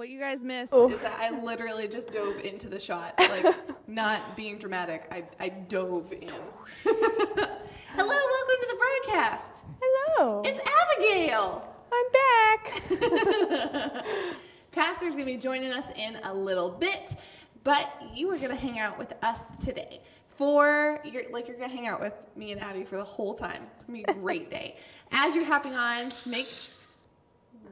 What 0.00 0.08
you 0.08 0.18
guys 0.18 0.42
missed 0.42 0.72
Oh. 0.72 0.88
is 0.88 0.98
that 1.02 1.20
I 1.20 1.28
literally 1.42 1.86
just 1.86 2.10
dove 2.10 2.38
into 2.38 2.70
the 2.70 2.80
shot, 2.80 3.12
like 3.18 3.54
not 3.86 4.34
being 4.34 4.56
dramatic. 4.56 5.06
I, 5.12 5.24
I 5.38 5.50
dove 5.50 6.10
in. 6.10 6.30
Hello, 6.84 8.08
welcome 8.08 8.56
to 8.62 8.66
the 8.70 8.78
broadcast. 8.78 9.62
Hello. 9.78 10.40
It's 10.42 10.58
Abigail. 10.96 11.68
I'm 11.92 12.06
back. 12.14 12.82
Pastor's 14.72 15.12
gonna 15.12 15.26
be 15.26 15.36
joining 15.36 15.70
us 15.70 15.84
in 15.94 16.16
a 16.24 16.32
little 16.32 16.70
bit, 16.70 17.16
but 17.62 17.92
you 18.14 18.30
are 18.30 18.38
gonna 18.38 18.56
hang 18.56 18.78
out 18.78 18.96
with 18.96 19.12
us 19.22 19.54
today. 19.60 20.00
For 20.38 20.98
you're 21.04 21.24
like 21.30 21.46
you're 21.46 21.58
gonna 21.58 21.68
hang 21.70 21.88
out 21.88 22.00
with 22.00 22.14
me 22.36 22.52
and 22.52 22.62
Abby 22.62 22.84
for 22.84 22.96
the 22.96 23.04
whole 23.04 23.34
time. 23.34 23.64
It's 23.74 23.84
gonna 23.84 23.98
be 23.98 24.04
a 24.08 24.14
great 24.14 24.48
day. 24.48 24.78
As 25.12 25.34
you're 25.34 25.44
hopping 25.44 25.74
on, 25.74 26.10
make 26.26 26.46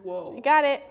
whoa. 0.03 0.34
You 0.37 0.43
got 0.43 0.67
it. 0.67 0.83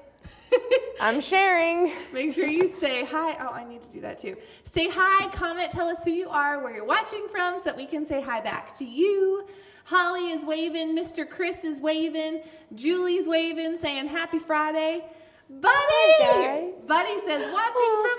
I'm 0.99 1.21
sharing. 1.21 1.91
Make 2.11 2.33
sure 2.33 2.47
you 2.47 2.67
say 2.67 3.05
hi. 3.05 3.37
Oh, 3.39 3.53
I 3.53 3.63
need 3.63 3.81
to 3.83 3.89
do 3.89 4.01
that 4.01 4.19
too. 4.19 4.35
Say 4.63 4.89
hi, 4.89 5.29
comment, 5.29 5.71
tell 5.71 5.87
us 5.87 6.03
who 6.03 6.11
you 6.11 6.29
are, 6.29 6.63
where 6.63 6.73
you're 6.73 6.85
watching 6.85 7.27
from, 7.29 7.57
so 7.59 7.65
that 7.65 7.77
we 7.77 7.85
can 7.85 8.05
say 8.05 8.21
hi 8.21 8.41
back 8.41 8.75
to 8.77 8.85
you. 8.85 9.47
Holly 9.85 10.31
is 10.31 10.43
waving, 10.43 10.95
Mr. 10.97 11.29
Chris 11.29 11.63
is 11.63 11.79
waving, 11.79 12.41
Julie's 12.75 13.27
waving, 13.27 13.77
saying 13.77 14.07
happy 14.07 14.39
Friday. 14.39 15.05
Buddy! 15.49 16.73
Buddy 16.87 17.19
says, 17.25 17.53
watching 17.53 17.73
oh. 17.75 18.17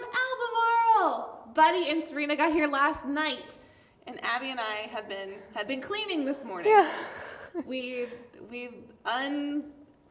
from 0.95 1.05
Albemarle. 1.05 1.53
Buddy 1.55 1.91
and 1.91 2.03
Serena 2.03 2.37
got 2.37 2.53
here 2.53 2.69
last 2.69 3.05
night, 3.05 3.59
and 4.07 4.19
Abby 4.25 4.51
and 4.51 4.61
I 4.61 4.89
have 4.93 5.09
been 5.09 5.35
have 5.55 5.67
been 5.67 5.81
cleaning 5.81 6.25
this 6.25 6.45
morning. 6.45 6.71
Yeah. 6.71 6.91
We 7.67 8.07
we 8.51 8.71
un 9.05 9.65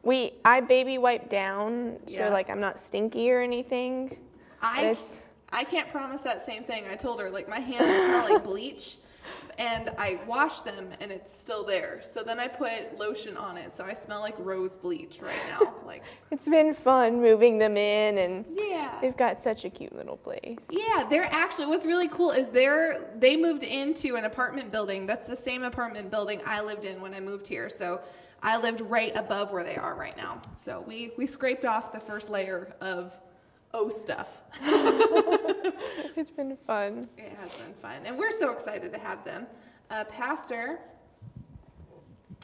We 0.08 0.32
I 0.46 0.62
baby 0.62 0.98
wipe 0.98 1.28
down 1.28 1.98
Yeah. 2.08 2.30
so 2.30 2.34
like 2.34 2.50
I'm 2.50 2.62
not 2.62 2.80
stinky 2.80 3.30
or 3.30 3.42
anything. 3.42 4.18
I 4.62 4.98
I 5.52 5.66
can't 5.66 5.92
promise 5.92 6.22
that 6.22 6.46
same 6.46 6.64
thing. 6.64 6.86
I 6.90 6.96
told 6.96 7.20
her 7.20 7.30
like 7.30 7.50
my 7.50 7.60
hands 7.60 7.84
smell 7.84 8.34
like 8.34 8.44
bleach, 8.52 9.00
and 9.58 9.90
I 9.98 10.18
wash 10.26 10.62
them 10.62 10.92
and 11.02 11.12
it's 11.12 11.38
still 11.38 11.66
there. 11.66 12.00
So 12.04 12.24
then 12.24 12.40
I 12.40 12.48
put 12.48 12.98
lotion 12.98 13.36
on 13.36 13.58
it, 13.58 13.76
so 13.76 13.84
I 13.84 13.94
smell 13.94 14.22
like 14.22 14.36
rose 14.40 14.76
bleach 14.76 15.20
right 15.22 15.36
now. 15.50 15.74
Like 15.86 16.04
It's 16.32 16.48
been 16.48 16.74
fun 16.74 17.22
moving 17.22 17.58
them 17.58 17.76
in 17.76 18.18
and 18.20 18.46
yeah. 18.56 18.98
they've 19.02 19.18
got 19.18 19.44
such 19.44 19.66
a 19.66 19.70
cute 19.70 19.94
little 19.94 20.16
place. 20.16 20.60
Yeah, 20.70 21.06
they're 21.10 21.28
actually 21.34 21.66
what's 21.66 21.86
really 21.86 22.08
cool 22.08 22.32
is 22.32 22.48
they're 22.48 23.12
they 23.18 23.36
moved 23.36 23.64
into 23.64 24.16
an 24.16 24.24
apartment 24.24 24.72
building. 24.72 25.06
That's 25.06 25.28
the 25.28 25.36
same 25.36 25.64
apartment 25.64 26.10
building 26.10 26.42
I 26.46 26.62
lived 26.62 26.86
in 26.86 27.02
when 27.02 27.14
I 27.14 27.20
moved 27.20 27.46
here. 27.46 27.70
So 27.70 28.00
I 28.44 28.58
lived 28.58 28.82
right 28.82 29.16
above 29.16 29.52
where 29.52 29.64
they 29.64 29.76
are 29.76 29.96
right 29.96 30.16
now. 30.18 30.42
So 30.56 30.84
we 30.88 31.12
we 31.18 31.26
scraped 31.26 31.66
off 31.66 31.92
the 31.92 32.00
first 32.00 32.30
layer 32.30 32.74
of 32.82 33.18
oh 33.74 33.90
stuff. 33.90 34.42
It's 36.16 36.32
been 36.32 36.58
fun. 36.66 37.08
It 37.18 37.32
has 37.40 37.52
been 37.52 37.74
fun, 37.80 38.02
and 38.06 38.18
we're 38.18 38.32
so 38.32 38.50
excited 38.52 38.92
to 38.92 38.98
have 38.98 39.24
them. 39.24 39.46
Uh, 39.92 40.04
Pastor 40.06 40.80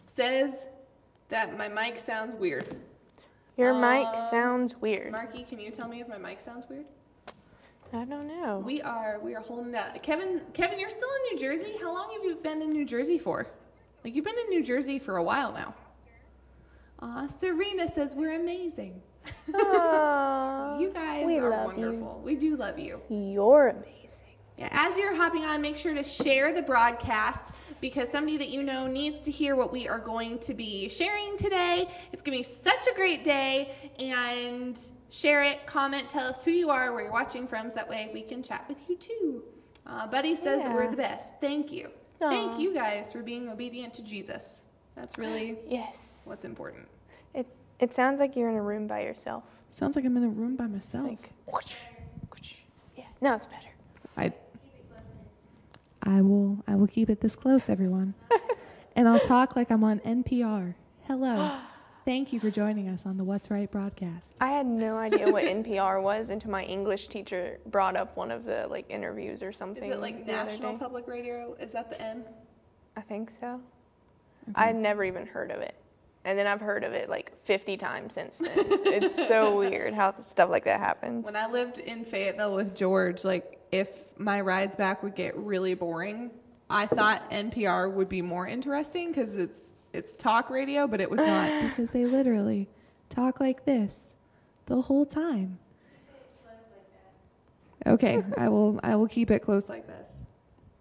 says 0.05 0.67
that 1.29 1.57
my 1.57 1.67
mic 1.67 1.99
sounds 1.99 2.35
weird. 2.35 2.75
Your 3.57 3.73
mic 3.73 4.05
Um, 4.07 4.29
sounds 4.29 4.75
weird. 4.79 5.11
Marky, 5.11 5.43
can 5.43 5.59
you 5.59 5.71
tell 5.71 5.87
me 5.87 6.01
if 6.01 6.07
my 6.07 6.17
mic 6.19 6.39
sounds 6.39 6.67
weird? 6.69 6.85
I 7.93 8.05
don't 8.05 8.27
know. 8.27 8.61
We 8.65 8.81
are 8.81 9.19
we 9.23 9.33
are 9.35 9.41
holding 9.41 9.73
out. 9.75 10.01
Kevin, 10.03 10.41
Kevin, 10.53 10.79
you're 10.79 10.89
still 10.89 11.09
in 11.09 11.35
New 11.35 11.39
Jersey. 11.47 11.73
How 11.81 11.93
long 11.93 12.11
have 12.13 12.23
you 12.23 12.35
been 12.35 12.61
in 12.61 12.69
New 12.69 12.85
Jersey 12.85 13.17
for? 13.17 13.47
Like 14.03 14.15
you've 14.15 14.25
been 14.25 14.37
in 14.37 14.49
New 14.49 14.63
Jersey 14.63 14.99
for 14.99 15.17
a 15.17 15.23
while 15.23 15.51
now. 15.51 15.73
Aw, 16.99 17.27
Serena 17.27 17.87
says 17.91 18.15
we're 18.15 18.39
amazing. 18.39 19.01
You 20.79 20.89
guys 20.91 21.25
we 21.25 21.37
are 21.39 21.49
love 21.49 21.65
wonderful. 21.67 22.21
We 22.25 22.35
do 22.35 22.55
love 22.57 22.79
you. 22.79 22.99
You. 23.09 23.17
You're 23.33 23.67
amazing. 23.69 23.89
Yeah, 24.57 24.69
as 24.71 24.97
you're 24.97 25.15
hopping 25.15 25.43
on, 25.45 25.61
make 25.61 25.77
sure 25.77 25.93
to 25.93 26.03
share 26.03 26.53
the 26.53 26.61
broadcast 26.61 27.53
because 27.79 28.09
somebody 28.09 28.37
that 28.37 28.49
you 28.49 28.63
know 28.63 28.87
needs 28.87 29.21
to 29.23 29.31
hear 29.31 29.55
what 29.55 29.71
we 29.71 29.87
are 29.87 29.99
going 29.99 30.39
to 30.39 30.53
be 30.53 30.89
sharing 30.89 31.37
today. 31.37 31.89
It's 32.11 32.21
going 32.21 32.41
to 32.41 32.47
be 32.49 32.55
such 32.55 32.87
a 32.87 32.95
great 32.95 33.23
day. 33.23 33.75
And 33.99 34.77
share 35.09 35.43
it, 35.43 35.65
comment, 35.67 36.09
tell 36.09 36.27
us 36.27 36.43
who 36.43 36.51
you 36.51 36.69
are, 36.69 36.91
where 36.93 37.03
you're 37.03 37.11
watching 37.11 37.47
from, 37.47 37.69
so 37.69 37.75
that 37.75 37.87
way 37.89 38.09
we 38.13 38.21
can 38.23 38.41
chat 38.43 38.65
with 38.67 38.79
you 38.89 38.95
too. 38.97 39.43
Uh, 39.85 40.07
Buddy 40.07 40.35
says 40.35 40.59
that 40.63 40.73
we're 40.73 40.89
the 40.89 40.97
best. 40.97 41.29
Thank 41.39 41.71
you. 41.71 41.89
Aw. 42.21 42.29
Thank 42.29 42.59
you 42.59 42.73
guys 42.73 43.11
for 43.13 43.21
being 43.21 43.47
obedient 43.49 43.93
to 43.95 44.01
Jesus. 44.03 44.63
That's 44.95 45.17
really 45.17 45.57
Yes. 45.67 45.97
what's 46.25 46.45
important. 46.45 46.87
It 47.83 47.89
it 47.89 47.93
sounds 47.93 48.21
like 48.21 48.37
you're 48.37 48.49
in 48.49 48.55
a 48.55 48.61
room 48.61 48.87
by 48.87 49.01
yourself. 49.01 49.43
Sounds 49.69 49.97
like 49.97 50.05
I'm 50.05 50.15
in 50.15 50.23
a 50.23 50.29
room 50.29 50.55
by 50.55 50.63
It's 50.65 50.73
myself. 50.87 51.05
like 51.05 51.31
whoosh, 51.45 51.73
whoosh. 52.31 52.53
Yeah. 52.95 53.03
No, 53.19 53.35
it's 53.35 53.45
better. 53.45 53.67
I 54.15 54.31
I 56.01 56.21
will 56.21 56.63
I 56.65 56.75
will 56.75 56.87
keep 56.87 57.09
it 57.09 57.19
this 57.19 57.35
close, 57.35 57.67
everyone. 57.67 58.13
and 58.95 59.09
I'll 59.09 59.19
talk 59.19 59.57
like 59.57 59.69
I'm 59.69 59.83
on 59.83 59.99
NPR. 59.99 60.75
Hello. 61.07 61.59
Thank 62.05 62.31
you 62.31 62.39
for 62.39 62.49
joining 62.49 62.87
us 62.87 63.05
on 63.05 63.17
the 63.17 63.23
What's 63.25 63.51
Right 63.51 63.69
broadcast. 63.69 64.31
I 64.39 64.51
had 64.51 64.65
no 64.65 64.95
idea 64.95 65.29
what 65.29 65.43
NPR 65.43 66.01
was 66.01 66.29
until 66.29 66.51
my 66.51 66.63
English 66.63 67.09
teacher 67.09 67.59
brought 67.65 67.97
up 67.97 68.15
one 68.15 68.31
of 68.31 68.45
the 68.45 68.65
like 68.69 68.85
interviews 68.89 69.43
or 69.43 69.51
something. 69.51 69.89
Is 69.89 69.95
it 69.97 69.99
like 69.99 70.25
National. 70.25 70.77
Public 70.77 71.05
Radio? 71.05 71.57
Is 71.59 71.73
that 71.73 71.89
the 71.89 72.01
N? 72.01 72.23
I 72.95 73.01
think 73.01 73.29
so. 73.29 73.59
I 74.55 74.67
had 74.67 74.75
never 74.77 75.03
even 75.03 75.25
heard 75.25 75.51
of 75.51 75.59
it. 75.59 75.75
And 76.25 76.39
then 76.39 76.47
I've 76.47 76.61
heard 76.61 76.83
of 76.83 76.93
it 76.93 77.09
like 77.09 77.33
50 77.43 77.75
times 77.77 78.13
since 78.13 78.37
then. 78.37 78.53
it's 78.55 79.15
so 79.27 79.57
weird 79.59 79.93
how 79.93 80.15
stuff 80.19 80.49
like 80.49 80.63
that 80.65 80.79
happens. 80.79 81.25
When 81.25 81.35
I 81.35 81.47
lived 81.47 81.79
in 81.79 82.05
Fayetteville 82.05 82.55
with 82.55 82.73
George, 82.73 83.23
like 83.23 83.59
if 83.71 83.89
my 84.17 84.39
rides 84.39 84.75
back 84.75 85.03
would 85.03 85.15
get 85.15 85.35
really 85.35 85.73
boring, 85.73 86.31
I 86.69 86.85
thought 86.85 87.29
NPR 87.29 87.91
would 87.91 88.09
be 88.09 88.21
more 88.21 88.47
interesting 88.47 89.09
because 89.11 89.35
it's 89.35 89.53
it's 89.93 90.15
talk 90.15 90.49
radio, 90.49 90.87
but 90.87 90.99
it 90.99 91.09
was 91.09 91.19
not 91.19 91.61
because 91.69 91.91
they 91.91 92.05
literally 92.05 92.67
talk 93.09 93.39
like 93.39 93.65
this 93.65 94.15
the 94.65 94.81
whole 94.81 95.05
time. 95.05 95.59
Okay, 97.85 98.23
I 98.37 98.47
will 98.47 98.79
I 98.81 98.95
will 98.95 99.07
keep 99.07 99.29
it 99.29 99.39
close 99.39 99.67
like 99.69 99.85
this, 99.87 100.17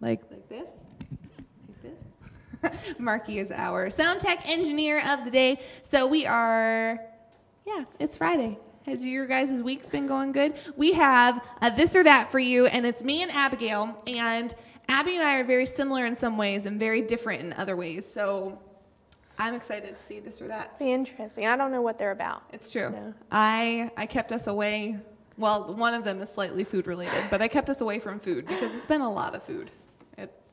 like 0.00 0.22
like 0.30 0.48
this, 0.48 0.60
like 0.60 0.66
this. 0.66 0.70
Marky 2.98 3.38
is 3.38 3.50
our 3.50 3.90
sound 3.90 4.20
tech 4.20 4.48
engineer 4.48 5.02
of 5.06 5.24
the 5.24 5.30
day. 5.30 5.60
So 5.82 6.06
we 6.06 6.26
are, 6.26 7.00
yeah, 7.66 7.84
it's 7.98 8.16
Friday. 8.16 8.58
Has 8.86 9.04
your 9.04 9.26
guys' 9.26 9.62
week's 9.62 9.88
been 9.88 10.06
going 10.06 10.32
good? 10.32 10.54
We 10.76 10.92
have 10.94 11.40
a 11.60 11.70
this 11.70 11.94
or 11.94 12.02
that 12.04 12.32
for 12.32 12.40
you, 12.40 12.66
and 12.66 12.84
it's 12.84 13.04
me 13.04 13.22
and 13.22 13.30
Abigail. 13.30 14.02
And 14.08 14.52
Abby 14.88 15.14
and 15.14 15.24
I 15.24 15.36
are 15.36 15.44
very 15.44 15.66
similar 15.66 16.04
in 16.04 16.16
some 16.16 16.36
ways 16.36 16.66
and 16.66 16.80
very 16.80 17.00
different 17.00 17.42
in 17.42 17.52
other 17.52 17.76
ways. 17.76 18.10
So 18.10 18.58
I'm 19.38 19.54
excited 19.54 19.96
to 19.96 20.02
see 20.02 20.18
this 20.18 20.42
or 20.42 20.48
that. 20.48 20.78
Be 20.78 20.92
interesting. 20.92 21.46
I 21.46 21.56
don't 21.56 21.70
know 21.70 21.80
what 21.80 21.98
they're 21.98 22.10
about. 22.10 22.42
It's 22.52 22.72
true. 22.72 22.90
No. 22.90 23.14
I 23.30 23.90
I 23.96 24.06
kept 24.06 24.32
us 24.32 24.48
away. 24.48 24.98
Well, 25.38 25.74
one 25.74 25.94
of 25.94 26.04
them 26.04 26.20
is 26.20 26.28
slightly 26.28 26.64
food 26.64 26.86
related, 26.86 27.24
but 27.30 27.40
I 27.40 27.48
kept 27.48 27.70
us 27.70 27.80
away 27.80 28.00
from 28.00 28.20
food 28.20 28.46
because 28.46 28.74
it's 28.74 28.86
been 28.86 29.00
a 29.00 29.10
lot 29.10 29.34
of 29.34 29.42
food. 29.42 29.70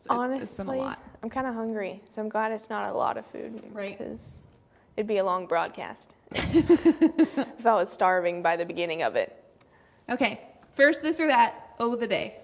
Honestly, 0.09 0.43
it's 0.43 0.53
been 0.55 0.67
a 0.67 0.75
lot. 0.75 0.99
I'm 1.21 1.29
kind 1.29 1.45
of 1.47 1.53
hungry, 1.53 2.01
so 2.15 2.21
I'm 2.21 2.29
glad 2.29 2.51
it's 2.51 2.69
not 2.69 2.89
a 2.89 2.93
lot 2.93 3.17
of 3.17 3.25
food. 3.27 3.61
Right. 3.71 3.97
Because 3.97 4.39
it'd 4.97 5.07
be 5.07 5.17
a 5.17 5.23
long 5.23 5.45
broadcast 5.45 6.15
if 6.31 7.65
I 7.65 7.73
was 7.73 7.91
starving 7.91 8.41
by 8.41 8.55
the 8.55 8.65
beginning 8.65 9.03
of 9.03 9.15
it. 9.15 9.43
Okay, 10.09 10.41
first 10.73 11.01
this 11.01 11.19
or 11.19 11.27
that. 11.27 11.75
Oh, 11.79 11.95
the 11.95 12.07
day. 12.07 12.37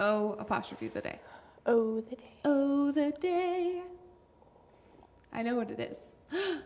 Oh, 0.00 0.32
apostrophe 0.38 0.88
the 0.88 1.00
day. 1.00 1.18
Oh, 1.66 2.00
the 2.00 2.16
day. 2.16 2.32
Oh, 2.44 2.90
the 2.90 3.12
day. 3.12 3.82
I 5.32 5.42
know 5.42 5.56
what 5.56 5.70
it 5.70 5.78
is. 5.78 6.08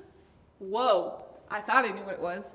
Whoa, 0.59 1.23
I 1.51 1.61
thought 1.61 1.85
I 1.85 1.89
knew 1.89 2.03
what 2.03 2.15
it 2.15 2.21
was. 2.21 2.55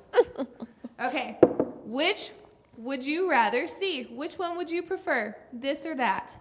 okay, 1.02 1.38
which 1.86 2.32
would 2.78 3.06
you 3.06 3.30
rather 3.30 3.68
see? 3.68 4.04
Which 4.04 4.40
one 4.40 4.58
would 4.58 4.72
you 4.72 4.82
prefer? 4.82 5.36
This 5.54 5.86
or 5.86 5.96
that? 5.96 6.36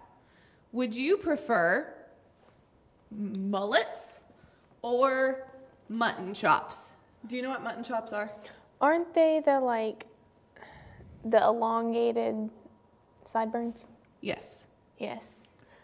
Would 0.72 0.94
you 0.94 1.17
prefer 1.17 1.93
mullets 3.11 4.22
or 4.82 5.49
mutton 5.88 6.32
chops? 6.32 6.93
Do 7.26 7.37
you 7.37 7.43
know 7.43 7.50
what 7.50 7.62
mutton 7.62 7.84
chops 7.84 8.12
are? 8.12 8.31
Aren't 8.81 9.12
they 9.14 9.43
the 9.44 9.61
like 9.61 10.06
the 11.25 11.43
elongated 11.43 12.49
sideburns? 13.25 13.84
Yes. 14.20 14.64
Yes. 14.99 15.25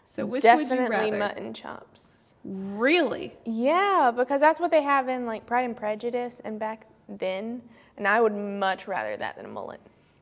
So 0.03 0.25
which 0.25 0.43
Definitely 0.43 0.79
would 0.79 0.85
you 0.85 0.89
rather? 0.89 1.17
mutton 1.17 1.53
chops. 1.53 2.03
Really? 2.43 3.33
Yeah, 3.45 4.11
because 4.15 4.39
that's 4.39 4.59
what 4.59 4.71
they 4.71 4.81
have 4.81 5.09
in 5.09 5.25
like 5.25 5.45
Pride 5.45 5.65
and 5.65 5.75
Prejudice 5.75 6.39
and 6.45 6.57
back 6.59 6.87
then, 7.09 7.61
and 7.97 8.07
I 8.07 8.21
would 8.21 8.33
much 8.33 8.87
rather 8.87 9.17
that 9.17 9.35
than 9.35 9.45
a 9.45 9.49
mullet. 9.49 9.81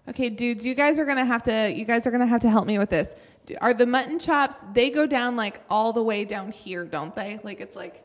Okay, 0.09 0.29
dudes, 0.29 0.65
you 0.65 0.75
guys 0.75 0.99
are 0.99 1.05
gonna 1.05 1.25
have 1.25 1.43
to. 1.43 1.71
You 1.73 1.85
guys 1.85 2.05
are 2.07 2.11
gonna 2.11 2.25
have 2.25 2.41
to 2.41 2.49
help 2.49 2.65
me 2.65 2.77
with 2.77 2.89
this. 2.89 3.15
Are 3.61 3.73
the 3.73 3.85
mutton 3.85 4.19
chops? 4.19 4.63
They 4.73 4.89
go 4.89 5.05
down 5.05 5.35
like 5.35 5.61
all 5.69 5.93
the 5.93 6.03
way 6.03 6.25
down 6.25 6.51
here, 6.51 6.85
don't 6.85 7.15
they? 7.15 7.39
Like 7.43 7.61
it's 7.61 7.75
like, 7.75 8.03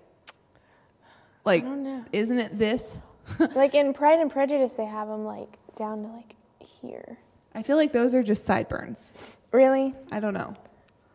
like, 1.44 1.64
isn't 2.12 2.38
it 2.38 2.58
this? 2.58 2.98
like 3.54 3.75
in 3.75 3.92
Pride 3.92 4.19
and 4.19 4.31
Prejudice, 4.31 4.75
they 4.75 4.84
have 4.84 5.08
them 5.08 5.25
like 5.25 5.58
down 5.76 6.02
to 6.02 6.08
like 6.08 6.34
here. 6.58 7.19
I 7.54 7.62
feel 7.62 7.76
like 7.76 7.92
those 7.92 8.14
are 8.14 8.22
just 8.22 8.44
sideburns. 8.44 9.12
Really? 9.52 9.94
I 10.12 10.20
don't 10.20 10.34
know. 10.34 10.54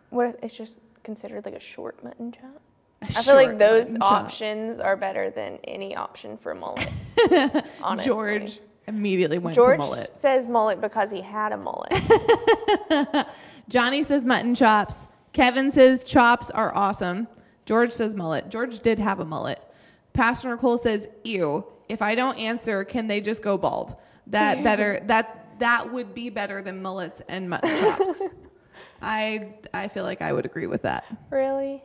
What 0.10 0.28
if 0.28 0.36
it's 0.44 0.56
just 0.56 0.80
considered 1.04 1.45
like 1.45 1.56
a 1.56 1.60
short 1.60 2.04
mutton 2.04 2.31
chop? 2.31 2.62
I 3.01 3.07
feel 3.07 3.36
like 3.36 3.57
those 3.57 3.86
mutton 3.86 4.01
chop. 4.01 4.12
options 4.12 4.80
are 4.80 4.98
better 4.98 5.30
than 5.30 5.60
any 5.66 5.95
option 5.95 6.38
for 6.38 6.56
mullet. 6.56 6.89
honestly. 7.81 8.10
George 8.10 8.60
immediately 8.88 9.38
went 9.38 9.56
to 9.56 9.62
George 9.62 9.78
mullet. 9.78 10.13
says 10.21 10.48
mullet 10.48 10.81
because 10.81 11.10
he 11.12 11.21
had 11.21 11.51
a 11.51 11.57
mullet. 11.57 11.94
Johnny 13.70 14.04
says 14.04 14.26
mutton 14.26 14.56
chops. 14.56 15.08
Kevin 15.34 15.72
says 15.72 16.04
chops 16.04 16.50
are 16.52 16.74
awesome. 16.76 17.28
George 17.66 17.92
says 17.92 18.16
mullet. 18.16 18.50
George 18.50 18.80
did 18.80 19.00
have 19.00 19.20
a 19.20 19.26
mullet. 19.26 19.62
Pastor 20.14 20.50
Nicole 20.50 20.78
says 20.78 21.08
ew. 21.24 21.66
If 21.90 22.02
I 22.02 22.16
don't 22.16 22.38
answer, 22.38 22.84
can 22.84 23.08
they 23.08 23.22
just 23.22 23.42
go 23.42 23.58
bald? 23.58 23.96
That 24.28 24.64
better. 24.64 25.00
That 25.06 25.60
that 25.60 25.92
would 25.92 26.14
be 26.14 26.30
better 26.30 26.62
than 26.62 26.82
mullets 26.82 27.22
and 27.28 27.50
mutton 27.50 27.78
chops. 27.80 28.22
I 29.02 29.54
I 29.74 29.88
feel 29.88 30.04
like 30.04 30.22
I 30.22 30.32
would 30.34 30.46
agree 30.46 30.68
with 30.68 30.82
that. 30.84 31.06
really? 31.30 31.84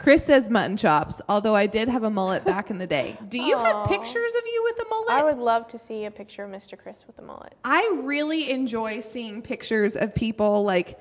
Chris 0.00 0.24
says 0.24 0.48
mutton 0.48 0.78
chops. 0.78 1.20
Although 1.28 1.54
I 1.54 1.66
did 1.66 1.88
have 1.88 2.04
a 2.04 2.10
mullet 2.10 2.42
back 2.42 2.70
in 2.70 2.78
the 2.78 2.86
day. 2.86 3.18
Do 3.28 3.38
you 3.38 3.58
have 3.58 3.86
pictures 3.86 4.32
of 4.34 4.42
you 4.46 4.62
with 4.64 4.86
a 4.86 4.88
mullet? 4.88 5.10
I 5.10 5.22
would 5.22 5.36
love 5.36 5.68
to 5.68 5.78
see 5.78 6.06
a 6.06 6.10
picture 6.10 6.44
of 6.44 6.50
Mr. 6.50 6.78
Chris 6.78 7.04
with 7.06 7.18
a 7.18 7.22
mullet. 7.22 7.54
I 7.64 8.00
really 8.02 8.50
enjoy 8.50 9.02
seeing 9.02 9.42
pictures 9.42 9.96
of 9.96 10.14
people 10.14 10.64
like 10.64 10.98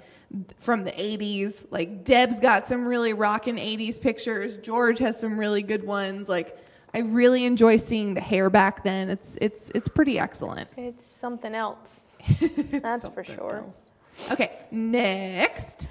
from 0.58 0.84
the 0.84 0.92
80s. 0.92 1.66
Like 1.72 2.04
Deb's 2.04 2.42
got 2.42 2.68
some 2.68 2.86
really 2.86 3.14
rockin' 3.14 3.56
80s 3.56 4.02
pictures. 4.02 4.58
George 4.58 5.00
has 5.00 5.18
some 5.18 5.40
really 5.40 5.64
good 5.64 5.86
ones. 5.88 6.28
Like 6.28 6.58
I 6.94 7.00
really 7.00 7.46
enjoy 7.46 7.78
seeing 7.78 8.16
the 8.16 8.22
hair 8.22 8.50
back 8.50 8.84
then. 8.84 9.10
It's 9.10 9.38
it's 9.40 9.72
it's 9.74 9.88
pretty 9.88 10.20
excellent. 10.20 10.70
It's 10.76 11.06
something 11.20 11.56
else. 11.56 12.02
It's 12.42 12.82
That's 12.82 13.08
for 13.08 13.24
sure. 13.24 13.64
else. 13.66 13.86
Okay, 14.30 14.52
next. 14.72 15.88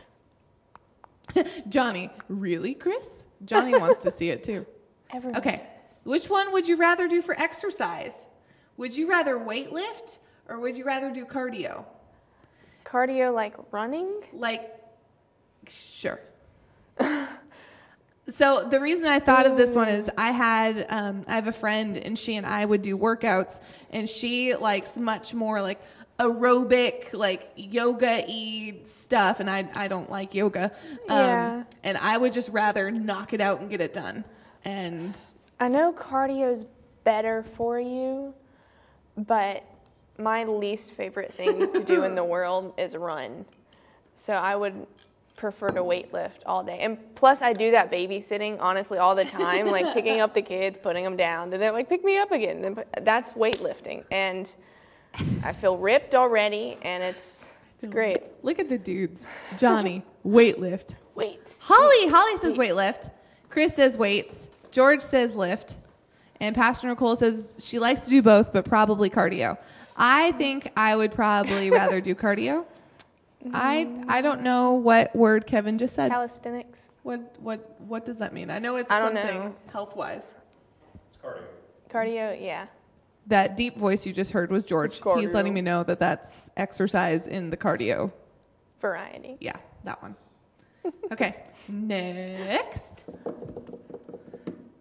Johnny, 1.69 2.11
really, 2.29 2.75
Chris? 2.75 3.25
Johnny 3.44 3.73
wants 3.73 4.02
to 4.02 4.11
see 4.11 4.31
it 4.31 4.44
too. 4.44 4.67
Everyone. 5.12 5.38
Okay. 5.38 5.62
Which 6.05 6.29
one 6.31 6.52
would 6.52 6.69
you 6.69 6.76
rather 6.76 7.08
do 7.08 7.23
for 7.23 7.38
exercise? 7.38 8.26
Would 8.76 8.96
you 8.96 9.08
rather 9.08 9.38
weight 9.38 9.73
lift 9.73 10.20
or 10.49 10.61
would 10.61 10.76
you 10.76 10.85
rather 10.85 11.11
do 11.11 11.25
cardio? 11.25 11.85
Cardio 12.85 13.35
like 13.35 13.55
running? 13.70 14.23
Like, 14.32 14.75
sure. 15.69 16.20
so 18.32 18.67
the 18.70 18.81
reason 18.81 19.06
I 19.06 19.19
thought 19.19 19.46
of 19.46 19.56
this 19.56 19.75
one 19.75 19.88
is 19.88 20.11
I 20.17 20.31
had 20.32 20.87
um, 20.88 21.25
I 21.26 21.35
have 21.35 21.49
a 21.49 21.52
friend 21.52 21.96
and 21.96 22.19
she 22.19 22.37
and 22.37 22.46
I 22.46 22.64
would 22.64 22.82
do 22.82 22.96
workouts 22.96 23.61
and 23.90 24.08
she 24.08 24.55
likes 24.55 24.96
much 24.96 25.35
more 25.35 25.61
like 25.61 25.81
aerobic 26.19 27.12
like 27.12 27.52
yoga 27.54 28.25
y 28.26 28.75
stuff 28.85 29.40
and 29.40 29.49
I 29.49 29.69
I 29.76 29.88
don't 29.88 30.11
like 30.11 30.35
yoga. 30.35 30.73
Um, 31.09 31.16
Yeah. 31.19 31.64
And 31.85 31.97
I 31.99 32.16
would 32.16 32.33
just 32.33 32.49
rather 32.50 32.90
knock 32.90 33.33
it 33.33 33.40
out 33.40 33.61
and 33.61 33.71
get 33.71 33.81
it 33.81 33.93
done. 33.93 34.25
And 34.64 35.16
I 35.61 35.69
know 35.69 35.93
cardio's 35.93 36.66
better 37.04 37.45
for 37.57 37.81
you, 37.81 38.35
but 39.16 39.64
my 40.19 40.45
least 40.45 40.93
favorite 40.93 41.33
thing 41.33 41.73
to 41.73 41.83
do 41.83 42.02
in 42.02 42.14
the 42.14 42.25
world 42.35 42.75
is 42.76 42.97
run. 42.97 43.45
So 44.16 44.33
I 44.35 44.57
would 44.57 44.87
prefer 45.37 45.71
to 45.71 45.85
weight 45.85 46.12
lift 46.12 46.43
all 46.45 46.64
day. 46.64 46.81
And 46.81 46.99
plus 47.14 47.40
I 47.40 47.52
do 47.52 47.71
that 47.71 47.93
babysitting 47.93 48.59
honestly 48.61 48.99
all 48.99 49.14
the 49.14 49.25
time, 49.25 49.69
like 49.69 49.95
picking 49.95 50.21
up 50.21 50.35
the 50.35 50.43
kids, 50.43 50.78
putting 50.83 51.04
them 51.04 51.16
down, 51.16 51.52
and 51.52 51.62
then 51.62 51.73
like 51.73 51.88
pick 51.88 52.04
me 52.04 52.19
up 52.19 52.33
again. 52.33 52.64
And 52.64 52.85
that's 53.02 53.33
weightlifting. 53.35 54.02
And 54.11 54.52
I 55.43 55.53
feel 55.53 55.77
ripped 55.77 56.15
already 56.15 56.79
and 56.83 57.03
it's 57.03 57.45
it's 57.79 57.87
great. 57.87 58.19
look 58.43 58.59
at 58.59 58.69
the 58.69 58.79
dudes. 58.79 59.25
Johnny, 59.57 60.03
weight 60.25 60.59
lift. 60.59 60.97
Weights. 61.15 61.59
Holly, 61.61 62.09
Holly 62.09 62.37
says 62.38 62.57
weight 62.59 62.75
lift. 62.75 63.11
Chris 63.50 63.75
says 63.75 63.97
weights. 63.97 64.50
George 64.71 65.00
says 65.03 65.35
lift. 65.35 65.77
And 66.41 66.55
Pastor 66.55 66.88
Nicole 66.88 67.17
says 67.17 67.55
she 67.59 67.79
likes 67.79 68.03
to 68.03 68.11
do 68.11 68.23
both, 68.23 68.53
but 68.53 68.65
probably 68.65 69.11
cardio. 69.11 69.59
I 69.97 70.33
think 70.33 70.71
I 70.77 70.95
would 70.95 71.12
probably 71.12 71.71
rather 71.73 72.00
do 72.00 72.15
cardio. 72.15 72.65
I 73.53 73.88
I 74.09 74.21
don't 74.21 74.43
know 74.43 74.73
what 74.75 75.15
word 75.15 75.47
Kevin 75.47 75.79
just 75.79 75.95
said. 75.95 76.11
Calisthenics. 76.11 76.88
What 77.03 77.37
what 77.41 77.81
what 77.81 78.05
does 78.05 78.17
that 78.19 78.33
mean? 78.33 78.50
I 78.50 78.59
know 78.59 78.77
it's 78.77 78.91
I 78.91 78.99
don't 79.00 79.15
something 79.17 79.38
know. 79.41 79.55
health 79.73 79.97
wise. 79.97 80.35
It's 81.09 81.17
cardio. 81.25 81.43
Cardio, 81.91 82.41
yeah. 82.41 82.67
That 83.28 83.56
deep 83.56 83.76
voice 83.76 84.04
you 84.06 84.12
just 84.12 84.32
heard 84.32 84.50
was 84.50 84.64
George. 84.64 85.00
He's 85.16 85.32
letting 85.32 85.52
me 85.54 85.61
know 85.61 85.82
that 85.85 86.00
that's 86.00 86.50
exercise 86.56 87.26
in 87.26 87.50
the 87.50 87.56
cardio. 87.56 88.11
Variety. 88.80 89.37
Yeah, 89.40 89.56
that 89.85 90.00
one. 90.02 90.16
Okay, 91.12 91.37
next. 91.68 93.04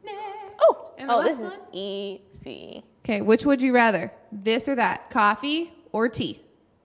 Next. 0.04 0.56
Oh, 0.62 0.92
And 0.98 1.10
oh, 1.12 1.18
last 1.18 1.28
this 1.28 1.36
is 1.38 1.44
one? 1.44 1.60
easy. 1.74 2.84
Okay, 3.04 3.22
which 3.22 3.46
would 3.46 3.62
you 3.62 3.74
rather? 3.74 4.12
This 4.32 4.68
or 4.70 4.76
that? 4.76 5.10
Coffee 5.10 5.74
or 5.92 6.08
tea? 6.08 6.42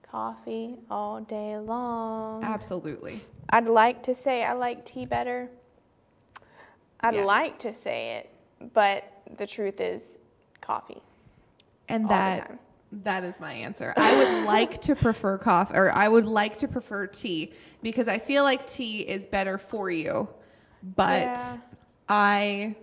Coffee 0.09 0.75
all 0.91 1.21
day 1.21 1.57
long. 1.57 2.43
Absolutely. 2.43 3.21
I'd 3.51 3.67
like 3.69 4.03
to 4.03 4.15
say 4.15 4.43
I 4.43 4.53
like 4.53 4.85
tea 4.85 5.05
better. 5.05 5.49
I'd 7.01 7.15
Yes. 7.15 7.25
like 7.25 7.59
to 7.59 7.73
say 7.73 8.17
it, 8.17 8.73
but 8.73 9.03
the 9.37 9.47
truth 9.47 9.79
is 9.79 10.01
coffee. 10.61 11.01
And 11.89 12.07
that 12.09 12.59
that 13.03 13.23
is 13.23 13.39
my 13.39 13.53
answer. 13.53 13.93
I 13.97 14.15
would 14.17 14.45
like 14.47 14.81
to 14.83 14.95
prefer 14.95 15.37
coffee 15.37 15.75
or 15.75 15.91
I 15.91 16.07
would 16.07 16.25
like 16.25 16.57
to 16.57 16.67
prefer 16.67 17.07
tea 17.07 17.53
because 17.81 18.07
I 18.07 18.19
feel 18.19 18.43
like 18.43 18.67
tea 18.67 19.01
is 19.01 19.25
better 19.25 19.57
for 19.57 19.89
you. 19.89 20.27
But 20.95 21.27
Yeah. 21.27 21.57
I 22.09 22.75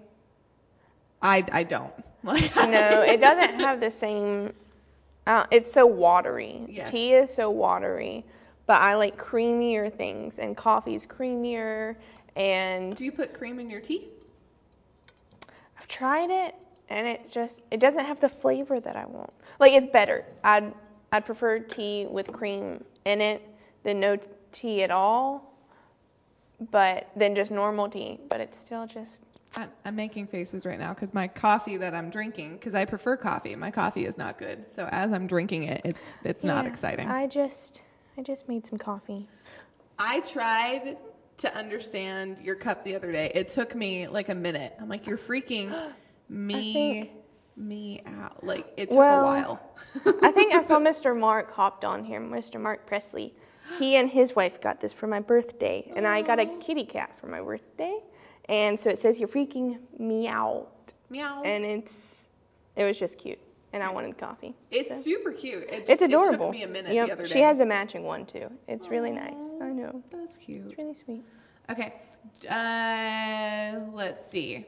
I 1.23 1.45
I 1.53 1.63
don't. 1.65 1.93
Like 2.23 2.55
No, 2.55 3.01
it 3.01 3.19
doesn't 3.21 3.61
have 3.61 3.81
the 3.81 3.91
same. 3.91 4.53
Uh, 5.27 5.47
it's 5.51 5.73
so 5.73 5.87
watery. 5.87 6.67
Yes. 6.69 6.91
Tea 6.91 7.15
is 7.15 7.33
so 7.33 7.49
watery, 7.49 8.27
but 8.67 8.83
I 8.83 8.97
like 8.97 9.17
creamier 9.19 9.91
things, 9.91 10.39
and 10.39 10.55
coffee's 10.57 11.07
creamier. 11.07 11.97
And 12.37 12.95
Do 12.95 13.05
you 13.07 13.13
put 13.13 13.33
cream 13.33 13.59
in 13.59 13.71
your 13.71 13.81
tea? 13.81 14.09
I've 15.79 15.89
tried 15.89 16.31
it, 16.31 16.55
and 16.91 17.07
it 17.07 17.31
just 17.31 17.63
it 17.71 17.81
doesn't 17.81 18.05
have 18.05 18.21
the 18.21 18.29
flavor 18.29 18.81
that 18.81 18.97
I 18.97 19.07
want. 19.07 19.33
Like 19.59 19.73
it's 19.73 19.91
better. 19.91 20.25
I'd 20.45 20.75
I'd 21.13 21.25
prefer 21.25 21.61
tea 21.61 22.07
with 22.11 22.31
cream 22.33 22.85
in 23.05 23.21
it 23.21 23.43
than 23.85 24.01
no 24.01 24.19
tea 24.53 24.83
at 24.83 24.91
all. 24.91 25.47
But 26.71 27.09
than 27.17 27.35
just 27.35 27.51
normal 27.51 27.89
tea. 27.89 28.21
But 28.29 28.41
it's 28.41 28.59
still 28.59 28.87
just 28.87 29.23
I'm, 29.57 29.71
I'm 29.85 29.97
making 29.97 30.27
faces 30.27 30.67
right 30.67 30.79
now 30.79 30.93
because 30.93 31.15
my 31.15 31.27
coffee 31.27 31.77
that 31.79 31.95
I'm 31.95 32.11
drinking, 32.11 32.55
because 32.55 32.75
I 32.75 32.85
prefer 32.85 33.17
coffee, 33.17 33.57
my 33.57 33.71
coffee 33.71 34.05
is 34.05 34.19
not 34.19 34.39
good. 34.39 34.71
So 34.71 34.89
as 34.93 35.13
I'm 35.13 35.27
drinking 35.27 35.65
it, 35.65 35.81
it's 35.85 36.03
it's 36.25 36.45
not 36.45 36.67
exciting. 36.67 37.09
I 37.09 37.27
just 37.29 37.83
I 38.19 38.23
just 38.23 38.49
made 38.49 38.67
some 38.67 38.79
coffee. 38.79 39.29
I 39.99 40.21
tried 40.21 40.99
to 41.39 41.57
understand 41.57 42.39
your 42.41 42.55
cup 42.55 42.85
the 42.85 42.95
other 42.95 43.13
day. 43.13 43.33
It 43.35 43.49
took 43.49 43.75
me 43.75 44.07
like 44.09 44.29
a 44.29 44.35
minute. 44.35 44.75
I'm 44.79 44.89
like, 44.89 45.07
you're 45.07 45.19
freaking 45.19 45.73
me 46.31 46.73
think- 46.73 47.11
me 47.57 48.01
out. 48.07 48.43
Like 48.43 48.73
it 48.79 48.91
took 48.91 48.99
Well, 48.99 49.21
a 49.21 49.25
while. 49.25 49.61
I 50.23 50.31
think 50.33 50.55
I 50.55 50.63
saw 50.63 50.79
Mr. 50.91 51.19
Mark 51.19 51.51
hopped 51.53 51.85
on 51.85 52.05
here, 52.05 52.21
Mr. 52.21 52.59
Mark 52.61 52.87
Presley. 52.87 53.35
He 53.79 53.97
and 53.97 54.09
his 54.09 54.35
wife 54.35 54.61
got 54.61 54.81
this 54.81 54.93
for 54.93 55.07
my 55.07 55.21
birthday, 55.21 55.93
and 55.95 56.07
I 56.07 56.23
got 56.23 56.41
a 56.41 56.47
kitty 56.59 56.85
cat 56.85 57.13
for 57.21 57.27
my 57.27 57.41
birthday. 57.41 57.99
And 58.49 58.81
so 58.81 58.89
it 58.91 59.01
says, 59.01 59.19
You're 59.19 59.29
freaking 59.29 59.79
me 59.99 60.27
out. 60.27 60.93
Meow. 61.11 61.43
And 61.45 61.65
it's, 61.65 62.27
it 62.77 62.85
was 62.85 62.99
just 62.99 63.19
cute. 63.19 63.39
And 63.73 63.83
I 63.83 63.93
wanted 63.93 64.19
coffee. 64.19 64.57
it's 64.73 65.05
super 65.05 65.31
cute. 65.31 65.65
It 65.65 65.87
just, 65.87 65.91
It's 65.91 66.03
adorable. 66.03 66.47
It 66.51 66.53
took 66.53 66.53
me 66.53 66.63
a 66.65 66.69
minute 66.69 66.93
Yep, 66.93 67.07
the 67.07 67.13
other 67.13 67.23
day. 67.27 67.33
She 67.33 67.41
has 67.41 67.61
a 67.61 67.67
matching 67.67 68.03
one 68.03 68.27
too. 68.27 68.51
It's 68.67 68.89
really 68.89 69.13
nice. 69.13 69.35
I 69.63 69.67
know. 69.69 70.03
That's 70.11 70.37
cute. 70.37 70.65
It's 70.67 70.79
really 70.79 70.95
sweet. 70.95 71.23
Okay. 71.71 71.95
Uh, 72.51 73.81
let's 73.95 74.29
see. 74.29 74.67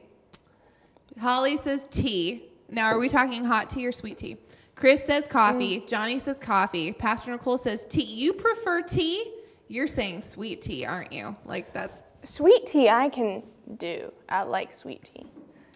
Holly 1.21 1.57
says 1.57 1.87
tea. 1.91 2.51
Now, 2.71 2.87
are 2.87 2.99
we 2.99 3.09
talking 3.09 3.45
hot 3.45 3.71
tea 3.71 3.87
or 3.87 3.93
sweet 3.93 4.19
tea? 4.19 4.37
Chris 4.75 5.05
says 5.05 5.27
coffee. 5.27 5.81
Mm. 5.81 5.89
Johnny 5.89 6.19
says 6.19 6.39
coffee. 6.39 6.93
Pastor 6.93 7.31
Nicole 7.31 7.59
says 7.59 7.85
tea. 7.89 8.03
You 8.03 8.33
prefer 8.33 8.83
tea? 8.83 9.35
You're 9.69 9.87
saying 9.87 10.23
sweet 10.23 10.63
tea, 10.63 10.85
aren't 10.85 11.13
you? 11.13 11.37
Like 11.45 11.73
that. 11.75 12.09
Sweet 12.25 12.67
tea 12.67 12.89
I 12.89 13.09
can 13.09 13.43
do. 13.77 14.13
I 14.29 14.43
like 14.43 14.73
sweet 14.73 15.05
tea. 15.15 15.27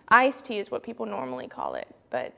Iced 0.08 0.44
tea 0.44 0.58
is 0.58 0.70
what 0.70 0.82
people 0.82 1.06
normally 1.06 1.48
call 1.48 1.74
it, 1.74 1.88
but 2.10 2.32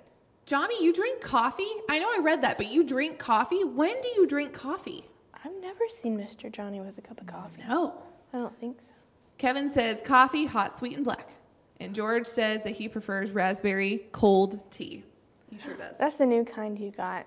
Johnny, 0.47 0.83
you 0.83 0.95
drink 0.95 1.21
coffee? 1.21 1.71
I 1.91 1.99
know 1.99 2.09
I 2.09 2.21
read 2.23 2.41
that, 2.43 2.57
but 2.57 2.69
you 2.69 2.83
drink 2.83 3.19
coffee? 3.19 3.65
When 3.65 4.01
do 4.01 4.09
you 4.17 4.27
drink 4.27 4.55
coffee? 4.55 5.05
I've 5.45 5.53
never 5.61 5.85
seen 6.01 6.19
Mr. 6.19 6.51
Johnny 6.51 6.81
with 6.81 6.97
a 6.97 7.03
cup 7.03 7.21
of 7.21 7.27
coffee. 7.27 7.63
No. 7.69 8.03
I 8.33 8.39
don't 8.39 8.57
think 8.59 8.79
so. 8.79 8.95
Kevin 9.37 9.71
says 9.71 10.01
coffee, 10.03 10.47
hot, 10.47 10.75
sweet, 10.75 10.97
and 10.97 11.05
black. 11.05 11.33
And 11.81 11.95
George 11.95 12.27
says 12.27 12.63
that 12.65 12.71
he 12.75 12.89
prefers 12.89 13.31
raspberry 13.31 14.07
cold 14.13 14.65
tea. 14.71 15.05
He 15.51 15.59
sure 15.59 15.75
does. 15.75 15.97
That's 15.99 16.17
the 16.17 16.27
new 16.27 16.45
kind 16.45 16.79
you 16.79 16.91
got 16.91 17.27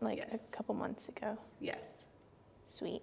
like 0.00 0.18
Yes. 0.18 0.38
a 0.48 0.56
couple 0.56 0.74
months 0.74 1.08
ago. 1.08 1.36
yes. 1.60 1.86
Sweet. 2.74 3.02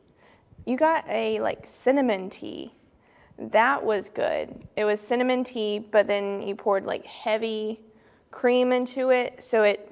You 0.66 0.76
got 0.76 1.06
a 1.08 1.40
like 1.40 1.66
cinnamon 1.68 2.30
tea. 2.32 2.74
That 3.38 3.84
was 3.84 4.10
good. 4.10 4.68
It 4.76 4.86
was 4.86 5.00
cinnamon 5.00 5.44
tea, 5.44 5.78
but 5.78 6.08
then 6.08 6.42
you 6.42 6.56
poured 6.56 6.86
like 6.86 7.06
heavy 7.06 7.80
cream 8.32 8.72
into 8.72 9.12
it, 9.12 9.44
so 9.44 9.62
it 9.64 9.92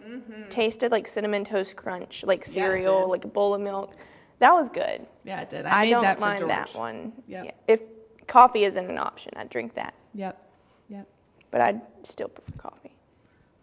tasted 0.50 0.92
like 0.92 1.08
cinnamon 1.08 1.46
toast 1.46 1.76
crunch, 1.76 2.24
like 2.26 2.42
Mm-hmm. 2.46 2.58
Yeah, 2.58 2.66
cereal, 2.66 3.10
like 3.10 3.24
a 3.24 3.28
bowl 3.28 3.54
of 3.54 3.62
milk. 3.62 3.94
That 4.40 4.52
was 4.54 4.68
good. 4.70 5.06
Yeah, 5.24 5.42
it 5.42 5.50
did. 5.52 5.66
I, 5.68 5.82
I, 5.84 5.90
don't 5.92 6.02
that 6.02 6.20
mind 6.20 6.50
that 6.50 6.74
one. 6.76 7.14
Yep. 7.28 7.46
Yeah. 7.46 7.52
If 7.68 7.80
coffee 8.28 8.64
isn't 8.64 8.90
an 8.90 8.98
option, 8.98 9.32
I'd 9.36 9.50
drink 9.50 9.76
that, 9.76 9.94
Yep. 10.16 10.42
But 11.56 11.62
I'd 11.62 11.82
still 12.04 12.28
prefer 12.28 12.52
coffee. 12.58 12.92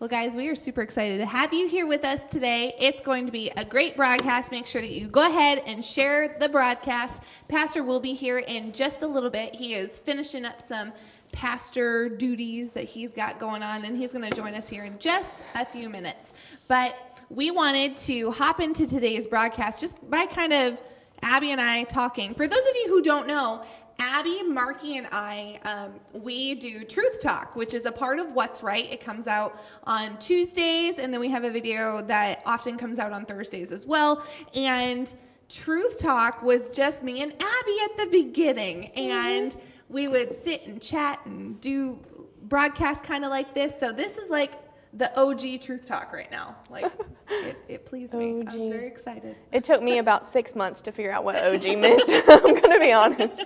Well, 0.01 0.09
guys, 0.09 0.35
we 0.35 0.49
are 0.49 0.55
super 0.55 0.81
excited 0.81 1.19
to 1.19 1.27
have 1.27 1.53
you 1.53 1.69
here 1.69 1.87
with 1.87 2.07
us 2.07 2.23
today. 2.31 2.75
It's 2.79 3.03
going 3.03 3.27
to 3.27 3.33
be 3.33 3.51
a 3.51 3.67
great 3.67 3.99
broadcast. 3.99 4.51
Make 4.51 4.67
sure 4.67 4.81
that 4.81 4.89
you 4.89 5.09
go 5.09 5.29
ahead 5.29 5.63
and 5.67 5.85
share 5.85 6.39
the 6.41 6.49
broadcast. 6.49 7.21
Pastor 7.49 7.85
will 7.85 8.01
be 8.01 8.15
here 8.15 8.39
in 8.39 8.73
just 8.73 9.03
a 9.03 9.07
little 9.07 9.29
bit. 9.29 9.55
He 9.55 9.75
is 9.75 9.99
finishing 9.99 10.47
up 10.47 10.63
some 10.63 10.95
pastor 11.33 12.09
duties 12.09 12.71
that 12.71 12.85
he's 12.85 13.13
got 13.13 13.39
going 13.39 13.63
on, 13.63 13.85
and 13.85 13.95
he's 13.95 14.15
going 14.15 14.25
to 14.25 14.35
join 14.35 14.55
us 14.55 14.67
here 14.67 14.85
in 14.85 14.99
just 14.99 15.43
a 15.55 15.67
few 15.67 15.91
minutes. 15.91 16.33
But 16.69 16.97
we 17.29 17.51
wanted 17.51 17.99
to 17.99 18.31
hop 18.31 18.61
into 18.61 18.87
today's 18.87 19.27
broadcast 19.27 19.83
just 19.83 19.99
by 20.09 20.25
kind 20.25 20.55
of 20.55 20.81
Abby 21.23 21.53
and 21.53 21.61
I 21.61 21.85
talking. 21.85 22.35
For 22.35 22.49
those 22.49 22.59
of 22.59 22.75
you 22.75 22.89
who 22.89 23.03
don't 23.03 23.27
know, 23.27 23.63
Abby, 23.99 24.43
Marky, 24.43 24.97
and 24.97 25.07
I, 25.11 25.59
um, 25.65 26.23
we 26.23 26.55
do 26.55 26.85
Truth 26.85 27.21
Talk, 27.21 27.57
which 27.57 27.75
is 27.75 27.87
a 27.87 27.93
part 27.93 28.19
of 28.19 28.33
What's 28.33 28.63
Right. 28.63 28.91
It 28.91 29.01
comes 29.01 29.27
out 29.27 29.59
on 29.85 30.19
Tuesdays, 30.19 30.99
and 30.99 31.13
then 31.13 31.21
we 31.21 31.29
have 31.31 31.45
a 31.45 31.51
video 31.51 32.03
that 32.03 32.43
often 32.45 32.77
comes 32.77 32.99
out 32.99 33.13
on 33.13 33.25
Thursdays 33.25 33.73
as 33.73 33.87
well. 33.87 34.25
And 34.55 35.13
Truth 35.49 35.99
Talk 35.99 36.43
was 36.43 36.69
just 36.69 37.03
me 37.03 37.23
and 37.23 37.33
Abby 37.33 37.77
at 37.85 37.97
the 37.97 38.07
beginning, 38.11 38.87
and 38.93 39.57
we 39.89 40.09
would 40.09 40.35
sit 40.35 40.67
and 40.67 40.81
chat 40.81 41.21
and 41.25 41.61
do 41.61 41.99
broadcasts 42.45 43.07
kind 43.07 43.25
of 43.25 43.31
like 43.31 43.55
this. 43.55 43.79
So 43.79 43.93
this 43.93 44.17
is 44.17 44.31
like 44.31 44.53
the 44.95 45.19
OG 45.19 45.61
Truth 45.61 45.87
Talk 45.87 46.13
right 46.13 46.31
now. 46.31 46.57
Like 46.71 46.93
it, 47.31 47.57
it 47.69 47.87
pleased 47.87 48.15
me. 48.15 48.45
I 48.47 48.57
was 48.57 48.69
very 48.69 48.87
excited. 48.87 49.37
It 49.51 49.65
took 49.65 49.83
me 49.83 49.99
about 49.99 50.33
six 50.33 50.55
months 50.55 50.81
to 50.83 50.93
figure 50.93 51.13
out 51.13 51.25
what 51.25 51.37
OG 51.37 51.63
meant. 51.79 52.03
I'm 52.29 52.61
gonna 52.61 52.81
be 52.81 52.93
honest. 52.93 53.45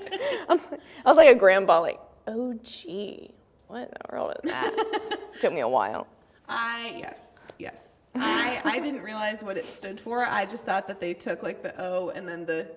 I'm, 0.49 0.61
I 1.05 1.09
was 1.09 1.17
like 1.17 1.29
a 1.29 1.39
grandpa, 1.39 1.81
like 1.81 2.01
OG. 2.27 3.31
What 3.69 3.83
in 3.83 3.89
the 3.89 4.13
world 4.13 4.35
is 4.45 4.51
that? 4.51 5.19
took 5.41 5.53
me 5.53 5.61
a 5.61 5.69
while. 5.69 6.07
I 6.49 6.97
yes, 6.99 7.25
yes. 7.59 7.83
I 8.15 8.61
I 8.65 8.79
didn't 8.79 9.03
realize 9.03 9.43
what 9.43 9.57
it 9.57 9.67
stood 9.67 10.01
for. 10.01 10.25
I 10.25 10.47
just 10.47 10.65
thought 10.65 10.89
that 10.89 11.01
they 11.01 11.15
took 11.15 11.43
like 11.43 11.63
the 11.63 11.75
O 11.81 12.11
and 12.11 12.27
then 12.27 12.47
the 12.47 12.71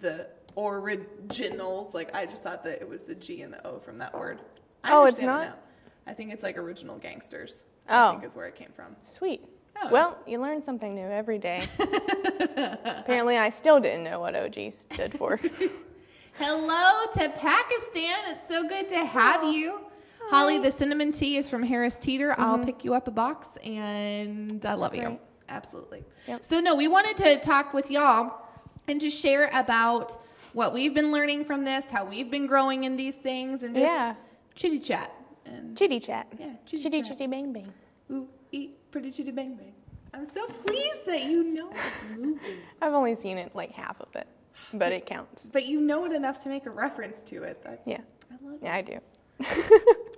the 0.00 0.28
originals. 0.56 1.94
Like 1.94 2.14
I 2.14 2.26
just 2.26 2.42
thought 2.42 2.64
that 2.64 2.80
it 2.80 2.88
was 2.88 3.02
the 3.02 3.14
G 3.14 3.42
and 3.42 3.52
the 3.52 3.64
O 3.66 3.78
from 3.78 3.98
that 3.98 4.16
word. 4.16 4.40
I 4.84 4.92
Oh, 4.92 5.04
it's 5.04 5.20
not? 5.20 5.48
now. 5.48 5.54
I 6.06 6.14
think 6.14 6.32
it's 6.32 6.42
like 6.42 6.56
original 6.56 6.98
gangsters. 6.98 7.64
Oh. 7.88 7.94
I 7.94 8.08
Oh. 8.08 8.10
think 8.12 8.24
is 8.24 8.34
where 8.34 8.46
it 8.46 8.56
came 8.56 8.70
from. 8.74 8.96
Sweet. 9.04 9.42
Oh. 9.80 9.88
Well, 9.90 10.18
you 10.26 10.40
learn 10.40 10.62
something 10.62 10.94
new 10.94 11.06
every 11.06 11.38
day. 11.38 11.64
Apparently, 12.84 13.38
I 13.38 13.50
still 13.50 13.80
didn't 13.80 14.04
know 14.04 14.20
what 14.20 14.34
OG 14.34 14.72
stood 14.72 15.16
for. 15.16 15.40
Hello 16.38 17.06
to 17.14 17.28
Pakistan. 17.30 18.16
It's 18.28 18.46
so 18.48 18.68
good 18.68 18.88
to 18.90 19.04
have 19.04 19.44
you. 19.44 19.80
Holly, 20.30 20.58
the 20.58 20.70
cinnamon 20.70 21.10
tea 21.12 21.36
is 21.36 21.48
from 21.48 21.62
Harris 21.62 21.98
Teeter. 21.98 22.34
I'll 22.38 22.56
mm-hmm. 22.56 22.66
pick 22.66 22.84
you 22.84 22.94
up 22.94 23.08
a 23.08 23.10
box 23.10 23.56
and 23.64 24.64
I 24.64 24.74
love 24.74 24.94
you. 24.94 25.18
Absolutely. 25.48 26.04
Yep. 26.26 26.44
So, 26.44 26.60
no, 26.60 26.74
we 26.74 26.86
wanted 26.88 27.16
to 27.18 27.36
talk 27.40 27.72
with 27.72 27.90
y'all 27.90 28.42
and 28.86 29.00
just 29.00 29.20
share 29.20 29.48
about 29.52 30.20
what 30.52 30.74
we've 30.74 30.94
been 30.94 31.10
learning 31.12 31.44
from 31.44 31.64
this, 31.64 31.86
how 31.90 32.04
we've 32.04 32.30
been 32.30 32.46
growing 32.46 32.84
in 32.84 32.96
these 32.96 33.16
things, 33.16 33.62
and 33.62 33.74
just 33.74 33.86
Yeah. 33.86 34.14
chitty 34.54 34.78
chat. 34.80 35.12
And 35.48 35.76
Chitty 35.76 36.00
chat. 36.00 36.26
Yeah, 36.38 36.52
chitty 36.66 36.82
Chitty 36.84 36.98
chat. 37.02 37.08
chitty 37.10 37.26
bang 37.26 37.52
bang. 37.52 37.72
ooh, 38.10 38.28
eat, 38.52 38.76
pretty 38.90 39.10
chitty 39.10 39.30
bang 39.30 39.54
bang. 39.56 39.72
I'm 40.14 40.28
so 40.28 40.46
pleased 40.46 41.04
that 41.06 41.24
you 41.24 41.42
know 41.44 41.70
the 41.70 42.16
movie. 42.18 42.40
I've 42.82 42.94
only 42.94 43.14
seen 43.14 43.36
it 43.38 43.54
like 43.54 43.72
half 43.72 44.00
of 44.00 44.14
it, 44.16 44.26
but 44.72 44.92
it 44.92 45.06
counts. 45.06 45.46
But 45.52 45.66
you 45.66 45.80
know 45.80 46.04
it 46.06 46.12
enough 46.12 46.42
to 46.44 46.48
make 46.48 46.66
a 46.66 46.70
reference 46.70 47.22
to 47.24 47.42
it. 47.42 47.62
That, 47.64 47.82
Yeah. 47.84 48.00
I 48.30 48.34
love 48.44 48.54
it. 48.54 48.60
Yeah, 48.62 48.74
I 48.74 48.82
do. 48.82 48.98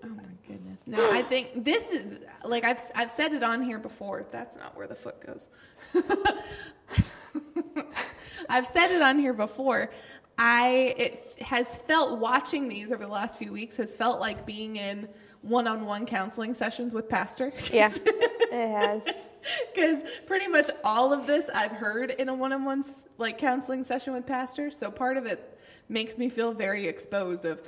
Oh 0.02 0.08
my 0.08 0.22
goodness. 0.49 0.80
No, 0.87 1.10
I 1.12 1.20
think 1.20 1.62
this 1.62 1.90
is 1.90 2.20
like 2.44 2.64
I've 2.64 2.80
I've 2.94 3.10
said 3.10 3.34
it 3.34 3.42
on 3.42 3.60
here 3.60 3.78
before. 3.78 4.25
That's 4.32 4.56
not 4.56 4.75
where 4.75 4.87
the 4.87 4.94
foot 4.94 5.20
goes. 5.26 5.50
I've 8.49 8.66
said 8.66 8.90
it 8.90 9.02
on 9.02 9.18
here 9.18 9.34
before. 9.34 9.90
I 10.42 10.94
it 10.97 11.35
has 11.42 11.76
felt 11.78 12.18
watching 12.18 12.66
these 12.66 12.90
over 12.90 13.04
the 13.04 13.12
last 13.12 13.38
few 13.38 13.52
weeks 13.52 13.76
has 13.76 13.94
felt 13.94 14.20
like 14.20 14.47
being 14.47 14.76
in 14.76 15.06
one-on-one 15.42 16.06
counseling 16.06 16.54
sessions 16.54 16.94
with 16.94 17.09
pastor. 17.09 17.52
Yeah, 17.73 17.92
it 17.94 18.68
has. 18.68 19.02
Because 19.75 20.02
pretty 20.26 20.49
much 20.49 20.68
all 20.85 21.14
of 21.14 21.26
this 21.26 21.49
I've 21.54 21.73
heard 21.73 22.11
in 22.11 22.28
a 22.28 22.35
one-on-one 22.35 22.85
like 23.16 23.38
counseling 23.38 23.85
session 23.85 24.12
with 24.12 24.26
pastor. 24.26 24.70
So 24.70 24.90
part 24.90 25.16
of 25.16 25.25
it 25.25 25.59
makes 25.88 26.18
me 26.18 26.28
feel 26.28 26.52
very 26.52 26.87
exposed. 26.87 27.47
Of 27.47 27.62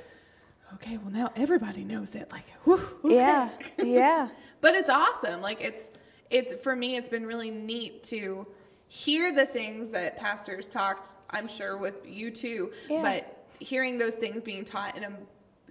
okay, 0.75 0.97
well 0.97 1.11
now 1.11 1.31
everybody 1.35 1.83
knows 1.83 2.13
it. 2.13 2.31
Like, 2.31 2.45
whew, 2.63 2.79
okay. 3.05 3.15
Yeah, 3.15 3.49
yeah. 3.83 4.29
but 4.61 4.75
it's 4.75 4.89
awesome. 4.89 5.41
Like 5.41 5.63
it's 5.63 5.89
it's 6.29 6.53
for 6.63 6.75
me, 6.75 6.95
it's 6.95 7.09
been 7.09 7.25
really 7.25 7.49
neat 7.49 8.03
to 8.05 8.45
hear 8.87 9.31
the 9.31 9.45
things 9.45 9.89
that 9.89 10.17
pastors 10.17 10.67
talked. 10.67 11.09
I'm 11.29 11.47
sure 11.47 11.77
with 11.77 11.95
you 12.05 12.29
too, 12.31 12.71
Yeah. 12.89 13.01
but 13.01 13.45
hearing 13.59 13.97
those 13.97 14.15
things 14.15 14.43
being 14.43 14.65
taught 14.65 14.95
in 14.97 15.03
a 15.03 15.17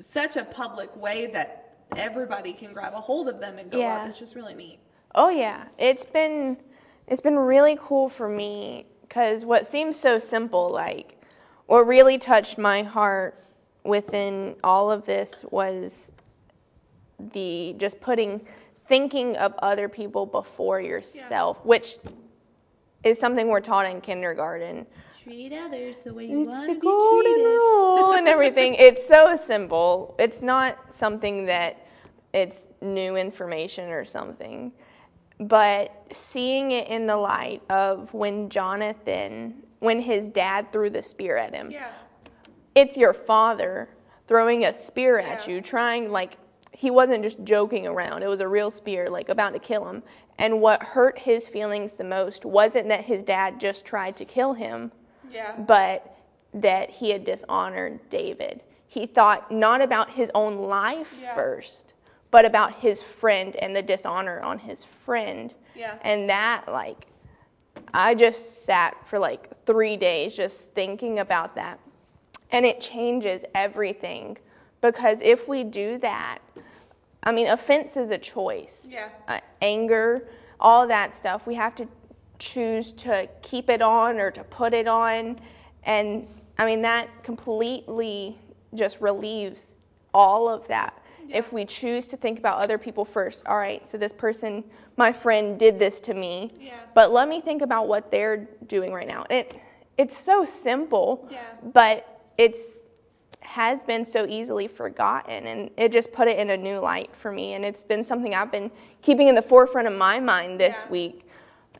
such 0.00 0.36
a 0.36 0.44
public 0.44 0.94
way 0.96 1.26
that 1.26 1.76
everybody 1.96 2.52
can 2.52 2.72
grab 2.72 2.94
a 2.94 3.00
hold 3.00 3.28
of 3.28 3.38
them 3.40 3.58
and 3.58 3.70
go 3.70 3.78
Yeah. 3.78 3.96
up. 3.96 4.08
It's 4.08 4.18
just 4.18 4.34
really 4.34 4.54
neat. 4.54 4.78
Oh 5.14 5.28
yeah, 5.28 5.64
it's 5.78 6.04
been 6.04 6.56
it's 7.06 7.20
been 7.20 7.38
really 7.38 7.76
cool 7.80 8.08
for 8.08 8.28
me 8.28 8.86
because 9.02 9.44
what 9.44 9.66
seems 9.66 9.98
so 9.98 10.18
simple, 10.18 10.70
like 10.70 11.20
what 11.66 11.86
really 11.86 12.16
touched 12.18 12.56
my 12.58 12.82
heart 12.82 13.44
within 13.84 14.56
all 14.64 14.90
of 14.90 15.04
this 15.04 15.44
was 15.50 16.10
the 17.18 17.74
just 17.78 18.00
putting 18.00 18.40
thinking 18.88 19.36
of 19.36 19.54
other 19.58 19.88
people 19.88 20.26
before 20.26 20.80
yourself, 20.80 21.64
which 21.64 21.98
is 23.04 23.18
something 23.18 23.48
we're 23.48 23.60
taught 23.60 23.86
in 23.86 24.00
kindergarten. 24.00 24.86
Treat 25.22 25.52
others 25.52 25.98
the 25.98 26.12
way 26.12 26.26
you 26.26 26.50
It's 26.50 26.66
the 26.66 26.74
golden 26.74 27.32
rule 27.44 28.12
and 28.12 28.26
everything. 28.28 28.74
It's 28.78 29.06
so 29.06 29.38
simple. 29.44 30.14
It's 30.18 30.42
not 30.42 30.78
something 30.94 31.46
that 31.46 31.86
it's 32.32 32.58
new 32.80 33.16
information 33.16 33.90
or 33.90 34.04
something. 34.04 34.72
But 35.38 36.04
seeing 36.12 36.72
it 36.72 36.88
in 36.88 37.06
the 37.06 37.16
light 37.16 37.62
of 37.70 38.12
when 38.12 38.48
Jonathan, 38.48 39.62
when 39.78 40.00
his 40.00 40.28
dad 40.28 40.72
threw 40.72 40.90
the 40.90 41.02
spear 41.02 41.36
at 41.36 41.54
him, 41.54 41.70
Yeah. 41.70 41.88
it's 42.74 42.96
your 42.96 43.12
father 43.12 43.88
throwing 44.28 44.64
a 44.64 44.74
spear 44.74 45.18
at 45.18 45.46
you, 45.48 45.60
trying 45.60 46.10
like 46.10 46.36
he 46.72 46.90
wasn't 46.90 47.22
just 47.22 47.42
joking 47.44 47.86
around. 47.86 48.22
It 48.22 48.28
was 48.28 48.40
a 48.40 48.48
real 48.48 48.70
spear, 48.70 49.08
like 49.08 49.28
about 49.28 49.52
to 49.52 49.58
kill 49.58 49.86
him. 49.86 50.02
And 50.38 50.60
what 50.60 50.82
hurt 50.82 51.18
his 51.18 51.46
feelings 51.46 51.92
the 51.92 52.04
most 52.04 52.44
wasn't 52.44 52.88
that 52.88 53.04
his 53.04 53.22
dad 53.22 53.60
just 53.60 53.84
tried 53.84 54.16
to 54.16 54.24
kill 54.24 54.54
him 54.54 54.90
Yeah. 55.30 55.54
but 55.58 56.16
that 56.54 56.90
he 56.90 57.10
had 57.10 57.24
dishonored 57.24 58.00
David. 58.10 58.62
He 58.88 59.06
thought 59.06 59.50
not 59.50 59.80
about 59.80 60.10
his 60.10 60.30
own 60.34 60.56
life 60.58 61.08
Yeah. 61.20 61.34
first, 61.34 61.92
but 62.30 62.44
about 62.44 62.74
his 62.74 63.02
friend 63.02 63.54
and 63.56 63.74
the 63.76 63.82
dishonor 63.82 64.40
on 64.40 64.58
his 64.58 64.84
friend. 65.04 65.54
Yeah. 65.74 65.96
And 66.02 66.28
that, 66.30 66.66
like, 66.68 67.06
I 67.94 68.14
just 68.14 68.64
sat 68.64 68.96
for 69.06 69.18
like 69.18 69.64
three 69.66 69.96
days 69.96 70.34
just 70.34 70.60
thinking 70.74 71.18
about 71.18 71.54
that. 71.54 71.78
And 72.50 72.66
it 72.66 72.80
changes 72.80 73.42
everything 73.54 74.36
because 74.82 75.20
if 75.22 75.48
we 75.48 75.64
do 75.64 75.96
that, 75.98 76.38
I 77.22 77.32
mean, 77.32 77.46
offense 77.48 77.96
is 77.96 78.10
a 78.10 78.18
choice 78.18 78.86
Yeah. 78.88 79.08
uh, 79.28 79.38
anger, 79.60 80.28
all 80.58 80.86
that 80.88 81.14
stuff. 81.14 81.46
We 81.46 81.54
have 81.54 81.74
to 81.76 81.86
choose 82.38 82.92
to 82.92 83.28
keep 83.42 83.70
it 83.70 83.80
on 83.82 84.18
or 84.18 84.30
to 84.32 84.42
put 84.44 84.74
it 84.74 84.88
on. 84.88 85.40
And 85.84 86.26
I 86.58 86.66
mean, 86.66 86.82
that 86.82 87.08
completely 87.22 88.36
just 88.74 89.00
relieves 89.00 89.74
all 90.12 90.48
of 90.48 90.66
that. 90.68 90.98
If 91.28 91.52
we 91.52 91.64
choose 91.64 92.08
to 92.08 92.16
think 92.16 92.38
about 92.38 92.58
other 92.58 92.76
people 92.76 93.04
first, 93.04 93.42
all 93.46 93.56
right, 93.56 93.88
so 93.88 93.96
this 93.96 94.12
person, 94.12 94.64
my 94.96 95.12
friend, 95.12 95.58
did 95.58 95.78
this 95.78 95.98
to 96.00 96.14
me, 96.14 96.50
Yeah. 96.60 96.74
but 96.94 97.10
let 97.12 97.26
me 97.28 97.40
think 97.40 97.62
about 97.62 97.88
what 97.88 98.10
they're 98.10 98.48
doing 98.66 98.92
right 98.92 99.08
now. 99.08 99.24
It, 99.30 99.54
it's 99.96 100.16
so 100.18 100.44
simple, 100.44 101.26
Yeah. 101.30 101.38
but 101.72 102.20
it's 102.36 102.60
has 103.42 103.84
been 103.84 104.04
so 104.04 104.24
easily 104.28 104.66
forgotten 104.68 105.46
and 105.46 105.70
it 105.76 105.90
just 105.92 106.12
put 106.12 106.28
it 106.28 106.38
in 106.38 106.50
a 106.50 106.56
new 106.56 106.78
light 106.78 107.10
for 107.20 107.30
me 107.32 107.54
and 107.54 107.64
it's 107.64 107.82
been 107.82 108.04
something 108.04 108.34
I've 108.34 108.52
been 108.52 108.70
keeping 109.02 109.28
in 109.28 109.34
the 109.34 109.42
forefront 109.42 109.86
of 109.88 109.94
my 109.94 110.20
mind 110.20 110.58
this 110.60 110.76
Yeah. 110.76 110.90
week 110.90 111.26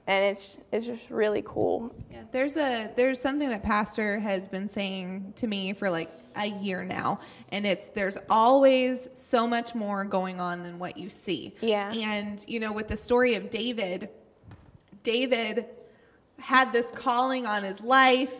and 0.09 0.25
it's 0.25 0.59
it's 0.73 0.85
just 0.85 1.09
really 1.11 1.42
cool. 1.47 1.95
Yeah, 2.11 2.23
there's 2.33 2.57
a 2.57 2.90
there's 2.97 3.21
something 3.21 3.49
that 3.49 3.62
pastor 3.62 4.19
has 4.19 4.49
been 4.49 4.69
saying 4.69 5.33
to 5.37 5.47
me 5.47 5.73
for 5.73 5.89
like 5.89 6.10
a 6.34 6.47
year 6.47 6.82
now, 6.84 7.21
and 7.50 7.65
it's 7.65 7.87
there's 7.91 8.19
always 8.28 9.08
so 9.15 9.47
much 9.47 9.76
more 9.76 10.04
going 10.04 10.41
on 10.41 10.65
than 10.65 10.80
what 10.80 10.97
you 10.97 11.08
see. 11.08 11.54
Yeah. 11.60 11.93
And 11.93 12.45
you 12.49 12.58
know, 12.58 12.73
with 12.73 12.89
the 12.89 12.97
story 12.97 13.37
of 13.37 13.49
David, 13.49 14.08
David 15.04 15.67
had 16.39 16.73
this 16.73 16.91
calling 16.91 17.47
on 17.47 17.63
his 17.63 17.80
life. 17.80 18.32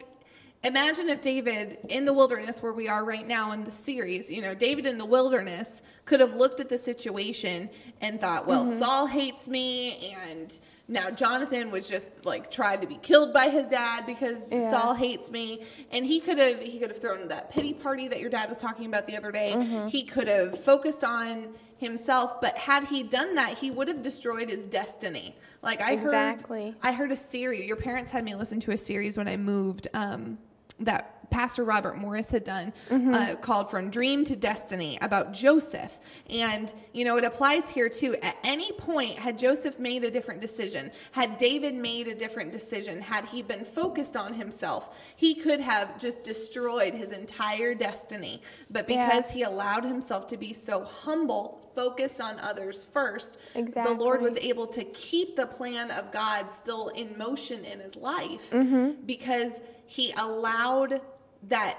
Imagine 0.65 1.09
if 1.09 1.21
David 1.21 1.79
in 1.89 2.05
the 2.05 2.13
wilderness, 2.13 2.63
where 2.63 2.73
we 2.73 2.87
are 2.89 3.05
right 3.05 3.27
now 3.27 3.51
in 3.51 3.65
the 3.65 3.71
series, 3.71 4.31
you 4.31 4.41
know, 4.41 4.55
David 4.55 4.87
in 4.87 4.97
the 4.97 5.05
wilderness 5.05 5.83
could 6.05 6.21
have 6.21 6.35
looked 6.35 6.61
at 6.61 6.69
the 6.69 6.79
situation 6.79 7.69
and 8.01 8.21
thought, 8.21 8.47
well, 8.47 8.65
Saul 8.67 9.07
hates 9.07 9.49
me, 9.49 10.15
and 10.31 10.61
now 10.87 11.11
Jonathan 11.11 11.73
was 11.73 11.89
just 11.89 12.25
like 12.25 12.49
tried 12.49 12.81
to 12.83 12.87
be 12.87 12.97
killed 13.03 13.33
by 13.33 13.49
his 13.49 13.67
dad 13.67 14.07
because 14.07 14.37
Yeah. 14.53 14.71
Saul 14.71 14.95
hates 14.95 15.33
me, 15.33 15.65
and 15.91 16.07
he 16.07 16.21
could 16.21 16.39
have 16.39 16.61
he 16.61 16.79
could 16.79 16.91
have 16.91 17.01
thrown 17.01 17.27
that 17.29 17.51
pity 17.51 17.75
party 17.75 18.07
that 18.07 18.21
your 18.21 18.31
dad 18.31 18.49
was 18.49 18.59
talking 18.59 18.87
about 18.87 19.07
the 19.09 19.17
other 19.17 19.33
day. 19.33 19.89
He 19.91 20.05
could 20.05 20.29
have 20.29 20.63
focused 20.63 21.03
on 21.03 21.49
himself, 21.79 22.41
but 22.41 22.57
had 22.57 22.85
he 22.85 23.03
done 23.03 23.35
that, 23.35 23.59
he 23.59 23.73
would 23.73 23.89
have 23.89 24.03
destroyed 24.03 24.49
his 24.49 24.63
destiny. 24.63 25.37
Like 25.61 25.81
I 25.81 25.97
heard 25.97 26.07
Exactly. 26.07 26.75
I 26.85 26.93
heard 26.93 27.11
a 27.11 27.17
series. 27.17 27.67
Your 27.67 27.77
parents 27.77 28.13
had 28.13 28.23
me 28.23 28.37
listen 28.37 28.61
to 28.61 28.71
a 28.71 28.77
series 28.77 29.17
when 29.17 29.27
I 29.27 29.37
moved 29.37 29.89
um, 29.93 30.39
that 30.85 31.31
Pastor 31.31 31.65
Robert 31.65 31.97
Morris 31.97 32.29
had 32.29 32.45
done 32.45 32.75
uh, 32.91 33.37
called 33.41 33.71
From 33.71 33.89
Dream 33.89 34.23
to 34.27 34.37
Destiny 34.37 34.99
about 35.01 35.33
Joseph. 35.33 35.99
And, 36.29 36.73
you 36.93 37.07
know, 37.07 37.17
it 37.17 37.25
applies 37.25 37.71
here 37.71 37.89
too. 37.89 38.17
At 38.23 38.37
any 38.45 38.71
point, 38.73 39.19
had 39.19 39.39
Joseph 39.39 39.79
made 39.79 40.05
a 40.05 40.11
different 40.11 40.43
decision, 40.43 40.93
had 41.13 41.39
David 41.39 41.75
made 41.75 42.07
a 42.07 42.15
different 42.15 42.53
decision, 42.53 43.01
had 43.01 43.25
he 43.25 43.41
been 43.41 43.65
focused 43.65 44.15
on 44.15 44.35
himself, 44.35 45.01
he 45.17 45.35
could 45.35 45.61
have 45.61 45.99
just 45.99 46.23
destroyed 46.23 46.93
his 46.93 47.13
entire 47.13 47.75
destiny. 47.75 48.43
But 48.71 48.87
Yeah. 48.87 49.09
because 49.09 49.31
he 49.31 49.43
allowed 49.43 49.85
himself 49.85 50.27
to 50.27 50.37
be 50.37 50.53
so 50.53 50.85
humble, 50.85 51.62
focused 51.75 52.21
on 52.21 52.39
others 52.41 52.87
first, 52.93 53.39
exactly. 53.55 53.95
the 53.95 54.01
Lord 54.01 54.21
was 54.23 54.37
able 54.39 54.67
to 54.69 54.85
keep 54.85 55.37
the 55.37 55.47
plan 55.47 55.91
of 55.91 56.11
God 56.13 56.53
still 56.53 56.89
in 56.89 57.17
motion 57.19 57.65
in 57.65 57.81
his 57.81 57.97
life 57.97 58.51
Mm-hmm. 58.51 59.05
because 59.07 59.53
he 59.87 60.13
allowed 60.17 61.01
that 61.49 61.79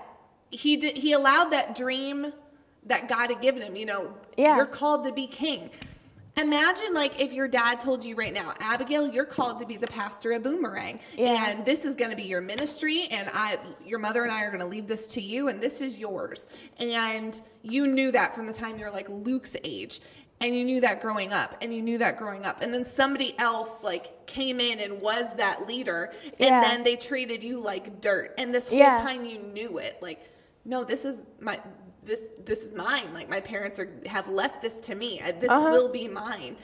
he 0.52 0.78
did 0.78 0.98
he 0.98 1.14
allowed 1.14 1.50
that 1.52 1.76
dream 1.76 2.32
that 2.86 3.08
God 3.08 3.30
had 3.30 3.42
given 3.42 3.62
him, 3.62 3.76
you 3.76 3.86
know, 3.86 4.14
Yeah. 4.38 4.58
you're 4.58 4.66
called 4.66 5.06
to 5.06 5.12
be 5.14 5.26
king. 5.26 5.70
Imagine 6.36 6.96
like 6.96 7.22
if 7.22 7.32
your 7.32 7.48
dad 7.48 7.80
told 7.80 8.04
you 8.04 8.16
right 8.16 8.34
now, 8.34 8.54
Abigail, 8.60 9.08
you're 9.08 9.24
called 9.26 9.60
to 9.60 9.68
be 9.68 9.78
the 9.78 9.86
pastor 9.88 10.32
of 10.32 10.42
Boomerang, 10.42 11.00
Yeah. 11.16 11.50
and 11.50 11.64
this 11.64 11.86
is 11.86 11.96
going 11.96 12.10
to 12.10 12.18
be 12.18 12.24
your 12.24 12.42
ministry, 12.42 13.08
and 13.12 13.30
I, 13.34 13.60
your 13.86 14.00
mother 14.00 14.24
and 14.24 14.32
I 14.32 14.42
are 14.44 14.50
going 14.50 14.60
to 14.62 14.66
leave 14.66 14.88
this 14.88 15.06
to 15.08 15.22
you, 15.22 15.48
and 15.50 15.62
this 15.62 15.80
is 15.80 15.98
yours. 16.00 16.48
And 16.80 17.40
you 17.62 17.86
knew 17.86 18.12
that 18.14 18.34
from 18.34 18.48
the 18.48 18.54
time 18.54 18.80
you're 18.80 18.90
like 18.90 19.08
Luke's 19.10 19.56
age, 19.64 20.02
and 20.42 20.58
you 20.58 20.64
knew 20.64 20.82
that 20.82 21.02
growing 21.02 21.32
up, 21.32 21.56
and 21.62 21.72
you 21.74 21.84
knew 21.84 22.00
that 22.00 22.18
growing 22.18 22.46
up, 22.46 22.64
and 22.64 22.74
then 22.74 22.84
somebody 22.84 23.38
else 23.38 23.84
like 23.84 24.26
came 24.26 24.60
in 24.60 24.80
and 24.80 25.00
was 25.02 25.32
that 25.36 25.68
leader, 25.68 26.12
and 26.26 26.34
Yeah. 26.40 26.62
then 26.62 26.82
they 26.82 26.96
treated 26.96 27.44
you 27.44 27.60
like 27.60 28.02
dirt, 28.02 28.34
and 28.40 28.54
this 28.54 28.68
whole 28.68 28.80
Yeah. 28.80 28.98
time 28.98 29.24
you 29.24 29.38
knew 29.38 29.78
it, 29.78 30.02
like, 30.02 30.28
no, 30.66 30.84
this 30.84 31.06
is 31.06 31.26
my 31.40 31.60
this 32.06 32.22
this 32.46 32.64
is 32.64 32.74
mine. 32.74 33.14
Like 33.14 33.30
my 33.30 33.40
parents 33.42 33.80
are 33.80 33.90
have 34.06 34.28
left 34.28 34.62
this 34.62 34.80
to 34.82 34.96
me. 34.96 35.22
This 35.40 35.50
Uh-huh. 35.50 35.70
will 35.72 35.90
be 35.90 36.08
mine. 36.08 36.56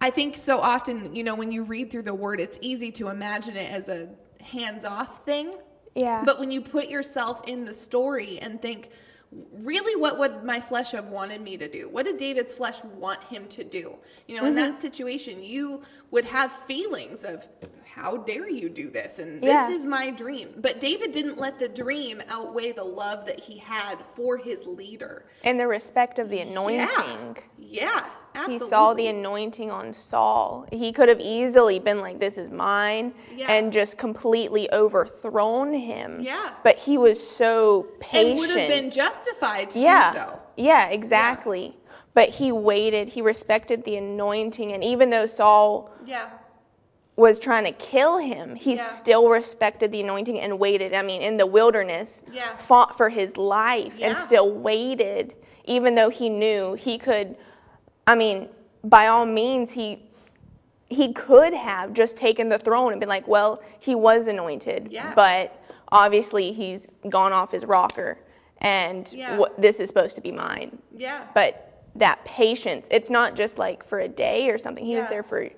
I 0.00 0.10
think 0.10 0.36
so 0.36 0.58
often, 0.58 1.14
you 1.14 1.22
know, 1.22 1.34
when 1.34 1.50
you 1.50 1.62
read 1.62 1.90
through 1.90 2.02
the 2.02 2.14
word, 2.14 2.40
it's 2.40 2.58
easy 2.60 2.90
to 2.92 3.08
imagine 3.08 3.56
it 3.56 3.70
as 3.72 3.88
a 3.88 4.08
hands 4.40 4.84
off 4.84 5.24
thing. 5.24 5.54
Yeah. 5.94 6.22
But 6.26 6.38
when 6.38 6.50
you 6.50 6.60
put 6.60 6.88
yourself 6.88 7.42
in 7.46 7.64
the 7.64 7.72
story 7.72 8.38
and 8.40 8.60
think, 8.60 8.90
really, 9.62 9.96
what 10.00 10.18
would 10.18 10.44
my 10.44 10.60
flesh 10.60 10.92
have 10.92 11.06
wanted 11.08 11.40
me 11.40 11.56
to 11.56 11.68
do? 11.68 11.88
What 11.88 12.04
did 12.04 12.16
David's 12.16 12.54
flesh 12.54 12.82
want 12.84 13.22
him 13.24 13.46
to 13.48 13.64
do? 13.64 13.96
You 14.28 14.36
know, 14.36 14.44
in 14.46 14.54
Mm-hmm. 14.54 14.72
that 14.72 14.80
situation, 14.80 15.42
you 15.42 15.82
would 16.10 16.24
have 16.24 16.52
feelings 16.52 17.24
of, 17.24 17.46
how 17.84 18.16
dare 18.18 18.48
you 18.48 18.68
do 18.68 18.90
this? 18.90 19.18
And 19.18 19.42
Yeah. 19.42 19.68
this 19.68 19.80
is 19.80 19.86
my 19.86 20.10
dream. 20.10 20.54
But 20.58 20.80
David 20.80 21.12
didn't 21.12 21.38
let 21.38 21.58
the 21.58 21.68
dream 21.68 22.20
outweigh 22.28 22.72
the 22.72 22.84
love 22.84 23.26
that 23.26 23.38
he 23.40 23.58
had 23.58 24.04
for 24.14 24.36
his 24.36 24.66
leader. 24.66 25.24
and 25.44 25.58
the 25.58 25.66
respect 25.66 26.18
of 26.18 26.28
the 26.28 26.40
anointing. 26.40 27.36
Yeah, 27.58 28.04
He 28.08 28.08
absolutely. 28.34 28.68
saw 28.68 28.94
the 28.94 29.06
anointing 29.06 29.70
on 29.70 29.92
Saul. 29.92 30.66
He 30.72 30.92
could 30.92 31.08
have 31.08 31.20
easily 31.20 31.78
been 31.78 32.00
like, 32.00 32.18
This 32.20 32.36
is 32.36 32.50
mine, 32.50 33.14
Yeah. 33.34 33.52
and 33.52 33.72
just 33.72 33.96
completely 33.98 34.70
overthrown 34.72 35.72
him. 35.74 36.20
Yeah. 36.20 36.50
But 36.62 36.78
he 36.78 36.98
was 36.98 37.24
so 37.24 37.86
patient. 38.00 38.30
and 38.30 38.38
would 38.38 38.50
have 38.50 38.68
been 38.68 38.90
justified 38.90 39.70
to 39.70 39.80
yeah. 39.80 40.12
do 40.12 40.18
so. 40.18 40.40
Yeah, 40.56 40.88
exactly. 40.88 41.76
But 42.14 42.28
he 42.28 42.52
waited, 42.52 43.08
he 43.08 43.20
respected 43.20 43.84
the 43.84 43.96
anointing, 43.96 44.72
and 44.72 44.84
even 44.84 45.10
though 45.10 45.26
Saul 45.26 45.90
Yeah. 46.06 46.28
was 47.16 47.38
trying 47.38 47.64
to 47.64 47.72
kill 47.72 48.18
him, 48.18 48.54
he 48.56 48.74
Yeah. 48.76 48.84
still 48.84 49.28
respected 49.28 49.90
the 49.92 50.00
anointing 50.00 50.38
and 50.40 50.58
waited. 50.58 50.94
I 50.94 51.02
mean, 51.02 51.22
in 51.22 51.36
the 51.36 51.46
wilderness, 51.46 52.22
Yeah. 52.32 52.56
fought 52.56 52.96
for 52.96 53.08
his 53.08 53.36
life 53.36 53.92
and 54.00 54.16
still 54.18 54.50
waited, 54.50 55.34
even 55.64 55.94
though 55.94 56.08
he 56.10 56.28
knew 56.28 56.74
he 56.74 56.98
could. 56.98 57.36
I 58.06 58.14
mean, 58.14 58.48
by 58.82 59.06
all 59.08 59.26
means, 59.26 59.72
he 59.72 60.02
he 60.88 61.12
could 61.12 61.54
have 61.54 61.92
just 61.94 62.16
taken 62.16 62.48
the 62.50 62.58
throne 62.58 62.92
and 62.92 63.00
been 63.00 63.08
like, 63.08 63.26
"Well, 63.26 63.62
he 63.80 63.94
was 63.94 64.26
anointed, 64.26 64.88
Yeah. 64.90 65.12
but 65.14 65.58
obviously 65.90 66.52
he's 66.52 66.88
gone 67.08 67.32
off 67.32 67.50
his 67.52 67.64
rocker, 67.64 68.18
and 68.58 69.10
Yeah. 69.12 69.38
what, 69.38 69.60
this 69.60 69.80
is 69.80 69.88
supposed 69.88 70.14
to 70.16 70.20
be 70.20 70.30
mine." 70.30 70.78
Yeah. 70.94 71.22
But 71.34 71.82
that 71.96 72.22
patience, 72.24 72.86
it's 72.90 73.08
not 73.08 73.34
just 73.34 73.58
like 73.58 73.84
for 73.84 74.00
a 74.00 74.08
day 74.08 74.50
or 74.50 74.58
something. 74.58 74.84
He 74.84 74.96
was 74.96 75.08
there 75.08 75.22
for 75.22 75.48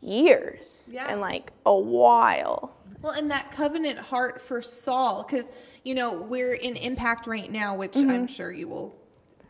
years 0.00 0.88
Yeah. 0.92 1.06
and 1.08 1.20
like 1.20 1.52
a 1.66 1.74
while. 1.74 2.74
Well, 3.02 3.12
and 3.12 3.30
that 3.30 3.50
covenant 3.50 3.98
heart 3.98 4.40
for 4.40 4.60
Saul, 4.62 5.22
because, 5.26 5.52
you 5.84 5.94
know, 5.94 6.20
we're 6.22 6.54
in 6.54 6.76
Impact 6.76 7.26
right 7.26 7.50
now, 7.50 7.76
which 7.76 7.96
I'm 7.96 8.26
sure 8.26 8.50
you 8.52 8.68
will 8.68 8.94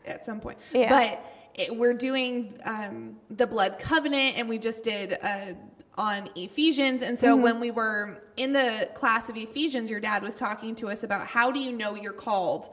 at 0.05 0.25
some 0.25 0.39
point. 0.39 0.57
Mm-hmm. 0.69 0.77
Yeah. 0.77 0.89
But 0.89 1.25
it, 1.55 1.75
we're 1.75 1.93
doing 1.93 2.57
um, 2.65 3.15
the 3.29 3.45
blood 3.47 3.77
covenant, 3.79 4.37
and 4.37 4.47
we 4.47 4.57
just 4.57 4.83
did 4.83 5.17
uh, 5.21 5.53
on 5.95 6.29
Ephesians. 6.35 7.01
And 7.01 7.17
so 7.17 7.33
Mm-hmm. 7.33 7.43
when 7.43 7.59
we 7.59 7.71
were 7.71 8.23
in 8.37 8.53
the 8.53 8.89
class 8.93 9.29
of 9.29 9.37
Ephesians, 9.37 9.89
your 9.91 9.99
dad 9.99 10.23
was 10.23 10.35
talking 10.35 10.75
to 10.75 10.87
us 10.89 11.03
about 11.03 11.27
how 11.27 11.51
do 11.51 11.59
you 11.59 11.71
know 11.71 11.95
you're 11.95 12.13
called 12.13 12.69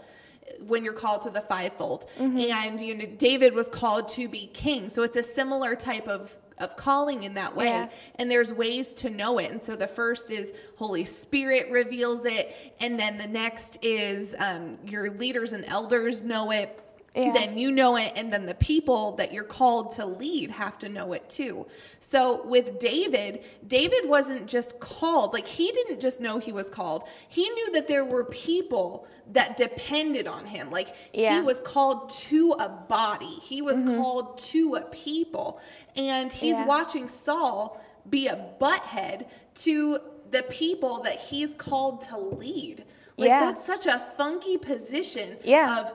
when 0.66 0.82
you're 0.84 0.94
called 0.94 1.20
to 1.22 1.30
the 1.30 1.42
fivefold. 1.42 2.08
Mm-hmm. 2.18 2.38
And 2.38 2.80
you 2.80 2.94
know, 2.94 3.06
David 3.18 3.54
was 3.54 3.68
called 3.68 4.08
to 4.10 4.28
be 4.28 4.46
king. 4.46 4.88
So 4.88 5.02
it's 5.02 5.16
a 5.16 5.22
similar 5.22 5.74
type 5.76 6.08
of 6.08 6.36
of 6.58 6.74
calling 6.74 7.22
in 7.22 7.34
that 7.34 7.54
way 7.54 7.66
Yeah. 7.66 7.88
and 8.16 8.28
there's 8.28 8.52
ways 8.52 8.92
to 8.94 9.10
know 9.10 9.38
it 9.38 9.52
and 9.52 9.62
so 9.62 9.76
the 9.76 9.86
first 9.86 10.32
is 10.32 10.52
holy 10.74 11.04
spirit 11.04 11.70
reveals 11.70 12.24
it 12.24 12.74
and 12.80 12.98
then 12.98 13.16
the 13.16 13.28
next 13.28 13.78
is 13.80 14.34
um, 14.40 14.76
your 14.84 15.08
leaders 15.12 15.52
and 15.52 15.64
elders 15.66 16.20
know 16.22 16.50
it 16.50 16.80
Yeah. 17.14 17.32
then 17.32 17.58
you 17.58 17.70
know 17.72 17.96
it 17.96 18.12
and 18.14 18.32
then 18.32 18.46
the 18.46 18.54
people 18.54 19.16
that 19.16 19.32
you're 19.32 19.42
called 19.42 19.90
to 19.92 20.04
lead 20.04 20.50
have 20.50 20.78
to 20.78 20.88
know 20.88 21.12
it 21.14 21.28
too. 21.28 21.66
So 22.00 22.46
with 22.46 22.78
david 22.78 23.44
david 23.66 24.08
wasn't 24.08 24.46
just 24.46 24.78
called. 24.78 25.32
Like 25.32 25.46
he 25.46 25.72
didn't 25.72 26.00
just 26.00 26.20
know 26.20 26.38
he 26.38 26.52
was 26.52 26.68
called. 26.70 27.08
He 27.28 27.48
knew 27.50 27.72
that 27.72 27.88
there 27.88 28.04
were 28.04 28.24
people 28.24 29.06
that 29.32 29.56
depended 29.56 30.26
on 30.26 30.46
him. 30.46 30.70
Like 30.70 30.94
he 31.12 31.40
was 31.40 31.60
called 31.60 32.10
to 32.10 32.54
a 32.58 32.68
body. 32.68 33.26
He 33.42 33.62
was 33.62 33.78
mm-hmm. 33.78 33.96
called 33.96 34.38
to 34.38 34.76
a 34.76 34.82
people. 34.82 35.60
And 35.96 36.30
he's 36.32 36.52
Yeah. 36.58 36.66
watching 36.66 37.08
saul 37.08 37.80
be 38.08 38.28
a 38.28 38.52
butthead 38.60 39.26
to 39.54 39.98
the 40.30 40.42
people 40.44 41.02
that 41.02 41.18
he's 41.18 41.54
called 41.54 42.02
to 42.02 42.18
lead. 42.18 42.84
Like 43.16 43.28
Yeah. 43.28 43.40
that's 43.40 43.66
such 43.66 43.86
a 43.86 44.06
funky 44.16 44.56
position 44.56 45.38
Yeah. 45.42 45.80
of 45.80 45.94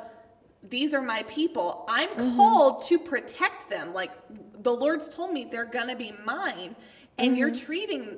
these 0.70 0.94
are 0.94 1.02
my 1.02 1.24
people. 1.24 1.86
I'm 1.90 2.10
mm-hmm. 2.10 2.36
called 2.36 2.84
to 2.84 2.98
protect 3.00 3.70
them. 3.70 3.94
Like 3.94 4.12
the 4.62 4.72
Lord's 4.72 5.10
told 5.10 5.32
me 5.32 5.46
they're 5.46 5.66
going 5.66 5.90
to 5.90 5.96
be 5.96 6.14
mine. 6.26 6.76
And 7.18 7.38
you're 7.38 7.52
mm-hmm. 7.52 7.66
treating 7.66 8.18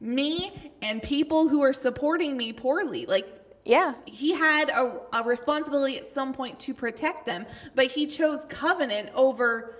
me 0.00 0.72
and 0.82 1.02
people 1.02 1.48
who 1.48 1.62
are 1.62 1.72
supporting 1.72 2.36
me 2.36 2.52
poorly. 2.52 3.06
Like 3.06 3.26
Yeah. 3.64 3.94
he 4.04 4.34
had 4.34 4.70
a, 4.70 5.00
a 5.14 5.22
responsibility 5.22 5.98
at 5.98 6.10
some 6.12 6.32
point 6.34 6.58
to 6.60 6.74
protect 6.74 7.26
them, 7.26 7.46
but 7.74 7.86
he 7.86 8.06
chose 8.06 8.44
covenant 8.48 9.10
over 9.14 9.76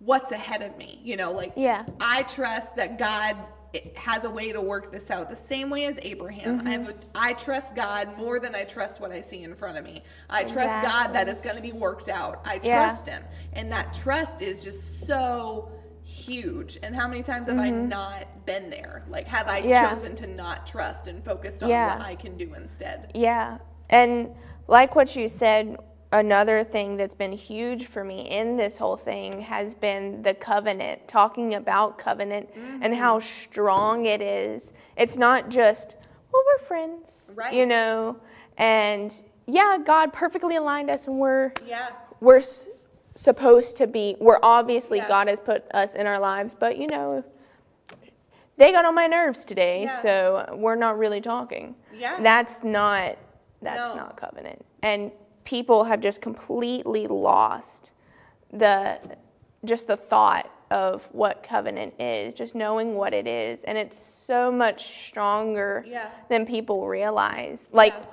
what's 0.00 0.32
ahead 0.32 0.62
of 0.62 0.76
me. 0.76 1.00
You 1.04 1.16
know, 1.16 1.32
like 1.32 1.52
Yeah. 1.54 1.84
I 2.00 2.24
trust 2.24 2.76
that 2.76 2.98
God 2.98 3.36
has 3.96 4.24
a 4.24 4.30
way 4.30 4.52
to 4.52 4.60
work 4.60 4.92
this 4.92 5.10
out 5.10 5.30
the 5.30 5.36
same 5.36 5.70
way 5.70 5.86
as 5.86 5.98
Abraham. 6.02 6.62
I 6.66 6.70
have 6.70 6.88
a, 6.88 6.94
I 7.14 7.32
trust 7.34 7.74
God 7.74 8.16
more 8.18 8.38
than 8.40 8.54
I 8.54 8.64
trust 8.64 9.00
what 9.00 9.10
I 9.10 9.20
see 9.20 9.42
in 9.42 9.54
front 9.54 9.76
of 9.78 9.84
me. 9.84 10.02
I 10.30 10.44
trust 10.44 10.82
God 10.82 11.12
that 11.14 11.28
it's 11.28 11.42
going 11.42 11.56
to 11.56 11.62
be 11.62 11.72
worked 11.72 12.08
out. 12.08 12.40
I 12.44 12.60
Yeah. 12.62 12.78
trust 12.86 13.06
him. 13.08 13.22
And 13.52 13.70
that 13.72 13.92
trust 13.94 14.42
is 14.42 14.62
just 14.62 15.06
so 15.06 15.70
huge. 16.02 16.78
And 16.82 16.94
how 16.94 17.08
many 17.08 17.22
times 17.22 17.48
have 17.48 17.58
I 17.58 17.70
not 17.70 18.44
been 18.46 18.68
there? 18.70 19.02
Like 19.08 19.26
have 19.26 19.48
I 19.48 19.60
Mm-hmm. 19.60 19.68
Yeah. 19.70 19.94
chosen 19.94 20.14
to 20.16 20.26
not 20.26 20.66
trust 20.66 21.06
and 21.08 21.24
focused 21.24 21.62
on 21.62 21.70
Yeah. 21.70 21.96
what 21.96 22.06
I 22.06 22.14
can 22.14 22.36
do 22.36 22.52
instead? 22.54 23.10
Yeah. 23.14 23.58
And 23.90 24.30
like 24.68 24.94
what 24.94 25.14
you 25.16 25.28
said, 25.28 25.76
another 26.14 26.62
thing 26.62 26.96
that's 26.96 27.14
been 27.14 27.32
huge 27.32 27.88
for 27.88 28.04
me 28.04 28.30
in 28.30 28.56
this 28.56 28.76
whole 28.76 28.96
thing 28.96 29.40
has 29.40 29.74
been 29.74 30.22
the 30.22 30.32
covenant, 30.34 31.06
talking 31.08 31.54
about 31.54 31.98
covenant 31.98 32.48
and 32.54 32.82
mm-hmm. 32.82 32.92
how 32.94 33.18
strong 33.18 34.06
it 34.06 34.22
is. 34.22 34.72
It's 34.96 35.16
not 35.16 35.48
just, 35.48 35.96
well, 36.32 36.42
we're 36.46 36.64
friends, 36.66 37.30
Right. 37.34 37.52
you 37.52 37.66
know, 37.66 38.16
and 38.58 39.12
yeah, 39.46 39.76
God 39.84 40.12
perfectly 40.12 40.54
aligned 40.56 40.88
us 40.88 41.06
and 41.08 41.18
we're 41.18 41.52
Yeah. 41.66 41.88
we're 42.20 42.38
s- 42.38 42.66
supposed 43.16 43.76
to 43.78 43.86
be 43.88 44.16
we're 44.20 44.38
obviously 44.42 44.98
Yeah. 44.98 45.08
God 45.08 45.26
has 45.28 45.40
put 45.40 45.64
us 45.74 45.94
in 45.94 46.06
our 46.06 46.20
lives, 46.20 46.54
but 46.54 46.78
you 46.78 46.86
know, 46.86 47.24
they 48.56 48.70
got 48.70 48.84
on 48.84 48.94
my 48.94 49.08
nerves 49.08 49.44
today, 49.44 49.82
Yeah. 49.82 50.00
so 50.00 50.54
we're 50.56 50.76
not 50.76 50.96
really 50.96 51.20
talking. 51.20 51.74
Yeah. 51.92 52.20
That's 52.20 52.62
not 52.62 53.18
that's 53.60 53.94
No. 53.94 53.94
not 53.94 54.16
covenant. 54.16 54.64
And 54.82 55.10
people 55.44 55.84
have 55.84 56.00
just 56.00 56.20
completely 56.20 57.06
lost 57.06 57.90
the 58.52 58.98
just 59.64 59.86
the 59.86 59.96
thought 59.96 60.50
of 60.70 61.02
what 61.12 61.42
covenant 61.42 61.94
is, 61.98 62.34
just 62.34 62.54
knowing 62.54 62.94
what 62.94 63.14
it 63.14 63.26
is, 63.26 63.62
and 63.64 63.78
it's 63.78 63.98
so 63.98 64.50
much 64.50 65.06
stronger 65.08 65.84
Yeah. 65.86 66.10
than 66.28 66.44
people 66.46 66.86
realize. 66.86 67.68
Like 67.72 67.94
Yeah. 67.94 68.04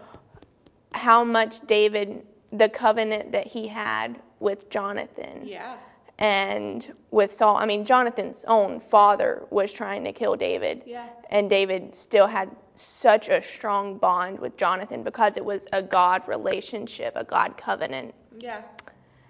how 0.93 1.23
much 1.23 1.65
David 1.67 2.25
the 2.53 2.67
covenant 2.69 3.31
that 3.31 3.47
he 3.47 3.67
had 3.67 4.21
with 4.39 4.69
Jonathan 4.69 5.41
Yeah. 5.45 5.77
And 6.21 6.93
with 7.09 7.33
Saul. 7.33 7.57
I 7.57 7.65
mean, 7.65 7.83
Jonathan's 7.83 8.45
own 8.47 8.79
father 8.79 9.43
was 9.49 9.73
trying 9.73 10.03
to 10.03 10.13
kill 10.13 10.35
David. 10.35 10.83
Yeah. 10.85 11.07
And 11.31 11.49
David 11.49 11.95
still 11.95 12.27
had 12.27 12.55
such 12.75 13.27
a 13.27 13.41
strong 13.41 13.97
bond 13.97 14.39
with 14.39 14.55
Jonathan 14.55 15.01
because 15.01 15.35
it 15.35 15.43
was 15.43 15.65
a 15.73 15.81
God 15.81 16.21
relationship, 16.27 17.13
a 17.15 17.23
God 17.23 17.57
covenant. 17.57 18.13
Yeah. 18.37 18.61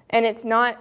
And 0.09 0.25
it's 0.25 0.43
not 0.43 0.77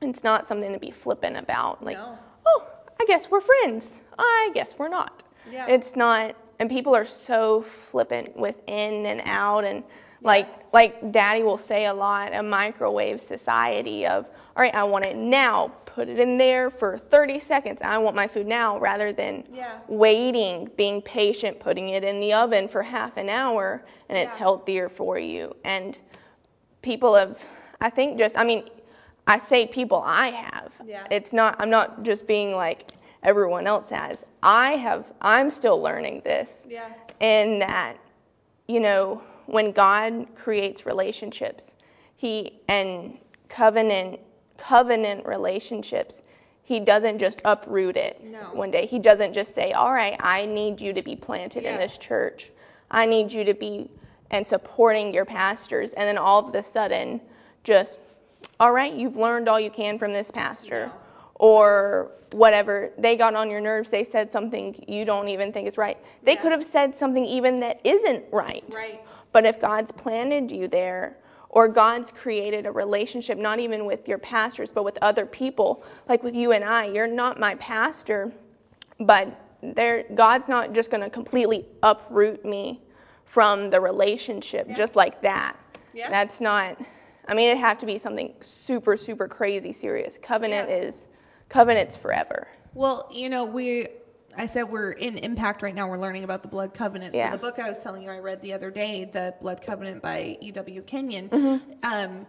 it's 0.00 0.22
not 0.22 0.46
something 0.46 0.72
to 0.72 0.78
be 0.78 0.90
flippant 0.92 1.36
about. 1.36 1.84
Like, 1.84 1.96
No. 1.96 2.18
oh, 2.46 2.66
I 3.00 3.04
guess 3.06 3.30
we're 3.30 3.40
friends. 3.40 3.94
I 4.18 4.50
guess 4.54 4.74
we're 4.78 4.88
not. 4.88 5.24
Yeah. 5.50 5.66
It's 5.68 5.96
not 5.96 6.36
and 6.60 6.70
people 6.70 6.94
are 6.94 7.04
so 7.04 7.62
flippant 7.90 8.36
with 8.36 8.54
in 8.68 9.06
and 9.06 9.22
out 9.24 9.64
and 9.64 9.82
like 10.22 10.48
like 10.72 11.12
daddy 11.12 11.42
will 11.42 11.58
say 11.58 11.86
a 11.86 11.92
lot 11.94 12.34
a 12.34 12.42
microwave 12.42 13.20
society 13.20 14.06
of 14.06 14.26
all 14.56 14.62
right 14.62 14.74
i 14.74 14.82
want 14.84 15.04
it 15.04 15.16
now 15.16 15.68
put 15.84 16.08
it 16.08 16.18
in 16.18 16.38
there 16.38 16.70
for 16.70 16.96
30 16.96 17.38
seconds 17.38 17.80
i 17.82 17.98
want 17.98 18.16
my 18.16 18.26
food 18.26 18.46
now 18.46 18.78
rather 18.78 19.12
than 19.12 19.44
Yeah. 19.52 19.78
waiting 19.88 20.70
being 20.76 21.02
patient 21.02 21.60
putting 21.60 21.90
it 21.90 22.04
in 22.04 22.20
the 22.20 22.32
oven 22.32 22.68
for 22.68 22.82
half 22.82 23.16
an 23.16 23.28
hour 23.28 23.84
and 24.08 24.16
it's 24.18 24.34
Yeah. 24.34 24.38
healthier 24.40 24.88
for 24.88 25.18
you 25.18 25.54
and 25.64 25.98
people 26.82 27.14
have 27.14 27.38
i 27.80 27.90
think 27.90 28.18
just 28.18 28.36
i 28.38 28.44
mean 28.44 28.64
i 29.26 29.38
say 29.38 29.66
people 29.66 30.02
i 30.06 30.28
have 30.30 30.72
Yeah. 30.84 31.04
it's 31.10 31.32
not 31.32 31.56
i'm 31.60 31.70
not 31.70 32.02
just 32.02 32.26
being 32.26 32.54
like 32.54 32.92
everyone 33.22 33.66
else 33.66 33.88
has 33.90 34.18
i 34.42 34.72
have 34.76 35.12
i'm 35.20 35.50
still 35.50 35.80
learning 35.80 36.22
this 36.24 36.62
Yeah. 36.68 36.88
in 37.20 37.58
that 37.60 37.96
you 38.68 38.80
know 38.80 39.22
when 39.46 39.72
god 39.72 40.26
creates 40.34 40.86
relationships 40.86 41.74
he 42.16 42.60
and 42.68 43.18
covenant 43.48 44.20
covenant 44.58 45.26
relationships 45.26 46.20
he 46.64 46.78
doesn't 46.80 47.18
just 47.18 47.42
uproot 47.44 47.96
it 47.96 48.22
No. 48.24 48.38
one 48.52 48.70
day. 48.70 48.86
He 48.86 48.98
doesn't 49.00 49.34
just 49.34 49.54
say 49.54 49.72
all 49.72 49.92
right 49.92 50.16
i 50.20 50.46
need 50.46 50.80
you 50.80 50.92
to 50.92 51.02
be 51.02 51.16
planted 51.16 51.64
in 51.64 51.76
this 51.76 51.98
church. 51.98 52.50
I 52.90 53.04
need 53.06 53.32
you 53.32 53.42
to 53.44 53.54
be 53.54 53.90
and 54.30 54.46
supporting 54.46 55.12
your 55.12 55.24
pastors. 55.24 55.92
And 55.94 56.06
then 56.08 56.16
all 56.18 56.46
of 56.46 56.54
a 56.54 56.62
sudden 56.62 57.20
just 57.64 57.98
all 58.60 58.70
right 58.72 58.92
you've 58.94 59.16
learned 59.16 59.48
all 59.48 59.58
you 59.60 59.70
can 59.70 59.98
from 59.98 60.12
this 60.12 60.30
pastor. 60.30 60.90
Or 61.36 62.12
whatever. 62.32 62.92
They 62.96 63.16
got 63.16 63.34
on 63.34 63.50
your 63.50 63.60
nerves. 63.60 63.90
They 63.90 64.04
said 64.04 64.30
something 64.30 64.84
you 64.86 65.04
don't 65.04 65.28
even 65.28 65.52
think 65.52 65.66
is 65.66 65.76
right. 65.76 65.98
They 66.22 66.34
Yeah. 66.34 66.40
could 66.42 66.52
have 66.52 66.64
said 66.64 66.96
something 66.96 67.24
even 67.24 67.60
that 67.60 67.80
isn't 67.84 68.24
right. 68.30 68.62
Right. 68.68 69.00
But 69.32 69.44
if 69.44 69.60
god's 69.60 69.90
planted 69.92 70.50
you 70.52 70.68
there 70.68 71.16
or 71.48 71.68
god's 71.68 72.10
created 72.12 72.66
a 72.66 72.70
relationship 72.70 73.38
not 73.38 73.58
even 73.58 73.84
with 73.84 74.08
your 74.08 74.18
pastors 74.18 74.70
but 74.70 74.84
with 74.84 74.98
other 75.02 75.26
people 75.26 75.82
like 76.08 76.22
with 76.22 76.34
you 76.34 76.52
and 76.52 76.64
i 76.64 76.86
you're 76.86 77.06
not 77.06 77.38
my 77.40 77.54
pastor 77.56 78.32
but 79.00 79.38
there 79.62 80.04
god's 80.14 80.48
not 80.48 80.72
just 80.72 80.90
going 80.90 81.02
to 81.02 81.10
completely 81.10 81.66
uproot 81.82 82.44
me 82.44 82.80
from 83.24 83.70
the 83.70 83.80
relationship 83.80 84.66
Yeah. 84.68 84.76
just 84.76 84.96
like 84.96 85.22
that 85.22 85.56
Yeah. 85.94 86.10
that's 86.10 86.40
not 86.40 86.78
i 87.28 87.34
mean 87.34 87.48
it'd 87.48 87.60
have 87.60 87.78
to 87.78 87.86
be 87.86 87.98
something 87.98 88.34
super 88.40 88.96
super 88.96 89.28
crazy 89.28 89.72
serious 89.72 90.18
covenant 90.20 90.68
Yeah. 90.68 90.76
is 90.76 91.06
covenant's 91.48 91.96
forever 91.96 92.48
Well, 92.74 93.08
you 93.12 93.28
know, 93.28 93.44
we 93.44 93.86
I 94.36 94.46
said 94.46 94.64
we're 94.64 94.92
in 94.92 95.18
impact 95.18 95.62
right 95.62 95.74
now. 95.74 95.88
We're 95.88 95.98
learning 95.98 96.24
about 96.24 96.42
the 96.42 96.48
blood 96.48 96.74
covenant. 96.74 97.14
Yeah. 97.14 97.30
So 97.30 97.36
the 97.36 97.40
book 97.42 97.58
I 97.58 97.68
was 97.68 97.82
telling 97.82 98.02
you 98.02 98.10
I 98.10 98.18
read 98.18 98.40
the 98.40 98.52
other 98.52 98.70
day, 98.70 99.04
The 99.04 99.34
Blood 99.40 99.62
Covenant 99.62 100.02
by 100.02 100.38
E.W. 100.40 100.82
Kenyon. 100.82 101.28
Mm-hmm. 101.28 101.72
Um, 101.82 102.26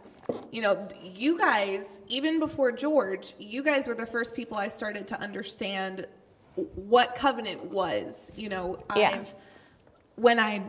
you 0.51 0.61
know, 0.61 0.87
you 1.01 1.37
guys, 1.37 1.99
even 2.07 2.39
before 2.39 2.71
George, 2.71 3.33
you 3.39 3.63
guys 3.63 3.87
were 3.87 3.95
the 3.95 4.05
first 4.05 4.33
people 4.33 4.57
I 4.57 4.67
started 4.69 5.07
to 5.09 5.19
understand 5.19 6.07
what 6.55 7.15
covenant 7.15 7.65
was. 7.65 8.31
You 8.35 8.49
know, 8.49 8.79
Yeah. 8.95 9.11
I've 9.21 9.33
when 10.15 10.39
I 10.39 10.63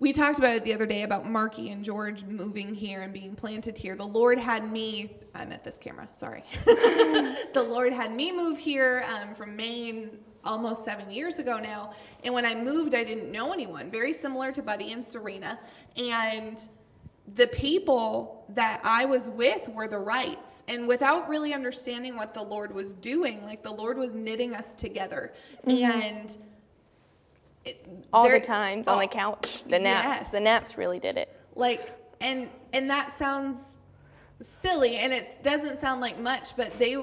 we 0.00 0.12
talked 0.12 0.38
about 0.38 0.54
it 0.54 0.64
the 0.64 0.72
other 0.72 0.86
day 0.86 1.02
about 1.02 1.28
Marky 1.28 1.70
and 1.70 1.82
George 1.82 2.24
moving 2.24 2.74
here 2.74 3.02
and 3.02 3.12
being 3.12 3.34
planted 3.34 3.76
here. 3.76 3.96
The 3.96 4.04
Lord 4.04 4.38
had 4.38 4.70
me, 4.70 5.16
I'm 5.34 5.50
at 5.50 5.64
this 5.64 5.76
camera, 5.76 6.08
sorry. 6.12 6.44
the 6.64 7.66
Lord 7.68 7.92
had 7.92 8.14
me 8.14 8.30
move 8.30 8.58
here 8.58 9.04
um, 9.08 9.34
from 9.34 9.56
Maine 9.56 10.10
almost 10.44 10.84
seven 10.84 11.10
years 11.10 11.40
ago 11.40 11.58
now. 11.58 11.94
And 12.22 12.32
when 12.32 12.46
I 12.46 12.54
moved, 12.54 12.94
I 12.94 13.02
didn't 13.02 13.32
know 13.32 13.52
anyone, 13.52 13.90
very 13.90 14.12
similar 14.12 14.52
to 14.52 14.62
Buddy 14.62 14.92
and 14.92 15.04
Serena. 15.04 15.58
And 15.96 16.60
the 17.34 17.48
people 17.48 18.46
that 18.50 18.80
I 18.84 19.04
was 19.04 19.28
with 19.28 19.68
were 19.68 19.88
the 19.88 19.98
rights. 19.98 20.62
And 20.68 20.86
without 20.86 21.28
really 21.28 21.52
understanding 21.52 22.16
what 22.16 22.34
the 22.34 22.42
Lord 22.42 22.72
was 22.72 22.94
doing, 22.94 23.44
like 23.44 23.64
the 23.64 23.72
Lord 23.72 23.98
was 23.98 24.12
knitting 24.12 24.54
us 24.54 24.74
together. 24.74 25.34
And 25.64 26.36
it, 27.68 27.86
all 28.12 28.30
the 28.30 28.40
times 28.40 28.88
on 28.88 28.96
oh, 28.96 29.00
the 29.00 29.06
couch. 29.06 29.62
The 29.68 29.78
naps. 29.78 30.04
Yes. 30.04 30.30
the 30.30 30.40
naps 30.40 30.78
really 30.78 30.98
did 30.98 31.16
it. 31.16 31.34
Like 31.54 31.94
and 32.20 32.48
and 32.72 32.90
that 32.90 33.16
sounds 33.16 33.78
silly 34.40 34.96
and 34.96 35.12
it 35.12 35.42
doesn't 35.42 35.80
sound 35.80 36.00
like 36.00 36.18
much 36.20 36.56
but 36.56 36.76
they 36.78 36.96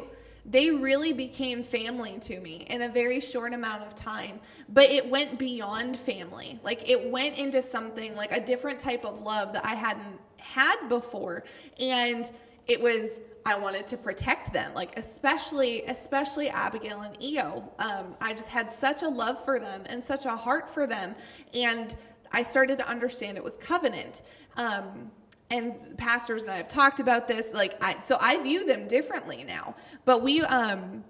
they 0.46 0.70
really 0.70 1.12
became 1.12 1.64
family 1.64 2.18
to 2.20 2.40
me 2.40 2.68
in 2.70 2.84
a 2.84 2.90
very 2.90 3.20
short 3.20 3.54
amount 3.54 3.84
of 3.84 3.96
time. 3.96 4.40
But 4.70 4.92
it 4.92 5.10
went 5.10 5.40
beyond 5.40 5.98
family. 5.98 6.60
Like 6.64 6.88
it 6.88 7.10
went 7.10 7.38
into 7.38 7.64
something 7.64 8.16
like 8.16 8.32
a 8.32 8.40
different 8.40 8.78
type 8.78 9.06
of 9.06 9.22
love 9.22 9.54
that 9.54 9.66
i 9.66 9.74
hadn't 9.74 10.20
had 10.38 10.88
before. 10.88 11.44
And 11.80 12.32
it 12.68 12.80
was 12.80 13.20
i 13.46 13.58
wanted 13.58 13.88
to 13.88 13.98
protect 13.98 14.52
them 14.54 14.74
like 14.74 14.98
especially 14.98 15.84
especially 15.84 16.50
abigail 16.50 17.02
and 17.02 17.22
eo 17.22 17.64
um, 17.80 18.16
i 18.22 18.34
just 18.34 18.50
had 18.50 18.72
such 18.72 19.04
a 19.04 19.08
love 19.08 19.44
for 19.46 19.60
them 19.60 19.84
and 19.88 20.04
such 20.04 20.26
a 20.26 20.36
heart 20.36 20.70
for 20.70 20.88
them 20.88 21.16
and 21.54 21.96
I 22.32 22.42
started 22.42 22.78
to 22.80 22.88
understand 22.88 23.38
it 23.38 23.44
was 23.44 23.58
covenant. 23.58 24.22
Um, 24.58 25.12
and 25.52 25.98
pastors 25.98 26.44
and 26.44 26.52
I 26.52 26.58
have 26.58 26.68
talked 26.68 27.00
about 27.00 27.28
this. 27.28 27.52
Like, 27.54 27.82
I 27.82 28.02
so 28.02 28.18
I 28.20 28.42
view 28.42 28.66
them 28.66 28.88
differently 28.88 29.44
now. 29.44 29.76
But 30.04 30.22
we 30.22 30.42
um, 30.42 31.04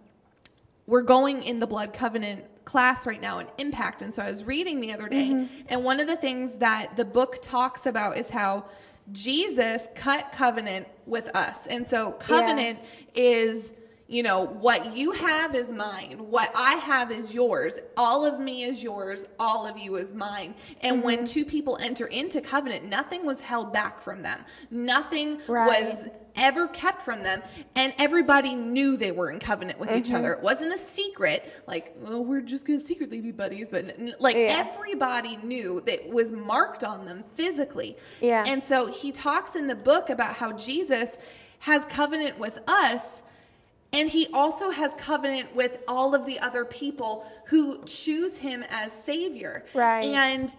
we're 0.86 1.02
going 1.02 1.44
in 1.44 1.60
the 1.60 1.68
blood 1.68 1.94
covenant 1.94 2.44
class 2.66 3.06
right 3.06 3.22
now 3.22 3.38
in 3.38 3.46
impact 3.60 4.02
and 4.02 4.12
so 4.12 4.24
i 4.24 4.30
was 4.30 4.44
reading 4.44 4.80
the 4.80 4.92
other 4.92 5.08
day 5.08 5.48
and 5.68 5.84
one 5.84 6.00
of 6.00 6.08
the 6.08 6.16
things 6.16 6.52
that 6.54 6.96
the 6.96 7.06
book 7.06 7.38
talks 7.44 7.86
about 7.86 8.18
is 8.18 8.28
how 8.28 8.66
jesus 9.12 9.88
cut 9.96 10.32
covenant 10.32 10.88
with 11.06 11.36
us. 11.36 11.68
And 11.68 11.86
so 11.86 12.12
covenant 12.14 12.80
is 13.14 13.74
you 14.08 14.22
know, 14.22 14.42
what 14.46 14.96
you 14.96 15.12
have 15.14 15.56
is 15.56 15.70
mine. 15.70 16.18
What 16.30 16.52
I 16.56 16.74
have 16.76 17.12
is 17.12 17.34
yours. 17.34 17.80
All 17.98 18.24
of 18.24 18.40
me 18.40 18.64
is 18.64 18.84
yours. 18.84 19.26
All 19.40 19.66
of 19.66 19.80
you 19.80 19.96
is 19.96 20.14
mine. 20.14 20.54
And 20.82 20.98
Mm-hmm. 20.98 21.06
when 21.06 21.26
two 21.26 21.44
people 21.44 21.78
enter 21.82 22.06
into 22.08 22.40
covenant, 22.40 22.86
nothing 22.86 23.26
was 23.26 23.40
held 23.40 23.74
back 23.74 24.00
from 24.00 24.22
them. 24.22 24.46
Nothing 24.70 25.40
Right. 25.48 25.86
was 25.86 26.08
ever 26.36 26.68
kept 26.68 27.02
from 27.02 27.24
them. 27.24 27.42
And 27.76 27.96
everybody 27.98 28.54
knew 28.54 28.96
they 28.96 29.12
were 29.12 29.32
in 29.32 29.40
covenant 29.40 29.80
with 29.80 29.90
Mm-hmm. 29.90 29.98
each 29.98 30.12
other. 30.12 30.34
It 30.34 30.42
wasn't 30.42 30.72
a 30.74 30.78
secret, 30.78 31.52
like, 31.66 31.96
oh, 32.06 32.22
we're 32.22 32.42
just 32.42 32.66
going 32.68 32.78
to 32.78 32.86
secretly 32.86 33.22
be 33.22 33.32
buddies. 33.32 33.70
But 33.70 33.98
like 34.20 34.36
Yeah. 34.36 34.68
everybody 34.72 35.38
knew 35.38 35.82
that 35.88 36.08
was 36.10 36.32
marked 36.32 36.84
on 36.84 37.06
them 37.08 37.24
physically. 37.34 37.98
Yeah. 38.22 38.44
And 38.46 38.64
so 38.64 38.86
he 38.86 39.12
talks 39.12 39.56
in 39.56 39.66
the 39.66 39.76
book 39.76 40.12
about 40.12 40.36
how 40.36 40.52
Jesus 40.52 41.18
has 41.60 41.86
covenant 41.86 42.38
with 42.38 42.60
us. 42.68 43.24
And 43.96 44.10
he 44.10 44.28
also 44.34 44.70
has 44.72 44.94
covenant 44.98 45.56
with 45.56 45.80
all 45.88 46.14
of 46.14 46.26
the 46.26 46.38
other 46.40 46.66
people 46.66 47.26
who 47.48 47.84
choose 47.86 48.38
him 48.38 48.64
as 48.70 48.92
Savior. 48.92 49.64
Right. 49.74 50.04
And, 50.06 50.54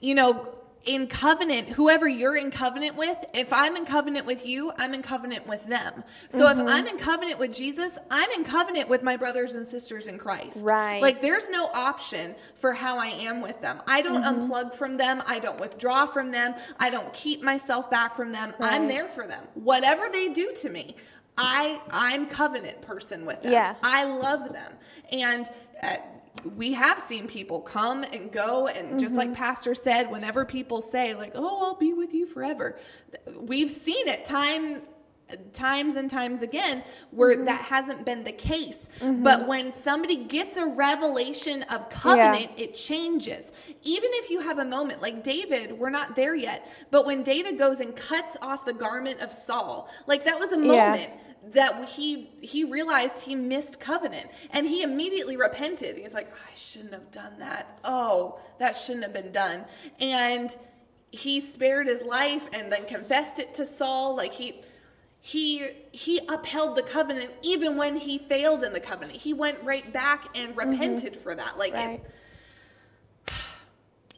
you 0.00 0.14
know, 0.14 0.50
in 0.84 1.06
covenant, 1.06 1.70
whoever 1.70 2.06
you're 2.06 2.36
in 2.36 2.50
covenant 2.50 2.94
with, 2.94 3.16
if 3.32 3.50
I'm 3.54 3.74
in 3.74 3.86
covenant 3.86 4.26
with 4.26 4.44
you, 4.44 4.70
I'm 4.76 4.92
in 4.92 5.00
covenant 5.00 5.46
with 5.46 5.66
them. 5.66 6.04
So 6.28 6.40
Mm-hmm. 6.44 6.60
if 6.60 6.66
I'm 6.68 6.86
in 6.86 6.98
covenant 6.98 7.38
with 7.38 7.54
Jesus, 7.54 7.96
I'm 8.10 8.30
in 8.32 8.44
covenant 8.44 8.90
with 8.90 9.02
my 9.02 9.16
brothers 9.16 9.54
and 9.54 9.66
sisters 9.66 10.08
in 10.08 10.18
Christ. 10.18 10.58
Right. 10.62 11.00
Like 11.00 11.22
there's 11.22 11.48
no 11.48 11.70
option 11.72 12.34
for 12.56 12.74
how 12.74 12.98
I 12.98 13.06
am 13.06 13.40
with 13.40 13.62
them. 13.62 13.80
I 13.86 14.02
don't 14.02 14.22
Mm-hmm. 14.22 14.52
unplug 14.52 14.74
from 14.74 14.98
them. 14.98 15.22
I 15.26 15.38
don't 15.38 15.58
withdraw 15.58 16.04
from 16.04 16.30
them. 16.30 16.54
I 16.78 16.90
don't 16.90 17.10
keep 17.14 17.42
myself 17.42 17.90
back 17.90 18.14
from 18.14 18.30
them. 18.30 18.52
I'm 18.60 18.86
there 18.86 19.08
for 19.08 19.26
them. 19.26 19.42
Whatever 19.54 20.10
they 20.12 20.28
do 20.28 20.52
to 20.56 20.68
me, 20.68 20.96
I 21.36 21.80
I'm 21.90 22.26
covenant 22.26 22.80
person 22.82 23.24
with 23.26 23.42
them. 23.42 23.52
Yeah. 23.52 23.74
I 23.82 24.04
love 24.04 24.52
them. 24.52 24.72
And 25.12 25.48
uh, 25.82 25.96
we 26.56 26.72
have 26.72 27.00
seen 27.00 27.26
people 27.26 27.60
come 27.60 28.02
and 28.04 28.30
go 28.30 28.66
and 28.68 28.98
just 29.00 29.14
Mm-hmm. 29.14 29.30
like 29.30 29.34
pastor 29.34 29.74
said 29.74 30.10
whenever 30.10 30.44
people 30.44 30.82
say 30.82 31.14
like 31.14 31.32
oh 31.34 31.64
I'll 31.64 31.74
be 31.76 31.92
with 31.92 32.12
you 32.12 32.26
forever 32.26 32.78
we've 33.36 33.70
seen 33.70 34.08
it 34.08 34.24
time 34.24 34.82
times 35.52 35.96
and 35.96 36.10
times 36.10 36.42
again 36.42 36.82
where 37.10 37.34
Mm-hmm. 37.34 37.46
that 37.46 37.62
hasn't 37.62 38.04
been 38.04 38.24
the 38.24 38.32
case 38.32 38.90
but 39.00 39.46
when 39.48 39.72
somebody 39.72 40.16
gets 40.24 40.56
a 40.58 40.66
revelation 40.66 41.62
of 41.64 41.88
covenant 41.88 42.50
it 42.58 42.74
changes 42.74 43.52
even 43.82 44.10
if 44.14 44.28
you 44.28 44.40
have 44.40 44.58
a 44.58 44.64
moment 44.64 45.00
like 45.00 45.22
david 45.24 45.72
we're 45.78 45.88
not 45.88 46.14
there 46.14 46.34
yet 46.34 46.68
but 46.90 47.06
when 47.06 47.22
david 47.22 47.56
goes 47.56 47.80
and 47.80 47.96
cuts 47.96 48.36
off 48.42 48.64
the 48.66 48.72
garment 48.74 49.20
of 49.20 49.32
saul 49.32 49.88
like 50.06 50.24
that 50.26 50.38
was 50.38 50.52
a 50.52 50.58
Yeah. 50.58 50.92
That 51.52 51.88
he 51.88 52.30
he 52.40 52.64
realized 52.64 53.20
he 53.20 53.34
missed 53.34 53.80
covenant. 53.80 54.30
And 54.50 54.66
he 54.66 54.82
immediately 54.82 55.36
repented. 55.36 55.96
He's 55.96 56.14
like 56.14 56.32
i 56.32 56.54
shouldn't 56.54 56.92
have 56.92 57.10
done 57.10 57.38
that. 57.38 57.78
Oh 57.84 58.38
that 58.58 58.76
shouldn't 58.76 59.04
have 59.04 59.12
been 59.12 59.32
done. 59.32 59.64
And 60.00 60.54
he 61.10 61.40
spared 61.40 61.86
his 61.86 62.02
life 62.02 62.48
and 62.52 62.72
then 62.72 62.86
confessed 62.86 63.38
it 63.38 63.54
to 63.54 63.66
saul. 63.66 64.16
Like 64.16 64.32
he 64.32 64.62
he 65.20 65.68
he 65.92 66.20
upheld 66.28 66.76
the 66.76 66.82
covenant 66.82 67.30
even 67.42 67.76
when 67.76 67.96
he 67.96 68.18
failed 68.18 68.62
in 68.62 68.72
the 68.72 68.80
covenant. 68.80 69.18
He 69.18 69.32
went 69.32 69.62
right 69.62 69.92
back 69.92 70.28
and 70.34 70.54
mm-hmm. 70.54 70.70
repented 70.70 71.16
for 71.16 71.34
that. 71.34 71.58
Like 71.58 71.72
it- 71.72 71.76
Right. 71.76 72.04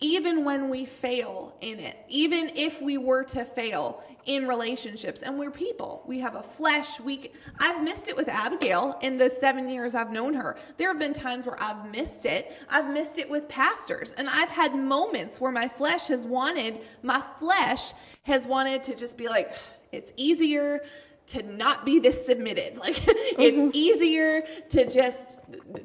Even 0.00 0.44
when 0.44 0.68
we 0.68 0.85
fail 0.85 1.56
in 1.61 1.80
it, 1.80 1.96
even 2.09 2.50
if 2.54 2.82
we 2.82 2.98
were 2.98 3.24
to 3.24 3.44
fail 3.44 4.02
in 4.26 4.46
relationships, 4.46 5.22
and 5.22 5.38
we're 5.38 5.50
people, 5.50 6.02
we 6.06 6.20
have 6.20 6.35
a 6.35 6.42
flesh. 6.42 7.00
We, 7.00 7.30
I've 7.59 7.82
missed 7.82 8.09
it 8.09 8.16
with 8.16 8.28
Abigail 8.28 8.98
in 9.00 9.16
the 9.16 9.30
seven 9.30 9.68
years 9.68 9.94
I've 9.94 10.11
known 10.11 10.35
her. 10.35 10.59
There 10.76 10.88
have 10.88 10.98
been 10.98 11.14
times 11.14 11.46
where 11.46 11.61
I've 11.62 11.90
missed 11.90 12.26
it. 12.26 12.52
I've 12.68 12.90
missed 12.90 13.18
it 13.18 13.30
with 13.30 13.48
pastors, 13.48 14.12
and 14.12 14.28
I've 14.28 14.50
had 14.50 14.74
moments 14.74 15.40
where 15.40 15.52
my 15.52 15.68
flesh 15.68 16.09
has 16.09 16.26
wanted, 16.26 16.80
my 17.02 17.22
flesh 17.38 17.92
has 18.24 18.46
wanted 18.46 18.82
to 18.85 18.94
just 18.94 19.16
be 19.16 19.28
like, 19.28 19.54
it's 19.92 20.12
easier 20.16 20.82
to 21.28 21.42
not 21.42 21.84
be 21.84 21.98
this 21.98 22.24
submitted. 22.24 22.78
Like 22.86 23.02
it's 23.38 23.76
easier 23.76 24.42
to 24.70 24.88
just 24.88 25.40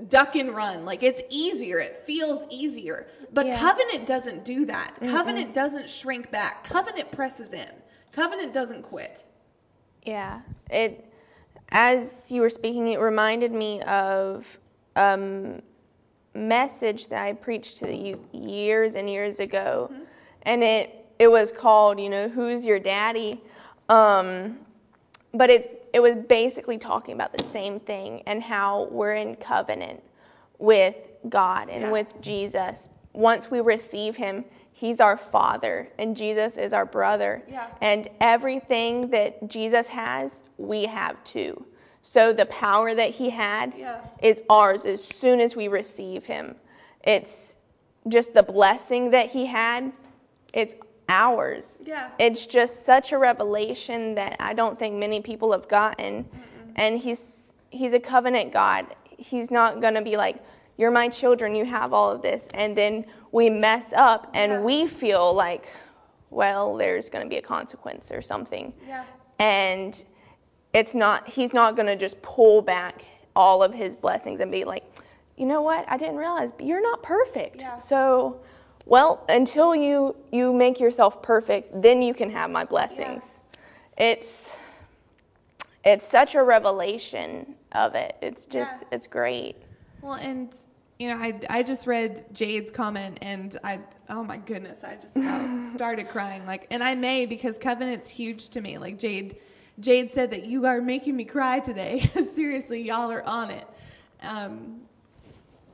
duck 0.09 0.35
and 0.35 0.55
run. 0.55 0.85
Like 0.85 1.03
it's 1.03 1.21
easier. 1.29 1.79
It 1.79 2.03
feels 2.05 2.45
easier. 2.49 3.07
But 3.33 3.47
Yeah. 3.47 3.59
covenant 3.59 4.05
doesn't 4.07 4.45
do 4.45 4.65
that. 4.65 4.95
Covenant 5.01 5.53
doesn't 5.53 5.89
shrink 5.89 6.29
back. 6.31 6.63
Covenant 6.63 7.11
presses 7.11 7.53
in. 7.53 7.69
Covenant 8.11 8.53
doesn't 8.53 8.83
quit. 8.83 9.23
Yeah. 10.03 10.41
It 10.69 11.07
as 11.69 12.29
you 12.31 12.41
were 12.41 12.49
speaking, 12.49 12.87
it 12.89 12.99
reminded 12.99 13.51
me 13.51 13.81
of 13.81 14.45
um 14.95 15.61
message 16.33 17.07
that 17.07 17.23
I 17.23 17.33
preached 17.33 17.77
to 17.77 17.85
the 17.85 17.95
youth 17.95 18.21
years 18.33 18.95
and 18.95 19.09
years 19.09 19.39
ago. 19.39 19.91
And 20.43 20.63
it 20.63 21.05
it 21.19 21.29
was 21.29 21.51
called, 21.51 21.99
you 21.99 22.09
know, 22.09 22.29
who's 22.29 22.65
your 22.65 22.79
daddy? 22.79 23.41
Um 23.89 24.59
but 25.33 25.49
it's 25.49 25.67
it 25.93 25.99
was 26.01 26.15
basically 26.27 26.77
talking 26.77 27.13
about 27.13 27.37
the 27.37 27.43
same 27.45 27.79
thing 27.79 28.23
and 28.25 28.41
how 28.41 28.87
we're 28.91 29.13
in 29.15 29.35
covenant 29.35 30.01
with 30.57 30.95
God 31.27 31.69
and 31.69 31.83
Yeah. 31.83 31.91
with 31.91 32.21
Jesus. 32.21 32.87
Once 33.13 33.51
we 33.51 33.59
receive 33.59 34.15
him, 34.15 34.45
he's 34.71 35.01
our 35.01 35.17
father 35.17 35.89
and 35.99 36.15
Jesus 36.15 36.55
is 36.55 36.71
our 36.71 36.85
brother. 36.85 37.43
Yeah. 37.49 37.67
And 37.81 38.07
everything 38.21 39.09
that 39.09 39.49
Jesus 39.49 39.87
has, 39.87 40.43
we 40.57 40.85
have 40.85 41.21
too. 41.25 41.65
So 42.03 42.31
the 42.31 42.45
power 42.45 42.93
that 42.95 43.09
he 43.11 43.31
had 43.31 43.73
Yeah. 43.77 43.99
is 44.21 44.41
ours 44.49 44.85
as 44.85 45.03
soon 45.03 45.41
as 45.41 45.55
we 45.57 45.67
receive 45.67 46.25
him. 46.25 46.55
It's 47.03 47.57
just 48.07 48.33
the 48.33 48.43
blessing 48.43 49.09
that 49.11 49.31
he 49.31 49.47
had, 49.47 49.91
it's 50.53 50.73
ours. 51.11 51.79
Yeah. 51.85 52.09
It's 52.17 52.45
just 52.45 52.85
such 52.85 53.11
a 53.11 53.17
revelation 53.17 54.15
that 54.15 54.37
I 54.39 54.53
don't 54.53 54.79
think 54.79 54.95
many 54.95 55.19
people 55.21 55.51
have 55.51 55.67
gotten. 55.67 56.25
And 56.77 56.97
he's 56.97 57.53
he's 57.69 57.93
a 57.93 57.99
covenant 57.99 58.51
God. 58.53 58.85
He's 59.17 59.51
not 59.51 59.81
going 59.81 59.93
to 59.95 60.01
be 60.01 60.15
like 60.17 60.37
you're 60.77 60.89
my 60.89 61.09
children, 61.09 61.53
you 61.53 61.65
have 61.65 61.93
all 61.93 62.09
of 62.09 62.21
this 62.21 62.47
and 62.53 62.75
then 62.75 63.05
we 63.31 63.49
mess 63.49 63.93
up 63.93 64.31
and 64.33 64.51
Yeah. 64.53 64.61
we 64.61 64.87
feel 64.87 65.33
like 65.33 65.67
well, 66.29 66.77
there's 66.77 67.09
going 67.09 67.25
to 67.25 67.29
be 67.29 67.35
a 67.37 67.41
consequence 67.41 68.09
or 68.09 68.21
something. 68.21 68.71
Yeah. 68.87 69.03
And 69.37 70.01
it's 70.73 70.95
not 70.95 71.27
he's 71.27 71.51
not 71.53 71.75
going 71.75 71.87
to 71.87 71.97
just 71.97 72.21
pull 72.21 72.61
back 72.61 73.03
all 73.35 73.61
of 73.61 73.73
his 73.73 73.97
blessings 73.97 74.39
and 74.39 74.49
be 74.49 74.63
like, 74.63 74.83
"You 75.35 75.45
know 75.45 75.61
what? 75.61 75.83
I 75.89 75.97
didn't 75.97 76.15
realize 76.15 76.51
you're 76.59 76.81
not 76.81 77.03
perfect." 77.03 77.59
Yeah. 77.61 77.77
So, 77.79 78.39
well, 78.85 79.23
until 79.29 79.75
you 79.75 80.15
you 80.31 80.53
make 80.53 80.79
yourself 80.79 81.21
perfect, 81.21 81.81
then 81.81 82.01
you 82.01 82.13
can 82.13 82.29
have 82.29 82.49
my 82.49 82.63
blessings. 82.63 83.23
It's 83.97 84.55
it's 85.83 86.05
such 86.05 86.35
a 86.35 86.43
revelation 86.43 87.55
of 87.71 87.95
it. 87.95 88.15
It's 88.21 88.45
just 88.45 88.81
Yeah. 88.81 88.87
it's 88.91 89.07
great. 89.07 89.55
Well, 90.01 90.13
and 90.13 90.55
you 90.99 91.09
know, 91.09 91.17
I 91.17 91.39
I 91.49 91.63
just 91.63 91.87
read 91.87 92.25
Jade's 92.33 92.69
comment, 92.71 93.17
and 93.21 93.57
I 93.63 93.79
oh 94.09 94.23
my 94.23 94.37
goodness, 94.37 94.83
I 94.83 94.95
just 94.95 95.15
started 95.73 96.09
crying. 96.09 96.45
Like, 96.45 96.67
and 96.71 96.83
I 96.83 96.95
may 96.95 97.25
because 97.25 97.57
covenant's 97.57 98.09
huge 98.09 98.49
to 98.49 98.61
me. 98.61 98.77
Like 98.77 98.99
Jade, 98.99 99.37
Jade 99.79 100.11
said 100.11 100.31
that 100.31 100.45
you 100.45 100.65
are 100.65 100.81
making 100.81 101.15
me 101.15 101.25
cry 101.25 101.59
today. 101.59 101.99
Seriously, 102.33 102.81
y'all 102.81 103.11
are 103.11 103.23
on 103.23 103.49
it. 103.51 103.67
Um, 104.23 104.81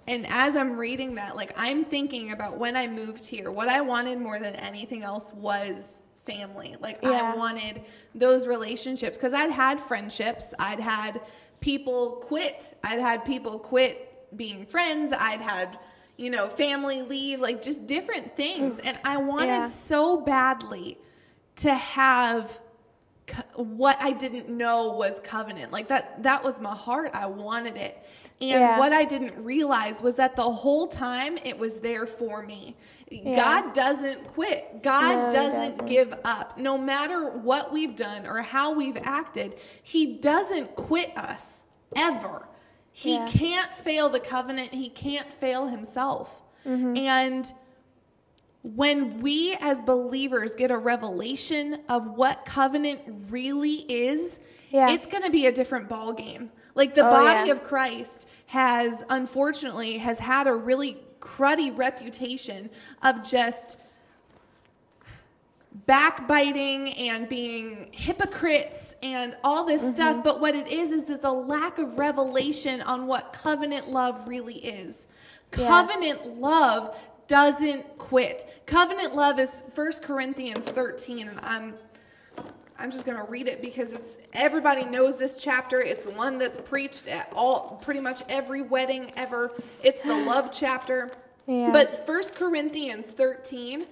and 0.08 0.26
as 0.30 0.56
I'm 0.56 0.78
reading 0.78 1.16
that, 1.16 1.36
like 1.36 1.52
I'm 1.58 1.84
thinking 1.86 2.32
about 2.32 2.58
when 2.58 2.76
I 2.76 2.88
moved 2.88 3.28
here, 3.28 3.52
what 3.52 3.68
I 3.68 3.82
wanted 3.82 4.20
more 4.20 4.40
than 4.40 4.56
anything 4.56 5.04
else 5.04 5.34
was 5.34 6.00
family. 6.26 6.76
Like 6.80 7.00
Yeah. 7.04 7.34
I 7.34 7.36
wanted 7.36 7.82
those 8.16 8.48
relationships 8.48 9.18
because 9.18 9.34
I'd 9.34 9.52
had 9.52 9.80
friendships, 9.80 10.54
I'd 10.60 10.80
had 10.80 11.22
people 11.60 12.24
quit, 12.24 12.78
I'd 12.84 13.00
had 13.00 13.26
people 13.26 13.60
quit 13.60 14.04
being 14.38 14.66
friends, 14.66 15.14
I'd 15.18 15.42
had 15.42 15.80
you 16.18 16.30
know 16.30 16.48
family 16.50 17.02
leave, 17.02 17.40
like 17.40 17.62
just 17.62 17.86
different 17.86 18.36
things, 18.36 18.76
mm. 18.76 18.82
and 18.86 19.00
I 19.04 19.18
wanted 19.18 19.48
Yeah. 19.48 19.68
so 19.68 20.22
badly 20.22 20.98
to 21.58 21.74
have 21.74 22.60
co- 23.28 23.64
what 23.64 23.98
I 24.02 24.12
didn't 24.12 24.50
know 24.50 24.92
was 24.92 25.20
covenant. 25.22 25.72
Like 25.72 25.88
that 25.90 26.24
that 26.24 26.44
was 26.44 26.60
my 26.60 26.76
heart. 26.76 27.12
I 27.14 27.26
wanted 27.26 27.76
it. 27.78 28.04
And 28.40 28.50
Yeah. 28.52 28.78
what 28.78 28.94
I 28.94 29.04
didn't 29.04 29.44
realize 29.44 30.02
was 30.02 30.16
that 30.18 30.36
the 30.36 30.44
whole 30.44 30.86
time 30.88 31.38
it 31.44 31.58
was 31.58 31.80
there 31.80 32.06
for 32.06 32.44
me. 32.46 32.76
God 33.10 33.74
doesn't 33.74 34.28
quit. 34.28 34.84
God 34.84 35.16
No, 35.18 35.32
doesn't, 35.32 35.70
doesn't. 35.72 35.86
give 35.88 36.14
up. 36.24 36.58
No 36.58 36.78
matter 36.78 37.30
what 37.32 37.72
we've 37.74 37.96
done 37.96 38.28
or 38.28 38.42
how 38.42 38.74
we've 38.74 38.98
acted, 39.02 39.56
he 39.82 40.18
doesn't 40.18 40.76
quit 40.76 41.18
us 41.18 41.64
ever. 41.96 42.48
He 42.92 43.14
Yeah. 43.14 43.28
can't 43.28 43.74
fail 43.74 44.10
the 44.10 44.20
covenant. 44.20 44.74
He 44.74 44.90
can't 44.90 45.28
fail 45.40 45.68
himself. 45.68 46.44
Mm-hmm. 46.66 46.98
And 46.98 47.54
when 48.64 49.22
we 49.22 49.56
as 49.62 49.82
believers 49.82 50.54
get 50.56 50.72
a 50.72 50.78
revelation 50.78 51.82
of 51.88 52.18
what 52.18 52.46
covenant 52.46 53.00
really 53.30 53.86
is, 53.92 54.40
Yeah. 54.70 54.92
it's 54.92 55.06
going 55.08 55.24
to 55.24 55.30
be 55.30 55.46
a 55.46 55.52
different 55.52 55.88
ball 55.88 56.12
game. 56.14 56.52
Like 56.78 56.96
the 56.96 57.06
Oh, 57.06 57.10
body 57.10 57.48
yeah. 57.48 57.54
of 57.56 57.64
Christ 57.64 58.28
has 58.46 59.04
unfortunately 59.10 59.98
has 59.98 60.20
had 60.20 60.48
a 60.48 60.54
really 60.56 60.98
cruddy 61.20 61.76
reputation 61.78 62.70
of 63.02 63.24
just 63.28 63.78
backbiting 65.86 66.94
and 66.94 67.28
being 67.30 67.90
hypocrites 67.92 68.96
and 69.04 69.36
all 69.44 69.64
this 69.64 69.82
Mm-hmm. 69.82 69.96
stuff 69.96 70.24
but 70.24 70.40
what 70.40 70.56
it 70.56 70.68
is 70.68 70.92
is 70.92 71.10
it's 71.10 71.24
a 71.24 71.32
lack 71.32 71.78
of 71.78 71.98
revelation 71.98 72.82
on 72.82 73.06
what 73.06 73.32
covenant 73.34 73.90
love 73.90 74.28
really 74.28 74.56
is 74.58 75.08
Yeah. 75.58 75.68
covenant 75.68 76.40
love 76.40 76.98
doesn't 77.28 77.98
quit 77.98 78.64
covenant 78.66 79.14
love 79.16 79.40
is 79.40 79.62
1 79.76 79.92
corinthians 80.02 80.66
13 80.66 81.28
and 81.28 81.40
i'm 81.44 81.76
i'm 82.80 82.92
just 82.92 83.06
going 83.06 83.18
to 83.18 83.30
read 83.32 83.48
it 83.48 83.62
because 83.62 83.94
it's 83.94 84.18
everybody 84.34 84.86
knows 84.86 85.18
this 85.18 85.42
chapter 85.42 85.82
it's 85.82 86.06
one 86.08 86.38
that's 86.38 86.58
preached 86.58 87.08
at 87.08 87.32
all 87.36 87.80
pretty 87.84 88.00
much 88.00 88.22
every 88.30 88.62
wedding 88.62 89.12
ever 89.16 89.52
it's 89.84 90.02
the 90.04 90.16
love 90.16 90.50
chapter 90.54 91.10
Yeah. 91.48 91.72
but 91.72 92.06
First 92.06 92.36
Corinthians 92.36 93.08
13 93.08 93.86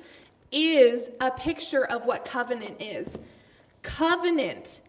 is 0.52 1.10
a 1.20 1.32
picture 1.32 1.86
of 1.86 2.06
what 2.06 2.26
covenant 2.26 2.82
is. 2.82 3.18
Covenant, 3.82 4.82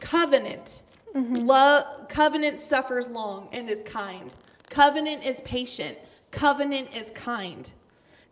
covenant, 0.00 0.82
mm-hmm. 1.14 1.34
love, 1.34 2.08
covenant 2.08 2.60
suffers 2.60 3.08
long 3.08 3.48
and 3.52 3.68
is 3.68 3.82
kind. 3.82 4.34
Covenant 4.70 5.24
is 5.24 5.40
patient. 5.42 5.98
Covenant 6.30 6.88
is 6.94 7.10
kind. 7.14 7.70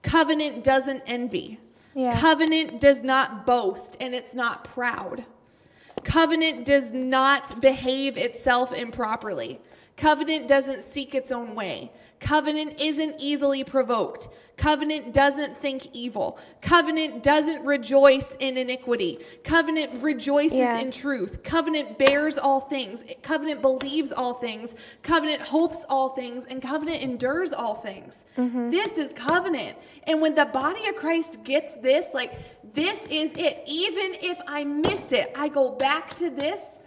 Covenant 0.03 0.65
doesn't 0.65 1.03
envy. 1.07 1.59
Yeah. 1.97 2.21
Covenant 2.21 2.79
does 2.79 3.03
not 3.03 3.47
boast 3.47 3.97
and 4.01 4.15
it's 4.15 4.35
not 4.35 4.65
proud. 4.65 5.25
Covenant 6.05 6.67
does 6.67 6.91
not 6.91 7.63
behave 7.63 8.19
itself 8.19 8.75
improperly. 8.75 9.59
Covenant 9.97 10.47
doesn't 10.47 10.83
seek 10.83 11.15
its 11.15 11.33
own 11.33 11.55
way. 11.55 11.91
Covenant 12.19 12.81
isn't 12.81 13.17
easily 13.19 13.63
provoked. 13.63 14.29
Covenant 14.57 15.13
doesn't 15.13 15.61
think 15.61 15.89
evil. 15.93 16.39
Covenant 16.63 17.23
doesn't 17.23 17.65
rejoice 17.65 18.35
in 18.41 18.57
iniquity. 18.57 19.19
Covenant 19.45 20.03
rejoices 20.03 20.59
Yeah. 20.59 20.79
in 20.79 20.91
truth. 20.91 21.43
Covenant 21.43 21.99
bears 21.99 22.39
all 22.39 22.61
things. 22.61 23.05
Covenant 23.23 23.61
believes 23.61 24.13
all 24.13 24.35
things. 24.35 24.75
Covenant 25.03 25.43
hopes 25.43 25.85
all 25.89 26.11
things. 26.11 26.47
And 26.47 26.63
covenant 26.63 27.03
endures 27.03 27.53
all 27.53 27.75
things. 27.75 28.25
Mm-hmm. 28.39 28.71
This 28.71 28.93
is 28.93 29.13
covenant. 29.13 29.77
And 30.05 30.23
when 30.23 30.35
the 30.35 30.47
body 30.47 30.87
of 30.89 30.97
Christ 30.97 31.45
gets 31.45 31.75
this, 31.75 32.07
like, 32.15 32.33
this 32.75 33.01
is 33.11 33.33
it. 33.35 33.63
Even 33.67 34.15
if 34.23 34.39
I 34.47 34.65
miss 34.65 35.13
it, 35.13 35.33
I 35.37 35.49
go 35.49 35.71
back 35.71 36.15
to 36.15 36.31
this. 36.31 36.81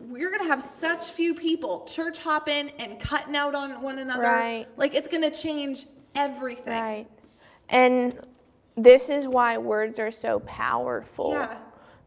We're 0.00 0.28
going 0.28 0.40
to 0.40 0.46
have 0.46 0.62
such 0.62 1.10
few 1.10 1.34
people 1.34 1.84
church 1.86 2.18
hopping 2.18 2.70
and 2.78 2.98
cutting 2.98 3.36
out 3.36 3.54
on 3.54 3.82
one 3.82 3.98
another. 3.98 4.22
Right. 4.22 4.66
Like, 4.76 4.94
it's 4.94 5.08
going 5.08 5.22
to 5.22 5.30
change 5.30 5.86
everything. 6.14 6.80
Right. 6.80 7.06
And 7.68 8.18
this 8.76 9.10
is 9.10 9.26
why 9.26 9.58
words 9.58 9.98
are 9.98 10.10
so 10.10 10.40
powerful. 10.40 11.32
Yeah. 11.32 11.58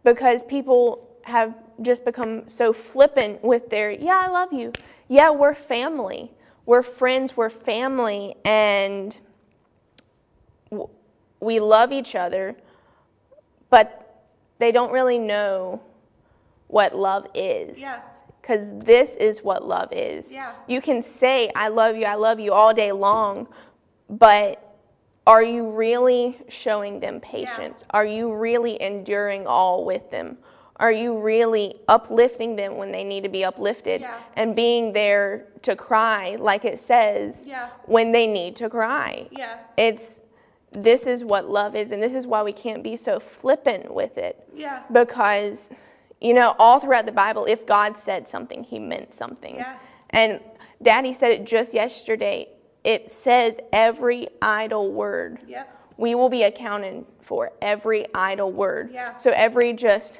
Because 0.03 0.43
people 0.43 1.10
have 1.23 1.56
just 1.82 2.03
become 2.03 2.47
so 2.49 2.73
flippant 2.73 3.43
with 3.43 3.69
their, 3.69 3.91
yeah, 3.91 4.17
I 4.17 4.27
love 4.27 4.51
you. 4.51 4.73
Yeah, 5.08 5.29
we're 5.29 5.53
family. 5.53 6.32
We're 6.65 6.84
friends, 6.84 7.38
we're 7.38 7.49
family, 7.49 8.36
and 8.45 9.17
we 11.39 11.60
love 11.60 11.91
each 11.91 12.15
other, 12.15 12.56
but 13.69 14.25
they 14.60 14.71
don't 14.71 14.91
really 14.91 15.19
know 15.19 15.82
what 16.73 16.95
love 16.95 17.27
is. 17.36 17.77
Yeah. 17.79 17.99
Because 18.41 18.69
this 18.79 19.12
is 19.15 19.43
what 19.43 19.65
love 19.65 19.89
is. 19.93 20.31
Yeah. 20.31 20.53
You 20.67 20.81
can 20.81 21.03
say, 21.03 21.49
I 21.55 21.67
love 21.67 21.95
you, 21.95 22.05
I 22.05 22.15
love 22.15 22.39
you 22.39 22.51
all 22.51 22.73
day 22.73 22.91
long, 22.91 23.47
but 24.09 24.75
are 25.27 25.43
you 25.43 25.69
really 25.69 26.38
showing 26.49 26.99
them 26.99 27.21
patience? 27.21 27.86
Are 27.91 28.05
you 28.05 28.33
really 28.33 28.81
enduring 28.81 29.45
all 29.47 29.86
with 29.86 30.09
them? 30.09 30.38
Are 30.77 30.91
you 30.91 31.17
really 31.17 31.75
uplifting 31.88 32.55
them 32.55 32.75
when 32.77 32.91
they 32.91 33.03
need 33.03 33.21
to 33.23 33.29
be 33.29 33.45
uplifted 33.45 34.01
Yeah. 34.01 34.17
and 34.36 34.55
being 34.55 34.91
there 34.91 35.45
to 35.62 35.75
cry, 35.75 36.36
like 36.39 36.65
it 36.65 36.79
says, 36.79 37.45
Yeah. 37.47 37.69
when 37.86 38.12
they 38.12 38.25
need 38.25 38.55
to 38.57 38.69
cry? 38.69 39.27
Yeah. 39.31 39.59
It's 39.77 40.19
this 40.71 41.05
is 41.05 41.23
what 41.23 41.47
love 41.47 41.75
is, 41.75 41.91
and 41.91 42.01
this 42.01 42.15
is 42.15 42.25
why 42.25 42.41
we 42.41 42.51
can't 42.51 42.81
be 42.81 42.95
so 42.97 43.19
flippant 43.19 43.93
with 43.93 44.17
it 44.17 44.43
Yeah. 44.55 44.81
because 44.91 45.69
you 46.23 46.33
know 46.33 46.55
all 46.57 46.79
throughout 46.79 47.05
the 47.05 47.12
bible 47.12 47.45
if 47.45 47.65
god 47.65 47.97
said 47.97 48.27
something 48.27 48.63
he 48.63 48.79
meant 48.79 49.13
something 49.13 49.55
Yeah. 49.55 49.77
and 50.12 50.39
daddy 50.81 51.13
said 51.13 51.31
it 51.31 51.43
just 51.45 51.73
yesterday 51.73 52.47
it 52.83 53.12
says 53.12 53.59
every 53.71 54.27
idle 54.41 54.91
word 54.91 55.39
Yep. 55.47 55.93
we 55.97 56.15
will 56.15 56.29
be 56.29 56.43
accounted 56.43 57.05
for 57.21 57.51
every 57.62 58.05
idle 58.15 58.51
word 58.51 58.89
Yeah. 58.91 59.17
so 59.17 59.31
every 59.36 59.73
just 59.73 60.19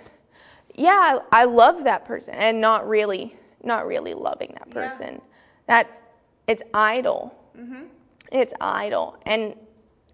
yeah 0.76 1.20
i 1.32 1.46
love 1.46 1.84
that 1.86 2.06
person 2.06 2.34
and 2.36 2.60
not 2.62 2.88
really 2.88 3.36
not 3.64 3.88
really 3.88 4.14
loving 4.14 4.54
that 4.60 4.70
person. 4.72 5.14
Yeah. 5.16 5.20
that's 5.68 6.04
it's 6.48 6.64
idle 6.74 7.40
Mm-hmm. 7.58 7.84
it's 8.32 8.54
idle 8.60 9.16
and 9.28 9.56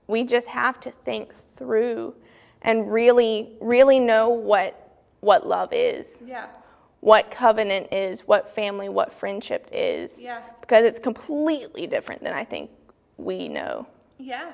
we 0.08 0.26
just 0.26 0.48
have 0.50 0.80
to 0.82 0.92
think 1.06 1.34
through 1.56 2.14
and 2.64 2.92
really 2.92 3.54
really 3.62 3.98
know 4.00 4.28
what 4.30 4.89
what 5.22 5.48
love 5.48 5.70
is 5.74 6.18
Yeah. 6.26 6.48
what 7.02 7.32
covenant 7.32 7.94
is 7.94 8.22
what 8.22 8.54
family 8.56 8.90
what 8.90 9.14
friendship 9.14 9.68
is 9.72 10.22
Yeah. 10.22 10.42
because 10.62 10.84
it's 10.84 11.00
completely 11.00 11.88
different 11.88 12.24
than 12.24 12.34
i 12.34 12.44
think 12.44 12.70
we 13.18 13.48
know 13.50 13.86
Yeah. 14.18 14.52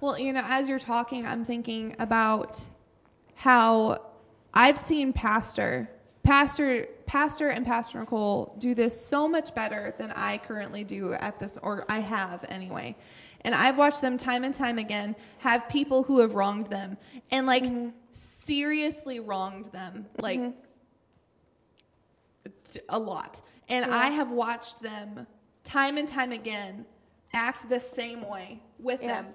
Well, 0.00 0.18
you 0.18 0.32
know, 0.32 0.42
as 0.44 0.66
you're 0.66 0.78
talking, 0.78 1.26
I'm 1.26 1.44
thinking 1.44 1.94
about 1.98 2.66
how 3.34 4.00
I've 4.54 4.78
seen 4.78 5.12
Pastor, 5.12 5.90
Pastor, 6.22 6.86
Pastor 7.04 7.48
and 7.50 7.66
Pastor 7.66 8.00
Nicole 8.00 8.54
do 8.58 8.74
this 8.74 8.98
so 8.98 9.28
much 9.28 9.54
better 9.54 9.94
than 9.98 10.10
I 10.12 10.38
currently 10.38 10.84
do 10.84 11.12
at 11.12 11.38
this, 11.38 11.58
or 11.62 11.84
I 11.90 11.98
have 12.00 12.46
anyway. 12.48 12.96
And 13.42 13.54
I've 13.54 13.78
watched 13.78 14.00
them 14.02 14.18
time 14.18 14.44
and 14.44 14.54
time 14.54 14.78
again 14.78 15.16
have 15.38 15.68
people 15.68 16.02
who 16.02 16.20
have 16.20 16.34
wronged 16.34 16.66
them 16.66 16.98
and 17.30 17.46
like 17.46 17.64
seriously 18.12 19.20
wronged 19.20 19.66
them, 19.66 20.06
like 20.20 20.40
a 22.88 22.98
lot. 22.98 23.40
And 23.68 23.84
I 23.84 24.08
have 24.08 24.30
watched 24.30 24.82
them 24.82 25.26
time 25.64 25.96
and 25.98 26.08
time 26.08 26.32
again 26.32 26.84
act 27.32 27.68
the 27.68 27.80
same 27.80 28.28
way 28.28 28.60
with 28.78 29.00
Yeah. 29.02 29.22
them 29.22 29.34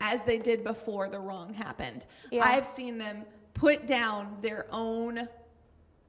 as 0.00 0.22
they 0.24 0.38
did 0.38 0.64
before 0.64 1.08
the 1.08 1.20
wrong 1.20 1.52
happened. 1.54 2.06
Yeah. 2.30 2.44
I've 2.44 2.66
seen 2.66 2.98
them 2.98 3.24
put 3.54 3.86
down 3.86 4.38
their 4.40 4.66
own 4.70 5.28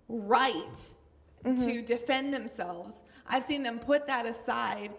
right 0.08 0.92
Mm-hmm. 1.46 1.66
to 1.66 1.82
defend 1.84 2.34
themselves. 2.34 3.04
I've 3.30 3.44
seen 3.44 3.62
them 3.62 3.78
put 3.78 4.08
that 4.08 4.26
aside 4.26 4.92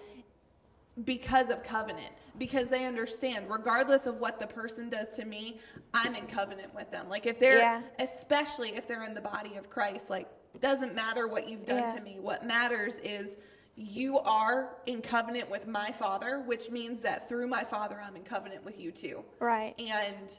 because 1.05 1.51
of 1.51 1.63
covenant 1.65 2.13
because 2.39 2.69
they 2.69 2.85
understand 2.85 3.47
regardless 3.51 4.07
of 4.07 4.17
what 4.17 4.39
the 4.39 4.47
person 4.47 4.89
does 4.89 5.09
to 5.11 5.25
me 5.25 5.59
i'm 5.95 6.15
in 6.15 6.27
covenant 6.27 6.75
with 6.75 6.91
them 6.91 7.09
like 7.09 7.27
if 7.27 7.39
they're 7.39 7.59
Yeah. 7.59 7.83
especially 7.99 8.77
if 8.77 8.87
they're 8.87 9.05
in 9.05 9.15
the 9.15 9.21
body 9.21 9.57
of 9.57 9.69
christ 9.71 10.11
like 10.11 10.29
doesn't 10.61 10.95
matter 10.95 11.29
what 11.29 11.49
you've 11.49 11.65
done 11.65 11.85
Yeah. 11.89 11.93
to 11.95 12.01
me 12.01 12.19
what 12.21 12.45
matters 12.47 12.99
is 12.99 13.37
you 13.77 14.19
are 14.21 14.77
in 14.87 15.01
covenant 15.01 15.49
with 15.51 15.67
my 15.67 15.91
father 15.93 16.41
which 16.47 16.71
means 16.71 17.01
that 17.03 17.29
through 17.29 17.47
my 17.47 17.63
father 17.65 18.01
i'm 18.05 18.17
in 18.17 18.23
covenant 18.25 18.65
with 18.65 18.79
you 18.79 18.91
too 18.91 19.25
right 19.41 19.75
and 19.79 20.39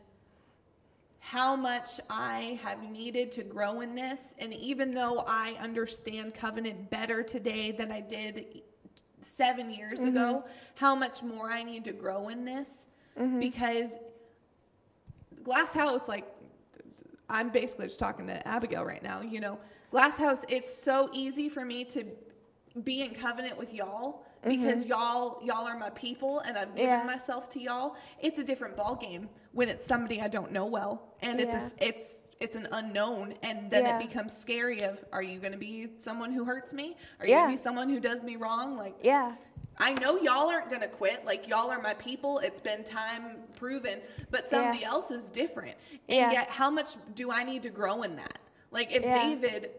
how 1.21 1.53
much 1.55 1.99
I 2.09 2.57
have 2.63 2.81
needed 2.81 3.31
to 3.33 3.43
grow 3.43 3.81
in 3.81 3.93
this. 3.93 4.35
And 4.39 4.53
even 4.53 4.93
though 4.93 5.23
I 5.27 5.53
understand 5.59 6.33
covenant 6.33 6.89
better 6.89 7.21
today 7.23 7.71
than 7.71 7.91
I 7.91 7.99
did 7.99 8.61
seven 9.29 9.69
years 9.69 10.01
ago, 10.01 10.43
mm-hmm. 10.43 10.49
how 10.75 10.95
much 10.95 11.23
more 11.23 11.51
I 11.51 11.63
need 11.63 11.83
to 11.85 11.93
grow 11.93 12.29
in 12.29 12.45
this. 12.45 12.87
Mm-hmm. 13.19 13.39
Because 13.39 13.97
Glass 15.43 15.73
House, 15.73 16.07
like, 16.07 16.27
I'm 17.29 17.49
basically 17.49 17.87
just 17.87 17.99
talking 17.99 18.27
to 18.27 18.47
Abigail 18.47 18.83
right 18.83 19.03
now, 19.03 19.21
you 19.21 19.39
know, 19.39 19.59
Glass 19.91 20.17
House, 20.17 20.45
it's 20.49 20.73
so 20.73 21.09
easy 21.13 21.49
for 21.49 21.65
me 21.65 21.83
to 21.85 22.05
be 22.83 23.01
in 23.01 23.13
covenant 23.13 23.57
with 23.57 23.73
y'all 23.73 24.23
because 24.45 24.81
mm-hmm. 24.81 24.91
y'all 24.91 25.41
y'all 25.43 25.67
are 25.67 25.77
my 25.77 25.89
people 25.91 26.39
and 26.39 26.57
I've 26.57 26.75
given 26.75 26.91
Yeah. 26.91 27.03
myself 27.03 27.49
to 27.49 27.59
y'all. 27.59 27.95
It's 28.19 28.39
a 28.39 28.43
different 28.43 28.77
ball 28.77 28.95
game 28.95 29.29
when 29.51 29.67
it's 29.67 29.85
somebody 29.85 30.21
I 30.21 30.27
don't 30.27 30.51
know 30.51 30.65
well. 30.65 31.01
And 31.21 31.39
it's 31.39 31.55
a 31.55 31.71
it's 31.85 32.18
it's 32.39 32.55
an 32.55 32.67
unknown 32.71 33.33
and 33.43 33.69
then 33.69 33.85
Yeah. 33.85 33.97
it 33.97 34.07
becomes 34.07 34.35
scary 34.35 34.81
of 34.83 35.03
are 35.11 35.21
you 35.21 35.39
going 35.39 35.51
to 35.51 35.57
be 35.57 35.89
someone 35.97 36.31
who 36.31 36.45
hurts 36.45 36.73
me? 36.73 36.95
Are 37.19 37.25
you 37.25 37.31
Yeah. 37.33 37.39
going 37.41 37.49
to 37.49 37.57
be 37.57 37.61
someone 37.61 37.89
who 37.89 37.99
does 37.99 38.23
me 38.23 38.35
wrong? 38.37 38.77
Like 38.77 38.95
yeah 39.01 39.35
I 39.81 39.93
know 39.93 40.17
y'all 40.17 40.49
aren't 40.49 40.67
going 40.69 40.81
to 40.81 40.89
quit. 40.89 41.23
Like, 41.25 41.47
y'all 41.47 41.71
are 41.71 41.81
my 41.81 41.93
people. 41.93 42.39
It's 42.39 42.59
been 42.59 42.83
time 42.83 43.37
proven. 43.55 44.01
But 44.29 44.49
somebody 44.49 44.79
Yeah. 44.79 44.89
else 44.89 45.09
is 45.09 45.29
different. 45.29 45.77
And 46.09 46.33
yet, 46.33 46.49
how 46.49 46.69
much 46.69 46.97
do 47.15 47.31
I 47.31 47.45
need 47.45 47.63
to 47.63 47.69
grow 47.69 48.03
in 48.03 48.17
that? 48.17 48.39
Like, 48.71 48.93
if. 48.93 49.03
David 49.03 49.71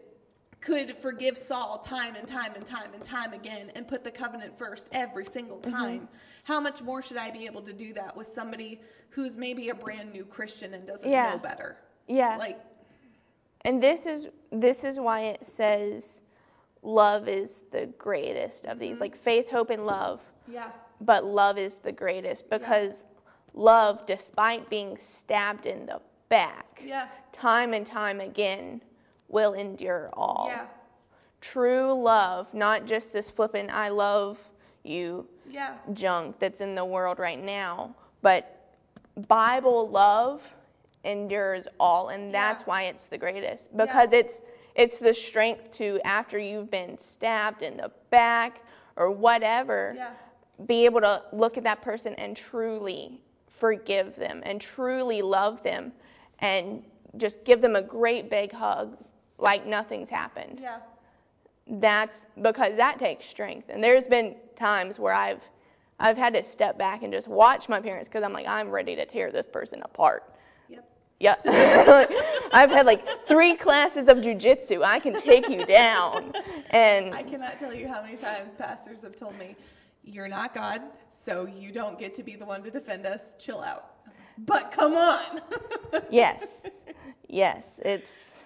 could 0.59 0.97
forgive 0.97 1.37
Saul 1.37 1.77
time 1.85 2.15
and 2.15 2.27
time 2.27 2.53
and 2.55 2.65
time 2.65 2.89
and 2.95 3.03
time 3.03 3.33
again 3.33 3.71
and 3.75 3.87
put 3.87 4.03
the 4.03 4.09
covenant 4.09 4.57
first 4.57 4.87
every 4.91 5.25
single 5.25 5.57
Mm-hmm. 5.59 5.71
time, 5.71 6.09
how 6.45 6.59
much 6.59 6.81
more 6.81 7.03
should 7.03 7.17
I 7.17 7.29
be 7.29 7.45
able 7.45 7.61
to 7.61 7.73
do 7.73 7.93
that 7.93 8.17
with 8.17 8.25
somebody 8.25 8.81
who's 9.09 9.35
maybe 9.35 9.69
a 9.69 9.75
brand 9.75 10.11
new 10.11 10.25
Christian 10.25 10.73
and 10.73 10.87
doesn't 10.87 11.07
Yeah. 11.11 11.29
know 11.33 11.37
better? 11.37 11.77
Yeah. 12.07 12.37
Like, 12.37 12.59
And 13.61 13.81
this 13.81 14.05
is 14.05 14.27
this 14.51 14.83
is 14.83 14.99
why 14.99 15.21
it 15.21 15.45
says 15.45 16.21
love 16.81 17.27
is 17.27 17.63
the 17.71 17.85
greatest 17.97 18.65
of 18.65 18.79
these. 18.79 18.93
Mm-hmm. 18.93 19.01
Like 19.01 19.15
faith, 19.17 19.49
hope, 19.49 19.69
and 19.69 19.85
love. 19.85 20.19
yeah. 20.47 20.71
But 21.03 21.25
love 21.25 21.57
is 21.57 21.77
the 21.77 21.91
greatest 21.91 22.47
because 22.49 23.05
love, 23.53 24.05
despite 24.05 24.69
being 24.69 24.97
stabbed 25.17 25.65
in 25.65 25.85
the 25.87 25.99
back, 26.29 26.81
Yeah. 26.85 27.07
time 27.31 27.73
and 27.73 27.85
time 27.87 28.19
again, 28.21 28.81
will 29.27 29.53
endure 29.53 30.09
all. 30.13 30.47
Yeah. 30.49 30.67
True 31.39 31.93
love, 31.93 32.53
not 32.53 32.85
just 32.85 33.13
this 33.13 33.31
flippant 33.31 33.71
I 33.71 33.89
love 33.89 34.37
you 34.83 35.27
Yeah. 35.49 35.75
junk 35.93 36.37
that's 36.39 36.61
in 36.61 36.75
the 36.75 36.85
world 36.85 37.17
right 37.17 37.41
now, 37.41 37.95
but 38.21 38.43
Bible 39.27 39.89
love 39.89 40.41
endures 41.03 41.67
all 41.79 42.09
and 42.09 42.33
that's 42.33 42.61
Yeah. 42.61 42.65
why 42.65 42.83
it's 42.83 43.07
the 43.07 43.17
greatest 43.17 43.75
because 43.75 44.13
it's 44.13 44.41
it's 44.75 44.99
the 44.99 45.13
strength 45.13 45.71
to 45.71 45.99
after 46.05 46.37
you've 46.39 46.69
been 46.71 46.97
stabbed 46.97 47.61
in 47.63 47.77
the 47.77 47.91
back 48.09 48.61
or 48.95 49.09
whatever 49.11 49.93
Yeah. 49.97 50.11
be 50.65 50.85
able 50.85 51.01
to 51.01 51.23
look 51.33 51.57
at 51.57 51.63
that 51.63 51.81
person 51.81 52.13
and 52.15 52.37
truly 52.37 53.21
forgive 53.47 54.15
them 54.15 54.41
and 54.45 54.61
truly 54.61 55.21
love 55.21 55.63
them 55.63 55.91
and 56.39 56.83
just 57.17 57.43
give 57.43 57.61
them 57.61 57.75
a 57.75 57.81
great 57.81 58.29
big 58.29 58.51
hug 58.51 58.95
like 59.39 59.65
nothing's 59.65 60.09
happened 60.09 60.59
Yeah. 60.61 60.79
that's 61.67 62.25
because 62.41 62.75
that 62.77 62.99
takes 62.99 63.25
strength. 63.25 63.69
And 63.69 63.83
there's 63.83 64.07
been 64.07 64.35
times 64.55 64.99
where 64.99 65.13
I've 65.13 65.41
I've 65.99 66.17
had 66.17 66.33
to 66.33 66.43
step 66.43 66.79
back 66.79 67.03
and 67.03 67.13
just 67.13 67.27
watch 67.27 67.69
my 67.69 67.79
parents 67.79 68.09
because 68.09 68.23
I'm 68.23 68.33
like 68.33 68.47
I'm 68.47 68.69
ready 68.69 68.95
to 68.95 69.05
tear 69.05 69.31
this 69.31 69.47
person 69.47 69.81
apart. 69.83 70.30
Yeah, 71.21 71.35
I've 72.51 72.71
had 72.71 72.87
like 72.87 73.27
three 73.27 73.55
classes 73.55 74.07
of 74.07 74.17
jujitsu. 74.17 74.83
I 74.83 74.97
can 74.97 75.13
take 75.13 75.47
you 75.49 75.63
down, 75.67 76.33
and 76.71 77.13
I 77.13 77.21
cannot 77.21 77.59
tell 77.59 77.71
you 77.71 77.87
how 77.87 78.01
many 78.01 78.17
times 78.17 78.55
pastors 78.55 79.03
have 79.03 79.15
told 79.15 79.37
me, 79.37 79.55
"You're 80.03 80.27
not 80.27 80.55
God, 80.55 80.81
so 81.11 81.45
you 81.45 81.71
don't 81.71 81.99
get 81.99 82.15
to 82.15 82.23
be 82.23 82.35
the 82.35 82.45
one 82.45 82.63
to 82.63 82.71
defend 82.71 83.05
us. 83.05 83.33
Chill 83.37 83.61
out." 83.61 83.91
But 84.39 84.71
come 84.71 84.95
on. 84.95 85.41
yes, 86.09 86.63
yes, 87.29 87.79
it's. 87.85 88.45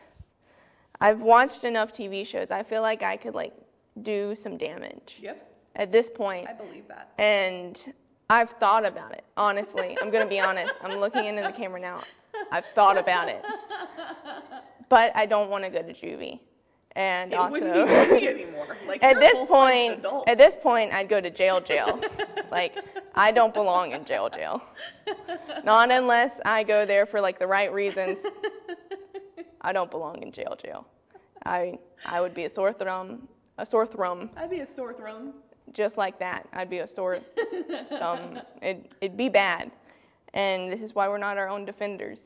I've 1.00 1.22
watched 1.22 1.64
enough 1.64 1.94
TV 1.94 2.28
shows. 2.28 2.52
I 2.52 2.62
feel 2.62 2.82
like 2.82 3.04
I 3.04 3.16
could 3.16 3.36
like 3.36 3.54
do 4.02 4.36
some 4.36 4.58
damage 4.58 5.20
yep. 5.22 5.50
at 5.78 5.94
this 5.94 6.10
point. 6.10 6.50
I 6.50 6.54
believe 6.54 6.90
that. 6.90 7.14
And 7.20 7.82
I've 8.30 8.50
thought 8.52 8.86
about 8.86 9.14
it, 9.14 9.24
honestly. 9.38 9.98
I'm 10.02 10.10
going 10.10 10.24
to 10.24 10.30
be 10.30 10.40
honest. 10.40 10.74
I'm 10.84 11.00
looking 11.00 11.26
into 11.26 11.44
the 11.44 11.52
camera 11.52 11.80
now. 11.80 12.02
I've 12.52 12.66
thought 12.76 12.98
about 12.98 13.28
it. 13.30 13.46
But 14.88 15.12
I 15.16 15.26
don't 15.26 15.50
want 15.50 15.64
to 15.64 15.72
go 15.72 15.82
to 15.82 15.94
juvie. 15.94 16.40
And 16.96 17.34
It 17.34 17.36
also, 17.36 17.54
wouldn't 17.54 17.74
be 17.74 17.80
juvie 17.80 18.28
anymore. 18.28 18.78
Like 18.88 19.04
at 19.04 19.20
this 19.20 19.40
point, 19.48 20.06
at 20.28 20.38
this 20.38 20.56
point, 20.62 20.94
I'd 20.94 21.10
go 21.10 21.20
to 21.20 21.32
jail, 21.32 21.60
jail. 21.60 22.00
like, 22.52 22.78
I 23.16 23.32
don't 23.32 23.54
belong 23.54 23.94
in 23.94 24.06
jail, 24.06 24.30
jail. 24.30 24.62
Not 25.64 25.90
unless 25.92 26.40
I 26.46 26.62
go 26.64 26.86
there 26.86 27.08
for 27.08 27.20
like 27.20 27.40
the 27.40 27.48
right 27.48 27.74
reasons. 27.74 28.20
I 29.62 29.74
don't 29.74 29.90
belong 29.90 30.22
in 30.22 30.32
jail, 30.32 30.56
jail. 30.62 30.86
I, 31.46 31.80
I 32.06 32.22
would 32.22 32.36
be 32.36 32.46
a 32.46 32.50
sore 32.50 32.72
thumb, 32.74 33.28
a 33.58 33.66
sore 33.66 33.88
thumb 33.88 34.30
I'd 34.38 34.52
be 34.52 34.60
a 34.60 34.68
sore 34.68 34.94
thumb. 34.94 35.34
just 35.74 35.98
like 35.98 36.20
that. 36.20 36.48
I'd 36.54 36.70
be 36.70 36.80
a 36.80 36.88
sore 36.88 37.18
thumb. 37.90 38.40
It, 38.62 38.92
it'd 39.02 39.18
be 39.18 39.30
bad. 39.30 39.72
And 40.36 40.72
this 40.72 40.82
is 40.82 40.94
why 40.94 41.08
we're 41.08 41.18
not 41.18 41.38
our 41.38 41.50
own 41.50 41.66
defenders. 41.66 42.20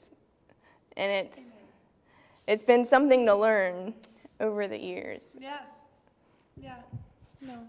And 0.97 1.11
it's 1.11 1.39
it's 2.47 2.63
been 2.63 2.83
something 2.83 3.25
to 3.27 3.35
learn 3.35 3.93
over 4.39 4.67
the 4.67 4.77
years. 4.77 5.21
Yeah. 5.39 5.59
Yeah. 6.57 6.77
No. 7.39 7.59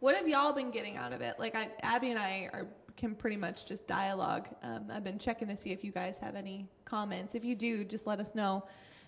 What 0.00 0.16
have 0.16 0.28
y'all 0.28 0.52
been 0.52 0.70
getting 0.70 0.96
out 0.96 1.12
of 1.12 1.20
it? 1.20 1.38
Like 1.38 1.56
I, 1.56 1.68
Abby 1.82 2.10
and 2.10 2.18
I 2.18 2.50
are 2.52 2.66
can 2.96 3.14
pretty 3.14 3.36
much 3.36 3.64
just 3.64 3.86
dialogue. 3.86 4.48
Um, 4.64 4.86
I've 4.92 5.04
been 5.04 5.20
checking 5.20 5.46
to 5.48 5.56
see 5.56 5.70
if 5.70 5.84
you 5.84 5.92
guys 5.92 6.18
have 6.18 6.34
any 6.34 6.66
comments. 6.84 7.36
If 7.36 7.44
you 7.44 7.54
do, 7.54 7.84
just 7.84 8.08
let 8.08 8.18
us 8.18 8.34
know. 8.34 8.64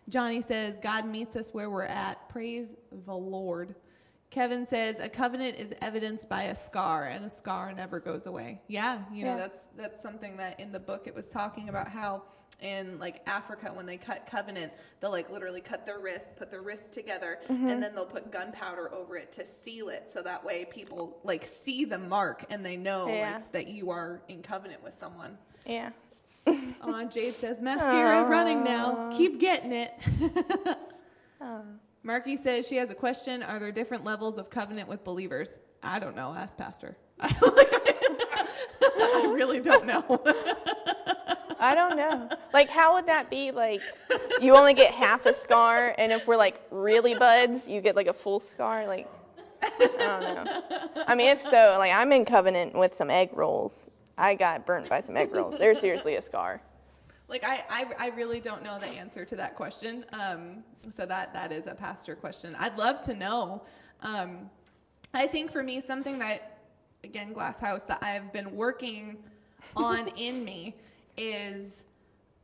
Johnny 0.09 0.41
says 0.41 0.79
God 0.81 1.07
meets 1.07 1.35
us 1.35 1.53
where 1.53 1.68
we're 1.68 1.85
at. 1.85 2.29
Praise 2.29 2.77
the 3.05 3.14
Lord. 3.14 3.75
Kevin 4.31 4.64
says 4.64 5.01
a 5.01 5.09
covenant 5.09 5.59
is 5.59 5.72
evidenced 5.83 6.28
by 6.28 6.45
a 6.45 6.55
scar, 6.55 7.07
and 7.07 7.24
a 7.24 7.28
scar 7.28 7.72
never 7.72 7.99
goes 7.99 8.26
away. 8.26 8.61
Yeah, 8.68 9.03
you 9.12 9.24
know 9.24 9.33
Yeah. 9.33 9.37
that's 9.37 9.66
that's 9.76 10.03
something 10.03 10.37
that 10.37 10.61
in 10.61 10.70
the 10.72 10.78
book 10.78 11.07
it 11.07 11.14
was 11.14 11.26
talking 11.28 11.68
about 11.68 11.89
how 11.89 12.22
in 12.61 12.99
like 12.99 13.22
Africa 13.26 13.72
when 13.74 13.87
they 13.87 13.97
cut 13.97 14.26
covenant, 14.31 14.72
they'll 15.01 15.11
like 15.11 15.31
literally 15.31 15.61
cut 15.61 15.85
their 15.85 15.99
wrist, 15.99 16.37
put 16.37 16.51
their 16.51 16.62
wrists 16.62 16.95
together, 16.95 17.39
mm-hmm. 17.49 17.66
and 17.68 17.83
then 17.83 17.95
they'll 17.95 18.05
put 18.07 18.31
gunpowder 18.31 18.93
over 18.95 19.16
it 19.16 19.33
to 19.33 19.45
seal 19.47 19.89
it, 19.89 20.11
so 20.12 20.22
that 20.22 20.45
way 20.45 20.64
people 20.66 21.18
like 21.24 21.45
see 21.64 21.85
the 21.85 21.99
mark 21.99 22.45
and 22.51 22.64
they 22.64 22.76
know 22.76 23.09
Yeah. 23.09 23.35
like 23.37 23.53
that 23.53 23.66
you 23.68 23.91
are 23.91 24.22
in 24.28 24.43
covenant 24.43 24.83
with 24.83 24.95
someone. 24.99 25.39
Yeah. 25.66 25.91
Aw, 26.47 27.05
Jade 27.05 27.35
says 27.35 27.61
mascara 27.61 28.24
running 28.28 28.62
now. 28.64 29.11
Keep 29.16 29.41
getting 29.41 29.72
it. 29.72 29.93
Marky 32.03 32.36
says 32.36 32.66
she 32.66 32.76
has 32.76 32.90
a 32.90 32.94
question. 32.94 33.42
Are 33.42 33.59
there 33.59 33.72
different 33.72 34.05
levels 34.05 34.38
of 34.38 34.48
covenant 34.48 34.88
with 34.88 35.05
believers? 35.05 35.53
I 35.82 35.98
don't 35.98 36.16
know. 36.16 36.34
Ask 36.34 36.57
Pastor. 36.57 36.96
I 37.20 37.30
really 39.34 39.61
don't 39.61 39.84
know. 39.86 40.22
I 41.61 41.74
don't 41.74 41.96
know. 41.96 42.30
Like 42.55 42.70
how 42.70 42.94
would 42.94 43.07
that 43.07 43.28
be 43.28 43.51
like 43.51 43.82
you 44.40 44.57
only 44.57 44.72
get 44.72 44.94
half 44.94 45.26
a 45.26 45.34
scar 45.34 45.94
and 45.98 46.11
if 46.11 46.26
we're 46.26 46.36
like 46.36 46.61
really 46.70 47.14
buds, 47.14 47.68
you 47.68 47.82
get 47.82 47.96
like 47.96 48.07
a 48.07 48.14
full 48.14 48.40
scar 48.40 48.86
like 48.86 49.07
I 49.62 50.18
don't 50.22 50.44
know. 50.44 50.62
I 51.07 51.14
mean 51.14 51.28
if 51.28 51.42
so, 51.42 51.76
like 51.78 51.92
I'm 51.92 52.12
in 52.12 52.24
covenant 52.24 52.74
with 52.74 52.94
some 52.94 53.11
egg 53.11 53.30
rolls. 53.34 53.90
I 54.16 54.34
got 54.34 54.64
burnt 54.64 54.88
by 54.88 55.03
some 55.03 55.18
egg 55.18 55.34
rolls. 55.34 55.59
They're 55.59 55.74
seriously 55.74 56.14
a 56.14 56.22
scar. 56.22 56.62
Like 57.31 57.45
I, 57.45 57.64
I, 57.70 57.87
I 57.99 58.09
really 58.11 58.41
don't 58.41 58.64
know 58.64 58.78
the 58.78 58.89
answer 58.89 59.24
to 59.24 59.37
that 59.37 59.55
question. 59.55 60.05
Um, 60.12 60.64
so 60.95 61.07
that 61.07 61.33
that 61.33 61.53
is 61.53 61.68
a 61.68 61.74
pastor 61.74 62.16
question. 62.16 62.57
I'd 62.59 62.76
love 62.76 63.01
to 63.03 63.14
know. 63.14 63.62
Um, 64.03 64.51
I 65.14 65.28
think 65.28 65.53
for 65.53 65.62
me, 65.62 65.81
something 65.81 66.18
that 66.18 66.59
again, 67.05 67.33
Glass 67.33 67.59
House, 67.59 67.83
that 67.85 68.03
I've 68.03 68.33
been 68.33 68.55
working 68.55 69.16
on 69.76 70.09
in 70.16 70.45
me 70.45 70.76
is 71.16 71.85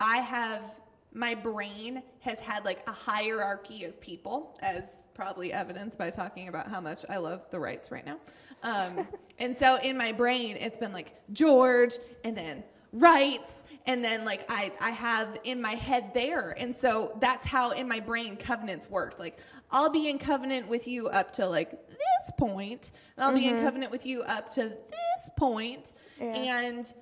I 0.01 0.19
have 0.19 0.73
my 1.13 1.35
brain 1.35 2.03
has 2.21 2.39
had 2.39 2.65
like 2.65 2.87
a 2.87 2.93
hierarchy 2.93 3.85
of 3.85 4.01
people, 4.01 4.57
as 4.61 4.85
probably 5.15 5.53
evidenced 5.53 5.99
by 5.99 6.11
talking 6.11 6.49
about 6.49 6.69
how 6.69 6.81
much 6.81 7.05
I 7.09 7.17
love 7.17 7.41
the 7.51 7.59
rights 7.59 7.91
right 7.91 8.05
now. 8.05 8.19
Um, 8.63 9.09
and 9.39 9.57
so 9.57 9.77
in 9.77 9.97
my 9.97 10.13
brain, 10.13 10.57
it's 10.57 10.77
been 10.77 10.93
like 10.93 11.15
George, 11.33 11.97
and 12.23 12.37
then 12.37 12.63
rights, 12.93 13.65
and 13.87 14.05
then 14.05 14.25
like 14.25 14.45
I 14.49 14.73
I 14.81 14.91
have 14.91 15.39
in 15.45 15.61
my 15.61 15.75
head 15.75 16.13
there, 16.15 16.51
and 16.59 16.75
so 16.75 17.17
that's 17.21 17.47
how 17.47 17.71
in 17.71 17.89
my 17.89 18.01
brain 18.01 18.37
covenants 18.37 18.89
worked. 18.89 19.19
Like 19.19 19.39
I'll 19.71 19.91
be 19.91 20.09
in 20.09 20.19
covenant 20.19 20.69
with 20.69 20.87
you 20.87 21.09
up 21.09 21.33
to 21.35 21.47
like 21.47 21.71
this 21.89 22.33
point, 22.39 22.93
and 23.17 23.25
I'll 23.25 23.35
be 23.35 23.47
in 23.47 23.55
mm-hmm. 23.55 23.65
covenant 23.65 23.91
with 23.91 24.07
you 24.07 24.23
up 24.23 24.51
to 24.55 24.63
this 24.63 25.31
point, 25.37 25.93
Yeah. 26.21 26.27
and 26.27 26.95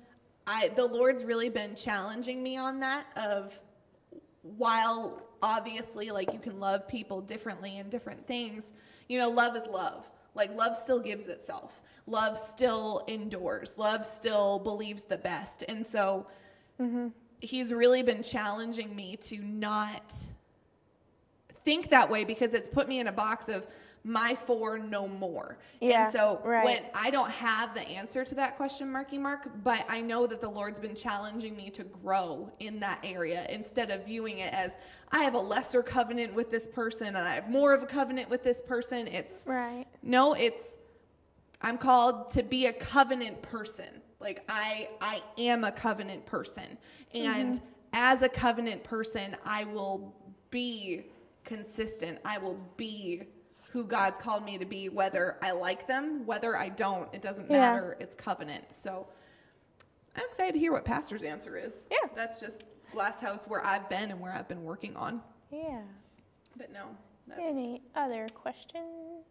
I 0.47 0.69
the 0.69 0.85
Lord's 0.85 1.23
really 1.23 1.49
been 1.49 1.75
challenging 1.75 2.41
me 2.43 2.57
on 2.57 2.79
that 2.79 3.05
of 3.15 3.59
while 4.41 5.23
obviously 5.41 6.11
like 6.11 6.31
you 6.33 6.39
can 6.39 6.59
love 6.59 6.87
people 6.87 7.21
differently 7.21 7.77
in 7.77 7.89
different 7.89 8.25
things, 8.27 8.73
you 9.07 9.17
know, 9.17 9.29
love 9.29 9.55
is 9.55 9.65
love. 9.67 10.09
Like 10.33 10.53
love 10.55 10.77
still 10.77 10.99
gives 10.99 11.27
itself. 11.27 11.81
Love 12.07 12.37
still 12.37 13.03
endures. 13.07 13.77
Love 13.77 14.05
still 14.05 14.59
believes 14.59 15.03
the 15.03 15.17
best. 15.17 15.63
And 15.67 15.85
so 15.85 16.27
mm-hmm. 16.79 17.07
he's 17.39 17.73
really 17.73 18.03
been 18.03 18.21
challenging 18.21 18.95
me 18.95 19.17
to 19.17 19.37
not 19.39 20.13
think 21.63 21.89
that 21.89 22.09
way 22.09 22.23
because 22.23 22.53
it's 22.53 22.67
put 22.67 22.87
me 22.87 22.99
in 22.99 23.07
a 23.07 23.11
box 23.11 23.49
of 23.49 23.65
my 24.05 24.35
four 24.35 24.77
no 24.77 25.07
more. 25.07 25.57
Yeah, 25.81 26.03
and 26.03 26.13
so 26.13 26.39
right. 26.45 26.63
when 26.63 26.83
I 26.93 27.09
don't 27.09 27.31
have 27.31 27.73
the 27.73 27.81
answer 27.81 28.23
to 28.23 28.35
that 28.35 28.55
question, 28.55 28.91
Marky 28.91 29.17
Mark, 29.17 29.49
but 29.63 29.83
I 29.89 29.99
know 29.99 30.27
that 30.27 30.41
the 30.41 30.47
Lord's 30.47 30.79
been 30.79 30.93
challenging 30.93 31.57
me 31.57 31.71
to 31.71 31.83
grow 31.83 32.51
in 32.59 32.79
that 32.81 32.99
area 33.03 33.47
instead 33.49 33.89
of 33.89 34.05
viewing 34.05 34.39
it 34.39 34.53
as 34.53 34.77
I 35.11 35.23
have 35.23 35.33
a 35.33 35.39
lesser 35.39 35.81
covenant 35.81 36.35
with 36.35 36.51
this 36.51 36.67
person 36.67 37.07
and 37.07 37.17
I 37.17 37.33
have 37.33 37.49
more 37.49 37.73
of 37.73 37.81
a 37.81 37.87
covenant 37.87 38.29
with 38.29 38.43
this 38.43 38.61
person. 38.61 39.07
It's 39.07 39.43
Right. 39.47 39.87
no, 40.03 40.33
it's 40.33 40.77
I'm 41.65 41.77
called 41.79 42.29
to 42.31 42.43
be 42.43 42.67
a 42.67 42.73
covenant 42.73 43.41
person. 43.41 44.01
Like 44.19 44.43
I 44.47 44.87
I 45.01 45.21
am 45.37 45.63
a 45.63 45.71
covenant 45.71 46.25
person. 46.25 46.77
Mm-hmm. 47.13 47.27
And 47.27 47.61
as 47.91 48.21
a 48.21 48.29
covenant 48.29 48.83
person, 48.83 49.35
I 49.43 49.63
will 49.65 50.13
be 50.51 51.07
consistent. 51.43 52.19
I 52.23 52.37
will 52.37 52.59
be 52.77 53.23
who 53.71 53.83
God's 53.83 54.19
called 54.19 54.45
me 54.45 54.57
to 54.59 54.65
be 54.65 54.89
whether 54.89 55.37
I 55.41 55.51
like 55.51 55.87
them, 55.87 56.25
whether 56.25 56.55
I 56.55 56.69
don't. 56.69 57.13
It 57.13 57.21
doesn't 57.21 57.49
Yeah. 57.49 57.57
matter. 57.73 57.97
It's 57.99 58.15
covenant. 58.15 58.63
So 58.75 59.07
I'm 60.15 60.23
excited 60.25 60.53
to 60.53 60.59
hear 60.59 60.71
what 60.71 60.85
pastor's 60.85 61.23
answer 61.23 61.57
is. 61.57 61.83
Yeah. 61.91 62.07
That's 62.15 62.39
just 62.39 62.63
Glass 62.91 63.19
House 63.19 63.47
where 63.47 63.65
I've 63.65 63.89
been 63.89 64.11
and 64.11 64.19
where 64.21 64.33
I've 64.33 64.47
been 64.47 64.63
working 64.63 64.95
on. 64.95 65.21
Yeah. 65.51 65.81
But 66.55 66.71
no. 66.71 66.95
That's, 67.27 67.41
Any 67.43 67.81
other 67.95 68.29
questions? 68.33 69.25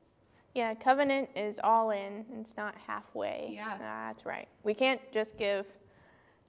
Yeah, 0.54 0.74
covenant 0.74 1.30
is 1.34 1.58
all 1.62 1.90
in. 1.90 2.24
It's 2.40 2.56
not 2.56 2.74
halfway. 2.86 3.50
Yeah. 3.52 3.76
That's 3.78 4.24
right. 4.24 4.48
We 4.62 4.72
can't 4.72 5.00
just 5.12 5.36
give 5.36 5.66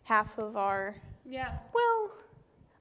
half 0.04 0.38
of 0.38 0.56
our, 0.56 0.96
yeah. 1.26 1.58
well, 1.74 2.12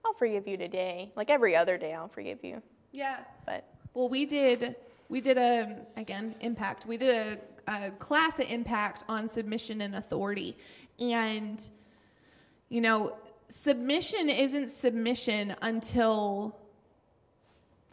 I'll 0.04 0.12
forgive 0.14 0.46
you 0.46 0.56
today. 0.56 1.10
Like 1.16 1.30
every 1.30 1.56
other 1.56 1.78
day, 1.78 1.94
I'll 1.94 2.08
forgive 2.08 2.44
you. 2.44 2.62
Yeah. 2.92 3.20
But 3.46 3.66
Well, 3.94 4.08
we 4.08 4.26
did 4.26 4.76
we 5.08 5.20
did 5.20 5.38
a 5.38 5.76
again 5.96 6.34
impact. 6.40 6.86
We 6.86 6.96
did 6.96 7.38
a, 7.66 7.86
a 7.86 7.90
class 7.92 8.40
at 8.40 8.50
Impact 8.50 9.04
on 9.08 9.28
submission 9.28 9.80
and 9.80 9.96
authority, 9.96 10.56
and 10.98 11.68
you 12.68 12.80
know, 12.80 13.16
submission 13.48 14.28
isn't 14.28 14.70
submission 14.70 15.54
until 15.62 16.58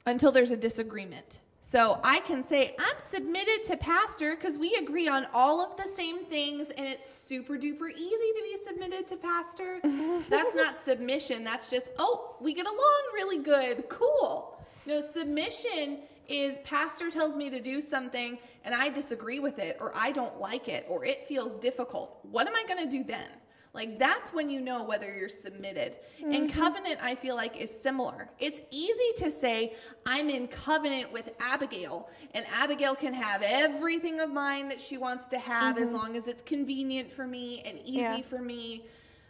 until 0.06 0.32
there's 0.32 0.52
a 0.52 0.58
disagreement. 0.58 1.40
So 1.64 2.00
I 2.04 2.22
can 2.22 2.44
say 2.44 2.76
I'm 2.80 2.98
submitted 2.98 3.64
to 3.66 3.78
pastor 3.78 4.36
because 4.36 4.58
we 4.58 4.74
agree 4.82 5.08
on 5.08 5.28
all 5.32 5.62
of 5.62 5.78
the 5.78 5.88
same 5.88 6.26
things 6.26 6.72
and 6.72 6.88
it's 6.88 7.08
super 7.08 7.54
duper 7.54 7.92
easy 7.92 8.08
to 8.10 8.42
be 8.44 8.58
submitted 8.68 9.08
to 9.10 9.16
pastor. 9.16 9.80
That's 10.30 10.56
not 10.56 10.84
submission. 10.84 11.44
That's 11.44 11.70
just, 11.70 11.90
oh, 12.00 12.36
we 12.42 12.56
get 12.56 12.66
along 12.66 13.02
really 13.14 13.38
good. 13.38 13.88
Cool. 13.90 14.60
No, 14.88 15.02
submission 15.02 16.00
is 16.28 16.58
pastor 16.64 17.12
tells 17.12 17.36
me 17.36 17.52
to 17.52 17.60
do 17.60 17.80
something 17.80 18.40
and 18.66 18.74
I 18.74 18.90
disagree 18.90 19.40
with 19.40 19.60
it 19.60 19.78
or 19.80 19.92
I 19.96 20.12
don't 20.12 20.40
like 20.40 20.68
it 20.68 20.88
or 20.90 21.06
it 21.06 21.28
feels 21.28 21.54
difficult. 21.54 22.18
What 22.24 22.48
am 22.48 22.56
I 22.56 22.64
going 22.68 22.84
to 22.84 22.90
do 22.90 23.04
then? 23.04 23.30
Like 23.74 23.98
that's 23.98 24.34
when 24.34 24.50
you 24.50 24.60
know 24.60 24.84
whether 24.84 25.14
you're 25.16 25.30
submitted. 25.30 25.98
And 26.20 26.50
mm-hmm. 26.50 26.60
covenant, 26.60 27.00
I 27.02 27.16
feel 27.16 27.36
like, 27.36 27.56
is 27.56 27.72
similar. 27.72 28.30
It's 28.38 28.62
easy 28.70 29.12
to 29.24 29.32
say, 29.32 29.74
I'm 30.06 30.30
in 30.30 30.48
covenant 30.48 31.12
with 31.14 31.32
Abigail, 31.40 32.10
and 32.34 32.46
Abigail 32.52 32.96
can 32.96 33.14
have 33.14 33.44
everything 33.44 34.20
of 34.20 34.30
mine 34.30 34.68
that 34.70 34.82
she 34.82 34.98
wants 34.98 35.28
to 35.28 35.40
have 35.40 35.78
as 35.78 35.86
mm-hmm. 35.86 35.96
long 35.96 36.18
as 36.18 36.28
it's 36.28 36.42
convenient 36.42 37.12
for 37.12 37.26
me 37.26 37.62
and 37.66 37.80
easy 37.80 38.00
Yeah. 38.00 38.22
for 38.22 38.42
me. 38.42 38.86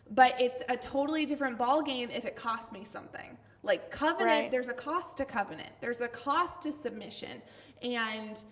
But 0.10 0.39
it's 0.42 0.62
a 0.68 0.76
totally 0.76 1.26
different 1.26 1.58
ballgame 1.58 2.10
if 2.16 2.26
it 2.26 2.36
costs 2.36 2.72
me 2.72 2.84
something. 2.84 3.38
Like 3.64 3.92
covenant, 3.92 4.42
Right. 4.42 4.52
there's 4.52 4.70
a 4.70 4.74
cost 4.74 5.18
to 5.18 5.26
covenant. 5.26 5.70
There's 5.82 6.02
a 6.02 6.08
cost 6.08 6.64
to 6.64 6.72
submission. 6.72 7.44
And 7.84 8.44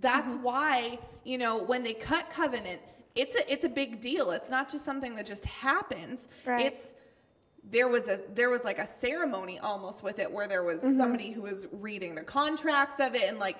that's 0.00 0.34
mm-hmm. 0.34 0.42
why 0.42 0.98
you 1.22 1.38
know 1.38 1.56
when 1.56 1.84
they 1.84 1.94
cut 1.94 2.28
covenant 2.30 2.80
it's 3.14 3.34
a 3.36 3.52
it's 3.52 3.64
a 3.64 3.68
big 3.68 4.00
deal. 4.00 4.30
It's 4.32 4.50
not 4.50 4.70
just 4.70 4.84
something 4.84 5.14
that 5.14 5.26
just 5.26 5.44
happens. 5.46 6.28
Right. 6.44 6.66
it's 6.66 6.94
there 7.70 7.88
was 7.88 8.08
a 8.08 8.20
there 8.34 8.50
was 8.50 8.64
like 8.64 8.78
a 8.78 8.86
ceremony 8.86 9.58
almost 9.58 10.02
with 10.02 10.18
it 10.18 10.30
where 10.30 10.46
there 10.48 10.62
was 10.64 10.82
Mm-hmm. 10.82 10.96
somebody 10.96 11.30
who 11.30 11.42
was 11.42 11.66
reading 11.72 12.14
the 12.14 12.22
contracts 12.22 12.96
of 13.00 13.14
it 13.14 13.22
and 13.28 13.38
like 13.38 13.56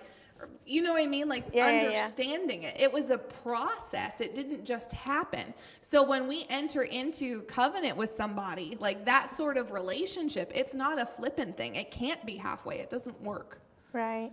you 0.66 0.82
know 0.82 0.92
what 0.92 1.00
I 1.02 1.06
mean? 1.06 1.28
Like 1.28 1.44
Yeah, 1.54 1.70
yeah, 1.70 1.82
yeah. 1.82 1.86
understanding 1.88 2.64
it. 2.64 2.76
It 2.78 2.92
was 2.92 3.08
a 3.08 3.16
process. 3.16 4.20
It 4.20 4.34
didn't 4.34 4.64
just 4.64 4.92
happen. 4.92 5.54
So 5.80 6.02
when 6.02 6.26
we 6.26 6.44
enter 6.50 6.82
into 6.82 7.42
covenant 7.42 7.96
with 7.96 8.10
somebody 8.10 8.76
like 8.80 9.06
that 9.06 9.30
sort 9.30 9.56
of 9.56 9.70
relationship 9.70 10.50
it's 10.54 10.74
not 10.74 11.00
a 11.00 11.06
flippant 11.06 11.56
thing. 11.56 11.76
It 11.76 11.90
can't 11.92 12.24
be 12.26 12.36
halfway. 12.36 12.80
It 12.80 12.90
doesn't 12.90 13.18
work. 13.22 13.60
Right. 13.92 14.32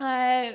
uh, 0.00 0.52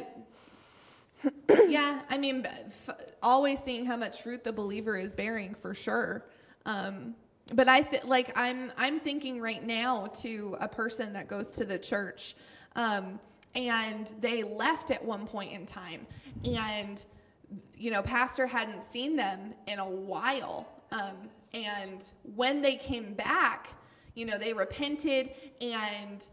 yeah, 1.67 2.01
I 2.09 2.17
mean, 2.17 2.45
f- 2.45 2.95
always 3.21 3.61
seeing 3.61 3.85
how 3.85 3.97
much 3.97 4.21
fruit 4.21 4.43
the 4.43 4.53
believer 4.53 4.97
is 4.97 5.11
bearing 5.11 5.55
for 5.55 5.73
sure. 5.73 6.25
Um, 6.65 7.15
but 7.53 7.67
I 7.67 7.81
th- 7.81 8.05
like 8.05 8.31
I'm 8.35 8.71
I'm 8.77 8.99
thinking 8.99 9.41
right 9.41 9.65
now 9.65 10.07
to 10.21 10.55
a 10.59 10.67
person 10.67 11.13
that 11.13 11.27
goes 11.27 11.49
to 11.53 11.65
the 11.65 11.77
church, 11.77 12.35
um, 12.75 13.19
and 13.55 14.13
they 14.21 14.43
left 14.43 14.91
at 14.91 15.03
one 15.03 15.25
point 15.27 15.51
in 15.51 15.65
time, 15.65 16.07
and 16.45 17.03
you 17.75 17.91
know, 17.91 18.01
pastor 18.01 18.47
hadn't 18.47 18.83
seen 18.83 19.15
them 19.15 19.53
in 19.67 19.79
a 19.79 19.89
while, 19.89 20.67
um, 20.91 21.29
and 21.53 22.11
when 22.35 22.61
they 22.61 22.75
came 22.77 23.13
back, 23.13 23.71
you 24.15 24.25
know, 24.25 24.37
they 24.37 24.53
repented 24.53 25.31
and 25.59 26.29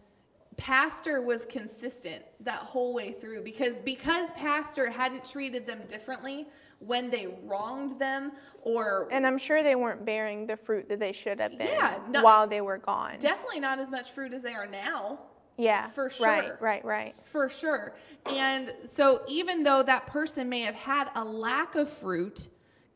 pastor 0.58 1.22
was 1.22 1.46
consistent 1.46 2.22
that 2.40 2.58
whole 2.58 2.92
way 2.92 3.12
through 3.12 3.42
because 3.42 3.74
because 3.84 4.28
pastor 4.36 4.90
hadn't 4.90 5.24
treated 5.24 5.66
them 5.66 5.80
differently 5.88 6.46
when 6.80 7.08
they 7.10 7.38
wronged 7.44 7.98
them 7.98 8.32
or 8.62 9.08
And 9.10 9.26
I'm 9.26 9.38
sure 9.38 9.62
they 9.62 9.76
weren't 9.76 10.04
bearing 10.04 10.46
the 10.46 10.56
fruit 10.56 10.88
that 10.90 10.98
they 11.00 11.12
should 11.12 11.40
have 11.40 11.56
been 11.56 11.68
Yeah, 11.68 11.98
no- 12.10 12.22
while 12.22 12.46
they 12.46 12.60
were 12.60 12.78
gone. 12.78 13.16
definitely 13.20 13.60
not 13.60 13.78
as 13.78 13.88
much 13.88 14.10
fruit 14.10 14.32
as 14.34 14.42
they 14.42 14.52
are 14.54 14.66
now 14.66 15.20
yeah. 15.56 15.88
for 15.90 16.10
sure. 16.10 16.26
Right, 16.26 16.60
right, 16.60 16.84
right. 16.84 17.14
for 17.24 17.48
sure 17.48 17.94
and 18.26 18.74
so 18.84 19.22
even 19.28 19.62
though 19.62 19.82
that 19.84 20.06
person 20.08 20.48
may 20.48 20.60
have 20.62 20.74
had 20.74 21.08
a 21.14 21.24
lack 21.24 21.76
of 21.76 21.88
fruit 21.88 22.48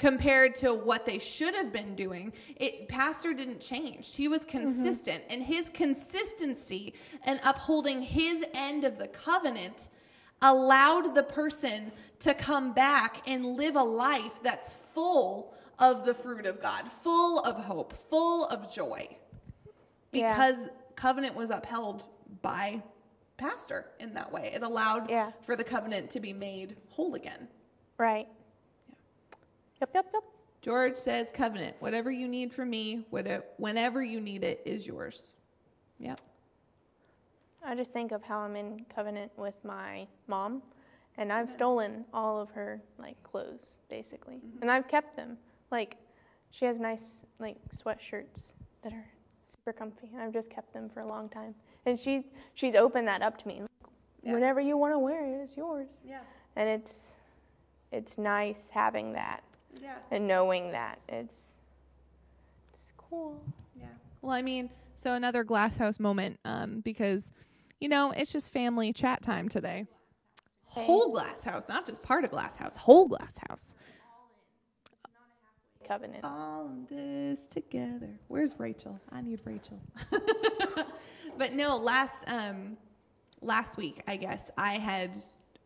compared 0.02 0.52
to 0.52 0.74
what 0.74 1.06
they 1.06 1.16
should 1.16 1.54
have 1.54 1.72
been 1.72 1.94
doing 1.94 2.32
it 2.56 2.88
pastor 2.88 3.32
didn't 3.32 3.60
change 3.60 4.16
he 4.16 4.26
was 4.26 4.42
mm-hmm. 4.42 4.58
consistent 4.58 5.22
and 5.30 5.44
his 5.44 5.68
consistency 5.68 6.92
and 7.22 7.38
upholding 7.44 8.02
his 8.02 8.44
end 8.52 8.82
of 8.82 8.98
the 8.98 9.06
covenant 9.06 9.88
allowed 10.42 11.14
the 11.14 11.22
person 11.22 11.92
to 12.18 12.34
come 12.34 12.72
back 12.72 13.22
and 13.28 13.46
live 13.46 13.76
a 13.76 13.82
life 13.82 14.42
that's 14.42 14.74
full 14.92 15.54
of 15.78 16.04
the 16.04 16.14
fruit 16.14 16.46
of 16.46 16.60
God, 16.60 16.90
full 17.02 17.40
of 17.40 17.56
hope, 17.56 17.92
full 18.10 18.46
of 18.46 18.72
joy. 18.72 19.08
Yeah. 20.12 20.32
Because 20.32 20.68
covenant 20.96 21.34
was 21.34 21.50
upheld 21.50 22.06
by 22.42 22.82
pastor 23.36 23.86
in 23.98 24.14
that 24.14 24.30
way. 24.30 24.52
It 24.54 24.62
allowed 24.62 25.10
Yeah. 25.10 25.30
for 25.40 25.56
the 25.56 25.64
covenant 25.64 26.10
to 26.10 26.20
be 26.20 26.32
made 26.32 26.76
whole 26.88 27.14
again. 27.14 27.48
Right. 27.98 28.28
Yep, 29.82 29.90
yep, 29.94 30.06
yep. 30.14 30.22
George 30.60 30.94
says 30.94 31.26
covenant, 31.34 31.74
whatever 31.80 32.12
you 32.12 32.28
need 32.28 32.52
from 32.52 32.70
me, 32.70 33.04
whenever 33.10 34.04
you 34.04 34.20
need 34.20 34.44
it 34.44 34.62
is 34.64 34.86
yours. 34.86 35.34
Yep. 35.98 36.20
I 37.64 37.74
just 37.74 37.92
think 37.92 38.12
of 38.12 38.22
how 38.22 38.38
I'm 38.38 38.54
in 38.54 38.86
covenant 38.94 39.32
with 39.36 39.56
my 39.64 40.06
mom, 40.28 40.62
and 41.18 41.32
I've 41.32 41.50
stolen 41.50 42.04
all 42.14 42.40
of 42.40 42.48
her 42.50 42.80
like 42.96 43.20
clothes 43.24 43.78
basically, 43.90 44.36
mm-hmm. 44.36 44.62
and 44.62 44.70
I've 44.70 44.86
kept 44.86 45.16
them. 45.16 45.36
Like, 45.72 45.96
she 46.52 46.64
has 46.64 46.78
nice 46.78 47.18
like 47.40 47.56
sweatshirts 47.76 48.42
that 48.84 48.92
are 48.92 49.06
super 49.50 49.72
comfy, 49.72 50.10
and 50.12 50.22
I've 50.22 50.32
just 50.32 50.48
kept 50.48 50.72
them 50.72 50.88
for 50.88 51.00
a 51.00 51.06
long 51.08 51.28
time. 51.28 51.56
And 51.86 51.98
she's 51.98 52.22
she's 52.54 52.76
opened 52.76 53.08
that 53.08 53.20
up 53.20 53.36
to 53.38 53.48
me. 53.48 53.62
Yeah. 54.22 54.34
Whenever 54.34 54.60
you 54.60 54.76
want 54.76 54.94
to 54.94 55.00
wear 55.00 55.26
it, 55.26 55.42
it's 55.42 55.56
yours. 55.56 55.88
Yeah. 56.06 56.20
And 56.54 56.68
it's 56.68 57.14
it's 57.90 58.16
nice 58.16 58.70
having 58.70 59.12
that 59.14 59.42
Yeah. 59.80 59.96
and 60.10 60.26
knowing 60.28 60.72
that 60.72 60.98
it's 61.08 61.54
it's 62.72 62.92
cool. 62.96 63.42
Yeah. 63.78 63.86
Well, 64.20 64.34
I 64.34 64.42
mean, 64.42 64.70
so 64.94 65.14
another 65.14 65.44
glass 65.44 65.76
house 65.76 65.98
moment, 65.98 66.38
um, 66.44 66.80
because, 66.80 67.32
you 67.80 67.88
know, 67.88 68.12
it's 68.12 68.32
just 68.32 68.52
family 68.52 68.92
chat 68.92 69.22
time 69.22 69.48
today. 69.48 69.86
Whole 70.64 71.10
glass 71.10 71.42
house, 71.42 71.64
not 71.68 71.84
just 71.86 72.00
part 72.02 72.24
of 72.24 72.30
glass 72.30 72.56
house, 72.56 72.76
whole 72.76 73.06
glass 73.06 73.34
house. 73.48 73.74
Covenant. 75.86 76.24
All 76.24 76.66
of 76.66 76.88
this 76.88 77.46
together. 77.46 78.08
Where's 78.28 78.58
Rachel? 78.58 78.98
I 79.10 79.20
need 79.20 79.40
Rachel. 79.44 79.80
but 81.36 81.52
no, 81.52 81.76
last 81.76 82.24
um, 82.28 82.76
last 83.40 83.76
week, 83.76 84.02
I 84.06 84.16
guess 84.16 84.50
I 84.56 84.74
had 84.74 85.16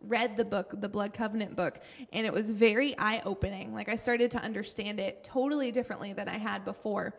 read 0.08 0.36
the 0.36 0.44
book, 0.44 0.74
the 0.80 0.88
Blood 0.88 1.12
Covenant 1.14 1.56
book, 1.56 1.80
and 2.12 2.26
it 2.26 2.32
was 2.32 2.50
very 2.50 2.96
eye 2.98 3.22
opening. 3.24 3.74
Like 3.74 3.88
I 3.88 3.96
started 3.96 4.30
to 4.32 4.38
understand 4.38 5.00
it 5.00 5.24
totally 5.24 5.70
differently 5.70 6.12
than 6.12 6.28
I 6.28 6.38
had 6.38 6.64
before, 6.64 7.14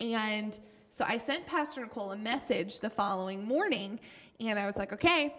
and 0.00 0.58
so 0.88 1.04
I 1.08 1.16
sent 1.16 1.46
Pastor 1.46 1.80
Nicole 1.80 2.12
a 2.12 2.16
message 2.16 2.80
the 2.80 2.90
following 2.90 3.44
morning, 3.44 3.98
and 4.40 4.58
I 4.58 4.66
was 4.66 4.76
like, 4.76 4.92
okay, 4.92 5.34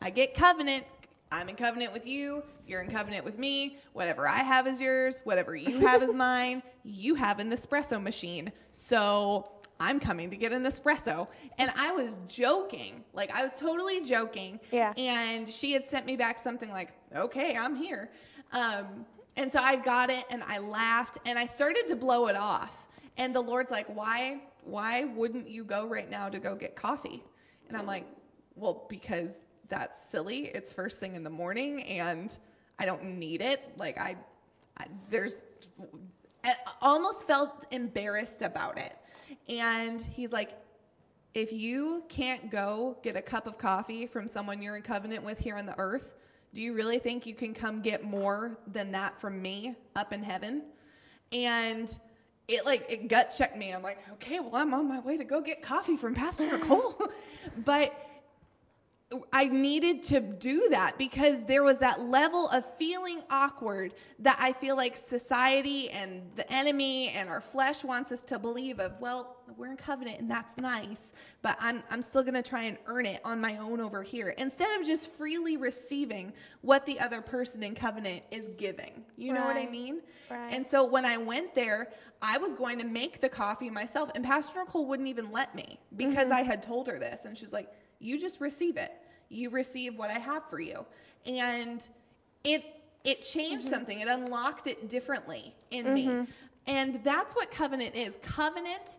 I 0.00 0.10
get 0.10 0.34
covenant. 0.34 0.84
I'm 1.30 1.48
in 1.48 1.56
covenant 1.56 1.92
with 1.92 2.06
you. 2.06 2.42
You're 2.66 2.82
in 2.82 2.90
covenant 2.90 3.24
with 3.24 3.38
me. 3.38 3.78
Whatever 3.92 4.28
I 4.28 4.38
have 4.38 4.66
is 4.66 4.80
yours. 4.80 5.20
Whatever 5.24 5.56
you 5.56 5.80
have 5.80 6.02
is 6.02 6.14
mine. 6.14 6.62
You 6.84 7.14
have 7.14 7.38
an 7.38 7.50
espresso 7.50 8.02
machine. 8.02 8.52
So 8.72 9.50
I'm 9.80 10.00
coming 10.00 10.30
to 10.30 10.36
get 10.36 10.52
an 10.52 10.64
espresso. 10.64 11.28
And 11.58 11.70
I 11.76 11.92
was 11.92 12.16
joking. 12.26 13.04
Like, 13.12 13.34
I 13.34 13.42
was 13.44 13.52
totally 13.58 14.04
joking. 14.04 14.60
Yeah. 14.70 14.92
And 14.96 15.52
she 15.52 15.72
had 15.72 15.86
sent 15.86 16.06
me 16.06 16.16
back 16.16 16.38
something 16.38 16.70
like, 16.70 16.92
okay, 17.14 17.56
I'm 17.56 17.76
here. 17.76 18.10
Um, 18.52 19.06
and 19.36 19.52
so 19.52 19.60
I 19.60 19.76
got 19.76 20.10
it 20.10 20.24
and 20.30 20.42
I 20.42 20.58
laughed 20.58 21.18
and 21.24 21.38
I 21.38 21.46
started 21.46 21.86
to 21.88 21.96
blow 21.96 22.26
it 22.26 22.36
off. 22.36 22.88
And 23.16 23.34
the 23.34 23.40
Lord's 23.40 23.70
like, 23.70 23.86
why, 23.86 24.40
why 24.64 25.04
wouldn't 25.04 25.48
you 25.48 25.64
go 25.64 25.86
right 25.86 26.10
now 26.10 26.28
to 26.28 26.38
go 26.38 26.56
get 26.56 26.74
coffee? 26.74 27.22
And 27.68 27.76
I'm 27.76 27.86
like, 27.86 28.04
well, 28.56 28.86
because 28.88 29.42
that's 29.68 30.10
silly. 30.10 30.46
It's 30.46 30.72
first 30.72 30.98
thing 30.98 31.14
in 31.14 31.22
the 31.22 31.30
morning 31.30 31.82
and 31.84 32.36
I 32.78 32.86
don't 32.86 33.04
need 33.04 33.42
it. 33.42 33.60
Like 33.76 33.98
I, 33.98 34.16
I 34.76 34.86
there's 35.10 35.44
I 36.44 36.54
almost 36.80 37.26
felt 37.26 37.66
embarrassed 37.70 38.42
about 38.42 38.78
it. 38.78 38.96
And 39.48 40.00
he's 40.00 40.32
like, 40.32 40.50
if 41.34 41.52
you 41.52 42.04
can't 42.08 42.50
go 42.50 42.96
get 43.02 43.16
a 43.16 43.22
cup 43.22 43.46
of 43.46 43.58
coffee 43.58 44.06
from 44.06 44.26
someone 44.26 44.62
you're 44.62 44.76
in 44.76 44.82
covenant 44.82 45.22
with 45.22 45.38
here 45.38 45.56
on 45.56 45.66
the 45.66 45.78
earth, 45.78 46.14
do 46.54 46.60
you 46.60 46.72
really 46.72 46.98
think 46.98 47.26
you 47.26 47.34
can 47.34 47.52
come 47.54 47.82
get 47.82 48.04
more 48.04 48.58
than 48.66 48.90
that 48.92 49.20
from 49.20 49.40
me 49.40 49.76
up 49.94 50.12
in 50.12 50.22
heaven? 50.22 50.62
And 51.32 51.96
it 52.48 52.64
like 52.64 52.90
it 52.90 53.08
gut 53.08 53.34
checked 53.36 53.56
me. 53.56 53.72
I'm 53.72 53.82
like, 53.82 53.98
okay, 54.14 54.40
well, 54.40 54.56
I'm 54.56 54.72
on 54.72 54.88
my 54.88 55.00
way 55.00 55.18
to 55.18 55.24
go 55.24 55.40
get 55.42 55.62
coffee 55.62 55.96
from 55.96 56.14
Pastor 56.14 56.50
Nicole. 56.50 57.10
but 57.64 58.07
I 59.32 59.46
needed 59.46 60.02
to 60.04 60.20
do 60.20 60.68
that 60.70 60.98
because 60.98 61.42
there 61.44 61.62
was 61.62 61.78
that 61.78 62.00
level 62.00 62.46
of 62.48 62.62
feeling 62.76 63.22
awkward 63.30 63.94
that 64.18 64.36
I 64.38 64.52
feel 64.52 64.76
like 64.76 64.98
society 64.98 65.88
and 65.88 66.20
the 66.36 66.50
enemy 66.52 67.08
and 67.10 67.26
our 67.30 67.40
flesh 67.40 67.84
wants 67.84 68.12
us 68.12 68.20
to 68.22 68.38
believe 68.38 68.80
of, 68.80 69.00
well, 69.00 69.36
we're 69.56 69.70
in 69.70 69.78
covenant 69.78 70.20
and 70.20 70.30
that's 70.30 70.58
nice, 70.58 71.14
but 71.40 71.56
I'm, 71.58 71.82
I'm 71.90 72.02
still 72.02 72.22
going 72.22 72.34
to 72.34 72.42
try 72.42 72.64
and 72.64 72.76
earn 72.84 73.06
it 73.06 73.22
on 73.24 73.40
my 73.40 73.56
own 73.56 73.80
over 73.80 74.02
here 74.02 74.34
instead 74.36 74.78
of 74.78 74.86
just 74.86 75.10
freely 75.12 75.56
receiving 75.56 76.34
what 76.60 76.84
the 76.84 77.00
other 77.00 77.22
person 77.22 77.62
in 77.62 77.74
covenant 77.74 78.24
is 78.30 78.50
giving. 78.58 79.04
You 79.16 79.32
know 79.32 79.44
what 79.44 79.56
I 79.56 79.66
mean? 79.66 80.02
Right. 80.30 80.52
And 80.52 80.66
so 80.66 80.84
when 80.84 81.06
I 81.06 81.16
went 81.16 81.54
there, 81.54 81.92
I 82.20 82.36
was 82.36 82.54
going 82.54 82.78
to 82.78 82.84
make 82.84 83.22
the 83.22 83.28
coffee 83.28 83.70
myself, 83.70 84.10
and 84.14 84.22
Pastor 84.24 84.58
Nicole 84.58 84.86
wouldn't 84.86 85.08
even 85.08 85.30
let 85.30 85.54
me 85.54 85.78
because 85.96 86.24
mm-hmm. 86.24 86.32
I 86.34 86.42
had 86.42 86.62
told 86.62 86.88
her 86.88 86.98
this. 86.98 87.24
And 87.24 87.38
she's 87.38 87.52
like, 87.52 87.72
You 87.98 88.18
just 88.18 88.40
receive 88.40 88.76
it. 88.76 88.92
You 89.28 89.50
receive 89.50 89.96
what 89.96 90.10
I 90.10 90.18
have 90.18 90.48
for 90.48 90.60
you. 90.60 90.84
And 91.26 91.86
it 92.44 92.64
it 93.04 93.22
changed 93.22 93.66
mm-hmm. 93.66 93.74
something. 93.74 94.00
It 94.00 94.08
unlocked 94.08 94.66
it 94.66 94.88
differently 94.88 95.54
in 95.70 95.94
me. 95.94 96.06
Mm-hmm. 96.06 96.30
And 96.66 97.00
that's 97.02 97.34
what 97.34 97.50
covenant 97.50 97.94
is. 97.94 98.18
Covenant 98.22 98.96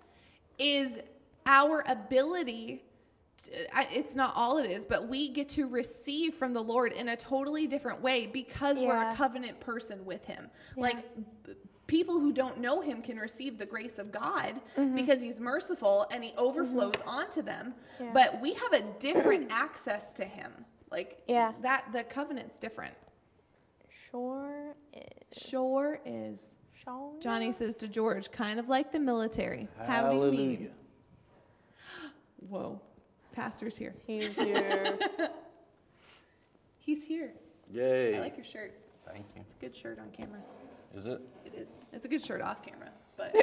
is 0.57 0.99
our 1.45 1.83
ability 1.87 2.83
it's 3.91 4.15
not 4.15 4.33
all 4.35 4.57
it 4.57 4.69
is, 4.69 4.83
but 4.83 5.07
we 5.07 5.29
get 5.29 5.47
to 5.49 5.67
receive 5.67 6.35
from 6.35 6.53
the 6.53 6.61
Lord 6.61 6.91
in 6.91 7.09
a 7.09 7.15
totally 7.15 7.67
different 7.67 8.01
way 8.01 8.27
because 8.27 8.79
we're 8.79 8.97
a 8.97 9.15
covenant 9.15 9.59
person 9.59 10.03
with 10.05 10.25
Him. 10.25 10.49
Like 10.75 10.97
b- 11.45 11.53
people 11.89 12.19
who 12.19 12.31
don't 12.31 12.59
know 12.59 12.79
Him 12.79 13.01
can 13.01 13.17
receive 13.17 13.57
the 13.57 13.65
grace 13.65 13.97
of 13.97 14.11
God 14.11 14.61
mm-hmm. 14.77 14.95
because 14.95 15.19
He's 15.19 15.39
merciful 15.39 16.07
and 16.11 16.23
He 16.23 16.33
overflows 16.37 16.93
mm-hmm. 16.93 17.09
onto 17.09 17.41
them. 17.41 17.73
Yeah. 17.99 18.11
But 18.13 18.39
we 18.39 18.53
have 18.53 18.73
a 18.73 18.83
different 18.99 19.47
access 19.51 20.13
to 20.13 20.23
Him. 20.23 20.53
Like 20.91 21.21
Yeah. 21.27 21.51
that, 21.63 21.85
the 21.91 22.03
covenant's 22.03 22.57
different. 22.59 22.93
Sure 24.09 24.75
is. 24.93 25.37
Sure 25.37 25.99
is. 26.05 26.55
Sure. 26.83 27.11
Johnny 27.19 27.51
says 27.51 27.75
to 27.77 27.87
George, 27.87 28.31
kind 28.31 28.59
of 28.59 28.69
like 28.69 28.91
the 28.91 28.99
military. 28.99 29.67
How 29.85 30.09
do 30.09 30.15
you 30.15 30.21
mean? 30.21 30.31
Hallelujah. 30.31 30.69
Whoa, 32.49 32.81
pastor's 33.33 33.77
here. 33.77 33.95
He's 34.07 34.33
here. 34.35 34.97
He's 36.77 37.03
here. 37.03 37.33
Yay. 37.71 38.15
I 38.15 38.19
like 38.19 38.37
your 38.37 38.45
shirt. 38.45 38.73
Thank 39.05 39.25
you. 39.35 39.41
It's 39.41 39.55
a 39.55 39.57
good 39.57 39.75
shirt 39.75 39.99
on 39.99 40.09
camera. 40.11 40.39
Is 40.95 41.05
it? 41.05 41.21
It 41.45 41.53
is. 41.55 41.67
It's 41.93 42.05
a 42.05 42.09
good 42.09 42.21
shirt 42.21 42.41
off 42.41 42.63
camera, 42.65 42.89
but 43.17 43.33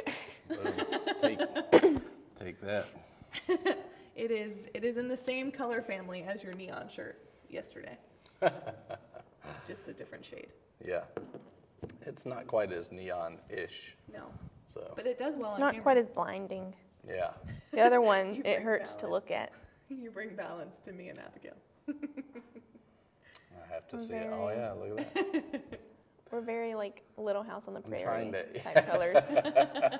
take, 1.21 1.39
take 2.39 2.61
that. 2.61 2.85
it 4.15 4.31
is. 4.31 4.53
It 4.73 4.83
is 4.83 4.97
in 4.97 5.07
the 5.07 5.17
same 5.17 5.51
color 5.51 5.81
family 5.81 6.23
as 6.23 6.43
your 6.43 6.53
neon 6.53 6.87
shirt 6.89 7.17
yesterday. 7.49 7.97
Just 9.67 9.87
a 9.87 9.93
different 9.93 10.25
shade. 10.25 10.53
Yeah. 10.85 11.01
It's 12.01 12.25
not 12.25 12.47
quite 12.47 12.71
as 12.71 12.91
neon-ish, 12.91 13.95
No, 14.11 14.23
so, 14.67 14.91
but 14.95 15.05
it 15.05 15.17
does 15.17 15.35
well 15.37 15.45
It's 15.51 15.55
on 15.55 15.59
not 15.59 15.71
camera. 15.73 15.83
quite 15.83 15.97
as 15.97 16.09
blinding. 16.09 16.73
yeah. 17.07 17.29
The 17.71 17.81
other 17.81 18.01
one, 18.01 18.37
it 18.37 18.43
bring 18.43 18.61
hurts 18.61 18.95
to 18.95 19.07
look 19.07 19.29
at. 19.31 19.51
you 19.89 20.09
bring 20.09 20.35
balance 20.35 20.79
to 20.81 20.91
me 20.91 21.09
and 21.09 21.19
Abigail. 21.19 21.53
I 21.87 23.73
have 23.73 23.87
to 23.89 23.99
see 23.99 24.13
it. 24.13 24.27
Oh, 24.31 24.49
yeah, 24.49 24.71
look 24.73 24.99
at 24.99 25.13
that. 25.13 25.79
We're 26.31 26.41
very 26.41 26.75
like 26.75 27.03
Little 27.17 27.43
House 27.43 27.63
on 27.67 27.73
the 27.73 27.81
Prairie 27.81 28.03
trying 28.03 28.31
to- 28.33 28.59
type 28.63 28.87
colors. 28.87 29.17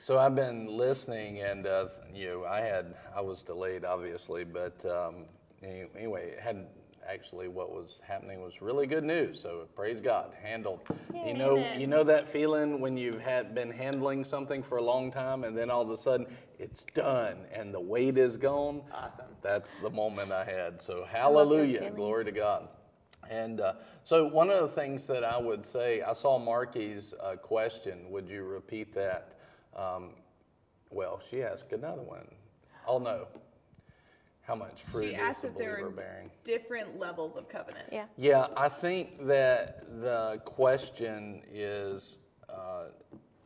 So 0.00 0.16
I've 0.16 0.36
been 0.36 0.76
listening, 0.76 1.40
and 1.40 1.66
uh, 1.66 1.86
you 2.14 2.28
know, 2.28 2.44
I 2.44 2.60
had 2.60 2.94
I 3.14 3.20
was 3.20 3.42
delayed, 3.42 3.84
obviously, 3.84 4.44
but 4.44 4.84
um, 4.86 5.26
anyway, 5.60 6.30
it 6.30 6.40
hadn't 6.40 6.68
actually 7.08 7.48
what 7.48 7.70
was 7.72 8.00
happening 8.06 8.40
was 8.40 8.62
really 8.62 8.86
good 8.86 9.02
news. 9.02 9.40
So 9.40 9.66
praise 9.74 10.00
God, 10.00 10.34
handled. 10.40 10.80
You 11.12 11.34
know, 11.34 11.56
Amen. 11.56 11.80
you 11.80 11.88
know 11.88 12.04
that 12.04 12.28
feeling 12.28 12.80
when 12.80 12.96
you've 12.96 13.20
had 13.20 13.56
been 13.56 13.72
handling 13.72 14.24
something 14.24 14.62
for 14.62 14.78
a 14.78 14.82
long 14.82 15.10
time, 15.10 15.42
and 15.42 15.58
then 15.58 15.68
all 15.68 15.82
of 15.82 15.90
a 15.90 15.98
sudden 15.98 16.26
it's 16.60 16.84
done, 16.84 17.38
and 17.52 17.74
the 17.74 17.80
weight 17.80 18.18
is 18.18 18.36
gone. 18.36 18.82
Awesome. 18.92 19.26
That's 19.42 19.72
the 19.82 19.90
moment 19.90 20.30
I 20.30 20.44
had. 20.44 20.80
So 20.80 21.04
hallelujah, 21.10 21.90
glory 21.90 22.24
to 22.24 22.32
God. 22.32 22.68
And 23.30 23.60
uh, 23.60 23.74
so 24.04 24.26
one 24.26 24.50
of 24.50 24.60
the 24.62 24.68
things 24.68 25.06
that 25.06 25.24
I 25.24 25.38
would 25.38 25.64
say, 25.64 26.02
I 26.02 26.12
saw 26.12 26.38
Marky's 26.38 27.14
uh, 27.22 27.36
question. 27.36 28.10
Would 28.10 28.28
you 28.28 28.44
repeat 28.44 28.94
that? 28.94 29.38
Um, 29.76 30.10
well, 30.90 31.20
she 31.30 31.42
asked 31.42 31.72
another 31.72 32.02
one. 32.02 32.26
Oh 32.86 32.98
no. 32.98 33.26
How 34.42 34.54
much 34.54 34.82
fruit 34.84 35.08
She 35.10 35.14
is 35.14 35.20
asked 35.20 35.42
the 35.42 35.48
if 35.48 35.58
there 35.58 35.72
believer 35.74 35.88
are 35.88 35.90
bearing? 35.90 36.30
different 36.42 36.98
levels 36.98 37.36
of 37.36 37.50
covenant. 37.50 37.90
Yeah. 37.92 38.06
Yeah, 38.16 38.46
I 38.56 38.70
think 38.70 39.26
that 39.26 39.84
the 40.00 40.40
question 40.46 41.42
is, 41.52 42.16
uh, 42.48 42.86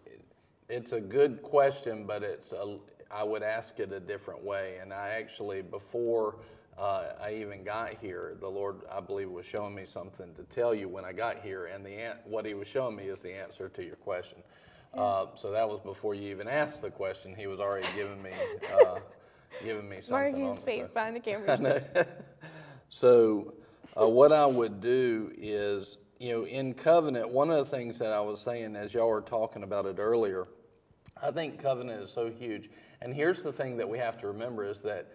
it- 0.06 0.22
it's 0.68 0.92
a 0.92 1.00
good 1.00 1.42
question, 1.42 2.06
but 2.06 2.22
it's 2.22 2.52
a, 2.52 2.78
I 3.10 3.24
would 3.24 3.42
ask 3.42 3.80
it 3.80 3.90
a 3.92 3.98
different 3.98 4.44
way. 4.44 4.78
And 4.80 4.92
I 4.92 5.08
actually, 5.18 5.60
before 5.60 6.36
uh, 6.78 7.12
I 7.22 7.34
even 7.34 7.64
got 7.64 7.94
here, 8.00 8.36
the 8.40 8.48
Lord, 8.48 8.80
I 8.90 9.00
believe, 9.00 9.30
was 9.30 9.44
showing 9.46 9.74
me 9.74 9.84
something 9.84 10.34
to 10.34 10.42
tell 10.44 10.74
you 10.74 10.88
when 10.88 11.04
I 11.04 11.12
got 11.12 11.40
here. 11.40 11.66
And 11.66 11.84
the 11.84 11.90
an- 11.90 12.18
what 12.24 12.46
He 12.46 12.54
was 12.54 12.66
showing 12.66 12.96
me 12.96 13.04
is 13.04 13.22
the 13.22 13.32
answer 13.32 13.68
to 13.68 13.84
your 13.84 13.96
question. 13.96 14.38
Uh, 14.94 15.26
so 15.34 15.50
that 15.50 15.68
was 15.68 15.80
before 15.80 16.14
you 16.14 16.30
even 16.30 16.48
asked 16.48 16.82
the 16.82 16.90
question. 16.90 17.34
He 17.34 17.46
was 17.46 17.60
already 17.60 17.86
giving 17.94 18.22
me, 18.22 18.32
uh, 18.72 18.98
giving 19.64 19.88
me 19.88 20.00
something. 20.00 20.34
on 20.34 20.40
Marky's 20.42 20.62
it, 20.62 20.64
face 20.64 20.86
so- 20.86 20.94
behind 20.94 21.16
the 21.16 21.20
camera. 21.20 21.82
so, 22.88 23.54
uh, 24.00 24.08
what 24.08 24.32
I 24.32 24.46
would 24.46 24.80
do 24.80 25.30
is, 25.36 25.98
you 26.18 26.32
know, 26.32 26.46
in 26.46 26.72
covenant, 26.72 27.28
one 27.30 27.50
of 27.50 27.58
the 27.58 27.64
things 27.64 27.98
that 27.98 28.12
I 28.12 28.20
was 28.20 28.40
saying 28.40 28.76
as 28.76 28.94
y'all 28.94 29.08
were 29.08 29.20
talking 29.20 29.62
about 29.62 29.86
it 29.86 29.96
earlier, 29.98 30.46
I 31.22 31.30
think 31.30 31.60
covenant 31.62 32.02
is 32.02 32.10
so 32.10 32.30
huge. 32.30 32.70
And 33.02 33.12
here's 33.14 33.42
the 33.42 33.52
thing 33.52 33.76
that 33.76 33.88
we 33.88 33.98
have 33.98 34.18
to 34.18 34.26
remember 34.28 34.64
is 34.64 34.80
that 34.82 35.08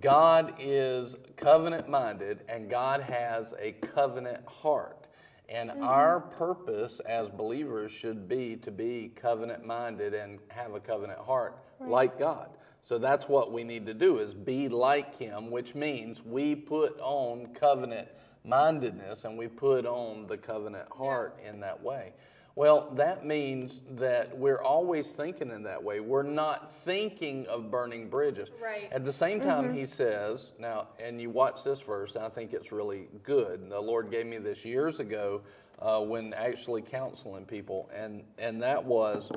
God 0.00 0.54
is 0.58 1.16
covenant 1.36 1.88
minded 1.88 2.40
and 2.48 2.68
God 2.68 3.00
has 3.00 3.54
a 3.58 3.72
covenant 3.72 4.46
heart. 4.46 5.06
And 5.48 5.70
mm-hmm. 5.70 5.82
our 5.82 6.20
purpose 6.20 7.00
as 7.00 7.28
believers 7.30 7.90
should 7.90 8.28
be 8.28 8.56
to 8.56 8.70
be 8.70 9.12
covenant 9.16 9.64
minded 9.64 10.12
and 10.12 10.40
have 10.48 10.74
a 10.74 10.80
covenant 10.80 11.20
heart 11.20 11.58
like 11.80 12.18
God. 12.18 12.50
So 12.80 12.98
that's 12.98 13.28
what 13.28 13.50
we 13.52 13.64
need 13.64 13.86
to 13.86 13.94
do 13.94 14.18
is 14.18 14.34
be 14.34 14.68
like 14.68 15.16
him, 15.16 15.50
which 15.50 15.74
means 15.74 16.24
we 16.24 16.54
put 16.54 16.98
on 17.00 17.48
covenant 17.54 18.08
mindedness 18.44 19.24
and 19.24 19.38
we 19.38 19.48
put 19.48 19.84
on 19.84 20.26
the 20.26 20.36
covenant 20.36 20.88
heart 20.90 21.38
in 21.46 21.60
that 21.60 21.82
way. 21.82 22.12
Well, 22.58 22.90
that 22.96 23.24
means 23.24 23.82
that 23.90 24.36
we're 24.36 24.60
always 24.60 25.12
thinking 25.12 25.52
in 25.52 25.62
that 25.62 25.80
way. 25.80 26.00
We're 26.00 26.24
not 26.24 26.74
thinking 26.84 27.46
of 27.46 27.70
burning 27.70 28.08
bridges. 28.08 28.48
Right. 28.60 28.88
At 28.90 29.04
the 29.04 29.12
same 29.12 29.40
time, 29.40 29.72
he 29.72 29.86
says, 29.86 30.50
now, 30.58 30.88
and 31.00 31.20
you 31.20 31.30
watch 31.30 31.62
this 31.62 31.80
verse, 31.80 32.16
I 32.16 32.28
think 32.28 32.52
it's 32.52 32.72
really 32.72 33.10
good. 33.22 33.70
The 33.70 33.78
Lord 33.78 34.10
gave 34.10 34.26
me 34.26 34.38
this 34.38 34.64
years 34.64 34.98
ago 34.98 35.42
uh, 35.78 36.00
when 36.00 36.34
actually 36.34 36.82
counseling 36.82 37.44
people, 37.44 37.88
and, 37.94 38.24
and 38.38 38.60
that 38.60 38.84
was 38.84 39.30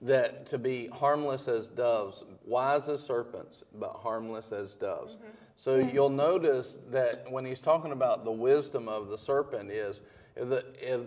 that 0.00 0.46
to 0.46 0.56
be 0.56 0.86
harmless 0.86 1.46
as 1.46 1.68
doves, 1.68 2.24
wise 2.46 2.88
as 2.88 3.02
serpents, 3.02 3.64
but 3.78 3.90
harmless 3.90 4.50
as 4.50 4.76
doves. 4.76 5.18
So 5.56 5.76
you'll 5.76 6.08
notice 6.08 6.78
that 6.88 7.30
when 7.30 7.44
he's 7.44 7.60
talking 7.60 7.92
about 7.92 8.24
the 8.24 8.32
wisdom 8.32 8.88
of 8.88 9.10
the 9.10 9.18
serpent 9.18 9.70
is 9.70 10.00
that 10.36 10.64
if 10.80 11.02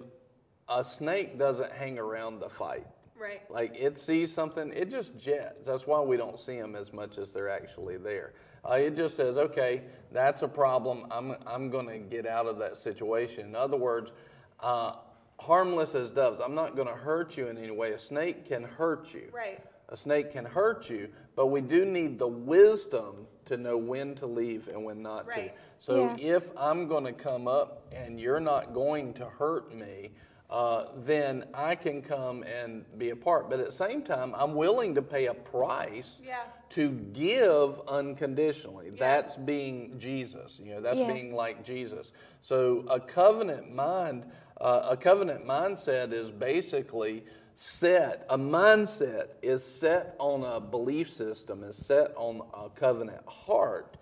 a 0.70 0.84
snake 0.84 1.38
doesn't 1.38 1.72
hang 1.72 2.00
around 2.00 2.40
the 2.40 2.50
fight. 2.50 2.88
Right. 3.20 3.42
Like 3.52 3.76
it 3.78 4.00
sees 4.00 4.34
something, 4.34 4.72
it 4.76 4.90
just 4.90 5.18
jets. 5.18 5.66
That's 5.68 5.86
why 5.86 6.00
we 6.02 6.18
don't 6.18 6.40
see 6.40 6.60
them 6.60 6.76
as 6.76 6.92
much 6.92 7.18
as 7.18 7.32
they're 7.32 7.50
actually 7.50 7.98
there. 7.98 8.34
Uh, 8.68 8.74
it 8.76 8.96
just 8.96 9.16
says, 9.16 9.38
okay, 9.38 9.84
that's 10.12 10.42
a 10.42 10.48
problem. 10.48 11.06
I'm, 11.12 11.36
I'm 11.46 11.70
going 11.70 11.88
to 11.88 11.98
get 12.00 12.26
out 12.26 12.48
of 12.48 12.58
that 12.60 12.78
situation. 12.78 13.46
In 13.46 13.56
other 13.56 13.78
words, 13.78 14.12
uh, 14.60 14.94
harmless 15.40 15.94
as 15.96 16.12
doves. 16.12 16.42
I'm 16.44 16.56
not 16.56 16.76
going 16.76 16.88
to 16.88 16.94
hurt 16.96 17.38
you 17.38 17.48
in 17.48 17.58
any 17.58 17.72
way. 17.72 17.92
A 17.92 18.00
snake 18.00 18.46
can 18.46 18.64
hurt 18.64 19.14
you. 19.14 19.30
Right. 19.32 19.60
A 19.90 19.98
snake 19.98 20.32
can 20.32 20.46
hurt 20.46 20.90
you, 20.90 21.10
but 21.36 21.48
we 21.48 21.62
do 21.62 21.86
need 21.86 22.18
the 22.18 22.28
wisdom 22.28 23.28
to 23.46 23.58
know 23.58 23.78
when 23.78 24.16
to 24.16 24.26
leave 24.26 24.68
and 24.68 24.86
when 24.86 25.02
not 25.02 25.28
Right. 25.28 25.50
to. 25.50 25.56
So 25.80 26.16
Yeah. 26.18 26.36
if 26.38 26.52
I'm 26.56 26.88
going 26.88 27.06
to 27.06 27.14
come 27.14 27.48
up 27.48 27.88
and 27.92 28.20
you're 28.20 28.40
not 28.40 28.74
going 28.74 29.14
to 29.16 29.26
hurt 29.26 29.74
me, 29.74 30.12
uh, 30.52 30.86
then 31.06 31.46
I 31.54 31.76
can 31.76 32.02
come 32.02 32.44
and 32.44 32.84
be 32.98 33.12
a 33.12 33.16
part. 33.16 33.50
But 33.50 33.60
at 33.62 33.66
the 33.68 33.72
same 33.72 34.02
time, 34.02 34.34
I'm 34.38 34.54
willing 34.54 34.94
to 34.96 35.02
pay 35.02 35.28
a 35.28 35.34
price 35.34 36.20
Yeah. 36.24 36.44
to 36.72 36.90
give 37.14 37.80
unconditionally. 37.88 38.88
Yeah. 38.88 39.00
That's 39.00 39.38
being 39.38 39.98
Jesus. 39.98 40.60
You 40.64 40.76
know, 40.76 40.82
that's 40.82 41.00
Yeah. 41.00 41.08
being 41.14 41.34
like 41.34 41.64
Jesus. 41.64 42.12
So 42.42 42.84
a 42.90 43.00
covenant 43.00 43.74
mind, 43.74 44.26
uh, 44.60 44.88
a 44.90 44.98
covenant 44.98 45.46
mindset 45.46 46.12
is 46.12 46.32
basically 46.32 47.24
set. 47.56 48.26
A 48.30 48.38
mindset 48.38 49.30
is 49.42 49.64
set 49.64 50.16
on 50.20 50.44
a 50.44 50.60
belief 50.60 51.10
system. 51.12 51.64
Is 51.64 51.78
set 51.78 52.12
on 52.18 52.42
a 52.54 52.70
covenant 52.70 53.26
heart, 53.26 53.96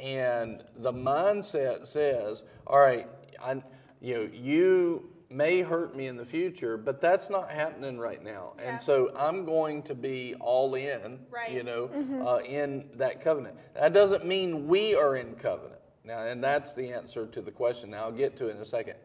and 0.00 0.64
the 0.76 0.92
mindset 0.92 1.86
says, 1.86 2.42
"All 2.66 2.78
right, 2.80 3.08
I, 3.40 3.62
you 4.00 4.14
know, 4.14 4.30
you." 4.32 5.11
May 5.32 5.62
hurt 5.62 5.96
me 5.96 6.06
in 6.06 6.16
the 6.16 6.24
future, 6.24 6.76
but 6.76 7.00
that's 7.00 7.30
not 7.30 7.50
happening 7.50 7.98
right 7.98 8.22
now. 8.22 8.52
Yeah. 8.58 8.72
And 8.72 8.80
so 8.80 9.10
I'm 9.16 9.44
going 9.44 9.82
to 9.84 9.94
be 9.94 10.34
all 10.40 10.74
in, 10.74 11.20
Right. 11.30 11.50
you 11.50 11.62
know, 11.62 11.90
uh, 12.26 12.40
in 12.44 12.90
that 12.94 13.20
covenant. 13.22 13.56
That 13.74 13.92
doesn't 13.92 14.26
mean 14.26 14.68
we 14.68 14.94
are 14.94 15.16
in 15.16 15.34
covenant. 15.34 15.80
Now, 16.04 16.18
and 16.26 16.42
that's 16.42 16.74
the 16.74 16.92
answer 16.92 17.26
to 17.26 17.40
the 17.40 17.50
question. 17.50 17.90
Now, 17.90 17.98
I'll 18.04 18.12
get 18.12 18.36
to 18.38 18.48
it 18.48 18.56
in 18.56 18.62
a 18.62 18.66
second. 18.66 18.96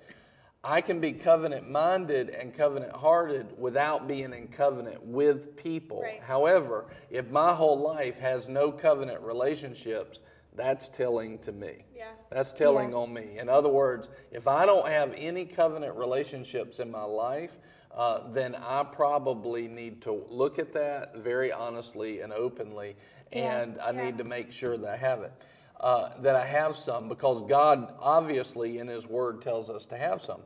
I 0.64 0.82
can 0.82 1.00
be 1.00 1.14
covenant 1.14 1.70
minded 1.70 2.32
and 2.32 2.54
covenant 2.54 2.92
hearted 2.92 3.48
without 3.58 4.08
being 4.08 4.34
in 4.34 4.48
covenant 4.48 5.02
with 5.06 5.56
people. 5.56 6.02
Right. 6.02 6.20
However, 6.22 6.86
if 7.10 7.30
my 7.30 7.54
whole 7.54 7.80
life 7.80 8.18
has 8.18 8.50
no 8.50 8.72
covenant 8.72 9.22
relationships, 9.22 10.20
that's 10.58 10.90
telling 10.90 11.38
to 11.40 11.52
me. 11.52 11.86
Yeah. 11.96 12.10
That's 12.30 12.52
telling 12.52 12.90
Yeah. 12.90 12.98
on 12.98 13.14
me. 13.14 13.38
In 13.40 13.48
other 13.48 13.70
words, 13.70 14.10
if 14.32 14.48
I 14.48 14.66
don't 14.66 14.88
have 14.88 15.14
any 15.18 15.46
covenant 15.46 15.96
relationships 15.96 16.80
in 16.80 16.92
my 16.92 17.04
life, 17.04 17.58
uh, 17.96 18.32
then 18.32 18.56
I 18.56 18.84
probably 18.84 19.68
need 19.68 20.02
to 20.04 20.12
look 20.30 20.60
at 20.60 20.74
that 20.74 21.16
very 21.18 21.52
honestly 21.52 22.22
and 22.22 22.34
openly, 22.34 22.96
Yeah. 23.32 23.60
and 23.62 23.80
I 23.80 23.92
Yeah. 23.92 24.06
need 24.06 24.18
to 24.18 24.24
make 24.24 24.52
sure 24.52 24.78
that 24.78 24.90
I 24.94 24.98
have 24.98 25.22
it. 25.24 25.32
Uh, 25.80 26.10
that 26.22 26.36
I 26.36 26.44
have 26.44 26.76
some 26.76 27.08
because 27.08 27.44
God 27.44 27.94
obviously 28.00 28.80
in 28.80 28.88
His 28.88 29.08
Word 29.08 29.44
tells 29.44 29.70
us 29.70 29.86
to 29.88 29.98
have 29.98 30.24
some. 30.24 30.42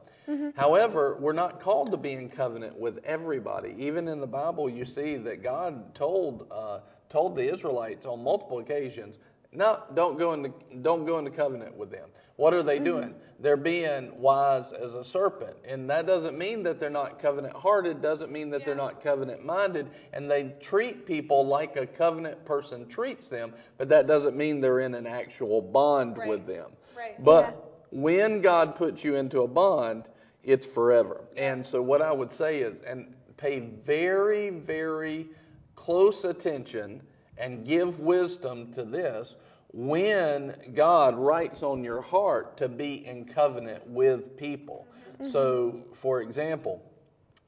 However, 0.55 1.17
we're 1.19 1.33
not 1.33 1.59
called 1.59 1.91
to 1.91 1.97
be 1.97 2.11
in 2.13 2.29
covenant 2.29 2.77
with 2.77 2.99
everybody. 3.05 3.75
Even 3.77 4.07
in 4.07 4.19
the 4.21 4.27
Bible, 4.27 4.69
you 4.69 4.85
see 4.85 5.15
that 5.17 5.41
God 5.41 5.93
told 5.95 6.47
uh, 6.51 6.79
told 7.09 7.35
the 7.35 7.51
Israelites 7.53 8.05
on 8.05 8.23
multiple 8.23 8.59
occasions, 8.59 9.17
"No, 9.53 9.83
don't 9.93 10.17
go 10.17 10.33
into 10.33 10.53
don't 10.81 11.05
go 11.05 11.19
into 11.19 11.31
covenant 11.31 11.75
with 11.75 11.91
them." 11.91 12.09
What 12.41 12.53
are 12.55 12.63
they 12.63 12.77
mm-hmm. 12.77 12.85
doing? 12.85 13.15
They're 13.39 13.55
being 13.55 14.19
wise 14.19 14.71
as 14.71 14.95
a 14.95 15.03
serpent, 15.03 15.55
and 15.63 15.89
that 15.89 16.07
doesn't 16.07 16.37
mean 16.37 16.63
that 16.63 16.79
they're 16.79 16.89
not 16.89 17.19
covenant 17.19 17.55
hearted. 17.55 18.01
Doesn't 18.01 18.31
mean 18.31 18.49
that 18.51 18.65
they're 18.65 18.75
not 18.75 19.01
covenant 19.01 19.45
minded, 19.45 19.89
and 20.13 20.29
they 20.29 20.55
treat 20.59 21.05
people 21.05 21.45
like 21.45 21.75
a 21.75 21.85
covenant 21.85 22.43
person 22.45 22.87
treats 22.87 23.29
them. 23.29 23.53
But 23.77 23.89
that 23.89 24.07
doesn't 24.07 24.35
mean 24.35 24.61
they're 24.61 24.79
in 24.79 24.95
an 24.95 25.05
actual 25.05 25.61
bond 25.61 26.17
Right. 26.17 26.29
with 26.29 26.47
them. 26.47 26.71
Right. 26.97 27.23
But 27.23 27.83
when 27.91 28.41
God 28.41 28.75
puts 28.75 29.03
you 29.03 29.15
into 29.15 29.41
a 29.41 29.47
bond, 29.47 30.09
it's 30.43 30.65
forever. 30.65 31.25
And 31.37 31.65
so, 31.65 31.81
what 31.81 32.01
I 32.01 32.11
would 32.11 32.31
say 32.31 32.59
is, 32.59 32.81
and 32.81 33.13
pay 33.37 33.59
very, 33.59 34.49
very 34.49 35.29
close 35.75 36.23
attention 36.23 37.01
and 37.41 37.65
give 37.65 37.99
wisdom 37.99 38.71
to 38.73 38.83
this 38.83 39.35
when 39.73 40.55
God 40.73 41.17
writes 41.17 41.63
on 41.63 41.83
your 41.83 42.01
heart 42.01 42.57
to 42.57 42.69
be 42.69 43.05
in 43.05 43.25
covenant 43.25 43.85
with 43.87 44.37
people. 44.37 44.87
So, 45.29 45.83
for 45.93 46.21
example, 46.21 46.81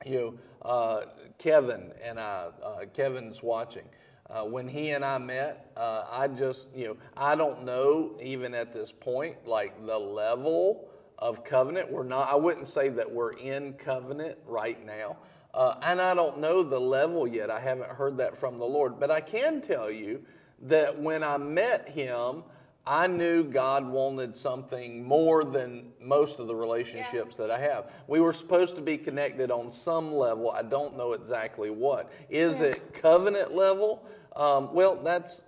you 0.05 0.19
know, 0.19 0.69
uh, 0.69 1.01
Kevin 1.37 1.91
and 2.03 2.19
I, 2.19 2.49
uh, 2.63 2.85
Kevin's 2.93 3.41
watching. 3.41 3.85
Uh, 4.29 4.43
when 4.43 4.67
he 4.67 4.91
and 4.91 5.03
I 5.03 5.17
met, 5.17 5.71
uh, 5.75 6.03
I 6.09 6.27
just, 6.27 6.67
you 6.75 6.87
know, 6.87 6.97
I 7.17 7.35
don't 7.35 7.65
know 7.65 8.17
even 8.21 8.53
at 8.53 8.73
this 8.73 8.91
point, 8.91 9.47
like 9.47 9.85
the 9.85 9.97
level 9.97 10.89
of 11.19 11.43
covenant. 11.43 11.91
We're 11.91 12.03
not, 12.03 12.29
I 12.29 12.35
wouldn't 12.35 12.67
say 12.67 12.89
that 12.89 13.11
we're 13.11 13.33
in 13.33 13.73
covenant 13.73 14.37
right 14.45 14.83
now. 14.85 15.17
Uh, 15.53 15.75
and 15.83 16.01
I 16.01 16.13
don't 16.15 16.39
know 16.39 16.63
the 16.63 16.79
level 16.79 17.27
yet. 17.27 17.49
I 17.51 17.59
haven't 17.59 17.89
heard 17.91 18.17
that 18.17 18.37
from 18.37 18.57
the 18.57 18.65
Lord. 18.65 18.99
But 18.99 19.11
I 19.11 19.21
can 19.21 19.61
tell 19.61 19.91
you 19.91 20.23
that 20.63 20.97
when 20.99 21.23
I 21.23 21.37
met 21.37 21.87
him, 21.89 22.43
I 22.85 23.07
knew 23.07 23.43
God 23.43 23.87
wanted 23.87 24.35
something 24.35 25.03
more 25.03 25.45
than 25.45 25.93
most 26.01 26.39
of 26.39 26.47
the 26.47 26.55
relationships 26.55 27.37
that 27.37 27.49
I 27.49 27.57
have. 27.59 27.93
We 28.07 28.19
were 28.19 28.33
supposed 28.33 28.75
to 28.75 28.81
be 28.81 28.97
connected 28.97 29.51
on 29.51 29.71
some 29.71 30.13
level. 30.13 30.51
I 30.51 30.63
don't 30.63 30.97
know 30.97 31.13
exactly 31.13 31.69
what. 31.69 32.11
Is 32.29 32.59
it 32.59 32.93
covenant 32.93 33.53
level? 33.55 34.05
Um, 34.35 34.73
well, 34.73 34.95
that's 34.95 35.43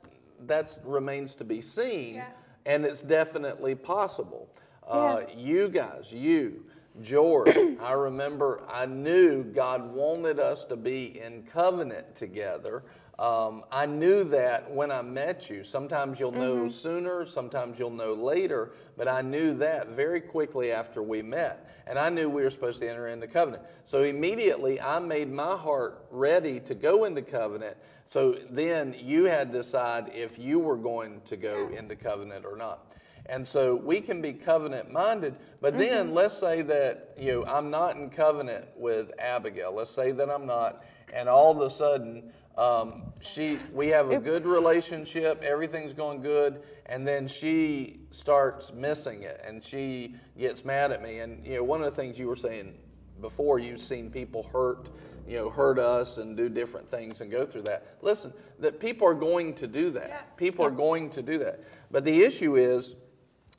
that's 0.45 0.79
remains 0.85 1.33
to 1.35 1.43
be 1.43 1.59
seen, 1.61 2.15
Yeah. 2.15 2.27
and 2.65 2.85
it's 2.85 3.01
definitely 3.01 3.73
possible. 3.75 4.47
Uh, 4.87 5.21
You 5.35 5.67
guys, 5.69 6.11
you, 6.13 6.65
George, 7.01 7.55
I 7.81 7.91
remember 7.93 8.63
I 8.69 8.85
knew 8.85 9.43
God 9.43 9.93
wanted 9.93 10.39
us 10.39 10.63
to 10.65 10.75
be 10.75 11.19
in 11.19 11.43
covenant 11.43 12.15
together. 12.15 12.83
Um, 13.17 13.63
I 13.71 13.85
knew 13.85 14.25
that 14.25 14.69
when 14.69 14.91
I 14.91 15.01
met 15.01 15.49
you. 15.49 15.63
Sometimes 15.63 16.19
you'll 16.19 16.31
know 16.31 16.67
sooner, 16.69 17.25
sometimes 17.25 17.79
you'll 17.79 17.89
know 17.91 18.13
later, 18.13 18.71
but 18.97 19.07
I 19.07 19.21
knew 19.21 19.53
that 19.55 19.89
very 19.89 20.19
quickly 20.19 20.71
after 20.71 21.01
we 21.01 21.21
met. 21.21 21.69
And 21.87 21.99
I 21.99 22.09
knew 22.09 22.29
we 22.29 22.43
were 22.43 22.49
supposed 22.49 22.79
to 22.79 22.89
enter 22.89 23.07
into 23.07 23.27
covenant. 23.27 23.63
So 23.83 24.03
immediately 24.03 24.81
I 24.81 24.99
made 24.99 25.31
my 25.31 25.55
heart 25.55 26.05
ready 26.11 26.59
to 26.61 26.75
go 26.75 27.05
into 27.05 27.21
covenant. 27.21 27.77
So 28.05 28.33
then 28.49 28.95
you 28.99 29.25
had 29.25 29.51
to 29.51 29.59
decide 29.59 30.11
if 30.13 30.37
you 30.37 30.59
were 30.59 30.77
going 30.77 31.21
to 31.25 31.37
go 31.37 31.69
into 31.69 31.95
covenant 31.95 32.45
or 32.45 32.57
not. 32.57 32.84
And 33.27 33.47
so 33.47 33.75
we 33.75 34.01
can 34.01 34.21
be 34.21 34.33
covenant 34.33 34.91
minded, 34.91 35.35
but 35.59 35.77
then 35.77 36.13
let's 36.13 36.37
say 36.37 36.61
that 36.63 37.15
you 37.17 37.31
know 37.31 37.45
I'm 37.45 37.71
not 37.71 37.95
in 37.95 38.09
covenant 38.09 38.67
with 38.75 39.11
Abigail. 39.17 39.73
Let's 39.73 39.89
say 39.89 40.11
that 40.11 40.29
I'm 40.29 40.45
not, 40.45 40.83
and 41.11 41.27
all 41.27 41.51
of 41.51 41.59
a 41.59 41.73
sudden 41.73 42.31
um, 42.57 43.13
she 43.21 43.57
we 43.73 43.87
have 43.87 44.11
a 44.11 44.19
good 44.19 44.45
relationship, 44.45 45.41
everything's 45.41 45.93
going 45.93 46.21
good, 46.21 46.61
and 46.85 47.05
then 47.07 47.27
she 47.27 48.01
starts 48.11 48.71
missing 48.71 49.23
it, 49.23 49.41
and 49.45 49.63
she 49.63 50.15
gets 50.37 50.63
mad 50.63 50.91
at 50.91 51.01
me. 51.01 51.19
And 51.19 51.43
you 51.45 51.57
know 51.57 51.63
one 51.63 51.81
of 51.81 51.93
the 51.93 51.99
things 51.99 52.19
you 52.19 52.27
were 52.27 52.35
saying 52.35 52.75
before, 53.21 53.57
you've 53.57 53.81
seen 53.81 54.11
people 54.11 54.43
hurt 54.43 54.89
you 55.27 55.37
know 55.37 55.49
hurt 55.49 55.79
us 55.79 56.17
and 56.17 56.37
do 56.37 56.49
different 56.49 56.89
things 56.89 57.21
and 57.21 57.31
go 57.31 57.45
through 57.45 57.63
that. 57.63 57.97
Listen, 58.01 58.31
that 58.59 58.79
people 58.79 59.07
are 59.07 59.15
going 59.15 59.53
to 59.55 59.67
do 59.67 59.89
that. 59.91 60.07
Yeah. 60.09 60.21
People 60.37 60.65
are 60.65 60.71
going 60.71 61.09
to 61.11 61.21
do 61.21 61.37
that. 61.39 61.63
But 61.91 62.03
the 62.03 62.23
issue 62.23 62.55
is 62.55 62.95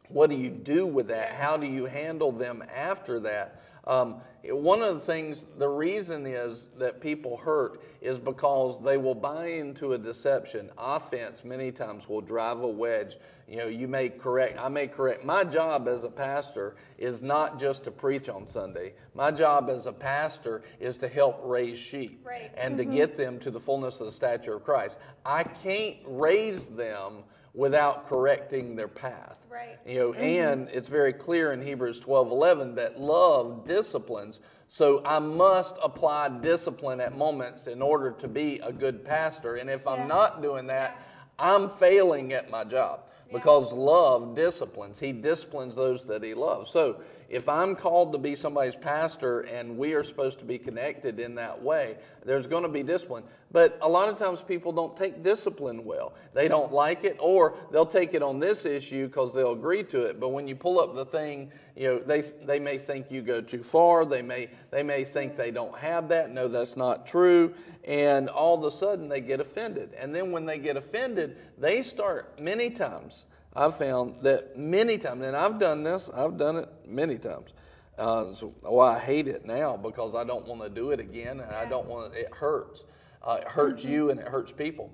what 0.09 0.31
do 0.31 0.37
you 0.37 0.51
do 0.51 0.87
with 0.87 1.09
that? 1.09 1.33
How 1.33 1.57
do 1.57 1.67
you 1.67 1.87
handle 1.87 2.33
them 2.33 2.63
after 2.75 3.21
that? 3.21 3.63
Um, 3.85 4.17
one 4.43 4.83
of 4.83 4.95
the 4.95 5.01
things, 5.01 5.45
the 5.59 5.69
reason 5.69 6.27
is 6.27 6.69
that 6.77 7.01
people 7.01 7.37
hurt 7.37 7.83
is 8.01 8.19
because 8.19 8.83
they 8.83 8.97
will 8.97 9.15
buy 9.15 9.47
into 9.47 9.93
a 9.93 9.99
deception. 9.99 10.71
Offense 10.77 11.45
many 11.45 11.71
times 11.71 12.09
will 12.09 12.21
drive 12.21 12.61
a 12.63 12.69
wedge. 12.69 13.17
You 13.49 13.59
know, 13.59 13.67
you 13.67 13.87
may 13.87 14.09
correct, 14.09 14.59
I 14.61 14.69
may 14.69 14.89
correct. 14.89 15.25
My 15.25 15.45
job 15.45 15.87
as 15.87 16.03
a 16.03 16.11
pastor 16.11 16.75
is 16.99 17.23
not 17.23 17.61
just 17.61 17.85
to 17.85 17.93
preach 17.93 18.29
on 18.29 18.49
Sunday. 18.49 18.95
My 19.15 19.31
job 19.31 19.71
as 19.71 19.87
a 19.87 19.93
pastor 19.93 20.63
is 20.81 20.97
to 20.99 21.09
help 21.09 21.41
raise 21.45 21.79
sheep 21.79 22.25
Right. 22.27 22.51
and 22.57 22.77
to 22.79 22.85
get 22.85 23.17
them 23.17 23.39
to 23.41 23.53
the 23.53 23.61
fullness 23.61 24.01
of 24.01 24.07
the 24.07 24.13
stature 24.13 24.57
of 24.57 24.65
Christ. 24.65 24.97
I 25.25 25.45
can't 25.45 25.99
raise 26.05 26.67
them 26.67 27.23
without 27.57 28.07
correcting 28.07 28.77
their 28.77 28.87
path. 28.87 29.39
Right. 29.51 29.79
You 29.85 29.99
know, 29.99 30.13
mm-hmm. 30.13 30.23
and 30.23 30.69
it's 30.69 30.89
very 30.89 31.13
clear 31.13 31.53
in 31.53 31.63
Hebrews 31.63 31.99
12 31.99 32.31
11 32.31 32.75
that 32.77 33.01
love 33.01 33.65
disciplines. 33.67 34.39
So 34.69 35.03
I 35.05 35.19
must 35.19 35.77
apply 35.83 36.29
discipline 36.41 37.01
at 37.01 37.17
moments 37.17 37.67
in 37.67 37.81
order 37.81 38.13
to 38.13 38.29
be 38.29 38.61
a 38.63 38.73
good 38.73 39.05
pastor. 39.05 39.57
And 39.57 39.71
if 39.71 39.85
Yeah. 39.85 39.93
I'm 39.93 40.07
not 40.07 40.43
doing 40.43 40.67
that, 40.67 41.01
I'm 41.39 41.71
failing 41.71 42.33
at 42.35 42.51
my 42.51 42.65
job 42.65 43.09
because 43.33 43.73
love 43.73 44.35
disciplines. 44.35 45.01
He 45.01 45.13
disciplines 45.13 45.75
those 45.75 46.05
that 46.07 46.23
he 46.23 46.35
loves. 46.35 46.71
So 46.71 47.01
if 47.29 47.49
I'm 47.49 47.75
called 47.75 48.13
to 48.13 48.19
be 48.19 48.35
somebody's 48.35 48.77
pastor 48.77 49.41
and 49.41 49.77
we 49.77 49.95
are 49.95 50.05
supposed 50.05 50.39
to 50.39 50.45
be 50.45 50.59
connected 50.59 51.19
in 51.19 51.35
that 51.37 51.61
way, 51.61 51.97
there's 52.25 52.47
going 52.47 52.63
to 52.63 52.69
be 52.69 52.83
discipline. 52.83 53.25
But 53.53 53.79
a 53.81 53.89
lot 53.89 54.09
of 54.09 54.17
times 54.17 54.43
people 54.43 54.73
don't 54.73 54.97
take 54.97 55.23
discipline 55.23 55.85
well. 55.85 56.15
They 56.35 56.47
don't 56.47 56.73
like 56.73 57.05
it, 57.05 57.17
or 57.19 57.55
they'll 57.73 57.87
take 57.87 58.15
it 58.15 58.23
on 58.23 58.39
this 58.39 58.65
issue 58.65 59.07
because 59.07 59.33
they'll 59.33 59.53
agree 59.53 59.83
to 59.85 60.03
it. 60.03 60.21
But 60.21 60.31
when 60.31 60.47
you 60.47 60.55
pull 60.55 60.79
up 60.79 60.95
the 60.95 61.05
thing, 61.05 61.51
you 61.75 61.87
know, 61.87 61.99
they, 61.99 62.21
they 62.21 62.59
may 62.59 62.79
think 62.79 63.11
you 63.11 63.23
go 63.23 63.41
too 63.41 63.63
far. 63.63 64.05
They 64.05 64.23
may, 64.23 64.49
they 64.71 64.83
may 64.83 65.05
think 65.05 65.37
they 65.37 65.51
don't 65.51 65.77
have 65.79 66.09
that. 66.09 66.31
No, 66.31 66.49
that's 66.49 66.77
not 66.77 67.07
true. 67.07 67.55
And 67.85 68.29
all 68.29 68.59
of 68.59 68.65
a 68.65 68.77
sudden 68.77 69.09
they 69.09 69.21
get 69.21 69.41
offended. 69.41 69.95
And 69.99 70.15
then 70.15 70.33
when 70.33 70.45
they 70.45 70.59
get 70.59 70.77
offended, 70.77 71.39
they 71.59 71.83
start 71.83 72.41
many 72.41 72.71
times 72.71 73.27
I've 73.57 73.77
found 73.77 74.23
that 74.23 74.57
many 74.57 74.99
times, 74.99 75.25
and 75.25 75.35
I've 75.35 75.59
done 75.59 75.83
this, 75.83 76.11
I've 76.11 76.37
done 76.37 76.57
it 76.57 76.69
many 76.87 77.17
times. 77.17 77.55
Uh, 77.99 78.35
so, 78.35 78.55
well, 78.63 78.81
I 78.81 78.99
hate 78.99 79.27
it 79.27 79.47
now 79.47 79.77
because 79.77 80.15
I 80.15 80.25
don't 80.25 80.47
want 80.47 80.61
to 80.63 80.69
do 80.69 80.91
it 80.91 81.01
again, 81.01 81.41
and 81.41 81.51
I 81.53 81.67
don't 81.67 81.87
want 81.87 82.15
it 82.15 82.19
it 82.19 82.35
hurts. 82.35 82.85
Uh, 83.23 83.39
it 83.41 83.49
hurts 83.49 83.83
mm-hmm. 83.83 83.93
you 83.93 84.11
and 84.11 84.21
it 84.21 84.29
hurts 84.29 84.53
people. 84.53 84.93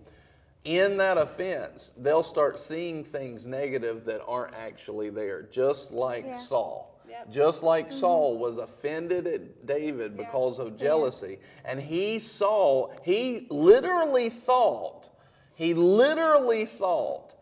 In 0.64 0.96
that 0.98 1.18
offense, 1.18 1.90
they'll 1.98 2.22
start 2.22 2.60
seeing 2.60 3.02
things 3.02 3.46
negative 3.46 4.04
that 4.04 4.22
aren't 4.28 4.54
actually 4.54 5.10
there, 5.10 5.42
just 5.42 5.90
like 5.90 6.24
yeah. 6.24 6.38
Saul. 6.38 6.88
Yep. 7.08 7.32
Just 7.32 7.62
like 7.64 7.88
mm-hmm. 7.88 7.98
Saul 7.98 8.38
was 8.38 8.58
offended 8.58 9.26
at 9.26 9.66
David 9.66 10.16
because 10.16 10.60
of 10.60 10.78
jealousy. 10.78 11.40
And 11.64 11.80
he 11.80 12.20
saw, 12.20 12.90
he 13.02 13.48
literally 13.50 14.30
thought, 14.30 15.08
he 15.56 15.74
literally 15.74 16.64
thought 16.64 17.34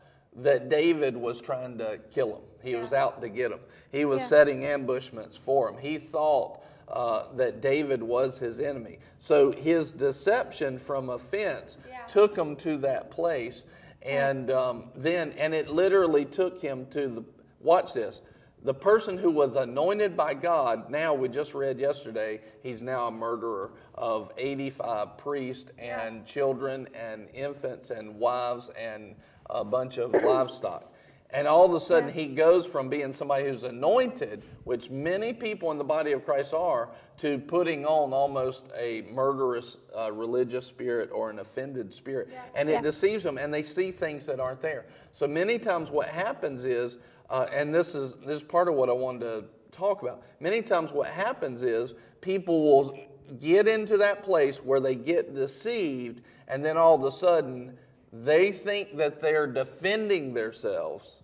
that 0.42 0.68
David 0.68 1.16
was 1.16 1.40
trying 1.40 1.78
to 1.78 1.98
kill 2.12 2.36
him. 2.36 2.42
He 2.62 2.72
yeah. 2.72 2.82
was 2.82 2.92
out 2.92 3.20
to 3.22 3.28
get 3.28 3.52
him. 3.52 3.60
He 3.92 4.04
was 4.04 4.20
yeah. 4.20 4.26
setting 4.26 4.64
ambushments 4.64 5.36
for 5.36 5.68
him. 5.68 5.78
He 5.78 5.98
thought 5.98 6.60
uh, 6.88 7.24
that 7.36 7.60
David 7.60 8.02
was 8.02 8.38
his 8.38 8.60
enemy. 8.60 8.98
So 9.18 9.52
his 9.52 9.92
deception 9.92 10.78
from 10.78 11.10
offense 11.10 11.78
yeah. 11.88 12.04
took 12.06 12.36
him 12.36 12.56
to 12.56 12.76
that 12.78 13.10
place. 13.10 13.62
And 14.02 14.50
um, 14.50 14.90
then, 14.94 15.32
and 15.38 15.54
it 15.54 15.68
literally 15.68 16.24
took 16.24 16.60
him 16.60 16.86
to 16.86 17.08
the, 17.08 17.24
watch 17.60 17.92
this, 17.92 18.20
the 18.62 18.74
person 18.74 19.16
who 19.16 19.30
was 19.30 19.56
anointed 19.56 20.16
by 20.16 20.34
God, 20.34 20.90
now 20.90 21.14
we 21.14 21.28
just 21.28 21.54
read 21.54 21.78
yesterday, 21.78 22.40
he's 22.62 22.82
now 22.82 23.06
a 23.06 23.10
murderer 23.10 23.70
of 23.94 24.32
85 24.36 25.16
priests 25.16 25.70
and 25.78 26.26
children 26.26 26.86
and 26.94 27.28
infants 27.32 27.90
and 27.90 28.14
wives 28.18 28.70
and 28.78 29.14
a 29.50 29.64
bunch 29.64 29.98
of 29.98 30.12
livestock. 30.12 30.86
And 31.32 31.46
all 31.46 31.64
of 31.64 31.74
a 31.74 31.80
sudden, 31.80 32.12
he 32.12 32.26
goes 32.26 32.66
from 32.66 32.88
being 32.88 33.12
somebody 33.12 33.48
who's 33.48 33.62
anointed, 33.62 34.42
which 34.64 34.90
many 34.90 35.32
people 35.32 35.70
in 35.70 35.78
the 35.78 35.84
body 35.84 36.10
of 36.10 36.24
Christ 36.24 36.52
are, 36.52 36.88
to 37.18 37.38
putting 37.38 37.86
on 37.86 38.12
almost 38.12 38.68
a 38.76 39.02
murderous 39.02 39.76
uh, 39.96 40.10
religious 40.12 40.66
spirit 40.66 41.10
or 41.12 41.30
an 41.30 41.38
offended 41.38 41.94
spirit. 41.94 42.30
Yeah. 42.32 42.42
And 42.56 42.68
it 42.68 42.72
yeah. 42.72 42.80
deceives 42.80 43.22
them, 43.22 43.38
and 43.38 43.54
they 43.54 43.62
see 43.62 43.92
things 43.92 44.26
that 44.26 44.40
aren't 44.40 44.60
there. 44.60 44.86
So 45.12 45.28
many 45.28 45.58
times, 45.58 45.90
what 45.90 46.08
happens 46.08 46.64
is, 46.64 46.98
uh, 47.28 47.46
and 47.52 47.72
this 47.72 47.94
is, 47.94 48.14
this 48.26 48.36
is 48.36 48.42
part 48.42 48.66
of 48.68 48.74
what 48.74 48.88
I 48.88 48.92
wanted 48.92 49.20
to 49.20 49.44
talk 49.70 50.02
about, 50.02 50.24
many 50.40 50.62
times, 50.62 50.90
what 50.90 51.06
happens 51.06 51.62
is 51.62 51.94
people 52.20 52.60
will 52.64 52.98
get 53.38 53.68
into 53.68 53.96
that 53.98 54.24
place 54.24 54.58
where 54.58 54.80
they 54.80 54.96
get 54.96 55.32
deceived, 55.32 56.22
and 56.48 56.64
then 56.64 56.76
all 56.76 56.96
of 56.96 57.04
a 57.04 57.12
sudden, 57.16 57.78
they 58.12 58.52
think 58.52 58.96
that 58.96 59.20
they're 59.20 59.46
defending 59.46 60.34
themselves. 60.34 61.16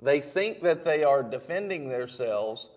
They 0.00 0.20
think 0.20 0.62
that 0.62 0.84
they 0.84 1.04
are 1.04 1.22
defending 1.22 1.88
themselves 1.88 2.70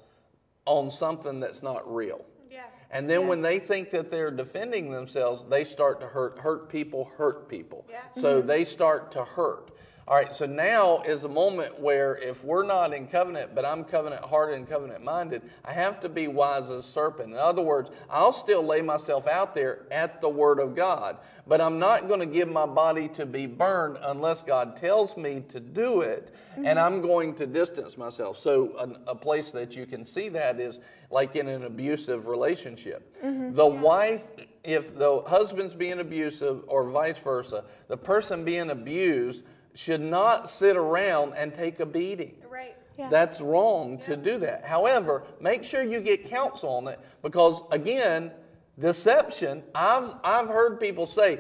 on 0.66 0.92
something 0.92 1.40
that's 1.40 1.64
not 1.64 1.94
real. 1.94 2.24
Yeah. 2.52 2.64
And 2.92 3.10
then 3.10 3.22
yeah. 3.22 3.28
when 3.28 3.42
they 3.42 3.60
think 3.60 3.90
that 3.92 4.12
they're 4.12 4.32
defending 4.32 4.92
themselves, 4.92 5.46
they 5.50 5.64
start 5.64 6.00
to 6.02 6.08
hurt 6.08 6.40
hurt 6.40 6.70
people, 6.70 7.06
hurt 7.18 7.48
people. 7.48 7.86
Yeah. 7.90 8.02
So 8.14 8.40
mm-hmm. 8.40 8.48
they 8.48 8.66
start 8.66 9.12
to 9.14 9.24
hurt. 9.24 9.72
All 10.10 10.16
right, 10.16 10.34
so 10.34 10.46
now 10.46 11.02
is 11.02 11.26
a 11.26 11.28
moment 11.28 11.82
where 11.82 12.16
if 12.16 12.42
we're 12.42 12.66
not 12.66 12.94
in 12.94 13.08
covenant, 13.08 13.54
but 13.54 13.66
I'm 13.66 13.84
covenant 13.84 14.24
hearted 14.24 14.56
and 14.56 14.66
covenant 14.66 15.04
minded, 15.04 15.42
I 15.66 15.74
have 15.74 16.00
to 16.00 16.08
be 16.08 16.30
wise 16.30 16.64
as 16.64 16.70
a 16.70 16.84
serpent. 16.84 17.34
In 17.34 17.38
other 17.38 17.62
words, 17.62 17.90
I'll 18.10 18.32
still 18.32 18.64
lay 18.64 18.82
myself 18.82 19.28
out 19.28 19.54
there 19.54 19.82
at 19.92 20.22
the 20.22 20.30
Word 20.30 20.62
of 20.62 20.78
God, 20.78 21.18
but 21.46 21.60
I'm 21.60 21.78
not 21.78 22.08
going 22.08 22.22
to 22.22 22.26
give 22.26 22.48
my 22.48 22.66
body 22.66 23.10
to 23.10 23.26
be 23.26 23.48
burned 23.48 23.98
unless 24.02 24.42
God 24.42 24.78
tells 24.78 25.18
me 25.18 25.44
to 25.50 25.60
do 25.60 26.00
it, 26.00 26.34
mm-hmm. 26.54 26.66
and 26.66 26.80
I'm 26.80 27.02
going 27.02 27.36
to 27.36 27.46
distance 27.46 27.98
myself. 27.98 28.38
So, 28.40 28.78
a, 28.78 29.12
a, 29.12 29.16
place 29.16 29.52
that 29.52 29.76
you 29.76 29.86
can 29.86 30.06
see 30.06 30.30
that 30.30 30.58
is 30.62 30.80
like 31.12 31.36
in 31.36 31.50
an 31.50 31.66
abusive 31.66 32.28
relationship. 32.28 33.14
Mm-hmm. 33.22 33.56
The 33.56 33.68
yeah. 33.68 33.82
wife 33.82 34.22
if 34.68 34.98
the 34.98 35.22
husband's 35.22 35.74
being 35.74 36.00
abusive 36.00 36.62
or 36.68 36.90
vice 36.90 37.18
versa, 37.18 37.64
the 37.88 37.96
person 37.96 38.44
being 38.44 38.70
abused 38.70 39.46
should 39.78 40.02
not 40.02 40.50
sit 40.50 40.76
around 40.76 41.34
and 41.36 41.54
take 41.54 41.80
a 41.80 41.86
beating. 41.86 42.36
Right. 42.50 42.76
Yeah. 42.98 43.10
That's 43.10 43.42
wrong 43.42 44.00
yeah. 44.00 44.06
to 44.08 44.18
do 44.18 44.38
that. 44.40 44.66
However, 44.66 45.24
make 45.40 45.64
sure 45.64 45.84
you 45.84 46.02
get 46.02 46.26
counsel 46.26 46.78
on 46.78 46.88
it 46.88 47.00
because, 47.22 47.62
again, 47.70 48.32
deception, 48.80 49.64
I've, 49.76 50.16
I've 50.24 50.48
heard 50.48 50.80
people 50.80 51.06
say, 51.06 51.40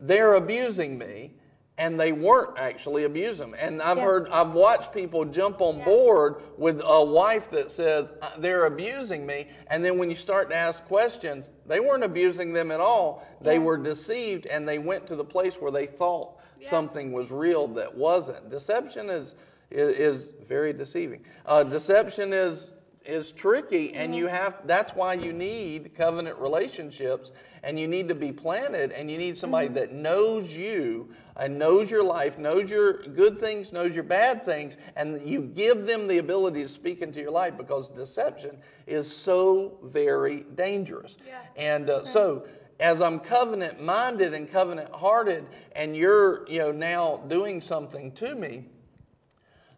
they're 0.00 0.34
abusing 0.34 0.98
me 0.98 1.32
and 1.78 2.00
they 2.00 2.10
weren't 2.10 2.58
actually 2.58 3.04
abusing 3.04 3.52
them. 3.52 3.60
And 3.60 3.82
I've 3.82 3.98
yeah. 3.98 4.04
heard, 4.04 4.28
I've 4.30 4.54
watched 4.54 4.92
people 4.92 5.24
jump 5.24 5.60
on 5.60 5.78
yeah. 5.78 5.84
board 5.84 6.42
with 6.56 6.80
a 6.84 7.04
wife 7.04 7.50
that 7.50 7.70
says 7.70 8.12
uh, 8.22 8.30
they're 8.38 8.64
abusing 8.64 9.26
me, 9.26 9.48
and 9.68 9.84
then 9.84 9.98
when 9.98 10.08
you 10.08 10.16
start 10.16 10.48
to 10.50 10.56
ask 10.56 10.84
questions, 10.86 11.50
they 11.66 11.80
weren't 11.80 12.02
abusing 12.02 12.52
them 12.54 12.70
at 12.70 12.80
all. 12.80 13.26
They 13.42 13.54
yeah. 13.54 13.60
were 13.60 13.76
deceived, 13.76 14.46
and 14.46 14.66
they 14.66 14.78
went 14.78 15.06
to 15.08 15.16
the 15.16 15.24
place 15.24 15.56
where 15.56 15.70
they 15.70 15.86
thought 15.86 16.35
yeah. 16.66 16.70
something 16.70 17.12
was 17.12 17.30
real 17.30 17.66
that 17.68 17.94
wasn't. 17.96 18.50
Deception 18.50 19.08
is 19.10 19.34
is, 19.70 19.98
is 19.98 20.34
very 20.46 20.72
deceiving. 20.72 21.24
Uh, 21.44 21.62
deception 21.64 22.32
is 22.32 22.72
is 23.04 23.30
tricky, 23.30 23.94
and 23.94 24.14
you 24.14 24.26
have. 24.26 24.66
That's 24.66 24.92
why 24.94 25.14
you 25.14 25.32
need 25.32 25.94
covenant 25.94 26.38
relationships, 26.38 27.30
and 27.62 27.78
you 27.78 27.86
need 27.86 28.08
to 28.08 28.14
be 28.14 28.32
planted, 28.32 28.92
and 28.92 29.10
you 29.10 29.16
need 29.16 29.36
somebody 29.36 29.66
mm-hmm. 29.66 29.76
that 29.76 29.92
knows 29.92 30.50
you 30.50 31.08
and 31.36 31.58
knows 31.58 31.90
your 31.90 32.02
life, 32.02 32.38
knows 32.38 32.70
your 32.70 33.02
good 33.04 33.38
things, 33.38 33.72
knows 33.72 33.94
your 33.94 34.04
bad 34.04 34.44
things, 34.44 34.76
and 34.96 35.28
you 35.28 35.42
give 35.42 35.86
them 35.86 36.08
the 36.08 36.18
ability 36.18 36.62
to 36.62 36.68
speak 36.68 37.00
into 37.00 37.20
your 37.20 37.30
life 37.30 37.56
because 37.56 37.88
deception 37.88 38.58
is 38.86 39.14
so 39.14 39.78
very 39.84 40.44
dangerous. 40.54 41.16
Yeah. 41.26 41.40
And 41.56 41.90
uh, 41.90 42.04
so 42.04 42.46
as 42.78 43.00
I'm 43.00 43.18
covenant 43.18 43.82
minded 43.82 44.34
and 44.34 44.50
covenant 44.50 44.90
hearted, 44.92 45.46
and 45.72 45.96
you're 45.96 46.48
you 46.48 46.58
know 46.58 46.72
now 46.72 47.22
doing 47.28 47.60
something 47.60 48.12
to 48.12 48.34
me, 48.34 48.64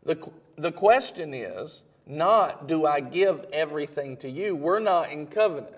the 0.05 0.19
the 0.57 0.73
question 0.73 1.33
is 1.35 1.83
not 2.07 2.67
do 2.67 2.87
I 2.87 3.01
give 3.01 3.45
everything 3.53 4.17
to 4.19 4.31
you. 4.31 4.57
We're 4.57 4.81
not 4.81 5.13
in 5.13 5.27
covenant. 5.27 5.77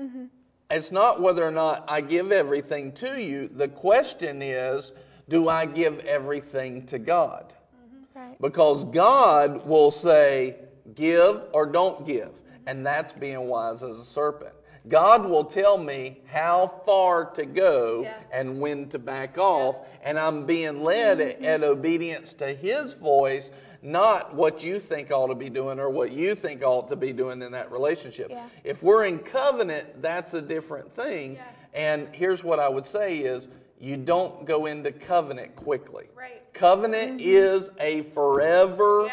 Mm-hmm. 0.00 0.24
It's 0.70 0.90
not 0.90 1.20
whether 1.20 1.44
or 1.44 1.50
not 1.50 1.84
I 1.88 2.00
give 2.00 2.32
everything 2.32 2.92
to 2.92 3.20
you. 3.20 3.48
The 3.48 3.68
question 3.68 4.40
is 4.40 4.92
do 5.28 5.48
I 5.48 5.66
give 5.66 6.00
everything 6.00 6.86
to 6.86 6.98
God? 6.98 7.52
Mm-hmm. 7.52 8.18
Right. 8.18 8.40
Because 8.40 8.84
God 8.84 9.66
will 9.66 9.90
say 9.90 10.56
give 10.94 11.42
or 11.52 11.66
don't 11.66 12.06
give, 12.06 12.30
and 12.66 12.86
that's 12.86 13.12
being 13.12 13.48
wise 13.48 13.82
as 13.82 13.98
a 13.98 14.04
serpent. 14.04 14.54
God 14.88 15.26
will 15.26 15.44
tell 15.44 15.78
me 15.78 16.20
how 16.26 16.80
far 16.84 17.26
to 17.32 17.46
go 17.46 18.02
yeah. 18.02 18.14
and 18.32 18.60
when 18.60 18.88
to 18.88 18.98
back 18.98 19.38
off, 19.38 19.78
yeah. 19.80 20.10
and 20.10 20.18
I'm 20.18 20.44
being 20.44 20.82
led 20.82 21.18
mm-hmm. 21.18 21.44
at, 21.44 21.62
at 21.62 21.64
obedience 21.64 22.32
to 22.34 22.48
His 22.48 22.92
voice, 22.92 23.50
not 23.82 24.34
what 24.34 24.62
you 24.64 24.80
think 24.80 25.10
ought 25.10 25.28
to 25.28 25.34
be 25.34 25.50
doing 25.50 25.78
or 25.78 25.90
what 25.90 26.12
you 26.12 26.34
think 26.34 26.62
ought 26.62 26.88
to 26.88 26.96
be 26.96 27.12
doing 27.12 27.42
in 27.42 27.52
that 27.52 27.70
relationship. 27.70 28.28
Yeah. 28.30 28.46
If 28.64 28.82
we're 28.82 29.06
in 29.06 29.18
covenant, 29.18 30.02
that's 30.02 30.34
a 30.34 30.42
different 30.42 30.94
thing. 30.94 31.38
And 31.74 32.08
here's 32.12 32.44
what 32.44 32.58
I 32.58 32.68
would 32.68 32.86
say 32.86 33.18
is 33.18 33.48
you 33.80 33.96
don't 33.96 34.44
go 34.46 34.66
into 34.66 34.92
covenant 34.92 35.56
quickly. 35.56 36.06
Right. 36.14 36.42
Covenant 36.52 37.20
mm-hmm. 37.20 37.28
is 37.28 37.70
a 37.80 38.02
forever 38.10 39.10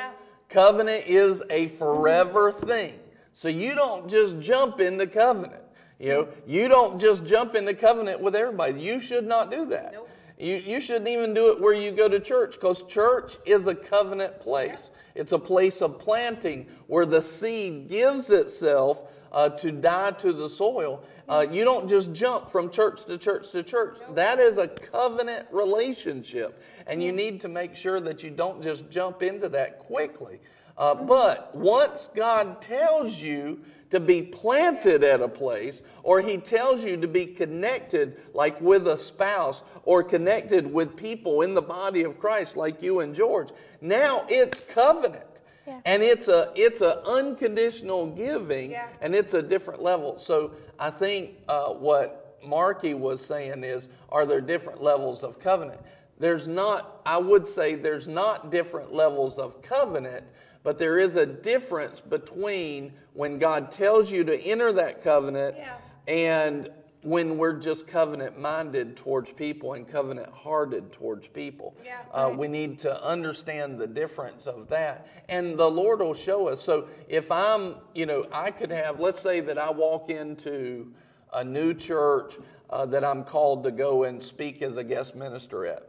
covenant 0.49 1.05
is 1.05 1.43
a 1.49 1.67
forever 1.69 2.51
mm-hmm. 2.51 2.67
thing. 2.67 2.99
So 3.39 3.47
you 3.47 3.73
don't 3.73 4.09
just 4.09 4.37
jump 4.41 4.81
in 4.81 4.97
the 4.97 5.07
covenant. 5.07 5.63
You 5.97 6.09
know, 6.09 6.27
you 6.45 6.67
don't 6.67 6.99
just 6.99 7.23
jump 7.23 7.55
in 7.55 7.63
the 7.63 7.73
covenant 7.73 8.19
with 8.19 8.35
everybody. 8.35 8.81
You 8.81 8.99
should 8.99 9.25
not 9.25 9.49
do 9.49 9.65
that. 9.67 9.93
Nope. 9.93 10.09
You, 10.37 10.57
you 10.57 10.81
shouldn't 10.81 11.07
even 11.07 11.33
do 11.33 11.49
it 11.49 11.61
where 11.61 11.73
you 11.73 11.91
go 11.91 12.09
to 12.09 12.19
church 12.19 12.55
because 12.55 12.83
church 12.83 13.37
is 13.45 13.65
a 13.67 13.73
covenant 13.73 14.41
place. 14.41 14.89
Yeah. 15.15 15.21
It's 15.21 15.31
a 15.31 15.39
place 15.39 15.81
of 15.81 15.99
planting 15.99 16.67
where 16.87 17.05
the 17.05 17.21
seed 17.21 17.87
gives 17.87 18.29
itself 18.29 19.03
uh, 19.31 19.47
to 19.51 19.71
die 19.71 20.11
to 20.11 20.33
the 20.33 20.49
soil. 20.49 21.01
Uh, 21.29 21.47
you 21.49 21.63
don't 21.63 21.87
just 21.87 22.11
jump 22.11 22.49
from 22.49 22.69
church 22.69 23.05
to 23.05 23.17
church 23.17 23.51
to 23.51 23.63
church. 23.63 23.99
Nope. 24.01 24.15
That 24.17 24.39
is 24.39 24.57
a 24.57 24.67
covenant 24.67 25.47
relationship. 25.49 26.61
And 26.87 27.01
you 27.01 27.13
need 27.13 27.39
to 27.39 27.47
make 27.47 27.73
sure 27.73 28.01
that 28.01 28.21
you 28.21 28.31
don't 28.31 28.61
just 28.61 28.89
jump 28.89 29.23
into 29.23 29.47
that 29.47 29.79
quickly. 29.79 30.41
Uh, 30.79 30.95
but 30.95 31.53
once 31.53 32.09
God 32.15 32.61
tells 32.61 33.21
you 33.21 33.59
to 33.91 33.99
be 33.99 34.21
planted 34.21 35.03
at 35.03 35.21
a 35.21 35.27
place, 35.27 35.81
or 36.03 36.21
He 36.21 36.37
tells 36.37 36.83
you 36.83 36.95
to 36.95 37.07
be 37.07 37.25
connected, 37.25 38.21
like 38.33 38.59
with 38.61 38.87
a 38.87 38.97
spouse, 38.97 39.63
or 39.83 40.03
connected 40.03 40.71
with 40.71 40.95
people 40.95 41.41
in 41.41 41.53
the 41.53 41.61
body 41.61 42.03
of 42.03 42.17
Christ, 42.17 42.55
like 42.55 42.81
you 42.81 43.01
and 43.01 43.13
George, 43.13 43.49
now 43.81 44.25
it's 44.29 44.61
covenant. 44.61 45.25
Yeah. 45.67 45.81
And 45.85 46.01
it's 46.01 46.29
a 46.29 46.51
it's 46.55 46.81
a 46.81 47.05
unconditional 47.05 48.07
giving, 48.07 48.71
Yeah. 48.71 48.87
and 49.01 49.13
it's 49.13 49.33
a 49.33 49.41
different 49.41 49.83
level. 49.83 50.17
So 50.17 50.53
I 50.79 50.89
think 50.91 51.35
uh, 51.49 51.73
what 51.73 52.37
Marky 52.43 52.93
was 52.93 53.23
saying 53.23 53.63
is, 53.63 53.89
are 54.09 54.25
there 54.25 54.41
different 54.41 54.81
levels 54.81 55.23
of 55.23 55.39
covenant? 55.39 55.81
There's 56.17 56.47
not. 56.47 57.01
I 57.05 57.17
would 57.17 57.45
say 57.45 57.75
there's 57.75 58.07
not 58.07 58.49
different 58.49 58.93
levels 58.93 59.37
of 59.37 59.61
covenant, 59.61 60.23
but 60.63 60.77
there 60.77 60.97
is 60.99 61.15
a 61.15 61.25
difference 61.25 61.99
between 62.01 62.93
when 63.13 63.39
God 63.39 63.71
tells 63.71 64.11
you 64.11 64.23
to 64.25 64.39
enter 64.41 64.71
that 64.73 65.03
covenant 65.03 65.55
Yeah. 65.57 65.75
and 66.07 66.69
when 67.01 67.37
we're 67.37 67.53
just 67.57 67.87
covenant 67.87 68.37
minded 68.37 68.97
towards 68.97 69.31
people 69.31 69.73
and 69.73 69.87
covenant 69.87 70.27
hearted 70.33 70.91
towards 70.91 71.27
people. 71.29 71.73
Yeah. 71.83 72.01
Uh, 72.11 72.33
we 72.35 72.49
need 72.49 72.77
to 72.79 73.01
understand 73.03 73.79
the 73.79 73.87
difference 73.87 74.47
of 74.47 74.67
that. 74.67 75.07
And 75.29 75.57
the 75.57 75.69
Lord 75.69 76.01
will 76.01 76.13
show 76.13 76.49
us. 76.49 76.61
So 76.61 76.89
if 77.07 77.31
I'm, 77.31 77.75
you 77.95 78.05
know, 78.05 78.27
I 78.33 78.51
could 78.51 78.71
have, 78.71 78.99
let's 78.99 79.21
say 79.21 79.39
that 79.39 79.57
I 79.57 79.69
walk 79.71 80.09
into 80.09 80.91
a 81.31 81.41
new 81.41 81.73
church 81.73 82.33
uh, 82.69 82.85
that 82.87 83.05
I'm 83.05 83.23
called 83.23 83.63
to 83.63 83.71
go 83.71 84.03
and 84.03 84.21
speak 84.21 84.61
as 84.61 84.75
a 84.75 84.83
guest 84.83 85.15
minister 85.15 85.65
at. 85.65 85.88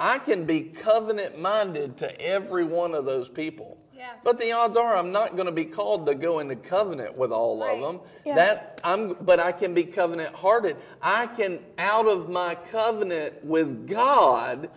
I 0.00 0.18
can 0.18 0.46
be 0.46 0.62
covenant 0.62 1.38
minded 1.38 1.98
to 1.98 2.20
every 2.20 2.64
one 2.64 2.94
of 2.94 3.04
those 3.04 3.28
people. 3.28 3.76
Yeah. 3.94 4.12
But 4.24 4.38
the 4.38 4.50
odds 4.50 4.78
are 4.78 4.96
I'm 4.96 5.12
not 5.12 5.36
going 5.36 5.44
to 5.44 5.52
be 5.52 5.66
called 5.66 6.06
to 6.06 6.14
go 6.14 6.38
into 6.38 6.56
covenant 6.56 7.18
with 7.18 7.30
all 7.32 7.60
Right. 7.60 7.76
of 7.76 7.82
them. 7.82 8.00
Yeah. 8.24 8.34
That 8.34 8.80
I'm 8.82 9.12
but 9.20 9.38
I 9.38 9.52
can 9.52 9.74
be 9.74 9.84
covenant 9.84 10.34
hearted. 10.34 10.78
I 11.02 11.26
can 11.26 11.58
out 11.76 12.08
of 12.08 12.30
my 12.30 12.54
covenant 12.54 13.44
with 13.44 13.86
God 13.86 14.70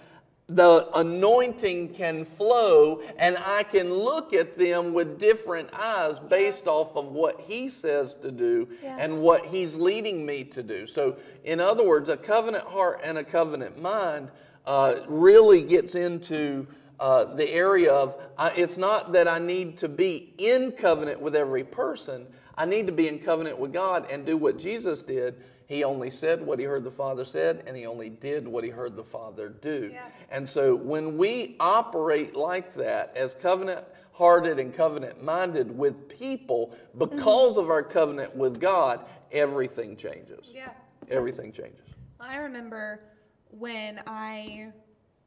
the 0.49 0.89
anointing 0.93 1.87
can 1.93 2.25
flow 2.25 3.01
and 3.17 3.37
I 3.45 3.63
can 3.63 3.93
look 3.93 4.33
at 4.33 4.57
them 4.57 4.91
with 4.93 5.17
different 5.17 5.69
eyes 5.71 6.19
based 6.19 6.67
off 6.67 6.97
of 6.97 7.13
what 7.13 7.39
he 7.39 7.69
says 7.69 8.13
to 8.15 8.29
do 8.29 8.67
Yeah. 8.83 8.97
and 8.99 9.21
what 9.21 9.45
he's 9.45 9.73
leading 9.75 10.25
me 10.25 10.43
to 10.43 10.61
do. 10.61 10.85
So, 10.85 11.15
in 11.45 11.61
other 11.61 11.87
words, 11.87 12.09
a 12.09 12.17
covenant 12.17 12.65
heart 12.65 12.99
and 13.05 13.17
a 13.17 13.23
covenant 13.23 13.81
mind 13.81 14.31
uh, 14.65 14.95
really 15.07 15.61
gets 15.61 15.95
into 15.95 16.67
uh, 16.99 17.25
the 17.35 17.49
area 17.49 17.91
of 17.91 18.21
it's 18.55 18.77
not 18.77 19.11
that 19.13 19.27
I 19.27 19.39
need 19.39 19.77
to 19.79 19.89
be 19.89 20.33
in 20.37 20.71
covenant 20.71 21.19
with 21.21 21.35
every 21.35 21.63
person, 21.63 22.27
I 22.57 22.65
need 22.65 22.85
to 22.87 22.93
be 22.93 23.07
in 23.07 23.19
covenant 23.19 23.57
with 23.57 23.73
God 23.73 24.09
and 24.09 24.25
do 24.25 24.37
what 24.37 24.57
Jesus 24.57 25.03
did. 25.03 25.35
He 25.65 25.83
only 25.83 26.09
said 26.09 26.45
what 26.45 26.59
he 26.59 26.65
heard 26.65 26.83
the 26.83 26.91
Father 26.91 27.25
said, 27.25 27.63
and 27.65 27.75
he 27.75 27.85
only 27.85 28.09
did 28.09 28.47
what 28.47 28.63
he 28.63 28.69
heard 28.69 28.95
the 28.95 29.03
Father 29.03 29.49
do. 29.49 29.89
Yeah. 29.91 30.07
And 30.29 30.47
so 30.47 30.75
when 30.75 31.17
we 31.17 31.55
operate 31.59 32.35
like 32.35 32.73
that 32.75 33.15
as 33.15 33.33
covenant 33.33 33.85
hearted 34.11 34.59
and 34.59 34.73
covenant 34.73 35.23
minded 35.23 35.75
with 35.75 36.07
people 36.07 36.75
because 36.97 37.57
of 37.57 37.69
our 37.69 37.81
covenant 37.81 38.35
with 38.35 38.59
God, 38.59 39.05
everything 39.31 39.95
changes. 39.97 40.51
Yeah. 40.53 40.69
Everything 41.09 41.51
changes. 41.51 41.79
I 42.19 42.37
remember 42.37 42.99
when 43.57 44.01
I 44.07 44.71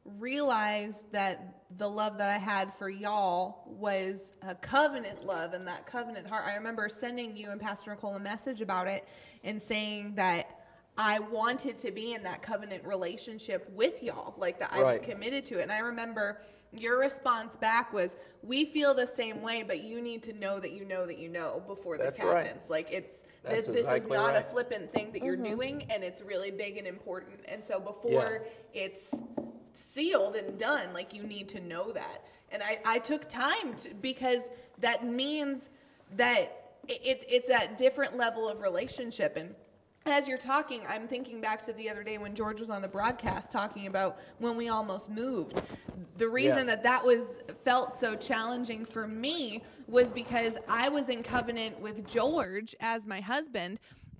realized 0.05 1.11
that 1.11 1.57
the 1.77 1.87
love 1.87 2.17
that 2.17 2.29
I 2.29 2.37
had 2.37 2.73
for 2.77 2.89
y'all 2.89 3.63
was 3.65 4.33
a 4.41 4.55
covenant 4.55 5.25
love 5.25 5.53
and 5.53 5.67
that 5.67 5.85
covenant 5.85 6.27
heart. 6.27 6.45
I 6.47 6.55
remember 6.55 6.87
sending 6.87 7.35
you 7.35 7.49
and 7.49 7.59
Pastor 7.59 7.91
Nicole 7.91 8.15
a 8.15 8.19
message 8.19 8.61
about 8.61 8.87
it 8.87 9.05
and 9.43 9.61
saying 9.61 10.15
that 10.15 10.56
I 10.97 11.19
wanted 11.19 11.77
to 11.79 11.91
be 11.91 12.13
in 12.13 12.23
that 12.23 12.41
covenant 12.41 12.83
relationship 12.83 13.69
with 13.73 14.01
y'all, 14.01 14.33
like 14.37 14.59
that 14.59 14.73
I 14.73 14.81
was 14.81 14.99
committed 14.99 15.45
to 15.47 15.59
it. 15.59 15.63
And 15.63 15.71
I 15.71 15.79
remember 15.79 16.41
your 16.73 16.99
response 16.99 17.55
back 17.55 17.93
was, 17.93 18.15
"We 18.41 18.65
feel 18.65 18.93
the 18.93 19.05
same 19.05 19.41
way, 19.41 19.63
but 19.63 19.83
you 19.83 20.01
need 20.01 20.23
to 20.23 20.33
know 20.33 20.59
that 20.59 20.71
you 20.71 20.85
know 20.85 21.05
that 21.05 21.17
you 21.19 21.29
know 21.29 21.61
before 21.67 21.97
this 21.97 22.15
That's 22.15 22.27
right. 22.27 22.47
happens. 22.47 22.69
Like 22.69 22.91
it's 22.91 23.23
That's 23.43 23.67
this, 23.67 23.85
this 23.85 24.03
is 24.03 24.09
not 24.09 24.33
right. 24.33 24.45
a 24.45 24.49
flippant 24.49 24.91
thing 24.91 25.11
that 25.13 25.23
you're 25.23 25.35
mm-hmm. 25.35 25.55
doing, 25.55 25.87
and 25.89 26.03
it's 26.03 26.21
really 26.21 26.51
big 26.51 26.77
and 26.77 26.87
important. 26.87 27.39
And 27.47 27.63
so 27.63 27.79
before 27.79 28.45
it's 28.73 29.13
sealed 29.75 30.35
and 30.35 30.57
done, 30.57 30.93
like 30.93 31.13
you 31.13 31.23
need 31.23 31.47
to 31.49 31.59
know 31.59 31.91
that. 31.91 32.25
And 32.51 32.63
I, 32.63 32.79
I 32.85 32.99
took 32.99 33.29
time 33.29 33.75
to, 33.77 33.93
because 33.95 34.41
that 34.79 35.05
means 35.05 35.69
that 36.15 36.71
it, 36.87 37.05
it, 37.05 37.25
it's 37.27 37.49
at 37.49 37.77
different 37.77 38.15
level 38.15 38.47
of 38.47 38.61
relationship 38.61 39.35
and 39.35 39.53
as 40.07 40.27
you're 40.27 40.37
talking, 40.37 40.81
I'm 40.87 41.07
thinking 41.07 41.41
back 41.41 41.63
to 41.63 41.73
the 41.73 41.89
other 41.89 42.03
day 42.03 42.17
when 42.17 42.35
George 42.35 42.59
was 42.59 42.69
on 42.69 42.81
the 42.81 42.87
broadcast 42.87 43.51
talking 43.51 43.87
about 43.87 44.19
when 44.39 44.57
we 44.57 44.69
almost 44.69 45.09
moved. 45.09 45.61
The 46.17 46.27
reason 46.27 46.59
Yeah. 46.59 46.75
that 46.75 46.83
that 46.83 47.05
was 47.05 47.39
felt 47.63 47.97
so 47.97 48.15
challenging 48.15 48.85
for 48.85 49.07
me 49.07 49.63
was 49.87 50.11
because 50.11 50.57
I 50.67 50.89
was 50.89 51.09
in 51.09 51.23
covenant 51.23 51.79
with 51.79 52.07
George 52.07 52.75
as 52.79 53.05
my 53.05 53.21
husband, 53.21 53.79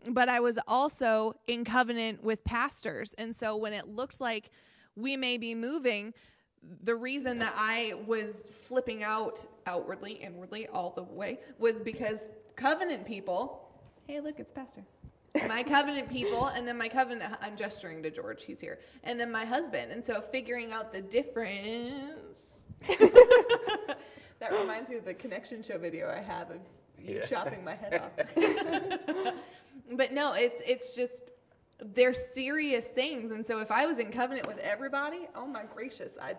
but 0.09 0.29
I 0.29 0.39
was 0.39 0.59
also 0.67 1.33
in 1.47 1.63
covenant 1.65 2.23
with 2.23 2.43
pastors. 2.43 3.13
And 3.17 3.35
so 3.35 3.55
when 3.55 3.73
it 3.73 3.87
looked 3.87 4.21
like 4.21 4.49
we 4.95 5.17
may 5.17 5.37
be 5.37 5.55
moving, 5.55 6.13
the 6.83 6.95
reason 6.95 7.37
that 7.39 7.53
I 7.55 7.93
was 8.05 8.47
flipping 8.63 9.03
out 9.03 9.45
outwardly, 9.65 10.13
inwardly, 10.13 10.67
all 10.67 10.91
the 10.91 11.03
way 11.03 11.39
was 11.59 11.79
because 11.79 12.27
covenant 12.55 13.05
people, 13.05 13.69
hey, 14.07 14.19
look, 14.19 14.39
it's 14.39 14.51
Pastor. 14.51 14.81
My 15.47 15.63
covenant 15.63 16.09
people, 16.09 16.47
and 16.47 16.67
then 16.67 16.77
my 16.77 16.87
covenant, 16.87 17.35
I'm 17.41 17.55
gesturing 17.55 18.01
to 18.03 18.09
George, 18.09 18.43
he's 18.43 18.61
here, 18.61 18.79
and 19.03 19.19
then 19.19 19.31
my 19.31 19.45
husband. 19.45 19.91
And 19.91 20.03
so 20.03 20.21
figuring 20.21 20.71
out 20.71 20.91
the 20.93 21.01
difference. 21.01 22.61
that 22.87 24.51
reminds 24.51 24.89
me 24.89 24.97
of 24.97 25.05
the 25.05 25.13
connection 25.13 25.63
show 25.63 25.77
video 25.77 26.09
I 26.09 26.21
have 26.21 26.51
of 26.51 26.59
you 26.99 27.15
Yeah. 27.15 27.21
chopping 27.25 27.63
my 27.63 27.75
head 27.75 28.01
off. 28.01 28.11
but 29.91 30.11
no, 30.13 30.33
it's 30.33 30.61
it's 30.65 30.95
just 30.95 31.23
they're 31.79 32.13
serious 32.13 32.87
things, 32.87 33.31
and 33.31 33.45
so 33.45 33.59
if 33.61 33.71
I 33.71 33.85
was 33.85 33.99
in 33.99 34.11
covenant 34.11 34.47
with 34.47 34.57
everybody, 34.59 35.27
oh 35.35 35.45
my 35.47 35.63
gracious, 35.63 36.17
I 36.21 36.35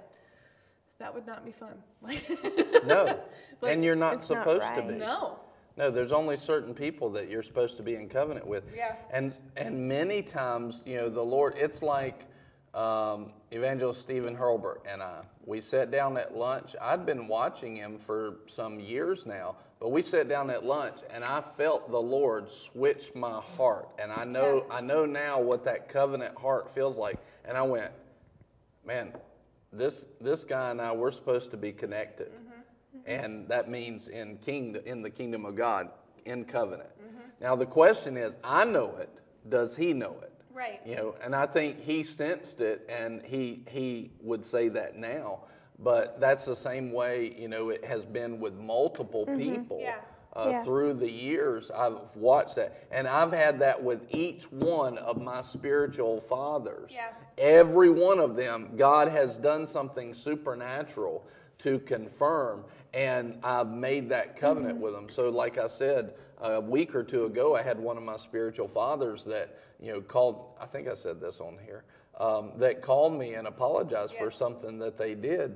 that 0.99 1.15
would 1.15 1.27
not 1.27 1.45
be 1.45 1.53
fun. 1.53 1.75
Like 2.03 2.29
No. 2.87 3.19
Like, 3.61 3.75
and 3.75 3.85
you're 3.85 3.97
not 3.97 4.15
it's 4.15 4.31
not 4.31 4.45
supposed 4.45 4.75
to 4.77 4.83
be. 4.83 4.95
no, 4.95 5.39
No, 5.79 5.93
there's 5.93 6.11
only 6.11 6.37
certain 6.37 6.75
people 6.75 7.09
that 7.11 7.31
you're 7.31 7.45
supposed 7.45 7.77
to 7.77 7.85
be 7.85 7.95
in 7.95 8.09
covenant 8.09 8.47
with. 8.47 8.75
Yeah. 8.77 8.97
And 9.13 9.33
and 9.57 9.89
many 9.89 10.23
times, 10.23 10.83
you 10.85 10.97
know, 10.97 11.09
the 11.09 11.23
Lord, 11.23 11.55
it's 11.57 11.83
like 11.83 12.27
um, 12.75 13.33
Evangelist 13.53 14.03
Stephen 14.03 14.35
Hurlbert 14.35 14.83
and 14.91 15.01
I. 15.01 15.23
We 15.47 15.61
sat 15.61 15.93
down 15.93 16.17
at 16.17 16.37
lunch. 16.37 16.75
I'd 16.83 17.07
been 17.07 17.29
watching 17.29 17.77
him 17.77 17.97
for 17.97 18.39
some 18.49 18.81
years 18.81 19.25
now, 19.25 19.55
but 19.79 19.91
we 19.91 20.03
sat 20.03 20.29
down 20.29 20.51
at 20.51 20.65
lunch, 20.65 20.97
and 21.11 21.25
I 21.25 21.41
felt 21.41 21.91
the 21.91 22.03
Lord 22.03 22.51
switch 22.51 23.15
my 23.15 23.41
heart, 23.57 23.89
and 24.01 24.11
I 24.11 24.25
know 24.25 24.67
I 24.73 24.81
know 24.81 25.07
now 25.07 25.41
what 25.41 25.65
that 25.67 25.89
covenant 25.89 26.37
heart 26.37 26.75
feels 26.75 26.97
like. 26.97 27.19
And 27.45 27.57
I 27.57 27.63
went, 27.63 27.93
man, 28.85 29.13
this 29.73 30.07
this 30.21 30.43
guy 30.43 30.73
and 30.73 30.81
I 30.81 30.93
we're 30.93 31.13
supposed 31.13 31.53
to 31.53 31.57
be 31.57 31.71
connected, 31.71 32.33
and 33.09 33.49
that 33.49 33.69
means 33.69 34.09
in 34.09 34.37
kingdom 34.39 34.83
in 34.87 35.03
the 35.03 35.11
kingdom 35.11 35.45
of 35.45 35.57
God 35.57 35.89
in 36.27 36.45
covenant. 36.45 36.91
Now 37.41 37.55
the 37.57 37.67
question 37.67 38.17
is, 38.17 38.37
I 38.45 38.65
know 38.65 38.97
it. 38.97 39.09
Does 39.49 39.77
he 39.77 39.93
know 39.93 40.17
it? 40.23 40.33
Right. 40.53 40.81
You 40.85 40.97
know, 40.97 41.15
and 41.23 41.35
I 41.37 41.47
think 41.47 41.81
he 41.81 42.03
sensed 42.03 42.61
it, 42.61 42.85
and 42.89 43.23
he 43.25 43.63
he 43.69 44.11
would 44.21 44.45
say 44.45 44.69
that 44.71 44.97
now. 44.97 45.41
But 45.79 46.21
that's 46.21 46.45
the 46.45 46.57
same 46.57 46.93
way 46.93 47.35
you 47.39 47.49
know 47.49 47.69
it 47.71 47.85
has 47.85 48.05
been 48.05 48.41
with 48.41 48.55
multiple 48.55 49.25
people 49.27 49.79
Yeah. 49.81 49.99
uh, 50.35 50.49
Yeah. 50.51 50.63
through 50.63 50.95
the 50.95 51.11
years. 51.11 51.71
I've 51.71 52.15
watched 52.17 52.57
that, 52.57 52.75
and 52.91 53.07
I've 53.07 53.33
had 53.33 53.61
that 53.61 53.81
with 53.81 54.13
each 54.13 54.51
one 54.51 54.99
of 54.99 55.23
my 55.23 55.41
spiritual 55.43 56.21
fathers. 56.21 56.91
Yeah. 56.93 57.13
Every 57.39 57.91
one 57.91 58.19
of 58.19 58.35
them, 58.35 58.73
God 58.77 59.07
has 59.09 59.37
done 59.39 59.65
something 59.65 60.13
supernatural 60.13 61.25
to 61.59 61.79
confirm, 61.81 62.65
and 62.99 63.39
I've 63.45 63.69
made 63.71 64.09
that 64.09 64.37
covenant 64.37 64.75
Mm-hmm. 64.75 64.83
with 64.83 64.95
them. 64.95 65.09
So, 65.09 65.31
like 65.31 65.57
I 65.57 65.69
said, 65.69 66.15
a 66.39 66.61
week 66.61 66.95
or 66.97 67.05
two 67.05 67.27
ago, 67.27 67.55
I 67.55 67.63
had 67.63 67.79
one 67.79 67.97
of 67.97 68.03
my 68.03 68.17
spiritual 68.17 68.67
fathers 68.67 69.25
that 69.25 69.57
you 69.81 69.93
know 69.93 70.01
called. 70.01 70.57
I 70.61 70.67
think 70.67 70.89
I 70.89 70.95
said 70.95 71.21
this 71.21 71.41
on 71.41 71.59
here. 71.65 71.85
Um, 72.19 72.53
that 72.57 72.83
called 72.83 73.13
me 73.17 73.35
and 73.35 73.47
apologized 73.47 74.15
Yeah. 74.15 74.25
for 74.25 74.31
something 74.33 74.81
that 74.81 74.99
they 74.99 75.15
did. 75.15 75.55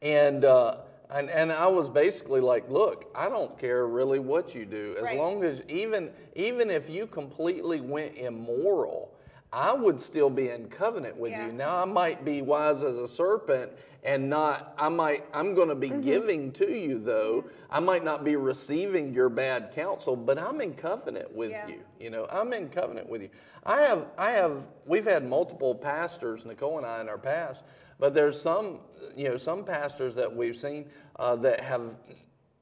And, 0.00 0.44
uh, 0.44 0.76
and, 1.10 1.28
and 1.28 1.50
I 1.50 1.66
was 1.66 1.90
basically 1.90 2.40
like, 2.40 2.70
look, 2.70 3.10
I 3.16 3.28
don't 3.28 3.58
care 3.58 3.88
really 3.88 4.20
what 4.20 4.54
you 4.54 4.64
do. 4.64 4.94
As 4.96 5.02
Right. 5.02 5.18
long 5.18 5.42
as, 5.42 5.62
even, 5.68 6.12
even 6.36 6.70
if 6.70 6.88
you 6.88 7.08
completely 7.08 7.80
went 7.80 8.16
immoral, 8.16 9.12
I 9.52 9.72
would 9.72 10.00
still 10.00 10.30
be 10.30 10.50
in 10.50 10.68
covenant 10.68 11.16
with 11.16 11.32
Yeah. 11.32 11.46
you. 11.46 11.52
Now 11.52 11.82
I 11.82 11.84
might 11.84 12.24
be 12.24 12.40
wise 12.42 12.82
as 12.84 12.96
a 12.96 13.08
serpent 13.08 13.72
and 14.04 14.30
not 14.30 14.74
I 14.78 14.88
might 14.88 15.24
I'm 15.34 15.54
going 15.54 15.68
to 15.68 15.74
be 15.74 15.90
giving 15.90 16.52
to 16.52 16.70
you 16.70 16.98
though. 16.98 17.44
I 17.68 17.80
might 17.80 18.04
not 18.04 18.22
be 18.24 18.36
receiving 18.36 19.12
your 19.12 19.28
bad 19.28 19.72
counsel, 19.74 20.14
but 20.14 20.38
I'm 20.40 20.60
in 20.60 20.74
covenant 20.74 21.34
with 21.34 21.50
Yeah. 21.50 21.66
you. 21.68 21.80
You 21.98 22.10
know, 22.10 22.26
I'm 22.30 22.52
in 22.52 22.68
covenant 22.68 23.08
with 23.08 23.22
you. 23.22 23.30
I 23.66 23.82
have 23.82 24.06
I 24.16 24.30
have 24.30 24.62
we've 24.86 25.04
had 25.04 25.26
multiple 25.26 25.74
pastors 25.74 26.44
Nicole 26.44 26.78
and 26.78 26.86
I 26.86 27.00
in 27.00 27.08
our 27.08 27.18
past, 27.18 27.62
but 27.98 28.14
there's 28.14 28.40
some 28.40 28.80
you 29.16 29.28
know 29.28 29.36
some 29.36 29.64
pastors 29.64 30.14
that 30.14 30.34
we've 30.34 30.56
seen 30.56 30.88
uh, 31.16 31.34
that 31.36 31.60
have 31.60 31.82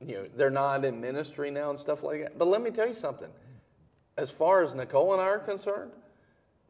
you 0.00 0.14
know 0.14 0.26
they're 0.36 0.48
not 0.50 0.84
in 0.86 1.00
ministry 1.02 1.50
now 1.50 1.68
and 1.68 1.78
stuff 1.78 2.02
like 2.02 2.22
that. 2.22 2.38
But 2.38 2.48
let 2.48 2.62
me 2.62 2.70
tell 2.70 2.88
you 2.88 2.94
something. 2.94 3.28
As 4.16 4.30
far 4.30 4.62
as 4.62 4.74
Nicole 4.74 5.12
and 5.12 5.20
I 5.22 5.26
are 5.26 5.38
concerned, 5.38 5.92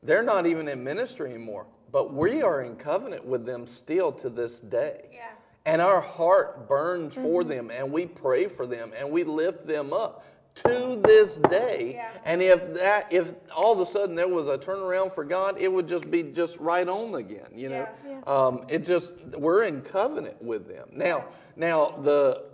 they're 0.02 0.22
not 0.22 0.46
even 0.46 0.68
in 0.68 0.82
ministry 0.82 1.30
anymore, 1.30 1.66
but 1.90 2.12
we 2.12 2.42
are 2.42 2.62
in 2.62 2.76
covenant 2.76 3.24
with 3.24 3.44
them 3.44 3.66
still 3.66 4.12
to 4.12 4.28
this 4.28 4.60
day. 4.60 5.06
Yeah. 5.12 5.30
And 5.66 5.82
our 5.82 6.00
heart 6.00 6.68
burns 6.68 7.14
for 7.14 7.44
them, 7.44 7.70
and 7.70 7.92
we 7.92 8.06
pray 8.06 8.48
for 8.48 8.66
them, 8.66 8.92
and 8.98 9.10
we 9.10 9.22
lift 9.24 9.66
them 9.66 9.92
up 9.92 10.24
to 10.64 11.00
this 11.04 11.36
day. 11.36 11.92
Yeah. 11.94 12.10
And 12.24 12.42
if 12.42 12.74
that, 12.74 13.12
if 13.12 13.34
all 13.54 13.72
of 13.72 13.80
a 13.80 13.86
sudden 13.86 14.14
there 14.16 14.28
was 14.28 14.48
a 14.48 14.58
turnaround 14.58 15.12
for 15.12 15.24
God, 15.24 15.60
it 15.60 15.72
would 15.72 15.86
just 15.86 16.10
be 16.10 16.22
just 16.22 16.56
right 16.58 16.88
on 16.88 17.14
again. 17.14 17.50
You 17.52 17.68
know, 17.70 17.88
Yeah. 18.06 18.20
Um, 18.26 18.64
it 18.68 18.84
just 18.84 19.14
we're 19.36 19.64
in 19.64 19.82
covenant 19.82 20.42
with 20.42 20.68
them 20.68 20.88
now. 20.92 21.26
Now 21.56 21.98
the 22.02 22.44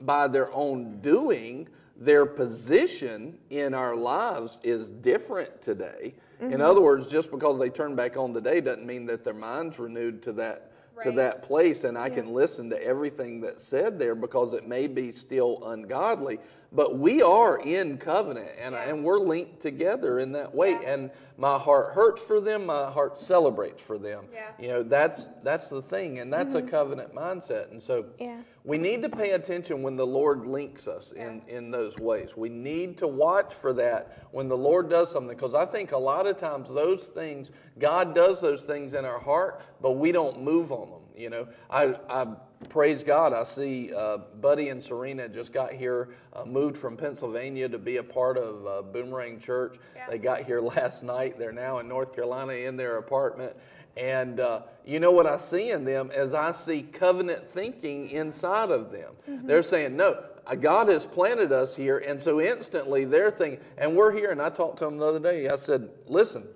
by 0.00 0.28
their 0.28 0.52
own 0.52 1.00
doing, 1.00 1.68
their 2.00 2.24
position 2.24 3.36
in 3.50 3.74
our 3.74 3.94
lives 3.94 4.58
is 4.62 4.88
different 4.88 5.60
today. 5.60 6.14
In 6.40 6.52
mm-hmm. 6.52 6.62
other 6.62 6.80
words, 6.80 7.10
just 7.10 7.30
because 7.30 7.60
they 7.60 7.68
turn 7.68 7.94
back 7.94 8.16
on 8.16 8.32
today 8.32 8.62
doesn't 8.62 8.86
mean 8.86 9.04
that 9.06 9.22
their 9.22 9.34
mind's 9.34 9.78
renewed 9.78 10.22
to 10.22 10.32
that 10.32 10.66
to 11.04 11.12
that 11.12 11.42
place 11.42 11.84
and 11.84 11.96
I 11.96 12.10
can 12.10 12.34
listen 12.34 12.68
to 12.68 12.82
everything 12.82 13.40
that's 13.40 13.64
said 13.64 13.98
there 13.98 14.14
because 14.14 14.52
it 14.52 14.66
may 14.66 14.86
be 14.86 15.12
still 15.12 15.62
ungodly. 15.70 16.38
But 16.72 16.98
we 16.98 17.20
are 17.20 17.58
in 17.58 17.98
covenant 17.98 18.50
and, 18.60 18.76
and 18.76 19.02
we're 19.02 19.18
linked 19.18 19.60
together 19.60 20.20
in 20.20 20.30
that 20.32 20.54
way. 20.54 20.72
Yeah. 20.72 20.92
And 20.92 21.10
my 21.36 21.58
heart 21.58 21.94
hurts 21.94 22.22
for 22.22 22.40
them, 22.40 22.66
my 22.66 22.90
heart 22.90 23.18
celebrates 23.18 23.82
for 23.82 23.98
them. 23.98 24.26
Yeah. 24.32 24.50
You 24.58 24.68
know, 24.68 24.82
that's 24.82 25.26
that's 25.42 25.68
the 25.68 25.82
thing, 25.82 26.18
and 26.20 26.32
that's 26.32 26.54
a 26.54 26.58
mm-hmm. 26.58 26.68
covenant 26.68 27.14
mindset. 27.14 27.70
And 27.72 27.82
so 27.82 28.04
Yeah. 28.18 28.42
we 28.62 28.78
need 28.78 29.02
to 29.02 29.08
pay 29.08 29.30
attention 29.30 29.82
when 29.82 29.96
the 29.96 30.06
Lord 30.06 30.46
links 30.46 30.86
us 30.86 31.12
in, 31.12 31.42
in 31.48 31.70
those 31.70 31.98
ways. 31.98 32.36
We 32.36 32.50
need 32.50 32.98
to 32.98 33.08
watch 33.08 33.54
for 33.54 33.72
that 33.72 34.28
when 34.30 34.48
the 34.48 34.56
Lord 34.56 34.90
does 34.90 35.10
something, 35.10 35.34
because 35.34 35.54
I 35.54 35.64
think 35.64 35.92
a 35.92 35.98
lot 35.98 36.26
of 36.26 36.36
times 36.36 36.68
those 36.68 37.06
things, 37.06 37.50
God 37.78 38.14
does 38.14 38.40
those 38.40 38.64
things 38.64 38.92
in 38.94 39.04
our 39.04 39.18
heart, 39.18 39.62
but 39.80 39.92
we 39.92 40.12
don't 40.12 40.42
move 40.42 40.70
on 40.70 40.90
them. 40.90 41.00
You 41.16 41.30
know, 41.30 41.48
I, 41.70 41.96
I 42.08 42.26
praise 42.68 43.02
God. 43.02 43.32
I 43.32 43.44
see 43.44 43.92
uh, 43.94 44.18
Buddy 44.40 44.68
and 44.68 44.82
Serena 44.82 45.28
just 45.28 45.52
got 45.52 45.72
here, 45.72 46.10
uh, 46.34 46.44
moved 46.44 46.76
from 46.76 46.96
Pennsylvania 46.96 47.68
to 47.68 47.78
be 47.78 47.96
a 47.96 48.02
part 48.02 48.36
of 48.36 48.66
uh, 48.66 48.82
Boomerang 48.82 49.40
Church. 49.40 49.76
Yeah. 49.96 50.06
They 50.10 50.18
got 50.18 50.42
here 50.42 50.60
last 50.60 51.02
night. 51.02 51.38
They're 51.38 51.52
now 51.52 51.78
in 51.78 51.88
North 51.88 52.14
Carolina 52.14 52.52
in 52.52 52.76
their 52.76 52.98
apartment. 52.98 53.56
And 53.96 54.40
uh, 54.40 54.62
you 54.84 55.00
know 55.00 55.10
what 55.10 55.26
I 55.26 55.36
see 55.36 55.70
in 55.70 55.84
them 55.84 56.10
is 56.14 56.32
I 56.32 56.52
see 56.52 56.82
covenant 56.82 57.50
thinking 57.50 58.10
inside 58.10 58.70
of 58.70 58.92
them. 58.92 59.14
They're 59.26 59.64
saying, 59.64 59.96
no, 59.96 60.22
uh, 60.46 60.54
God 60.54 60.88
has 60.88 61.04
planted 61.04 61.52
us 61.52 61.74
here. 61.74 61.98
And 61.98 62.20
so 62.20 62.40
instantly 62.40 63.04
they're 63.04 63.30
thinking, 63.30 63.60
and 63.78 63.96
we're 63.96 64.12
here. 64.12 64.30
And 64.30 64.40
I 64.40 64.48
talked 64.48 64.78
to 64.78 64.84
them 64.84 64.98
the 64.98 65.06
other 65.06 65.18
day. 65.20 65.48
I 65.48 65.56
said, 65.56 65.88
listen, 66.06 66.46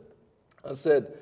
I 0.69 0.75
said, 0.75 1.07
"W- 1.07 1.19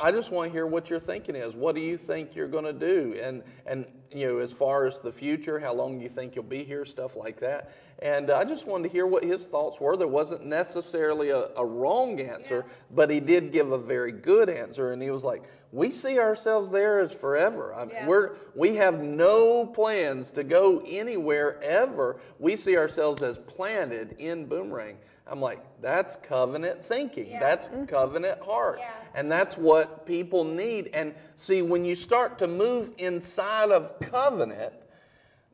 I 0.00 0.10
just 0.10 0.32
want 0.32 0.48
to 0.48 0.52
hear 0.52 0.66
what 0.66 0.90
your 0.90 0.98
thinking 0.98 1.36
is. 1.36 1.54
What 1.54 1.76
do 1.76 1.80
you 1.80 1.96
think 1.96 2.34
you're 2.34 2.48
going 2.48 2.64
to 2.64 2.72
do? 2.72 3.18
And 3.22 3.42
and 3.66 3.86
you 4.12 4.26
know, 4.26 4.38
as 4.38 4.52
far 4.52 4.86
as 4.86 4.98
the 4.98 5.12
future, 5.12 5.60
how 5.60 5.72
long 5.72 5.98
do 5.98 6.02
you 6.02 6.08
think 6.08 6.34
you'll 6.34 6.44
be 6.44 6.64
here, 6.64 6.84
stuff 6.84 7.14
like 7.14 7.38
that. 7.40 7.72
And 8.00 8.30
uh, 8.30 8.38
I 8.38 8.44
just 8.44 8.66
wanted 8.66 8.88
to 8.88 8.88
hear 8.88 9.06
what 9.06 9.22
his 9.22 9.44
thoughts 9.44 9.78
were. 9.78 9.96
There 9.96 10.08
wasn't 10.08 10.44
necessarily 10.44 11.30
a, 11.30 11.48
a 11.56 11.64
wrong 11.64 12.20
answer, 12.20 12.64
but 12.90 13.10
he 13.10 13.20
did 13.20 13.52
give 13.52 13.72
a 13.72 13.78
very 13.78 14.10
good 14.10 14.48
answer. 14.48 14.92
And 14.92 15.00
he 15.02 15.10
was 15.10 15.22
like, 15.22 15.44
"We 15.72 15.90
see 15.90 16.18
ourselves 16.18 16.70
there 16.70 17.00
as 17.00 17.12
forever. 17.12 17.74
I 17.74 17.84
mean, 17.84 17.90
Yeah. 17.94 18.06
We're 18.06 18.36
we 18.54 18.76
have 18.76 19.00
no 19.00 19.66
plans 19.66 20.30
to 20.32 20.44
go 20.44 20.82
anywhere 20.86 21.62
ever. 21.62 22.16
We 22.38 22.56
see 22.56 22.76
ourselves 22.76 23.22
as 23.22 23.38
planted 23.38 24.16
in 24.18 24.46
Boomerang." 24.46 24.98
I'm 25.30 25.40
like, 25.40 25.60
that's 25.80 26.16
covenant 26.16 26.84
thinking. 26.84 27.30
Yeah. 27.30 27.38
That's 27.38 27.68
mm-hmm. 27.68 27.84
covenant 27.84 28.42
heart. 28.42 28.80
Yeah. 28.80 28.90
And 29.14 29.30
that's 29.30 29.56
what 29.56 30.04
people 30.04 30.42
need. 30.42 30.90
And 30.92 31.14
see, 31.36 31.62
when 31.62 31.84
you 31.84 31.94
start 31.94 32.36
to 32.40 32.48
move 32.48 32.90
inside 32.98 33.70
of 33.70 33.98
covenant, 34.00 34.72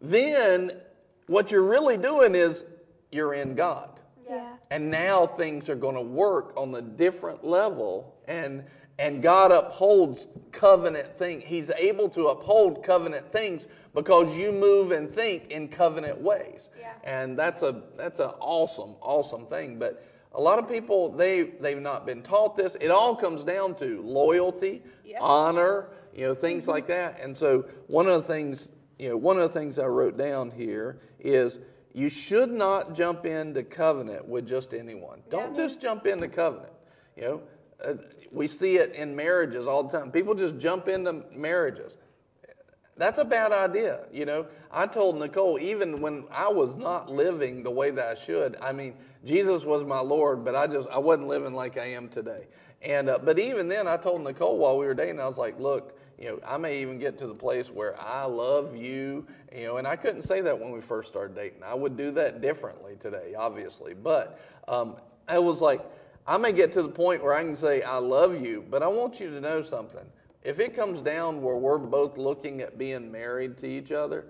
then 0.00 0.72
what 1.26 1.50
you're 1.50 1.62
really 1.62 1.98
doing 1.98 2.34
is 2.34 2.64
you're 3.12 3.34
in 3.34 3.54
God. 3.54 4.00
Yeah. 4.28 4.56
And 4.70 4.90
now 4.90 5.26
things 5.26 5.68
are 5.68 5.76
going 5.76 5.94
to 5.94 6.00
work 6.00 6.54
on 6.56 6.74
a 6.74 6.82
different 6.82 7.44
level. 7.44 8.14
And 8.26 8.64
and 8.98 9.22
God 9.22 9.52
upholds 9.52 10.28
covenant 10.52 11.18
things. 11.18 11.42
He's 11.42 11.70
able 11.70 12.08
to 12.10 12.28
uphold 12.28 12.82
covenant 12.82 13.30
things 13.30 13.66
because 13.94 14.36
you 14.36 14.52
move 14.52 14.90
and 14.90 15.12
think 15.12 15.50
in 15.50 15.68
covenant 15.68 16.20
ways. 16.20 16.70
Yeah. 16.78 16.92
And 17.04 17.38
that's 17.38 17.62
a 17.62 17.82
that's 17.96 18.20
an 18.20 18.30
awesome, 18.40 18.96
awesome 19.00 19.46
thing. 19.46 19.78
But 19.78 20.04
a 20.32 20.40
lot 20.40 20.58
of 20.58 20.68
people 20.68 21.10
they 21.10 21.42
they've 21.42 21.80
not 21.80 22.06
been 22.06 22.22
taught 22.22 22.56
this. 22.56 22.76
It 22.80 22.90
all 22.90 23.14
comes 23.14 23.44
down 23.44 23.74
to 23.76 24.00
loyalty, 24.02 24.82
honor, 25.20 25.90
you 26.14 26.26
know, 26.26 26.34
things 26.34 26.66
like 26.66 26.86
that. 26.86 27.20
And 27.20 27.36
so 27.36 27.66
one 27.88 28.06
of 28.06 28.22
the 28.22 28.32
things, 28.32 28.70
you 28.98 29.10
know, 29.10 29.16
one 29.16 29.36
of 29.36 29.42
the 29.52 29.58
things 29.58 29.78
I 29.78 29.86
wrote 29.86 30.16
down 30.16 30.50
here 30.50 31.00
is 31.20 31.58
you 31.92 32.08
should 32.08 32.50
not 32.50 32.94
jump 32.94 33.24
into 33.26 33.62
covenant 33.62 34.26
with 34.26 34.46
just 34.46 34.74
anyone. 34.74 35.22
Don't 35.30 35.54
just 35.54 35.80
jump 35.80 36.06
into 36.06 36.28
covenant. 36.28 36.72
You 37.16 37.22
know, 37.22 37.42
uh, 37.84 37.94
we 38.36 38.46
see 38.46 38.76
it 38.76 38.92
in 38.92 39.16
marriages 39.16 39.66
all 39.66 39.82
the 39.82 39.98
time. 39.98 40.12
People 40.12 40.34
just 40.34 40.58
jump 40.58 40.88
into 40.88 41.24
marriages. 41.34 41.96
That's 42.98 43.16
a 43.16 43.24
bad 43.24 43.50
idea. 43.50 44.00
You 44.12 44.26
know, 44.26 44.46
I 44.70 44.86
told 44.86 45.18
Nicole, 45.18 45.58
even 45.58 46.02
when 46.02 46.24
I 46.30 46.48
was 46.48 46.76
not 46.76 47.10
living 47.10 47.62
the 47.62 47.70
way 47.70 47.90
that 47.90 48.06
I 48.06 48.14
should, 48.14 48.56
I 48.60 48.72
mean, 48.72 48.94
Jesus 49.24 49.64
was 49.64 49.84
my 49.84 50.00
Lord, 50.00 50.44
but 50.44 50.54
I 50.54 50.66
just, 50.66 50.86
I 50.90 50.98
wasn't 50.98 51.28
living 51.28 51.54
like 51.54 51.78
I 51.78 51.86
am 51.92 52.10
today. 52.10 52.46
And, 52.82 53.08
uh, 53.08 53.18
but 53.22 53.38
even 53.38 53.68
then, 53.68 53.88
I 53.88 53.96
told 53.96 54.22
Nicole 54.22 54.58
while 54.58 54.76
we 54.76 54.84
were 54.84 54.94
dating, 54.94 55.18
I 55.18 55.26
was 55.26 55.38
like, 55.38 55.58
look, 55.58 55.98
you 56.18 56.28
know, 56.28 56.40
I 56.46 56.58
may 56.58 56.80
even 56.82 56.98
get 56.98 57.16
to 57.18 57.26
the 57.26 57.34
place 57.34 57.70
where 57.70 57.98
I 57.98 58.24
love 58.24 58.76
you, 58.76 59.26
you 59.54 59.64
know, 59.64 59.78
and 59.78 59.86
I 59.86 59.96
couldn't 59.96 60.22
say 60.22 60.42
that 60.42 60.58
when 60.58 60.72
we 60.72 60.82
first 60.82 61.08
started 61.08 61.34
dating. 61.34 61.62
I 61.62 61.74
would 61.74 61.96
do 61.96 62.10
that 62.12 62.42
differently 62.42 62.96
today, 63.00 63.34
obviously. 63.36 63.94
But 63.94 64.38
um, 64.68 64.96
I 65.26 65.38
was 65.38 65.62
like, 65.62 65.80
I 66.26 66.36
may 66.38 66.52
get 66.52 66.72
to 66.72 66.82
the 66.82 66.88
point 66.88 67.22
where 67.22 67.34
I 67.34 67.42
can 67.42 67.54
say, 67.54 67.82
I 67.82 67.98
love 67.98 68.40
you, 68.40 68.64
but 68.68 68.82
I 68.82 68.88
want 68.88 69.20
you 69.20 69.30
to 69.30 69.40
know 69.40 69.62
something. 69.62 70.04
If 70.42 70.58
it 70.58 70.74
comes 70.74 71.00
down 71.00 71.40
where 71.42 71.56
we're 71.56 71.78
both 71.78 72.18
looking 72.18 72.60
at 72.60 72.78
being 72.78 73.10
married 73.10 73.56
to 73.58 73.66
each 73.66 73.92
other, 73.92 74.26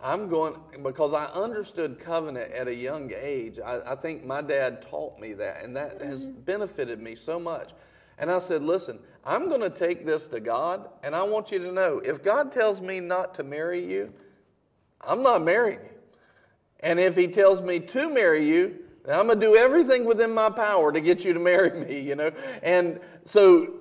I'm 0.00 0.28
going, 0.28 0.56
because 0.82 1.14
I 1.14 1.26
understood 1.26 2.00
covenant 2.00 2.52
at 2.52 2.66
a 2.66 2.74
young 2.74 3.12
age. 3.16 3.60
I, 3.64 3.92
I 3.92 3.94
think 3.94 4.24
my 4.24 4.42
dad 4.42 4.82
taught 4.82 5.18
me 5.20 5.32
that, 5.34 5.62
and 5.62 5.76
that 5.76 6.00
has 6.02 6.26
mm-hmm. 6.26 6.40
benefited 6.40 7.00
me 7.00 7.14
so 7.14 7.38
much. 7.38 7.70
And 8.18 8.30
I 8.30 8.40
said, 8.40 8.62
listen, 8.62 8.98
I'm 9.24 9.48
going 9.48 9.60
to 9.60 9.70
take 9.70 10.04
this 10.04 10.26
to 10.28 10.40
God, 10.40 10.88
and 11.04 11.14
I 11.14 11.22
want 11.22 11.52
you 11.52 11.60
to 11.60 11.72
know 11.72 11.98
if 12.04 12.22
God 12.22 12.50
tells 12.50 12.80
me 12.80 12.98
not 12.98 13.34
to 13.36 13.44
marry 13.44 13.84
you, 13.84 14.12
I'm 15.00 15.22
not 15.22 15.44
marrying 15.44 15.80
you. 15.80 15.90
And 16.80 16.98
if 16.98 17.14
he 17.14 17.28
tells 17.28 17.62
me 17.62 17.78
to 17.78 18.12
marry 18.12 18.44
you, 18.44 18.81
I'm 19.08 19.26
going 19.26 19.40
to 19.40 19.46
do 19.46 19.56
everything 19.56 20.04
within 20.04 20.32
my 20.32 20.48
power 20.50 20.92
to 20.92 21.00
get 21.00 21.24
you 21.24 21.32
to 21.32 21.40
marry 21.40 21.84
me, 21.84 22.00
you 22.00 22.14
know? 22.14 22.30
And 22.62 23.00
so, 23.24 23.74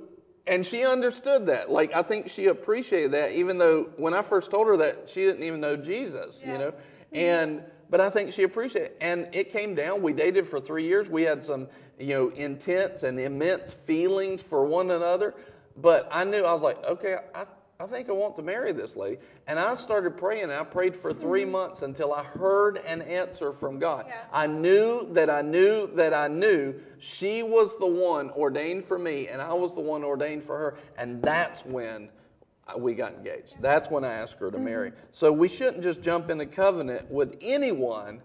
and 0.47 0.65
she 0.65 0.83
understood 0.83 1.45
that. 1.47 1.69
Like, 1.69 1.95
I 1.95 2.01
think 2.01 2.29
she 2.29 2.47
appreciated 2.47 3.11
that, 3.11 3.31
even 3.33 3.57
though 3.59 3.91
when 3.97 4.13
I 4.13 4.23
first 4.23 4.49
told 4.49 4.67
her 4.67 4.77
that, 4.77 5.09
she 5.09 5.23
didn't 5.23 5.43
even 5.43 5.61
know 5.61 5.77
Jesus, 5.77 6.41
you 6.41 6.57
know? 6.57 6.71
Mm-hmm. 6.71 7.17
And, 7.17 7.63
but 7.89 8.01
I 8.01 8.09
think 8.09 8.33
she 8.33 8.43
appreciated 8.43 8.91
it. 8.91 8.97
And 9.01 9.27
it 9.31 9.51
came 9.51 9.75
down. 9.75 10.01
We 10.01 10.13
dated 10.13 10.47
for 10.47 10.59
three 10.59 10.85
years. 10.85 11.09
We 11.09 11.23
had 11.23 11.43
some, 11.43 11.67
you 11.99 12.15
know, 12.15 12.29
intense 12.29 13.03
and 13.03 13.19
immense 13.19 13.71
feelings 13.71 14.41
for 14.41 14.65
one 14.65 14.89
another. 14.89 15.35
But 15.77 16.09
I 16.11 16.23
knew, 16.23 16.43
I 16.43 16.53
was 16.53 16.63
like, 16.63 16.83
okay, 16.85 17.17
I, 17.35 17.45
I 17.81 17.87
think 17.87 18.09
I 18.09 18.11
want 18.11 18.35
to 18.35 18.43
marry 18.43 18.71
this 18.71 18.95
lady. 18.95 19.17
And 19.47 19.57
I 19.59 19.73
started 19.73 20.15
praying. 20.15 20.51
I 20.51 20.63
prayed 20.63 20.95
for 20.95 21.11
3 21.13 21.41
mm-hmm. 21.41 21.51
months 21.51 21.81
until 21.81 22.13
I 22.13 22.23
heard 22.23 22.77
an 22.85 23.01
answer 23.01 23.51
from 23.51 23.79
God. 23.79 24.05
Yeah. 24.07 24.21
I 24.31 24.45
knew 24.45 25.07
that 25.13 25.31
I 25.31 25.41
knew 25.41 25.87
that 25.95 26.13
I 26.13 26.27
knew 26.27 26.75
she 26.99 27.41
was 27.41 27.77
the 27.79 27.87
one 27.87 28.29
ordained 28.31 28.85
for 28.85 28.99
me, 28.99 29.29
and 29.29 29.41
I 29.41 29.53
was 29.53 29.73
the 29.73 29.81
one 29.81 30.03
ordained 30.03 30.43
for 30.43 30.57
her. 30.57 30.77
And 30.97 31.21
that's 31.23 31.65
when 31.65 32.09
we 32.77 32.93
got 32.93 33.13
engaged. 33.13 33.59
That's 33.61 33.89
when 33.89 34.05
I 34.05 34.11
asked 34.13 34.37
her 34.39 34.51
to 34.51 34.59
marry. 34.59 34.91
Mm-hmm. 34.91 35.05
So 35.11 35.31
we 35.31 35.47
shouldn't 35.47 35.81
just 35.81 36.01
jump 36.01 36.29
in 36.29 36.39
into 36.39 36.53
covenant 36.53 37.09
with 37.09 37.35
anyone. 37.41 38.21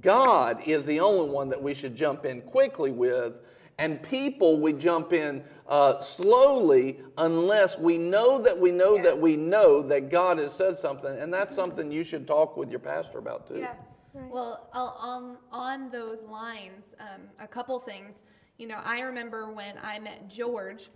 God 0.00 0.60
is 0.66 0.84
the 0.84 1.00
only 1.00 1.30
one 1.30 1.48
that 1.50 1.62
we 1.62 1.72
should 1.72 1.94
jump 1.94 2.24
in 2.24 2.42
quickly 2.42 2.90
with. 2.90 3.34
And 3.78 4.02
people, 4.02 4.58
we 4.60 4.72
jump 4.72 5.12
in 5.12 5.42
uh, 5.68 6.00
slowly 6.00 6.98
unless 7.16 7.78
we 7.78 7.96
know 7.96 8.38
that 8.40 8.58
we 8.58 8.72
know 8.72 8.96
Yeah. 8.96 9.02
that 9.02 9.20
we 9.20 9.36
know 9.36 9.82
that 9.82 10.10
God 10.10 10.38
has 10.38 10.52
said 10.52 10.76
something. 10.76 11.16
And 11.18 11.32
that's 11.32 11.54
something 11.54 11.92
you 11.92 12.02
should 12.02 12.26
talk 12.26 12.56
with 12.56 12.70
your 12.70 12.80
pastor 12.80 13.18
about 13.18 13.46
too. 13.46 13.58
Yeah. 13.58 13.74
Well, 14.14 14.68
uh, 14.72 14.78
on 14.98 15.36
on 15.52 15.90
those 15.90 16.22
lines, 16.22 16.96
um, 16.98 17.22
a 17.38 17.46
couple 17.46 17.78
things. 17.78 18.24
You 18.56 18.66
know, 18.66 18.80
I 18.84 19.00
remember 19.00 19.52
when 19.52 19.76
I 19.82 20.00
met 20.00 20.28
George. 20.28 20.90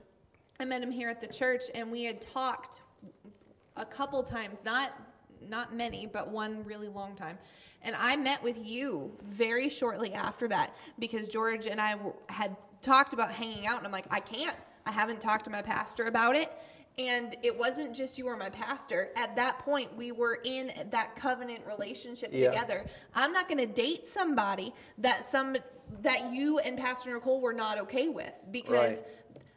I 0.58 0.64
met 0.64 0.82
him 0.82 0.90
here 0.90 1.08
at 1.08 1.20
the 1.20 1.28
church, 1.28 1.64
and 1.74 1.90
we 1.92 2.02
had 2.04 2.20
talked 2.20 2.80
a 3.76 3.84
couple 3.84 4.22
times. 4.24 4.64
Not 4.64 4.92
not 5.48 5.74
many, 5.74 6.06
but 6.06 6.28
one 6.28 6.64
really 6.64 6.88
long 6.88 7.14
time. 7.14 7.38
And 7.82 7.94
I 7.96 8.16
met 8.16 8.42
with 8.42 8.58
you 8.64 9.12
very 9.24 9.68
shortly 9.68 10.14
after 10.14 10.48
that 10.48 10.74
because 10.98 11.28
George 11.28 11.66
and 11.66 11.80
I 11.80 11.96
had 12.28 12.56
talked 12.82 13.12
about 13.12 13.30
hanging 13.30 13.66
out, 13.66 13.78
and 13.78 13.86
I'm 13.86 13.92
like, 13.92 14.06
I 14.10 14.20
can't. 14.20 14.56
I 14.84 14.90
haven't 14.90 15.20
talked 15.20 15.44
to 15.44 15.50
my 15.50 15.62
pastor 15.62 16.04
about 16.04 16.36
it. 16.36 16.52
And 16.98 17.36
it 17.42 17.56
wasn't 17.56 17.96
just 17.96 18.18
you 18.18 18.26
were 18.26 18.36
my 18.36 18.50
pastor. 18.50 19.10
At 19.16 19.34
that 19.36 19.60
point, 19.60 19.96
we 19.96 20.12
were 20.12 20.40
in 20.44 20.72
that 20.90 21.16
covenant 21.16 21.60
relationship 21.66 22.30
Yeah. 22.32 22.50
together. 22.50 22.84
I'm 23.14 23.32
not 23.32 23.48
going 23.48 23.58
to 23.58 23.66
date 23.66 24.06
somebody 24.06 24.74
that 24.98 25.26
some 25.28 25.56
that 26.00 26.32
you 26.32 26.58
and 26.58 26.78
Pastor 26.78 27.12
Nicole 27.12 27.40
were 27.40 27.52
not 27.52 27.78
okay 27.78 28.08
with 28.08 28.32
because 28.50 28.96
Right. 28.96 29.06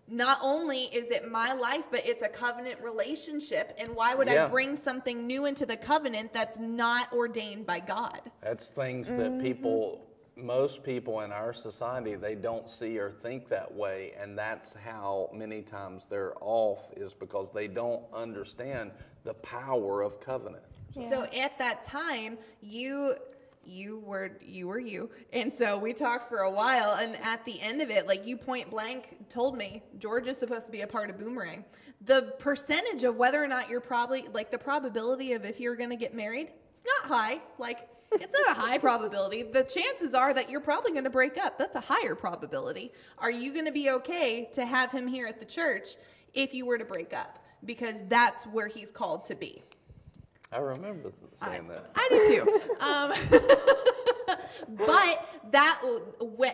not 0.08 0.38
only 0.42 0.84
is 0.86 1.10
it 1.10 1.30
my 1.30 1.54
life, 1.54 1.86
but 1.90 2.06
it's 2.06 2.24
a 2.24 2.28
covenant 2.28 2.82
relationship. 2.82 3.74
And 3.78 3.96
why 3.96 4.16
would 4.16 4.28
I 4.28 4.48
bring 4.48 4.76
something 4.76 5.26
new 5.26 5.46
into 5.46 5.66
the 5.66 5.78
covenant 5.78 6.34
that's 6.34 6.60
not 6.60 7.12
ordained 7.14 7.66
by 7.66 7.80
God? 7.80 8.22
That's 8.42 8.68
things 8.68 9.10
that 9.10 9.32
mm-hmm. 9.32 9.42
people, 9.42 10.06
most 10.36 10.84
people 10.84 11.22
in 11.22 11.32
our 11.32 11.54
society, 11.54 12.16
they 12.16 12.36
don't 12.36 12.70
see 12.70 13.00
or 13.00 13.12
think 13.12 13.48
that 13.50 13.74
way, 13.74 14.14
and 14.20 14.38
that's 14.38 14.74
how 14.74 15.30
many 15.34 15.62
times 15.62 16.06
they're 16.10 16.34
off 16.42 16.92
is 16.98 17.14
because 17.14 17.50
they 17.54 17.68
don't 17.68 18.04
understand 18.14 18.92
the 19.24 19.34
power 19.36 20.02
of 20.02 20.20
covenant. 20.20 20.64
So 20.94 21.24
at 21.38 21.58
that 21.58 21.84
time, 21.84 22.38
you 22.62 23.16
you 23.66 24.00
were 24.00 24.38
you 24.46 24.68
were 24.68 24.80
you 24.80 25.10
and 25.34 25.52
so 25.52 25.76
we 25.76 25.92
talked 25.92 26.30
for 26.30 26.42
a 26.42 26.52
while 26.52 26.98
and 27.02 27.16
at 27.24 27.44
the 27.46 27.60
end 27.62 27.82
of 27.82 27.90
it 27.90 28.06
like 28.06 28.26
you 28.26 28.38
point 28.38 28.70
blank 28.70 29.18
told 29.28 29.58
me 29.58 29.82
george 29.98 30.28
is 30.28 30.38
supposed 30.38 30.68
to 30.68 30.72
be 30.72 30.82
a 30.82 30.88
part 30.88 31.10
of 31.10 31.18
boomerang 31.18 31.66
the 32.02 32.34
percentage 32.38 33.04
of 33.04 33.16
whether 33.16 33.44
or 33.44 33.48
not 33.48 33.68
you're 33.68 33.82
probably 33.82 34.28
like 34.34 34.52
the 34.52 34.58
probability 34.58 35.34
of 35.34 35.44
if 35.46 35.60
you're 35.60 35.76
going 35.76 35.90
to 35.90 35.96
get 35.96 36.14
married 36.14 36.52
it's 36.72 36.84
not 36.86 37.10
high 37.10 37.42
like 37.58 37.90
it's 38.22 38.34
not 38.34 38.58
a 38.58 38.60
high 38.60 38.78
probability. 38.78 39.44
The 39.44 39.64
chances 39.64 40.14
are 40.14 40.34
that 40.34 40.50
you're 40.50 40.62
probably 40.62 40.92
going 40.92 41.04
to 41.04 41.10
break 41.10 41.38
up. 41.38 41.58
That's 41.58 41.76
a 41.76 41.82
higher 41.82 42.16
probability. 42.16 42.92
Are 43.18 43.32
you 43.32 43.54
going 43.54 43.66
to 43.66 43.72
be 43.72 43.90
okay 43.92 44.50
to 44.54 44.66
have 44.66 44.92
him 44.92 45.08
here 45.08 45.28
at 45.28 45.40
the 45.40 45.46
church 45.46 45.96
if 46.34 46.54
you 46.54 46.66
were 46.66 46.78
to 46.78 46.86
break 46.86 47.14
up? 47.14 47.40
Because 47.64 47.96
that's 48.08 48.46
where 48.46 48.68
he's 48.68 48.92
called 48.92 49.26
to 49.26 49.36
be. 49.36 49.64
I 50.52 50.60
remember 50.60 51.12
saying 51.34 51.68
that. 51.68 51.90
I 51.96 52.08
do 52.10 52.28
too. 52.28 52.62
Um, 52.80 54.38
but 54.88 55.28
that, 55.52 55.82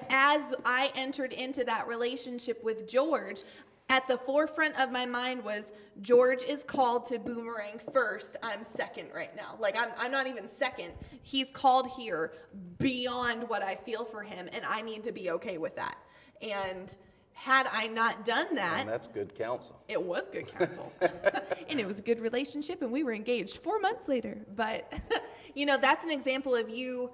as 0.09 0.53
I 0.65 0.91
entered 0.95 1.33
into 1.33 1.63
that 1.65 1.87
relationship 1.87 2.63
with 2.63 2.87
George, 2.87 3.43
at 3.91 4.07
the 4.07 4.17
forefront 4.19 4.79
of 4.79 4.89
my 4.89 5.05
mind 5.05 5.43
was 5.43 5.73
George 6.01 6.43
is 6.43 6.63
called 6.63 7.05
to 7.07 7.19
boomerang 7.19 7.77
first. 7.93 8.37
I'm 8.41 8.63
second 8.63 9.09
right 9.13 9.35
now. 9.35 9.57
Like, 9.59 9.77
I'm, 9.77 9.89
I'm 9.97 10.11
not 10.11 10.27
even 10.27 10.47
second. 10.47 10.93
He's 11.23 11.49
called 11.51 11.89
here 11.89 12.31
beyond 12.79 13.49
what 13.49 13.61
I 13.61 13.75
feel 13.75 14.05
for 14.05 14.23
him, 14.23 14.47
and 14.53 14.63
I 14.65 14.81
need 14.81 15.03
to 15.03 15.11
be 15.11 15.29
okay 15.31 15.57
with 15.57 15.75
that. 15.75 15.97
And 16.41 16.95
had 17.33 17.67
I 17.69 17.87
not 17.89 18.23
done 18.23 18.55
that, 18.55 18.79
And 18.79 18.89
that's 18.89 19.07
good 19.09 19.35
counsel. 19.35 19.77
it 19.89 20.01
was 20.01 20.29
good 20.29 20.47
counsel. 20.57 20.93
and 21.67 21.77
it 21.77 21.85
was 21.85 21.99
a 21.99 22.01
good 22.01 22.21
relationship, 22.21 22.81
and 22.81 22.93
we 22.93 23.03
were 23.03 23.13
engaged 23.13 23.57
four 23.57 23.77
months 23.77 24.07
later. 24.07 24.37
But, 24.55 24.93
you 25.53 25.65
know, 25.65 25.75
that's 25.77 26.05
an 26.05 26.11
example 26.11 26.55
of 26.55 26.69
you 26.69 27.11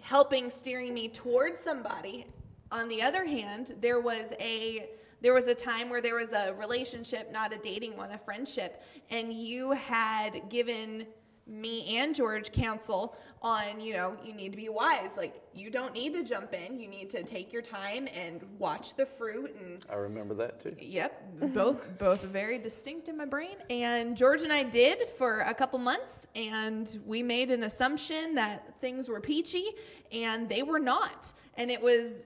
helping 0.00 0.48
steering 0.48 0.94
me 0.94 1.08
towards 1.08 1.60
somebody. 1.60 2.24
On 2.72 2.88
the 2.88 3.02
other 3.02 3.26
hand, 3.26 3.74
there 3.82 4.00
was 4.00 4.32
a 4.40 4.88
there 5.20 5.34
was 5.34 5.46
a 5.46 5.54
time 5.54 5.90
where 5.90 6.00
there 6.00 6.14
was 6.14 6.32
a 6.32 6.54
relationship, 6.54 7.32
not 7.32 7.52
a 7.52 7.58
dating 7.58 7.96
one, 7.96 8.12
a 8.12 8.18
friendship, 8.18 8.82
and 9.10 9.32
you 9.32 9.72
had 9.72 10.48
given 10.48 11.06
me 11.48 11.96
and 11.96 12.14
George 12.14 12.52
counsel 12.52 13.16
on, 13.40 13.80
you 13.80 13.94
know, 13.94 14.16
you 14.22 14.34
need 14.34 14.50
to 14.50 14.56
be 14.56 14.68
wise. 14.68 15.12
Like 15.16 15.42
you 15.54 15.70
don't 15.70 15.94
need 15.94 16.12
to 16.12 16.22
jump 16.22 16.52
in. 16.52 16.78
You 16.78 16.88
need 16.88 17.08
to 17.10 17.22
take 17.22 17.52
your 17.52 17.62
time 17.62 18.06
and 18.14 18.42
watch 18.58 18.94
the 18.94 19.06
fruit 19.06 19.56
and 19.58 19.84
I 19.90 19.94
remember 19.94 20.34
that 20.34 20.60
too. 20.60 20.76
Yep, 20.78 21.40
both 21.54 21.98
both 21.98 22.22
very 22.22 22.58
distinct 22.58 23.08
in 23.08 23.16
my 23.16 23.24
brain. 23.24 23.56
And 23.70 24.16
George 24.16 24.42
and 24.42 24.52
I 24.52 24.62
did 24.62 25.08
for 25.08 25.40
a 25.40 25.54
couple 25.54 25.78
months, 25.78 26.26
and 26.36 26.98
we 27.06 27.22
made 27.22 27.50
an 27.50 27.64
assumption 27.64 28.34
that 28.34 28.74
things 28.80 29.08
were 29.08 29.20
peachy, 29.20 29.70
and 30.12 30.48
they 30.48 30.62
were 30.62 30.80
not. 30.80 31.32
And 31.56 31.70
it 31.70 31.80
was, 31.80 32.24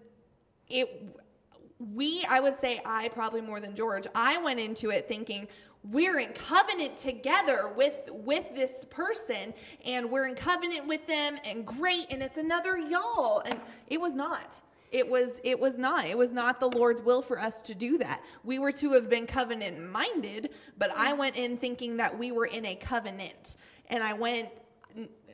it. 0.68 1.16
We, 1.94 2.24
I 2.28 2.40
would 2.40 2.56
say, 2.56 2.80
I 2.86 3.08
probably 3.08 3.40
more 3.40 3.60
than 3.60 3.74
George. 3.74 4.06
I 4.14 4.38
went 4.38 4.60
into 4.60 4.90
it 4.90 5.08
thinking 5.08 5.48
we're 5.90 6.20
in 6.20 6.32
covenant 6.32 6.96
together 6.96 7.72
with 7.76 8.08
with 8.10 8.54
this 8.54 8.84
person, 8.88 9.52
and 9.84 10.08
we're 10.10 10.26
in 10.26 10.36
covenant 10.36 10.86
with 10.86 11.06
them, 11.08 11.36
and 11.44 11.66
great, 11.66 12.06
and 12.10 12.22
it's 12.22 12.36
another 12.36 12.78
y'all, 12.78 13.40
and 13.40 13.60
it 13.88 14.00
was 14.00 14.14
not. 14.14 14.60
It 14.92 15.08
was 15.08 15.40
it 15.42 15.58
was 15.58 15.78
not. 15.78 16.06
It 16.06 16.16
was 16.16 16.32
not 16.32 16.60
the 16.60 16.68
lord's 16.68 17.02
will 17.02 17.22
for 17.22 17.40
us 17.40 17.62
to 17.62 17.74
do 17.74 17.98
that. 17.98 18.22
We 18.44 18.58
were 18.58 18.72
to 18.72 18.92
have 18.92 19.08
been 19.08 19.26
covenant 19.26 19.80
minded 19.90 20.50
but 20.78 20.90
i 20.96 21.12
went 21.14 21.36
in 21.36 21.56
thinking 21.56 21.96
that 21.96 22.16
we 22.16 22.30
were 22.30 22.46
in 22.46 22.66
a 22.66 22.74
covenant. 22.76 23.56
And 23.88 24.04
i 24.04 24.12
went 24.12 24.50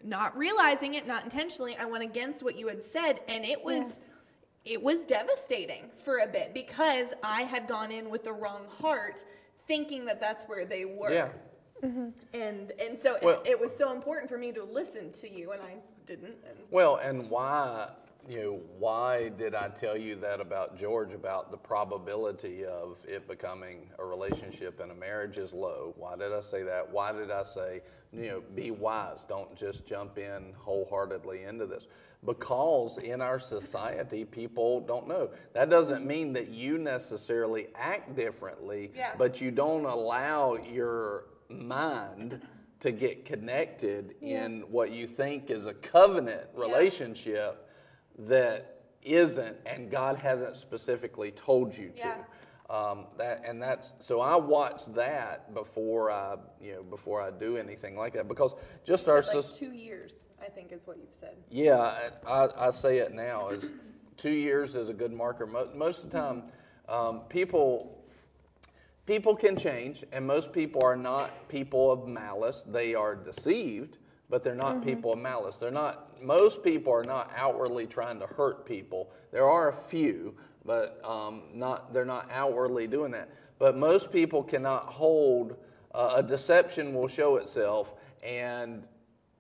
not 0.05 0.37
realizing 0.39 0.95
it 0.95 1.09
not 1.09 1.25
intentionally 1.25 1.77
i 1.77 1.85
went 1.85 2.05
against 2.05 2.45
what 2.45 2.57
you 2.57 2.69
had 2.69 2.85
said 2.85 3.21
and 3.29 3.45
it 3.45 3.63
was 3.65 3.99
it 4.69 4.83
was 4.83 5.01
devastating 5.03 5.85
for 6.05 6.19
a 6.19 6.27
bit 6.27 6.53
because 6.53 7.13
i 7.23 7.43
had 7.43 7.67
gone 7.67 7.91
in 7.91 8.11
with 8.11 8.23
the 8.25 8.33
wrong 8.33 8.63
heart 8.81 9.25
thinking 9.67 10.05
that 10.05 10.21
that's 10.21 10.45
where 10.45 10.65
they 10.65 10.85
were 10.85 11.11
Yeah. 11.13 11.29
Mm-hmm. 11.83 12.09
and 12.35 12.73
and 12.81 12.99
so 13.01 13.17
Well- 13.23 13.41
it, 13.43 13.51
it 13.51 13.61
was 13.61 13.75
so 13.75 13.93
important 13.93 14.29
for 14.31 14.39
me 14.39 14.53
to 14.53 14.65
listen 14.65 15.11
to 15.13 15.29
you 15.31 15.53
and 15.53 15.63
i 15.63 15.77
didn't 16.07 16.37
and 16.49 16.59
Well, 16.71 16.97
and 16.97 17.29
why, 17.31 17.91
you 18.29 18.43
know, 18.43 18.61
why 18.79 19.31
did 19.31 19.55
I 19.55 19.69
tell 19.69 19.97
you 19.97 20.15
that 20.17 20.39
about 20.41 20.77
George 20.79 21.15
about 21.15 21.51
the 21.51 21.57
probability 21.57 22.65
of 22.65 22.99
it 23.09 23.27
becoming 23.27 23.89
a 23.99 24.05
relationship 24.05 24.81
and 24.81 24.93
a 24.93 24.95
marriage 24.95 25.39
is 25.39 25.55
low? 25.55 25.95
Why 25.97 26.15
did 26.15 26.33
I 26.33 26.43
say 26.43 26.63
that? 26.65 26.91
Why 26.91 27.13
did 27.13 27.31
I 27.31 27.43
say, 27.43 27.81
you 28.13 28.29
know, 28.29 28.43
be 28.55 28.71
wise? 28.71 29.25
Don't 29.27 29.57
just 29.57 29.87
jump 29.87 30.19
in 30.19 30.53
wholeheartedly 30.59 31.45
into 31.45 31.65
this. 31.65 31.87
Because 32.27 32.99
in 32.99 33.23
our 33.23 33.39
society, 33.39 34.25
people 34.25 34.81
don't 34.81 35.09
know. 35.09 35.31
That 35.55 35.71
doesn't 35.71 36.05
mean 36.05 36.33
that 36.35 36.49
you 36.49 36.77
necessarily 36.77 37.69
act 37.77 38.15
differently, 38.15 38.91
Yeah. 38.95 39.13
but 39.17 39.41
you 39.41 39.51
don't 39.51 39.87
allow 39.87 40.57
your 40.57 41.27
mind 41.49 42.43
to 42.81 42.91
get 42.93 43.25
connected 43.25 44.17
in 44.21 44.63
what 44.71 44.91
you 44.91 45.07
think 45.07 45.51
is 45.51 45.65
a 45.67 45.75
covenant 45.75 46.49
relationship 46.55 47.68
that 48.19 48.81
isn't 49.03 49.57
and 49.67 49.91
God 49.91 50.21
hasn't 50.21 50.57
specifically 50.57 51.31
told 51.31 51.77
you 51.77 51.91
to. 51.91 51.99
Yeah. 51.99 52.17
Um, 52.71 53.07
that 53.17 53.43
and 53.47 53.63
that's 53.63 53.95
so 53.99 54.21
I 54.21 54.37
watch 54.37 54.85
that 54.95 55.55
before 55.55 56.11
I 56.11 56.37
you 56.61 56.75
know 56.75 56.83
before 56.83 57.23
I 57.23 57.31
do 57.31 57.57
anything 57.57 57.97
like 57.97 58.13
that 58.13 58.29
because 58.29 58.55
just 58.85 59.09
our 59.09 59.23
like 59.23 59.45
two 59.55 59.73
years 59.73 60.27
i 60.39 60.51
think 60.51 60.71
is 60.71 60.87
what 60.87 60.99
you've 60.99 61.15
said 61.19 61.35
yeah, 61.51 61.99
I, 62.27 62.49
I 62.59 62.71
say 62.73 62.99
it 62.99 63.13
now 63.13 63.49
is 63.49 63.71
two 64.19 64.31
years 64.31 64.75
is 64.75 64.89
a 64.91 64.93
good 64.93 65.13
marker. 65.13 65.47
Most, 65.47 65.75
most 65.75 66.05
of 66.05 66.11
the 66.11 66.19
time, 66.19 66.43
um, 66.89 67.21
people 67.29 68.05
people 69.07 69.35
can 69.35 69.57
change, 69.57 70.05
and 70.13 70.27
most 70.27 70.53
people 70.53 70.85
are 70.85 70.97
not 70.97 71.49
people 71.49 71.91
of 71.91 72.07
malice. 72.07 72.65
They 72.69 72.95
are 72.95 73.15
deceived, 73.17 73.97
but 74.29 74.45
they're 74.45 74.55
not 74.55 74.85
people 74.85 75.15
of 75.15 75.19
malice. 75.19 75.57
They're 75.57 75.71
not. 75.71 76.08
Most 76.23 76.63
people 76.63 76.93
are 76.93 77.05
not 77.05 77.31
outwardly 77.37 77.87
trying 77.87 78.19
to 78.21 78.27
hurt 78.27 78.67
people. 78.67 79.11
There 79.33 79.49
are 79.49 79.71
a 79.71 79.75
few, 79.75 80.35
but 80.65 81.01
um, 81.05 81.45
not. 81.53 81.93
They're 81.93 82.05
not 82.05 82.29
outwardly 82.31 82.87
doing 82.87 83.13
that. 83.13 83.31
But 83.59 83.77
most 83.77 84.13
people 84.13 84.43
cannot 84.43 84.87
hold. 84.87 85.57
Uh, 85.95 86.15
a 86.17 86.23
deception 86.23 86.95
will 86.95 87.09
show 87.09 87.37
itself, 87.37 87.95
and 88.23 88.87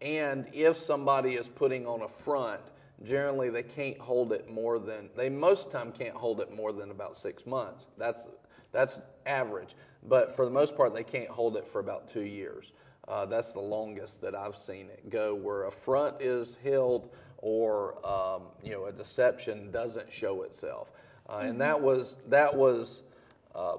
and 0.01 0.47
if 0.53 0.77
somebody 0.77 1.35
is 1.35 1.49
putting 1.49 1.87
on 1.87 2.03
a 2.03 2.09
front, 2.09 2.61
generally 3.03 3.51
they 3.51 3.63
can't 3.63 3.99
hold 3.99 4.33
it 4.33 4.49
more 4.49 4.79
than 4.79 5.11
they 5.17 5.29
most 5.29 5.71
time 5.71 5.93
can't 5.93 6.15
hold 6.15 6.41
it 6.41 6.53
more 6.53 6.73
than 6.73 6.91
about 6.91 7.17
six 7.17 7.47
months. 7.47 7.87
That's 7.97 8.27
that's 8.73 9.01
average. 9.27 9.75
But 10.09 10.35
for 10.35 10.45
the 10.45 10.51
most 10.51 10.77
part, 10.77 10.95
they 10.95 11.03
can't 11.03 11.29
hold 11.29 11.57
it 11.57 11.67
for 11.67 11.81
about 11.81 12.09
two 12.09 12.25
years. 12.25 12.73
Uh, 13.09 13.25
that's 13.27 13.53
the 13.53 13.61
longest 13.61 14.21
that 14.21 14.35
I've 14.35 14.57
seen 14.57 14.89
it 14.91 15.09
go, 15.11 15.35
where 15.35 15.65
a 15.65 15.73
front 15.73 16.21
is 16.21 16.57
held 16.63 17.11
or 17.39 17.95
um, 18.07 18.43
you 18.63 18.73
know 18.73 18.85
a 18.87 18.93
deception 18.93 19.71
doesn't 19.71 20.13
show 20.13 20.43
itself. 20.43 20.91
uh, 21.29 21.39
and 21.43 21.61
that 21.61 21.81
was 21.81 22.19
that 22.29 22.55
was. 22.55 23.03
Uh, 23.55 23.79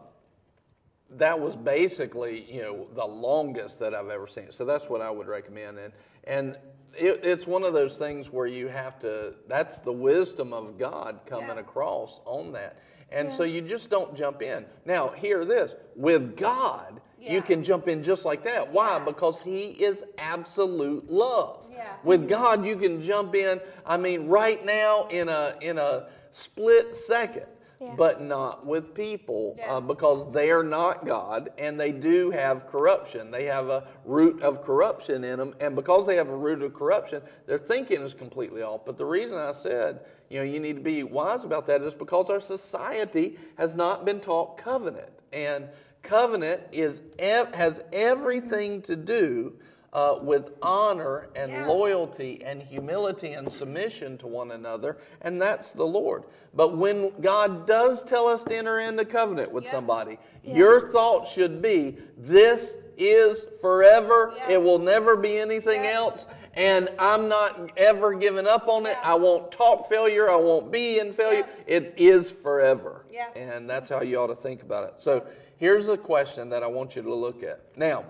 that 1.11 1.39
was 1.39 1.56
basically, 1.56 2.43
you 2.43 2.61
know, 2.61 2.88
the 2.93 3.06
longest 3.06 3.80
that 3.80 3.95
I've 3.95 4.10
ever 4.10 4.27
seen. 4.27 4.51
So 4.51 4.64
that's 4.64 4.89
what 4.89 5.01
I 5.01 5.10
would 5.10 5.27
recommend. 5.27 5.80
And 5.80 5.93
and 6.26 6.56
it, 6.95 7.22
it's 7.23 7.47
one 7.47 7.64
of 7.64 7.73
those 7.73 7.97
things 7.97 8.31
where 8.31 8.45
you 8.45 8.68
have 8.68 8.99
to. 8.99 9.34
That's 9.47 9.80
the 9.80 9.91
wisdom 9.93 10.53
of 10.53 10.77
God 10.77 11.22
coming 11.26 11.47
Yeah. 11.56 11.60
across 11.61 12.22
on 12.26 12.51
that. 12.53 12.77
And 13.11 13.31
so 13.31 13.41
you 13.43 13.61
just 13.61 13.89
don't 13.89 14.15
jump 14.15 14.43
in. 14.43 14.65
Now, 14.85 15.10
hear 15.10 15.45
this: 15.45 15.76
with 15.95 16.38
God, 16.38 17.01
you 17.20 17.41
can 17.41 17.64
jump 17.64 17.88
in 17.88 18.02
just 18.04 18.26
like 18.26 18.44
that. 18.44 18.72
Why? 18.72 18.98
Yeah. 18.98 19.06
Because 19.06 19.41
He 19.41 19.68
is 19.68 20.04
absolute 20.18 21.10
love. 21.10 21.66
Yeah. 21.72 21.94
With 22.04 22.28
God, 22.28 22.66
you 22.66 22.76
can 22.76 23.02
jump 23.02 23.36
in. 23.36 23.60
I 23.86 23.98
mean, 23.98 24.28
right 24.28 24.64
now 24.66 25.08
in 25.10 25.30
a 25.30 25.54
in 25.62 25.78
a 25.78 26.08
split 26.32 26.96
second. 26.96 27.46
Yeah. 27.82 27.94
But 27.96 28.22
not 28.22 28.66
with 28.66 28.94
people 28.94 29.56
Yeah. 29.58 29.76
uh, 29.76 29.80
because 29.80 30.30
they 30.34 30.52
are 30.52 30.64
not 30.66 31.06
God 31.06 31.50
and 31.58 31.80
they 31.80 31.94
do 31.94 32.30
have 32.30 32.68
corruption. 32.68 33.32
They 33.32 33.46
have 33.46 33.70
a 33.70 33.88
root 34.04 34.41
of 34.44 34.62
corruption 34.62 35.24
in 35.24 35.40
them. 35.40 35.54
And 35.62 35.78
because 35.78 36.06
they 36.06 36.18
have 36.18 36.28
a 36.28 36.36
root 36.36 36.62
of 36.62 36.74
corruption, 36.74 37.22
their 37.46 37.58
thinking 37.58 38.02
is 38.02 38.14
completely 38.14 38.64
off. 38.64 38.82
But 38.86 38.98
the 38.98 39.06
reason 39.06 39.38
I 39.38 39.54
said, 39.54 40.02
you 40.28 40.40
know, 40.40 40.44
you 40.44 40.60
need 40.60 40.76
to 40.76 40.82
be 40.82 41.04
wise 41.04 41.46
about 41.46 41.68
that 41.68 41.82
is 41.82 41.94
because 41.94 42.30
our 42.30 42.41
society 42.41 43.38
has 43.58 43.76
not 43.76 44.04
been 44.04 44.20
taught 44.20 44.58
covenant. 44.58 45.14
And 45.32 45.70
covenant 46.01 46.61
is 46.71 47.01
has 47.19 47.84
everything 47.91 48.81
to 48.84 48.95
do 48.95 49.53
uh, 49.91 50.19
with 50.21 50.51
honor 50.61 51.30
and 51.35 51.51
Yeah. 51.51 51.67
loyalty 51.67 52.41
and 52.45 52.61
humility 52.61 53.31
and 53.31 53.51
submission 53.51 54.17
to 54.19 54.27
one 54.27 54.51
another, 54.51 54.97
and 55.21 55.41
that's 55.41 55.71
the 55.71 55.85
Lord. 55.85 56.26
But 56.53 56.77
when 56.77 57.11
God 57.21 57.65
does 57.65 58.03
tell 58.03 58.27
us 58.27 58.43
to 58.43 58.55
enter 58.55 58.80
into 58.80 59.03
covenant 59.05 59.51
with 59.51 59.63
Yeah. 59.65 59.71
somebody, 59.71 60.19
your 60.43 60.91
thought 60.91 61.26
should 61.27 61.61
be, 61.61 61.97
This 62.17 62.77
is 62.97 63.47
forever. 63.61 64.34
Yeah. 64.35 64.51
It 64.51 64.61
will 64.61 64.77
never 64.77 65.15
be 65.15 65.39
anything 65.39 65.85
Yeah. 65.85 65.91
else. 65.93 66.26
And 66.53 66.89
I'm 66.99 67.30
not 67.30 67.71
ever 67.77 68.13
giving 68.13 68.45
up 68.45 68.67
on 68.67 68.85
it. 68.85 68.97
Yeah. 69.01 69.11
I 69.13 69.15
won't 69.15 69.51
talk 69.51 69.88
failure. 69.88 70.30
I 70.30 70.35
won't 70.35 70.69
be 70.69 70.99
in 70.99 71.13
failure. 71.13 71.45
Yeah. 71.65 71.77
It 71.77 71.93
is 71.95 72.30
forever. 72.30 73.05
Yeah. 73.09 73.27
And 73.35 73.69
that's 73.69 73.89
how 73.89 74.01
you 74.01 74.19
ought 74.19 74.27
to 74.27 74.35
think 74.35 74.61
about 74.63 74.84
it. 74.84 74.93
So 74.97 75.23
here's 75.60 75.88
a 75.88 75.98
question 75.98 76.49
that 76.49 76.64
I 76.64 76.68
want 76.68 76.95
you 76.95 77.02
to 77.03 77.14
look 77.14 77.44
at. 77.44 77.61
Now, 77.77 78.06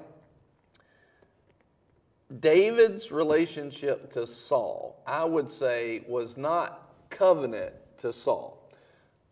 David's 2.40 3.12
relationship 3.12 4.12
to 4.14 4.28
Saul, 4.28 5.02
I 5.06 5.26
would 5.26 5.50
say, 5.50 6.04
was 6.08 6.38
not 6.38 6.90
covenant 7.10 7.74
to 7.98 8.14
Saul, 8.14 8.72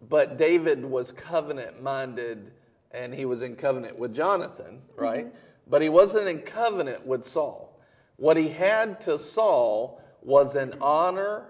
but 0.10 0.38
David 0.38 0.84
was 0.84 1.12
covenant 1.12 1.82
minded 1.82 2.52
and 2.92 3.14
he 3.14 3.26
was 3.26 3.44
in 3.44 3.56
covenant 3.56 3.98
with 3.98 4.16
Jonathan, 4.16 4.82
mm-hmm. 4.82 5.02
right? 5.02 5.28
But 5.68 5.82
he 5.82 5.90
wasn't 5.90 6.28
in 6.28 6.40
covenant 6.40 7.06
with 7.06 7.26
Saul. 7.26 7.80
What 8.16 8.36
he 8.36 8.48
had 8.50 9.00
to 9.02 9.20
Saul 9.20 10.02
was 10.24 10.56
an 10.56 10.74
honor 10.82 11.46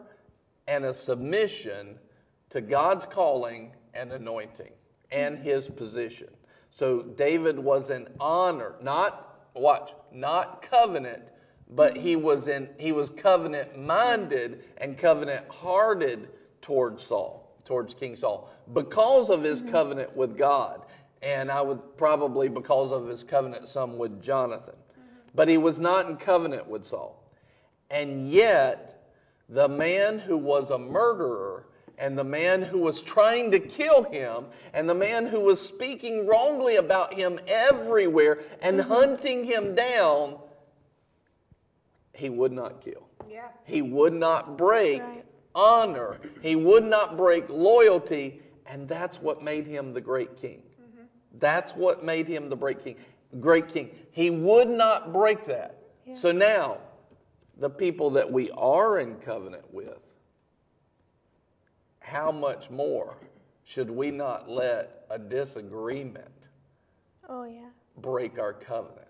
and 0.68 0.84
a 0.84 0.94
submission 0.94 1.98
to 2.50 2.60
God's 2.60 3.06
calling 3.06 3.72
and 3.94 4.12
anointing 4.12 4.72
and 5.12 5.38
his 5.38 5.70
position. 5.70 6.28
So 6.78 7.02
David 7.02 7.58
was 7.58 7.90
in 7.90 8.08
honor, 8.20 8.76
not 8.84 9.40
watch, 9.56 9.96
not 10.12 10.62
covenant, 10.62 11.24
but 11.72 11.98
he 11.98 12.16
was 12.16 12.48
in 12.48 12.70
he 12.78 12.92
was 12.92 13.10
covenant 13.10 13.80
minded 13.80 14.64
and 14.78 14.96
covenant 14.96 15.48
hearted 15.50 16.30
towards 16.62 17.04
Saul, 17.04 17.52
towards 17.66 17.96
King 17.96 18.16
Saul, 18.16 18.52
because 18.74 19.32
of 19.32 19.42
his 19.42 19.64
mm-hmm. 19.64 19.72
covenant 19.72 20.16
with 20.16 20.38
God. 20.38 20.86
And 21.24 21.50
I 21.50 21.64
would 21.64 21.98
probably 21.98 22.48
because 22.48 22.92
of 22.92 23.08
his 23.08 23.24
covenant 23.24 23.68
some 23.68 23.98
with 23.98 24.22
Jonathan. 24.22 24.76
Mm-hmm. 24.76 25.30
But 25.34 25.48
he 25.48 25.58
was 25.58 25.80
not 25.80 26.08
in 26.08 26.16
covenant 26.16 26.68
with 26.68 26.86
Saul. 26.86 27.28
And 27.90 28.30
yet, 28.30 29.10
the 29.50 29.68
man 29.68 30.20
who 30.20 30.38
was 30.38 30.70
a 30.70 30.78
murderer 30.78 31.67
and 31.98 32.18
the 32.18 32.24
man 32.24 32.62
who 32.62 32.80
was 32.80 33.02
trying 33.02 33.50
to 33.52 33.60
kill 33.60 34.04
him 34.04 34.46
and 34.74 34.88
the 34.88 34.94
man 34.94 35.26
who 35.26 35.40
was 35.40 35.60
speaking 35.60 36.28
wrongly 36.28 36.76
about 36.76 37.14
him 37.14 37.40
everywhere 37.48 38.40
and 38.62 38.80
mm-hmm. 38.80 38.92
hunting 38.92 39.44
him 39.44 39.74
down, 39.74 40.38
he 42.14 42.30
would 42.30 42.52
not 42.52 42.82
kill. 42.82 43.08
Yeah. 43.30 43.48
He 43.64 43.82
would 43.82 44.14
not 44.14 44.58
break 44.58 45.02
Right. 45.02 45.26
honor. 45.56 46.20
He 46.42 46.56
would 46.56 46.86
not 46.86 47.18
break 47.18 47.50
loyalty. 47.50 48.42
And 48.66 48.88
that's 48.88 49.22
what 49.22 49.42
made 49.42 49.66
him 49.66 49.94
the 49.94 50.02
great 50.02 50.38
king. 50.38 50.62
Mm-hmm. 50.82 51.06
That's 51.40 51.74
what 51.74 52.04
made 52.04 52.28
him 52.28 52.50
the 52.50 52.58
great 52.58 52.84
king. 52.84 52.96
Great 53.40 53.70
king. 53.70 53.90
He 54.12 54.30
would 54.30 54.70
not 54.70 55.14
break 55.14 55.46
that. 55.46 55.76
So 56.14 56.32
now, 56.32 56.78
the 57.58 57.70
people 57.70 58.10
that 58.12 58.32
we 58.32 58.50
are 58.52 59.00
in 59.00 59.16
covenant 59.16 59.66
with, 59.74 60.07
how 62.08 62.32
much 62.32 62.70
more 62.70 63.18
should 63.66 63.90
we 63.90 64.12
not 64.12 64.50
let 64.50 65.06
a 65.10 65.20
disagreement 65.20 66.48
Oh 67.28 67.44
yeah. 67.44 67.68
break 67.98 68.40
our 68.40 68.54
covenant. 68.54 69.04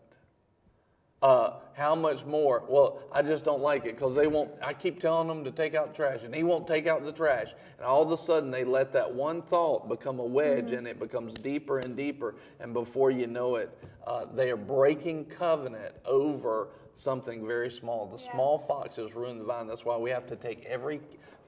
Uh, 1.21 1.53
how 1.73 1.93
much 1.95 2.25
more? 2.25 2.63
Well, 2.67 2.99
I 3.11 3.21
just 3.21 3.43
don't 3.43 3.61
like 3.61 3.85
it 3.85 3.95
because 3.95 4.15
they 4.15 4.27
won't. 4.27 4.51
I 4.61 4.73
keep 4.73 4.99
telling 4.99 5.27
them 5.27 5.43
to 5.43 5.51
take 5.51 5.75
out 5.75 5.89
the 5.89 5.95
trash, 5.95 6.23
and 6.23 6.33
he 6.33 6.43
won't 6.43 6.67
take 6.67 6.87
out 6.87 7.03
the 7.03 7.11
trash. 7.11 7.53
And 7.77 7.85
all 7.85 8.03
of 8.03 8.11
a 8.11 8.17
sudden, 8.17 8.51
they 8.51 8.63
let 8.63 8.93
that 8.93 9.11
one 9.11 9.41
thought 9.43 9.89
become 9.89 10.19
a 10.19 10.25
wedge, 10.25 10.71
and 10.71 10.87
it 10.87 10.99
becomes 10.99 11.33
deeper 11.33 11.79
and 11.79 11.95
deeper. 11.95 12.35
And 12.59 12.71
before 12.73 13.09
you 13.09 13.25
know 13.27 13.55
it, 13.55 13.75
uh, 14.05 14.25
they 14.31 14.51
are 14.51 14.57
breaking 14.57 15.25
covenant 15.25 15.95
over 16.05 16.69
something 16.93 17.45
very 17.47 17.69
small. 17.69 18.05
The 18.07 18.23
Yeah. 18.23 18.31
small 18.33 18.57
foxes 18.59 19.15
ruin 19.15 19.39
the 19.39 19.45
vine. 19.45 19.67
That's 19.67 19.85
why 19.85 19.97
we 19.97 20.11
have 20.11 20.27
to 20.27 20.35
take 20.35 20.65
every 20.65 20.99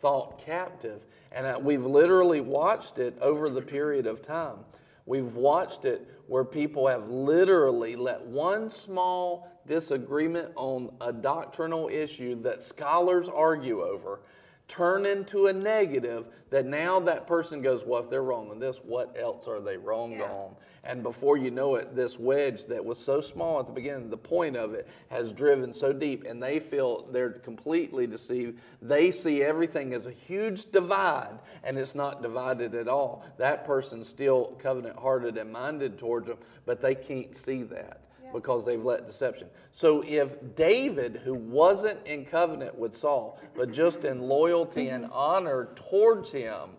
thought 0.02 0.40
captive. 0.44 1.02
And 1.32 1.46
uh, 1.46 1.60
we've 1.62 1.86
literally 1.86 2.42
watched 2.42 2.98
it 2.98 3.18
over 3.22 3.50
the 3.50 3.62
period 3.62 4.08
of 4.08 4.22
time. 4.22 4.58
We've 5.06 5.36
watched 5.36 5.86
it 5.86 6.08
where 6.28 6.44
people 6.44 6.88
have 6.88 7.10
literally 7.10 7.96
let 7.96 8.24
one 8.26 8.70
small 8.70 9.52
disagreement 9.66 10.52
on 10.56 10.92
a 11.02 11.12
doctrinal 11.12 11.90
issue 11.90 12.36
that 12.42 12.62
scholars 12.62 13.28
argue 13.28 13.82
over 13.82 14.22
turn 14.70 15.06
into 15.06 15.48
a 15.48 15.54
negative 15.54 16.28
that 16.52 16.66
now 16.66 17.00
that 17.02 17.28
person 17.28 17.62
goes, 17.62 17.84
Well, 17.84 18.02
if 18.02 18.10
they're 18.10 18.24
wrong 18.24 18.50
on 18.50 18.60
this, 18.60 18.78
what 18.78 19.16
else 19.20 19.48
are 19.48 19.60
they 19.60 19.76
wrong 19.76 20.14
Yeah. 20.14 20.32
on? 20.32 20.56
And 20.86 21.04
before 21.04 21.36
you 21.38 21.52
know 21.52 21.76
it, 21.76 21.94
this 21.94 22.18
wedge 22.18 22.66
that 22.68 22.84
was 22.84 22.98
so 22.98 23.20
small 23.20 23.60
at 23.60 23.68
the 23.68 23.74
beginning, 23.74 24.10
the 24.10 24.18
point 24.18 24.56
of 24.56 24.74
it 24.74 24.88
has 25.10 25.34
driven 25.34 25.74
so 25.74 25.92
deep, 25.92 26.24
and 26.24 26.42
they 26.42 26.60
feel 26.60 27.06
they're 27.12 27.32
completely 27.32 28.08
deceived. 28.08 28.60
They 28.82 29.12
see 29.12 29.44
everything 29.44 29.94
as 29.94 30.06
a 30.06 30.12
huge 30.12 30.72
divide, 30.72 31.38
and 31.64 31.78
it's 31.78 31.96
not 31.96 32.22
divided 32.22 32.76
at 32.76 32.88
all. 32.88 33.26
That 33.38 33.66
person's 33.66 34.08
still 34.08 34.56
covenant 34.60 34.98
hearted 34.98 35.38
and 35.38 35.52
minded 35.52 35.98
towards 35.98 36.28
them, 36.28 36.38
but 36.66 36.80
they 36.80 36.96
can't 36.96 37.36
see 37.36 37.64
that 37.64 38.00
because 38.34 38.66
they've 38.66 38.84
let 38.84 39.08
deception. 39.08 39.48
So 39.72 40.04
if 40.08 40.56
David, 40.56 41.22
who 41.24 41.34
wasn't 41.34 42.06
in 42.08 42.26
covenant 42.26 42.78
with 42.78 42.96
Saul, 42.96 43.40
but 43.56 43.72
just 43.72 44.04
in 44.04 44.22
loyalty 44.22 44.90
and 44.90 45.08
honor 45.12 45.70
towards 45.76 46.32
him, 46.32 46.72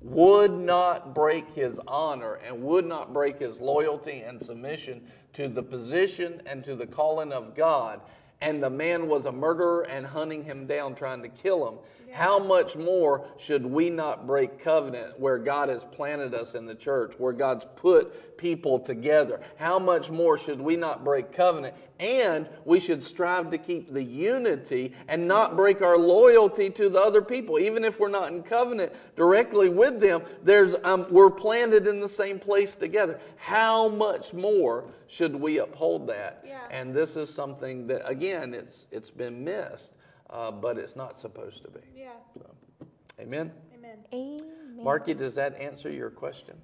would 0.00 0.52
not 0.52 1.14
break 1.14 1.48
his 1.52 1.80
honor 1.86 2.34
and 2.46 2.62
would 2.62 2.84
not 2.84 3.12
break 3.12 3.38
his 3.38 3.60
loyalty 3.60 4.22
and 4.22 4.42
submission 4.42 5.00
to 5.32 5.48
the 5.48 5.62
position 5.62 6.42
and 6.46 6.64
to 6.64 6.74
the 6.74 6.86
calling 6.86 7.32
of 7.32 7.54
God, 7.54 8.00
and 8.40 8.62
the 8.62 8.70
man 8.70 9.08
was 9.08 9.26
a 9.26 9.32
murderer 9.32 9.82
and 9.82 10.04
hunting 10.04 10.44
him 10.44 10.66
down, 10.66 10.94
trying 10.94 11.22
to 11.22 11.28
kill 11.28 11.68
him, 11.68 11.78
how 12.12 12.38
much 12.38 12.76
more 12.76 13.26
should 13.38 13.64
we 13.64 13.88
not 13.88 14.26
break 14.26 14.58
covenant 14.58 15.18
where 15.18 15.38
God 15.38 15.70
has 15.70 15.84
planted 15.84 16.34
us 16.34 16.54
in 16.54 16.66
the 16.66 16.74
church, 16.74 17.14
where 17.16 17.32
God's 17.32 17.64
put 17.74 18.36
people 18.36 18.78
together? 18.78 19.40
How 19.56 19.78
much 19.78 20.10
more 20.10 20.36
should 20.36 20.60
we 20.60 20.76
not 20.76 21.04
break 21.04 21.32
covenant? 21.32 21.74
And 21.98 22.48
we 22.64 22.80
should 22.80 23.02
strive 23.02 23.50
to 23.50 23.58
keep 23.58 23.92
the 23.92 24.02
unity 24.02 24.92
and 25.08 25.26
not 25.26 25.56
break 25.56 25.80
our 25.80 25.96
loyalty 25.96 26.68
to 26.70 26.88
the 26.88 27.00
other 27.00 27.22
people. 27.22 27.58
Even 27.58 27.82
if 27.84 27.98
we're 27.98 28.08
not 28.08 28.30
in 28.30 28.42
covenant 28.42 28.92
directly 29.16 29.68
with 29.68 30.00
them, 30.00 30.22
there's, 30.42 30.76
um, 30.84 31.06
we're 31.10 31.30
planted 31.30 31.86
in 31.86 32.00
the 32.00 32.08
same 32.08 32.38
place 32.38 32.74
together. 32.74 33.20
How 33.36 33.88
much 33.88 34.34
more 34.34 34.84
should 35.06 35.34
we 35.34 35.58
uphold 35.58 36.08
that? 36.08 36.44
Yeah. 36.46 36.60
And 36.70 36.92
this 36.92 37.16
is 37.16 37.32
something 37.32 37.86
that, 37.86 38.08
again, 38.08 38.52
it's, 38.52 38.86
it's 38.90 39.10
been 39.10 39.44
missed, 39.44 39.92
uh, 40.32 40.50
but 40.50 40.78
it's 40.78 40.96
not 40.96 41.18
supposed 41.18 41.62
to 41.62 41.70
be. 41.70 41.80
Yeah. 41.94 42.12
So, 42.34 42.86
amen. 43.20 43.52
Amen. 43.74 43.98
Amen. 44.12 44.84
Marky, 44.84 45.14
does 45.14 45.34
that 45.34 45.60
answer 45.60 45.90
your 45.90 46.10
question? 46.10 46.56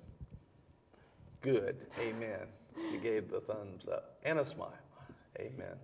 Good. 1.40 1.76
Amen. 2.00 2.46
She 2.90 2.98
gave 2.98 3.30
the 3.30 3.40
thumbs 3.40 3.86
up 3.86 4.18
and 4.24 4.38
a 4.38 4.44
smile. 4.44 4.72
Amen. 5.38 5.76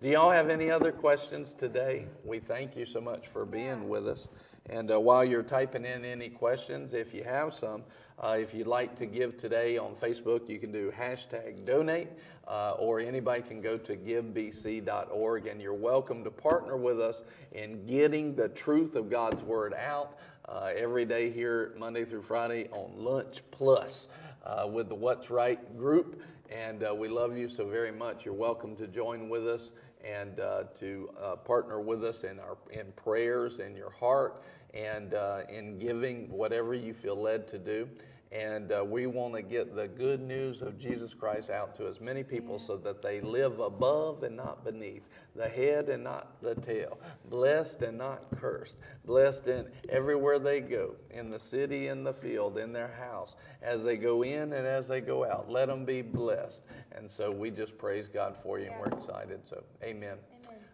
Do 0.00 0.08
y'all 0.08 0.30
have 0.30 0.48
any 0.48 0.70
other 0.70 0.92
questions 0.92 1.54
today? 1.54 2.06
We 2.24 2.38
thank 2.38 2.76
you 2.76 2.84
so 2.84 3.00
much 3.00 3.26
for 3.28 3.44
being 3.44 3.88
with 3.88 4.06
us. 4.06 4.28
And 4.70 4.92
uh, 4.92 5.00
while 5.00 5.24
you're 5.24 5.42
typing 5.42 5.84
in 5.84 6.04
any 6.04 6.28
questions, 6.28 6.94
if 6.94 7.14
you 7.14 7.24
have 7.24 7.54
some, 7.54 7.84
uh, 8.20 8.36
if 8.38 8.52
you'd 8.52 8.66
like 8.66 8.96
to 8.96 9.06
give 9.06 9.36
today 9.36 9.78
on 9.78 9.94
Facebook, 9.94 10.48
you 10.48 10.58
can 10.58 10.72
do 10.72 10.90
hashtag 10.90 11.64
donate, 11.64 12.08
uh, 12.48 12.72
or 12.72 12.98
anybody 12.98 13.42
can 13.42 13.60
go 13.60 13.78
to 13.78 13.96
givebc.org, 13.96 15.46
and 15.46 15.62
you're 15.62 15.72
welcome 15.72 16.24
to 16.24 16.30
partner 16.30 16.76
with 16.76 17.00
us 17.00 17.22
in 17.52 17.86
getting 17.86 18.34
the 18.34 18.48
truth 18.48 18.96
of 18.96 19.08
God's 19.08 19.42
Word 19.44 19.72
out 19.72 20.18
uh, 20.48 20.70
every 20.74 21.04
day 21.04 21.30
here, 21.30 21.72
Monday 21.78 22.04
through 22.04 22.22
Friday, 22.22 22.68
on 22.72 22.90
Lunch 22.96 23.42
Plus 23.52 24.08
uh, 24.44 24.66
with 24.66 24.88
the 24.88 24.96
What's 24.96 25.30
Right 25.30 25.78
group. 25.78 26.20
And 26.50 26.82
uh, 26.82 26.94
we 26.94 27.06
love 27.08 27.36
you 27.36 27.46
so 27.48 27.68
very 27.68 27.92
much. 27.92 28.24
You're 28.24 28.34
welcome 28.34 28.74
to 28.76 28.88
join 28.88 29.28
with 29.28 29.46
us 29.46 29.70
and 30.04 30.40
uh, 30.40 30.64
to 30.78 31.10
partner 31.44 31.80
with 31.80 32.02
us 32.02 32.24
in 32.24 32.38
our 32.40 32.56
in 32.70 32.90
prayers 32.92 33.58
in 33.58 33.76
your 33.76 33.90
heart 33.90 34.42
and 34.74 35.14
uh, 35.14 35.40
in 35.48 35.78
giving 35.78 36.28
whatever 36.30 36.74
you 36.74 36.94
feel 36.94 37.16
led 37.20 37.48
to 37.48 37.58
do. 37.58 37.88
And 38.30 38.72
uh, 38.72 38.84
we 38.84 39.06
want 39.06 39.34
to 39.34 39.42
get 39.42 39.74
the 39.74 39.88
good 39.88 40.20
news 40.20 40.60
of 40.60 40.78
Jesus 40.78 41.14
Christ 41.14 41.48
out 41.48 41.74
to 41.76 41.86
as 41.86 41.98
many 41.98 42.22
people 42.22 42.58
so 42.58 42.76
that 42.76 43.00
they 43.00 43.22
live 43.22 43.58
above 43.60 44.22
and 44.22 44.36
not 44.36 44.64
beneath, 44.64 45.08
the 45.34 45.48
head 45.48 45.88
and 45.88 46.04
not 46.04 46.42
the 46.42 46.54
tail, 46.56 46.98
blessed 47.30 47.82
and 47.82 47.96
not 47.96 48.20
cursed, 48.36 48.76
blessed 49.06 49.46
in 49.46 49.66
everywhere 49.88 50.38
they 50.38 50.60
go, 50.60 50.94
in 51.10 51.30
the 51.30 51.38
city, 51.38 51.88
in 51.88 52.04
the 52.04 52.12
field, 52.12 52.58
in 52.58 52.70
their 52.70 52.92
house, 53.00 53.34
as 53.62 53.82
they 53.82 53.96
go 53.96 54.22
in 54.22 54.52
and 54.52 54.66
as 54.66 54.88
they 54.88 55.00
go 55.00 55.24
out. 55.24 55.50
Let 55.50 55.68
them 55.68 55.86
be 55.86 56.02
blessed. 56.02 56.62
And 56.92 57.10
so 57.10 57.30
we 57.30 57.50
just 57.50 57.78
praise 57.78 58.08
God 58.08 58.36
for 58.42 58.58
you, 58.58 58.66
and 58.66 58.78
we're 58.78 58.98
excited. 58.98 59.40
So, 59.48 59.62
amen. 59.82 60.18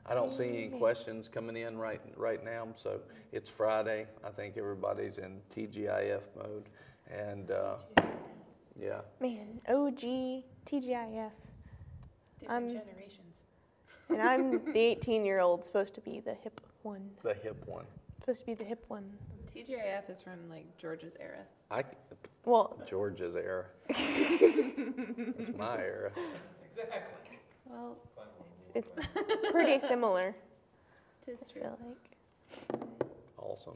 I 0.06 0.14
don't 0.14 0.32
see 0.34 0.48
any 0.48 0.68
questions 0.68 1.28
coming 1.28 1.56
in 1.56 1.78
right 1.78 2.00
right 2.16 2.44
now. 2.44 2.68
So 2.76 3.00
it's 3.32 3.48
Friday. 3.48 4.06
I 4.24 4.30
think 4.30 4.56
everybody's 4.56 5.18
in 5.18 5.40
TGIF 5.54 6.22
mode, 6.36 6.64
and 7.10 7.50
uh, 7.50 7.76
yeah, 8.78 9.00
Man, 9.20 9.60
OG 9.68 10.00
TGIF. 10.66 11.30
Different 12.38 12.50
I'm- 12.50 12.68
generations. 12.68 13.44
And 14.10 14.20
I'm 14.20 14.62
the 14.74 14.78
18 14.78 15.24
year 15.24 15.40
old 15.40 15.64
supposed 15.64 15.94
to 15.94 16.00
be 16.02 16.20
the 16.20 16.34
hip 16.34 16.60
one. 16.82 17.08
the 17.22 17.32
hip 17.32 17.56
one. 17.66 17.86
Supposed 18.20 18.40
to 18.40 18.46
be 18.46 18.52
the 18.54 18.62
hip 18.64 18.84
one. 18.88 19.10
TGIF 19.50 20.10
is 20.10 20.20
from 20.20 20.50
like 20.50 20.66
George's 20.76 21.14
era. 21.18 21.38
I 21.70 21.84
Well, 22.44 22.78
George's 22.86 23.34
era. 23.34 23.64
it's 23.88 25.56
my 25.56 25.78
era. 25.78 26.10
Exactly. 26.76 27.38
Well, 27.64 27.96
it's 28.74 28.90
pretty 29.50 29.86
similar. 29.86 30.34
tis 31.24 31.44
I 31.50 31.52
feel 31.58 31.78
like. 31.86 32.80
Awesome. 33.38 33.74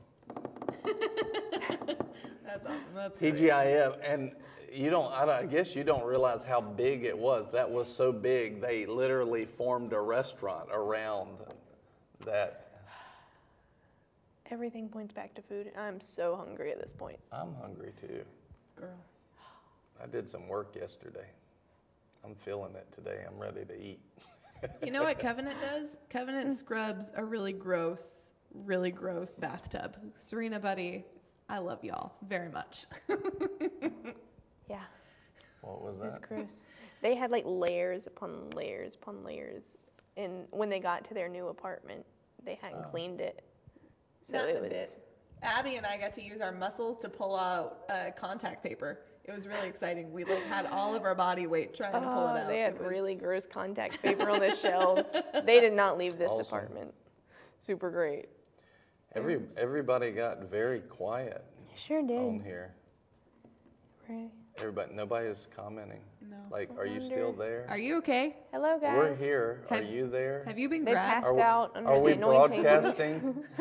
That's 2.45 2.67
awesome. 2.67 2.79
That's 2.95 3.19
great. 3.19 3.35
TGIF, 3.35 3.99
and 4.03 4.33
you 4.73 4.91
don't, 4.91 5.13
I, 5.13 5.25
don't, 5.25 5.35
I 5.35 5.47
guess 5.47 5.75
you 5.75 5.85
don't 5.85 6.05
realize 6.05 6.45
how 6.45 6.61
big 6.61 7.05
it 7.05 7.17
was. 7.17 7.51
That 7.53 7.71
was 7.71 7.93
so 7.93 8.13
big, 8.13 8.61
they 8.61 8.87
literally 8.87 9.45
formed 9.45 9.93
a 9.93 10.01
restaurant 10.01 10.69
around 10.73 11.39
that. 12.25 12.65
Everything 14.51 14.89
points 14.89 15.13
back 15.13 15.35
to 15.35 15.43
food. 15.43 15.71
I'm 15.77 16.01
so 16.01 16.35
hungry 16.35 16.73
at 16.73 16.81
this 16.81 16.93
point. 16.93 17.19
I'm 17.33 17.55
hungry 17.61 17.93
too. 18.01 18.23
Girl. 18.77 18.89
I 20.03 20.07
did 20.07 20.29
some 20.29 20.49
work 20.49 20.75
yesterday. 20.75 21.27
I'm 22.25 22.35
feeling 22.35 22.75
it 22.75 22.87
today. 22.95 23.25
I'm 23.27 23.39
ready 23.39 23.65
to 23.65 23.75
eat. 23.75 24.01
You 24.85 24.91
know 24.93 25.03
what 25.03 25.19
Covenant 25.19 25.57
does? 25.61 25.97
Covenant 26.11 26.57
scrubs 26.57 27.13
a 27.17 27.25
really 27.25 27.53
gross, 27.53 28.31
really 28.55 28.91
gross 28.91 29.35
bathtub. 29.35 29.97
Serena, 30.17 30.59
buddy, 30.59 31.05
I 31.49 31.59
love 31.59 31.85
y'all 31.85 32.13
very 32.27 32.49
much. 32.49 32.87
Yeah, 34.69 34.81
What 35.63 35.83
was 35.83 35.99
that? 35.99 36.07
it's 36.07 36.19
that? 36.19 36.29
gross. 36.29 36.49
They 37.01 37.15
had 37.15 37.31
like 37.31 37.45
layers 37.47 38.07
upon 38.07 38.51
layers 38.51 38.95
upon 38.97 39.25
layers. 39.25 39.63
And 40.17 40.47
when 40.51 40.69
they 40.69 40.81
got 40.81 41.07
to 41.09 41.15
their 41.15 41.29
new 41.29 41.49
apartment, 41.49 42.05
they 42.45 42.57
hadn't 42.61 42.85
Oh. 42.87 42.91
cleaned 42.91 43.21
it. 43.21 43.43
So 44.31 44.39
Not 44.39 44.49
it 44.51 44.57
a 44.59 44.61
was. 44.61 44.71
bit. 44.71 45.05
Abby 45.43 45.77
and 45.77 45.87
I 45.87 45.97
got 45.97 46.13
to 46.15 46.23
use 46.23 46.41
our 46.41 46.53
muscles 46.53 46.99
to 46.99 47.09
pull 47.09 47.37
out 47.37 47.85
uh, 47.89 48.11
contact 48.17 48.63
paper. 48.63 49.01
It 49.29 49.35
was 49.35 49.47
really 49.47 49.69
exciting. 49.69 50.11
We 50.11 50.25
like 50.25 50.43
had 50.45 50.65
all 50.67 50.95
of 50.95 51.05
our 51.05 51.15
body 51.15 51.47
weight 51.47 51.75
trying 51.75 51.93
to 51.93 51.99
pull 52.01 52.09
it 52.29 52.33
Oh, 52.33 52.37
out. 52.39 52.49
they 52.49 52.61
had 52.61 52.75
It 52.77 52.81
was- 52.81 52.89
really 52.89 53.15
gross 53.15 53.45
contact 53.47 54.01
paper 54.01 54.31
on 54.31 54.41
the 54.41 54.57
shelves. 54.57 55.03
They 55.45 55.61
did 55.61 55.75
not 55.75 55.99
leave 55.99 56.17
this 56.17 56.31
Awesome. 56.31 56.47
apartment. 56.47 56.95
Super 57.61 57.91
great. 57.91 58.31
Every, 59.15 59.41
everybody 59.59 60.13
got 60.13 60.45
very 60.45 60.81
quiet 60.81 61.45
Sure 61.77 62.01
did. 62.03 62.19
on 62.19 62.41
here. 62.41 62.75
Right. 64.09 64.31
Everybody, 64.59 64.95
nobody 64.95 65.27
is 65.29 65.47
commenting. 65.55 66.01
No. 66.23 66.37
Like, 66.51 66.71
I 66.73 66.81
are 66.81 66.87
you 66.87 67.01
still 67.01 67.33
there? 67.33 67.67
Are 67.69 67.79
you 67.79 67.99
okay? 67.99 68.37
Hello, 68.53 68.79
guys. 68.81 68.97
We're 68.97 69.15
here. 69.15 69.63
Are 69.71 69.83
you 69.83 70.09
there? 70.09 70.43
Have 70.47 70.59
you 70.59 70.69
been 70.71 70.85
They 70.85 70.93
grabbed? 70.93 71.25
passed 71.25 71.35
Are, 71.35 71.41
out 71.41 71.73
under 71.77 71.91
are 71.91 72.01
we 72.01 72.13
the 72.13 72.17
anointing 72.19 72.63
broadcasting? 72.63 73.21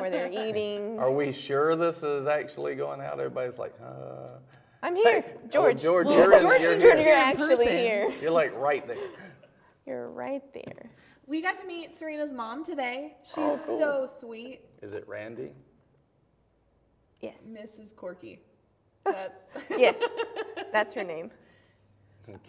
where 0.00 0.10
they're 0.10 0.32
eating. 0.32 0.98
Are 0.98 1.10
we 1.12 1.32
sure 1.32 1.76
this 1.76 2.02
is 2.02 2.26
actually 2.26 2.74
going 2.74 3.00
out? 3.02 3.20
Everybody's 3.20 3.58
like, 3.58 3.74
uh. 3.84 4.38
I'm 4.82 4.96
here, 4.96 5.22
Hey, 5.22 5.24
oh, 5.36 5.48
George. 5.48 5.80
George, 5.80 6.06
Well, 6.06 6.16
you're, 6.18 6.32
in, 6.34 6.42
George 6.42 6.60
you're 6.62 6.72
is 6.72 6.80
here. 6.82 6.90
You're 6.94 7.04
here 7.04 7.14
in 7.14 7.20
actually 7.20 7.48
person. 7.66 7.66
here. 7.78 8.12
You're 8.20 8.30
like 8.32 8.52
right 8.56 8.86
there. 8.86 8.96
You're 9.86 10.10
right 10.10 10.42
there. 10.52 10.90
We 11.26 11.40
got 11.40 11.56
to 11.60 11.66
meet 11.66 11.96
Serena's 11.96 12.32
mom 12.32 12.64
today. 12.64 13.16
She's 13.22 13.38
Oh, 13.38 13.60
cool. 13.64 13.78
so 13.78 14.06
sweet, 14.08 14.60
Is 14.82 14.92
it 14.92 15.06
Randy? 15.06 15.52
Yes. 17.20 17.36
Mrs. 17.48 17.94
Corky. 17.94 18.40
That's 19.04 19.32
yes. 19.70 19.94
That's 20.72 20.92
her 20.94 21.04
name. 21.04 21.30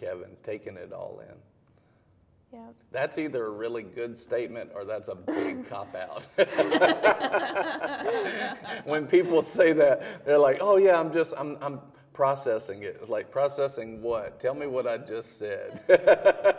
Kevin 0.00 0.36
taking 0.42 0.76
it 0.76 0.92
all 0.92 1.20
in. 1.28 1.34
Yeah. 2.52 2.66
That's 2.92 3.18
either 3.18 3.46
a 3.46 3.50
really 3.50 3.82
good 3.82 4.16
statement 4.16 4.70
or 4.74 4.84
that's 4.84 5.08
a 5.08 5.16
big 5.16 5.68
cop 5.68 5.94
out. 5.96 6.26
when 8.86 9.06
people 9.08 9.42
say 9.42 9.72
that, 9.72 10.24
they're 10.24 10.38
like, 10.38 10.58
"Oh 10.60 10.76
yeah, 10.76 10.98
I'm 10.98 11.12
just 11.12 11.34
I'm 11.36 11.58
I'm 11.60 11.80
processing 12.14 12.82
it." 12.82 12.96
It's 12.98 13.10
like 13.10 13.30
processing 13.30 14.00
what? 14.00 14.40
Tell 14.40 14.54
me 14.54 14.66
what 14.66 14.86
I 14.88 14.96
just 14.96 15.38
said. 15.38 15.82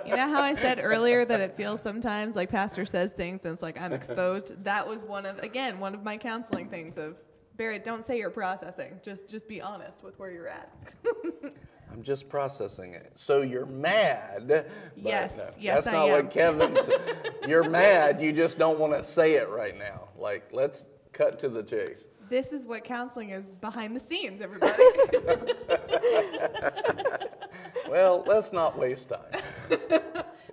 You 0.05 0.15
know 0.15 0.27
how 0.27 0.41
I 0.43 0.53
said 0.53 0.79
earlier 0.79 1.25
that 1.25 1.41
it 1.41 1.57
feels 1.57 1.81
sometimes 1.81 2.35
like 2.35 2.51
pastor 2.51 2.85
says 2.85 3.11
things 3.11 3.43
and 3.45 3.53
it's 3.53 3.63
like 3.63 3.81
I'm 3.81 3.91
exposed? 3.91 4.63
That 4.63 4.87
was 4.87 5.01
one 5.01 5.25
of 5.25 5.39
again, 5.39 5.79
one 5.79 5.95
of 5.95 6.03
my 6.03 6.17
counseling 6.17 6.69
things 6.69 6.99
of 6.99 7.15
Barrett, 7.57 7.83
don't 7.83 8.05
say 8.05 8.17
you're 8.19 8.29
processing. 8.29 8.99
Just 9.01 9.27
just 9.27 9.47
be 9.47 9.61
honest 9.61 10.03
with 10.03 10.19
where 10.19 10.29
you're 10.29 10.47
at. 10.47 10.71
I'm 11.91 12.03
just 12.03 12.27
processing 12.27 12.93
it. 12.93 13.11
So 13.15 13.41
you're 13.41 13.65
mad. 13.65 14.65
Yes, 14.97 15.37
no, 15.37 15.49
yes, 15.57 15.85
That's 15.85 15.87
I 15.87 15.91
not 15.93 16.09
am. 16.09 16.11
what 16.11 16.29
Kevin 16.29 16.75
said. 16.75 17.35
You're 17.47 17.69
mad. 17.69 18.21
You 18.21 18.33
just 18.33 18.57
don't 18.57 18.77
want 18.79 18.93
to 18.93 19.03
say 19.03 19.35
it 19.35 19.47
right 19.49 19.77
now. 19.77 20.09
Like, 20.17 20.49
let's 20.51 20.85
cut 21.13 21.39
to 21.39 21.47
the 21.49 21.63
chase. 21.63 22.03
This 22.29 22.51
is 22.53 22.65
what 22.65 22.83
counseling 22.83 23.29
is 23.31 23.45
behind 23.61 23.95
the 23.95 23.99
scenes, 23.99 24.41
everybody. 24.41 24.81
Well, 27.89 28.23
let's 28.25 28.51
not 28.51 28.77
waste 28.79 29.09
time. 29.09 29.41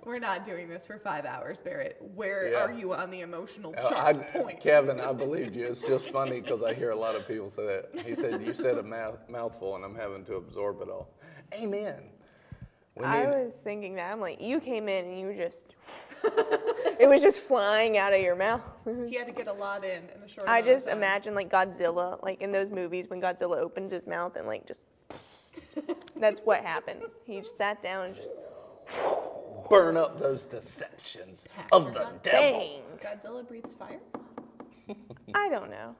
We're 0.05 0.19
not 0.19 0.45
doing 0.45 0.69
this 0.69 0.85
for 0.85 0.99
five 0.99 1.25
hours, 1.25 1.59
Barrett. 1.59 1.97
Where 2.13 2.51
Yeah. 2.51 2.65
are 2.65 2.71
you 2.71 2.93
on 2.93 3.09
the 3.09 3.21
emotional 3.21 3.73
Uh, 3.75 3.89
chart 3.89 4.05
I, 4.05 4.13
point? 4.13 4.59
Kevin, 4.59 4.99
I 4.99 5.11
believed 5.13 5.55
you. 5.55 5.65
It's 5.65 5.81
just 5.81 6.09
funny 6.09 6.41
because 6.41 6.61
I 6.61 6.75
hear 6.75 6.91
a 6.91 6.95
lot 6.95 7.15
of 7.15 7.27
people 7.27 7.49
say 7.49 7.65
that. 7.65 8.05
He 8.05 8.13
said, 8.15 8.43
You 8.45 8.53
said 8.53 8.77
a 8.77 8.83
mouth, 8.83 9.17
mouthful, 9.29 9.75
and 9.75 9.83
I'm 9.83 9.95
having 9.95 10.23
to 10.25 10.35
absorb 10.35 10.81
it 10.81 10.89
all. 10.89 11.09
Amen. 11.55 12.03
We 12.95 13.03
I 13.03 13.25
need, 13.25 13.45
was 13.45 13.55
thinking 13.63 13.95
that. 13.95 14.11
I'm 14.11 14.21
like, 14.21 14.39
you 14.39 14.59
came 14.59 14.87
in 14.87 15.05
and 15.05 15.19
you 15.19 15.33
just, 15.33 15.73
it 16.99 17.07
was 17.09 17.21
just 17.21 17.39
flying 17.39 17.97
out 17.97 18.13
of 18.13 18.21
your 18.21 18.35
mouth. 18.35 18.61
He 19.07 19.15
had 19.15 19.27
to 19.27 19.33
get 19.33 19.47
a 19.47 19.53
lot 19.53 19.83
in 19.83 20.03
in 20.15 20.23
a 20.23 20.27
short 20.27 20.47
I 20.47 20.61
just 20.61 20.87
time. 20.87 20.97
imagine 20.97 21.35
like 21.35 21.49
Godzilla, 21.51 22.21
like 22.23 22.41
in 22.41 22.51
those 22.51 22.69
movies 22.71 23.09
when 23.09 23.21
Godzilla 23.21 23.57
opens 23.57 23.91
his 23.91 24.07
mouth 24.07 24.35
and 24.35 24.47
like 24.47 24.65
just, 24.67 24.81
that's 26.15 26.39
what 26.45 26.63
happened. 26.63 27.01
He 27.25 27.39
just 27.41 27.57
sat 27.57 27.81
down 27.83 28.05
and 28.07 28.15
just, 28.15 28.29
burn 29.69 29.97
up 29.97 30.19
those 30.19 30.45
deceptions 30.45 31.47
of 31.71 31.93
the 31.93 32.07
devil. 32.21 32.59
bang. 32.59 32.81
Godzilla 33.01 33.47
breathes 33.47 33.73
fire? 33.73 33.99
I 35.33 35.49
don't 35.49 35.69
know. 35.71 35.95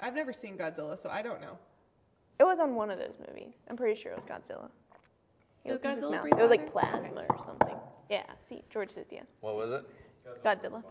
I've 0.00 0.14
never 0.14 0.32
seen 0.32 0.56
Godzilla, 0.58 0.98
so 0.98 1.08
I 1.08 1.22
don't 1.22 1.40
know. 1.40 1.56
It 2.38 2.44
was 2.44 2.58
on 2.60 2.74
one 2.74 2.90
of 2.90 2.98
those 2.98 3.14
movies. 3.28 3.54
I'm 3.70 3.76
pretty 3.76 3.98
sure 4.00 4.12
it 4.12 4.16
was 4.16 4.24
Godzilla. 4.24 4.68
He 5.62 5.70
Does 5.70 5.78
opens 5.78 5.94
his 5.96 6.04
Godzilla 6.04 6.10
mouth. 6.10 6.20
breathe 6.22 6.34
It 6.38 6.42
was 6.42 6.50
like 6.50 6.72
fire? 6.72 6.90
plasma 6.90 7.24
or 7.30 7.38
something. 7.46 7.76
Yeah. 8.10 8.24
See, 8.48 8.62
George 8.70 8.94
says 8.94 9.06
yeah. 9.10 9.22
What 9.40 9.56
was 9.56 9.70
it? 9.70 9.84
Godzilla. 10.44 10.82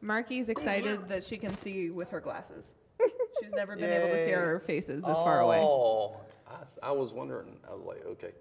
Marky's 0.00 0.48
excited 0.48 1.08
that 1.08 1.24
she 1.24 1.36
can 1.36 1.56
see 1.56 1.90
with 1.90 2.10
her 2.10 2.20
glasses. 2.20 2.72
She's 3.42 3.52
never 3.52 3.76
been 3.76 3.90
able 3.90 4.08
to 4.08 4.24
see 4.24 4.30
Yay. 4.30 4.34
our 4.36 4.58
faces 4.60 5.02
this 5.02 5.18
far 5.18 5.40
away. 5.40 5.58
Oh, 5.60 6.16
I, 6.50 6.60
s- 6.60 6.78
I 6.82 6.92
was 6.92 7.12
wondering. 7.12 7.58
I 7.70 7.74
was 7.74 7.84
like, 7.84 8.04
okay. 8.06 8.32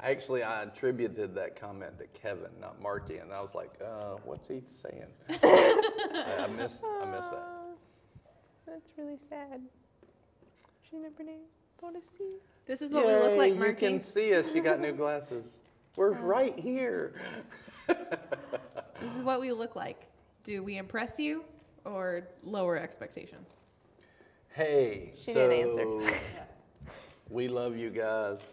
Actually, 0.00 0.44
I 0.44 0.62
attributed 0.62 1.34
that 1.34 1.60
comment 1.60 1.98
to 1.98 2.06
Kevin, 2.08 2.50
not 2.60 2.80
Marky, 2.80 3.16
and 3.16 3.32
I 3.32 3.40
was 3.42 3.54
like, 3.54 3.72
uh, 3.84 4.14
what's 4.24 4.46
he 4.48 4.62
saying? 4.68 5.06
I, 5.42 6.44
I 6.44 6.46
missed. 6.48 6.84
I 7.02 7.04
missed 7.06 7.30
that. 7.32 7.46
That's 8.66 8.90
really 8.96 9.18
sad. 9.28 9.60
She 10.88 10.96
never 10.96 11.22
knew. 11.22 11.32
able 11.82 11.92
to 11.92 12.00
see. 12.16 12.34
This 12.66 12.82
is 12.82 12.90
what 12.90 13.06
we 13.06 13.12
look 13.12 13.36
like, 13.36 13.52
Yay, 13.54 13.58
Marky. 13.58 13.86
You 13.86 13.90
can 13.92 14.00
see 14.00 14.34
us. 14.34 14.52
She 14.52 14.60
got 14.60 14.78
new 14.78 14.92
glasses. 14.92 15.58
We're 15.96 16.12
right 16.12 16.58
here. 16.58 17.14
This 17.86 17.96
is 19.16 19.22
what 19.22 19.40
we 19.40 19.52
look 19.52 19.76
like. 19.76 20.06
Do 20.44 20.62
we 20.62 20.76
impress 20.76 21.18
you 21.18 21.44
or 21.84 22.28
lower 22.42 22.76
expectations? 22.78 23.56
Hey, 24.50 25.12
She 25.22 25.32
so 25.32 25.48
didn't 25.48 25.78
answer. 25.78 26.20
we 27.30 27.48
love 27.48 27.76
you 27.76 27.90
guys, 27.90 28.52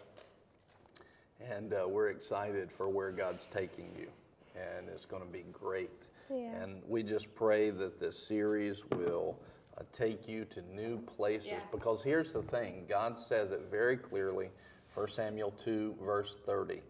and 1.40 1.72
uh, 1.72 1.86
we're 1.88 2.08
excited 2.08 2.70
for 2.70 2.88
where 2.88 3.10
God's 3.10 3.46
taking 3.46 3.90
you, 3.98 4.08
and 4.54 4.88
it's 4.88 5.04
going 5.04 5.22
to 5.22 5.28
be 5.28 5.44
great. 5.52 6.06
Yeah. 6.30 6.62
And 6.62 6.82
we 6.86 7.02
just 7.02 7.34
pray 7.34 7.70
that 7.70 8.00
this 8.00 8.18
series 8.18 8.84
will 8.92 9.38
uh, 9.78 9.82
take 9.92 10.28
you 10.28 10.44
to 10.46 10.62
new 10.74 10.98
places. 10.98 11.48
Yeah. 11.48 11.58
Because 11.72 12.02
here's 12.02 12.32
the 12.32 12.42
thing 12.42 12.84
God 12.88 13.16
says 13.18 13.52
it 13.52 13.68
very 13.70 13.96
clearly, 13.96 14.50
1 14.94 15.08
Samuel 15.08 15.52
2, 15.52 15.96
verse 16.02 16.38
30. 16.46 16.82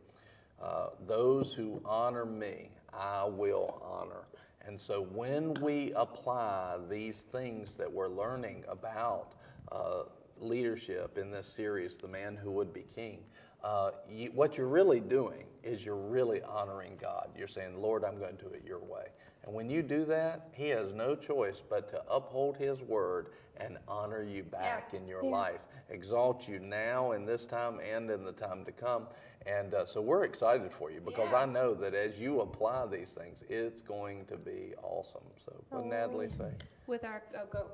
Uh, 0.62 0.88
Those 1.06 1.52
who 1.52 1.80
honor 1.84 2.24
me, 2.24 2.70
I 2.92 3.24
will 3.24 3.80
honor. 3.84 4.24
And 4.66 4.80
so 4.80 5.02
when 5.02 5.54
we 5.54 5.92
apply 5.94 6.78
these 6.90 7.22
things 7.22 7.74
that 7.76 7.90
we're 7.90 8.08
learning 8.08 8.64
about 8.68 9.34
uh, 9.70 10.02
leadership 10.40 11.18
in 11.18 11.30
this 11.30 11.46
series, 11.46 11.96
The 11.96 12.08
Man 12.08 12.36
Who 12.36 12.50
Would 12.52 12.72
Be 12.72 12.84
King, 12.94 13.20
uh, 13.62 13.90
you, 14.10 14.30
what 14.34 14.56
you're 14.56 14.68
really 14.68 15.00
doing 15.00 15.44
is 15.62 15.84
you're 15.84 15.96
really 15.96 16.42
honoring 16.42 16.96
God. 17.00 17.30
You're 17.36 17.48
saying, 17.48 17.80
Lord, 17.80 18.04
I'm 18.04 18.18
going 18.18 18.36
to 18.36 18.44
do 18.44 18.50
it 18.50 18.62
your 18.64 18.80
way. 18.80 19.06
And 19.44 19.54
when 19.54 19.70
you 19.70 19.82
do 19.82 20.04
that, 20.06 20.48
He 20.52 20.68
has 20.70 20.92
no 20.92 21.14
choice 21.14 21.62
but 21.68 21.88
to 21.90 22.02
uphold 22.10 22.56
His 22.56 22.80
word 22.82 23.28
and 23.58 23.78
honor 23.88 24.22
you 24.22 24.42
back 24.42 24.94
in 24.94 25.06
your 25.06 25.22
Yeah. 25.24 25.30
life, 25.30 25.60
exalt 25.88 26.46
you 26.48 26.58
now 26.58 27.12
in 27.12 27.24
this 27.24 27.46
time 27.46 27.78
and 27.80 28.10
in 28.10 28.24
the 28.24 28.32
time 28.32 28.64
to 28.64 28.72
come. 28.72 29.06
And 29.46 29.74
uh, 29.74 29.86
so 29.86 30.00
we're 30.00 30.24
excited 30.24 30.72
for 30.72 30.90
you 30.90 31.00
because 31.00 31.30
Yeah. 31.30 31.38
I 31.42 31.46
know 31.46 31.72
that 31.74 31.94
as 31.94 32.18
you 32.20 32.40
apply 32.40 32.86
these 32.86 33.10
things, 33.10 33.44
it's 33.48 33.80
going 33.80 34.24
to 34.26 34.36
be 34.36 34.74
awesome. 34.82 35.22
So, 35.44 35.52
what 35.70 35.82
did 35.82 35.90
Natalie 35.90 36.30
say? 36.30 36.50
With 36.86 37.04
our 37.04 37.22
oh 37.36 37.46
go, 37.52 37.66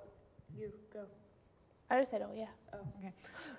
you 0.57 0.71
go. 0.93 1.05
I 1.91 1.99
just 2.01 2.11
said, 2.11 2.23
oh 2.23 2.35
yeah. 2.35 2.47
Oh, 2.75 2.79
okay. 2.99 3.13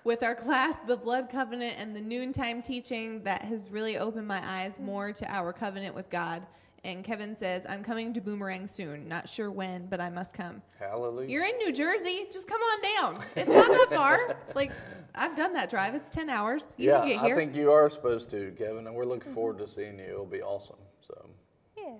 With 0.04 0.22
our 0.22 0.34
class, 0.34 0.76
the 0.86 0.96
blood 0.96 1.28
covenant 1.30 1.76
and 1.78 1.94
the 1.94 2.00
noontime 2.00 2.62
teaching, 2.62 3.22
that 3.24 3.42
has 3.42 3.70
really 3.70 3.96
opened 3.96 4.26
my 4.26 4.42
eyes 4.44 4.74
more 4.80 5.12
to 5.12 5.32
our 5.32 5.52
covenant 5.52 5.94
with 5.94 6.10
God. 6.10 6.46
And 6.84 7.02
Kevin 7.02 7.34
says, 7.34 7.64
I'm 7.66 7.82
coming 7.82 8.12
to 8.12 8.20
Boomerang 8.20 8.66
soon. 8.66 9.08
Not 9.08 9.26
sure 9.26 9.50
when, 9.50 9.86
but 9.86 10.02
I 10.02 10.10
must 10.10 10.34
come. 10.34 10.60
Hallelujah. 10.78 11.30
You're 11.30 11.44
in 11.46 11.56
New 11.56 11.72
Jersey. 11.72 12.26
Just 12.30 12.46
come 12.46 12.60
on 12.60 12.82
down. 13.16 13.24
It's 13.34 13.48
not 13.48 13.68
that 13.68 13.88
far. 13.90 14.36
Like, 14.54 14.70
I've 15.14 15.34
done 15.34 15.52
that 15.54 15.70
drive. 15.70 15.94
It's 15.94 16.10
10 16.10 16.28
hours. 16.28 16.66
You 16.76 16.90
yeah, 16.90 17.00
can 17.00 17.08
get 17.08 17.20
here. 17.22 17.34
I 17.34 17.38
think 17.38 17.56
you 17.56 17.72
are 17.72 17.88
supposed 17.88 18.30
to, 18.30 18.52
Kevin, 18.56 18.86
and 18.86 18.94
we're 18.94 19.04
looking 19.06 19.32
forward 19.32 19.58
to 19.58 19.66
seeing 19.66 19.98
you. 19.98 20.04
It'll 20.04 20.26
be 20.26 20.42
awesome. 20.42 20.76
So, 21.00 21.30
Yeah. 21.76 21.94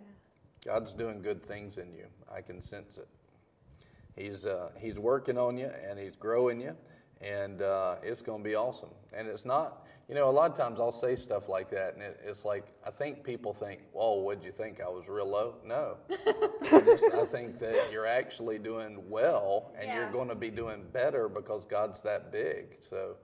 God's 0.65 0.94
doing 0.94 1.20
good 1.23 1.43
things 1.43 1.78
in 1.78 1.93
you. 1.94 2.06
I 2.32 2.43
can 2.43 2.61
sense 2.61 2.98
it. 2.98 3.09
He's 4.16 4.44
uh, 4.44 4.70
He's 4.78 4.98
working 4.98 5.36
on 5.36 5.59
you 5.59 5.70
and 5.89 5.98
He's 5.98 6.16
growing 6.16 6.61
you, 6.61 6.77
and 7.20 7.61
uh, 7.62 7.97
it's 8.02 8.23
going 8.23 8.43
to 8.43 8.48
be 8.48 8.55
awesome. 8.55 8.90
And 9.16 9.28
it's 9.28 9.44
not, 9.44 9.84
you 10.09 10.14
know, 10.14 10.28
a 10.28 10.31
lot 10.32 10.51
of 10.51 10.56
times 10.56 10.81
I'll 10.81 10.93
say 10.93 11.16
stuff 11.16 11.48
like 11.48 11.70
that, 11.70 11.94
and 11.94 12.02
it, 12.02 12.20
it's 12.24 12.44
like 12.44 12.64
I 12.86 12.90
think 12.90 13.22
people 13.24 13.55
think, 13.55 13.81
"Whoa, 13.93 14.14
what'd 14.14 14.44
you 14.44 14.52
think? 14.52 14.81
I 14.81 14.89
was 14.89 15.09
real 15.09 15.28
low." 15.28 15.56
No, 15.64 15.97
I, 16.72 16.81
just, 16.81 17.05
I 17.14 17.24
think 17.24 17.59
that 17.60 17.90
you're 17.90 18.06
actually 18.06 18.59
doing 18.59 19.09
well, 19.09 19.72
and 19.78 19.86
Yeah. 19.89 19.97
you're 20.02 20.12
going 20.12 20.28
to 20.28 20.35
be 20.35 20.51
doing 20.51 20.85
better 20.93 21.28
because 21.28 21.64
God's 21.64 22.02
that 22.02 22.31
big. 22.31 22.76
So, 22.81 23.16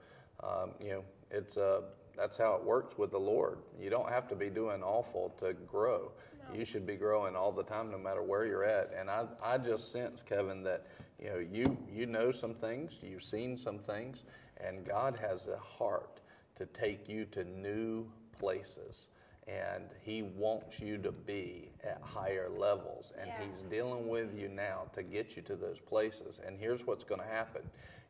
um, 0.43 0.73
you 0.79 0.89
know, 0.93 1.03
it's 1.29 1.57
uh, 1.57 1.81
that's 2.17 2.37
how 2.37 2.55
it 2.55 2.63
works 2.63 2.97
with 2.97 3.11
the 3.11 3.19
Lord. 3.19 3.59
You 3.79 3.89
don't 3.89 4.09
have 4.09 4.27
to 4.29 4.35
be 4.35 4.49
doing 4.49 4.81
awful 4.83 5.29
to 5.39 5.53
grow. 5.53 6.11
You 6.53 6.65
should 6.65 6.85
be 6.85 6.95
growing 6.95 7.35
all 7.35 7.51
the 7.51 7.63
time, 7.63 7.91
no 7.91 7.97
matter 7.97 8.21
where 8.23 8.45
you're 8.45 8.65
at. 8.65 8.91
And 8.93 9.09
I, 9.09 9.25
I 9.41 9.57
just 9.57 9.91
sense, 9.91 10.23
Kevin, 10.23 10.63
that 10.63 10.85
you 11.19 11.29
know 11.29 11.37
you 11.39 11.77
you 11.87 12.07
know 12.07 12.31
some 12.31 12.55
things, 12.55 12.99
you've 13.03 13.23
seen 13.23 13.55
some 13.55 13.77
things, 13.77 14.23
and 14.57 14.83
God 14.83 15.15
has 15.21 15.47
a 15.47 15.57
heart 15.57 16.20
to 16.61 16.79
take 16.79 17.09
you 17.09 17.25
to 17.25 17.43
new 17.43 18.05
places. 18.39 19.07
And 19.47 19.85
He 20.01 20.21
wants 20.21 20.79
you 20.79 20.97
to 20.99 21.11
be 21.11 21.69
at 21.83 21.99
higher 22.01 22.49
levels, 22.49 23.11
and 23.19 23.27
Yeah. 23.27 23.41
He's 23.41 23.63
dealing 23.63 24.07
with 24.07 24.37
you 24.37 24.47
now 24.47 24.85
to 24.93 25.01
get 25.03 25.35
you 25.35 25.41
to 25.43 25.55
those 25.55 25.79
places. 25.79 26.39
And 26.45 26.59
here's 26.59 26.85
what's 26.85 27.03
going 27.03 27.21
to 27.21 27.27
happen: 27.27 27.63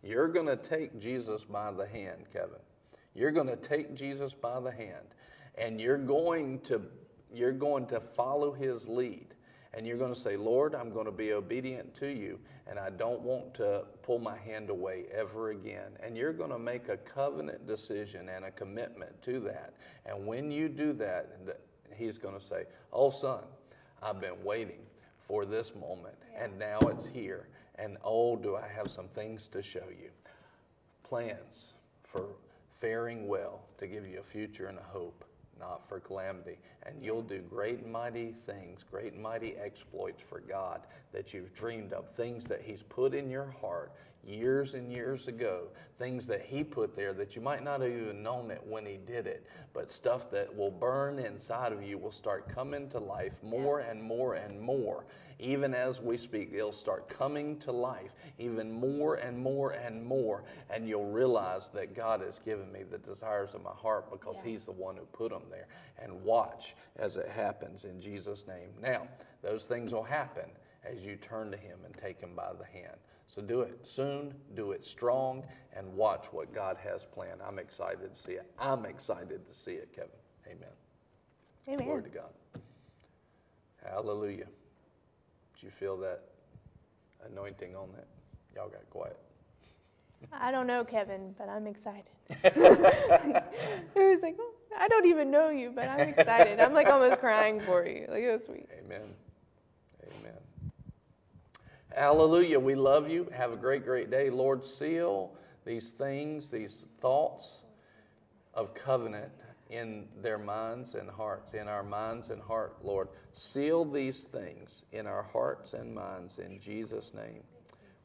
you're 0.03 0.27
going 0.27 0.47
to 0.47 0.57
take 0.57 0.99
Jesus 0.99 1.45
by 1.45 1.71
the 1.71 1.87
hand, 1.87 2.25
Kevin. 2.31 2.59
You're 3.13 3.31
going 3.31 3.47
to 3.47 3.55
take 3.55 3.95
Jesus 3.95 4.33
by 4.33 4.59
the 4.59 4.71
hand, 4.71 5.07
and 5.55 5.79
you're 5.79 5.97
going 5.97 6.59
to 6.61 6.81
you're 7.33 7.53
going 7.53 7.85
to 7.87 8.01
follow 8.01 8.51
his 8.51 8.87
lead. 8.87 9.33
And 9.73 9.87
you're 9.87 9.97
going 9.97 10.13
to 10.13 10.19
say, 10.19 10.35
Lord, 10.35 10.75
I'm 10.75 10.91
going 10.91 11.05
to 11.05 11.13
be 11.13 11.31
obedient 11.31 11.95
to 11.95 12.07
you, 12.07 12.39
and 12.67 12.77
I 12.77 12.89
don't 12.89 13.21
want 13.21 13.53
to 13.55 13.85
pull 14.03 14.19
my 14.19 14.37
hand 14.37 14.69
away 14.69 15.05
ever 15.13 15.51
again. 15.51 15.91
And 16.03 16.17
you're 16.17 16.33
going 16.33 16.49
to 16.49 16.59
make 16.59 16.89
a 16.89 16.97
covenant 16.97 17.67
decision 17.67 18.27
and 18.27 18.43
a 18.43 18.51
commitment 18.51 19.21
to 19.23 19.39
that. 19.41 19.73
And 20.05 20.25
when 20.25 20.51
you 20.51 20.67
do 20.67 20.91
that, 20.93 21.59
he's 21.95 22.17
going 22.17 22.37
to 22.37 22.45
say, 22.45 22.65
Oh, 22.91 23.11
son, 23.11 23.43
I've 24.03 24.19
been 24.19 24.43
waiting 24.43 24.81
for 25.19 25.45
this 25.45 25.73
moment, 25.73 26.17
and 26.37 26.57
now 26.59 26.79
it's 26.79 27.05
here. 27.05 27.47
And 27.75 27.97
oh, 28.03 28.35
do 28.35 28.57
I 28.57 28.67
have 28.67 28.91
some 28.91 29.07
things 29.07 29.47
to 29.49 29.61
show 29.61 29.85
you 29.89 30.09
plans 31.03 31.73
for 32.03 32.25
faring 32.79 33.27
well 33.27 33.61
to 33.77 33.85
give 33.85 34.07
you 34.07 34.19
a 34.19 34.23
future 34.23 34.67
and 34.67 34.77
a 34.77 34.83
hope, 34.83 35.25
not 35.61 35.87
for 35.87 35.99
calamity. 35.99 36.57
And 36.83 36.95
you'll 37.01 37.21
do 37.21 37.39
great 37.39 37.79
and 37.79 37.91
mighty 37.91 38.33
things, 38.45 38.83
great 38.83 39.13
and 39.13 39.21
mighty 39.21 39.55
exploits 39.55 40.21
for 40.21 40.41
God 40.41 40.81
that 41.13 41.33
you've 41.33 41.53
dreamed 41.53 41.93
of, 41.93 42.09
things 42.09 42.45
that 42.47 42.61
He's 42.61 42.83
put 42.83 43.13
in 43.13 43.29
your 43.29 43.55
heart 43.61 43.93
years 44.25 44.73
and 44.73 44.91
years 44.91 45.27
ago, 45.27 45.67
things 45.97 46.27
that 46.27 46.41
He 46.41 46.63
put 46.63 46.95
there 46.95 47.13
that 47.13 47.35
you 47.35 47.41
might 47.41 47.63
not 47.63 47.81
have 47.81 47.91
even 47.91 48.23
known 48.23 48.51
it 48.51 48.61
when 48.67 48.85
He 48.85 48.97
did 48.97 49.27
it, 49.27 49.45
but 49.73 49.91
stuff 49.91 50.29
that 50.31 50.55
will 50.55 50.71
burn 50.71 51.19
inside 51.19 51.71
of 51.71 51.83
you 51.83 51.97
will 51.97 52.11
start 52.11 52.47
coming 52.47 52.89
to 52.89 52.99
life 52.99 53.33
more 53.43 53.79
and 53.79 54.01
more 54.01 54.35
and 54.35 54.59
more. 54.59 55.05
Even 55.39 55.73
as 55.73 55.99
we 56.01 56.17
speak, 56.17 56.51
it'll 56.53 56.71
start 56.71 57.09
coming 57.09 57.57
to 57.57 57.71
life 57.71 58.13
even 58.37 58.71
more 58.71 59.15
and 59.15 59.37
more 59.37 59.71
and 59.71 60.03
more. 60.03 60.43
And 60.69 60.87
you'll 60.87 61.09
realize 61.09 61.71
that 61.73 61.95
God 61.95 62.21
has 62.21 62.37
given 62.37 62.71
me 62.71 62.83
the 62.83 62.99
desires 62.99 63.55
of 63.55 63.63
my 63.63 63.71
heart 63.71 64.11
because 64.11 64.37
He's 64.43 64.65
the 64.65 64.71
one 64.71 64.95
who 64.95 65.05
put 65.05 65.31
them 65.31 65.43
there. 65.49 65.67
And 65.97 66.23
watch 66.23 66.75
as 66.95 67.17
it 67.17 67.27
happens 67.27 67.85
in 67.85 67.99
Jesus' 67.99 68.45
name. 68.47 68.69
Now, 68.79 69.07
those 69.41 69.63
things 69.63 69.93
will 69.93 70.03
happen 70.03 70.49
as 70.83 71.01
you 71.01 71.15
turn 71.15 71.49
to 71.49 71.57
Him 71.57 71.79
and 71.85 71.97
take 71.97 72.21
Him 72.21 72.35
by 72.35 72.51
the 72.53 72.65
hand. 72.65 72.97
So 73.33 73.41
do 73.41 73.61
it 73.61 73.79
soon, 73.83 74.33
do 74.55 74.73
it 74.73 74.83
strong, 74.83 75.45
and 75.73 75.87
watch 75.95 76.25
what 76.31 76.53
God 76.53 76.75
has 76.83 77.05
planned. 77.05 77.39
I'm 77.41 77.59
excited 77.59 78.13
to 78.13 78.21
see 78.21 78.33
it. 78.33 78.51
I'm 78.59 78.85
excited 78.85 79.47
to 79.47 79.53
see 79.57 79.71
it, 79.71 79.93
Kevin. 79.95 80.11
Amen. 80.47 80.67
Amen. 81.69 81.85
Glory 81.85 82.03
to 82.03 82.09
God. 82.09 82.61
Hallelujah. 83.85 84.47
Did 85.53 85.63
you 85.63 85.69
feel 85.69 85.97
that 85.99 86.23
anointing 87.25 87.73
on 87.73 87.87
that? 87.95 88.07
Y'all 88.53 88.67
got 88.67 88.89
quiet. 88.89 89.17
I 90.33 90.51
don't 90.51 90.67
know, 90.67 90.83
Kevin, 90.83 91.33
but 91.37 91.47
I'm 91.47 91.67
excited. 91.67 92.11
it 92.43 92.53
was 93.95 94.19
like, 94.21 94.35
oh, 94.41 94.53
I 94.77 94.89
don't 94.89 95.05
even 95.05 95.31
know 95.31 95.49
you, 95.49 95.71
but 95.73 95.87
I'm 95.87 96.09
excited. 96.09 96.59
I'm 96.59 96.73
like 96.73 96.87
almost 96.87 97.21
crying 97.21 97.61
for 97.61 97.87
you. 97.87 98.07
Like 98.09 98.23
it 98.23 98.31
was 98.33 98.43
sweet. 98.43 98.67
Amen. 98.83 99.13
Hallelujah. 101.95 102.59
We 102.59 102.75
love 102.75 103.09
you. 103.09 103.27
Have 103.33 103.51
a 103.51 103.57
great, 103.57 103.83
great 103.83 104.09
day. 104.09 104.29
Lord, 104.29 104.65
seal 104.65 105.33
these 105.65 105.91
things, 105.91 106.49
these 106.49 106.85
thoughts 107.01 107.63
of 108.53 108.73
covenant 108.73 109.31
in 109.69 110.07
their 110.21 110.37
minds 110.37 110.95
and 110.95 111.09
hearts, 111.09 111.53
in 111.53 111.67
our 111.67 111.83
minds 111.83 112.29
and 112.29 112.41
heart, 112.41 112.75
Lord. 112.83 113.07
Seal 113.33 113.85
these 113.85 114.23
things 114.23 114.83
in 114.91 115.07
our 115.07 115.23
hearts 115.23 115.73
and 115.73 115.93
minds 115.93 116.39
in 116.39 116.59
Jesus' 116.59 117.13
name. 117.13 117.43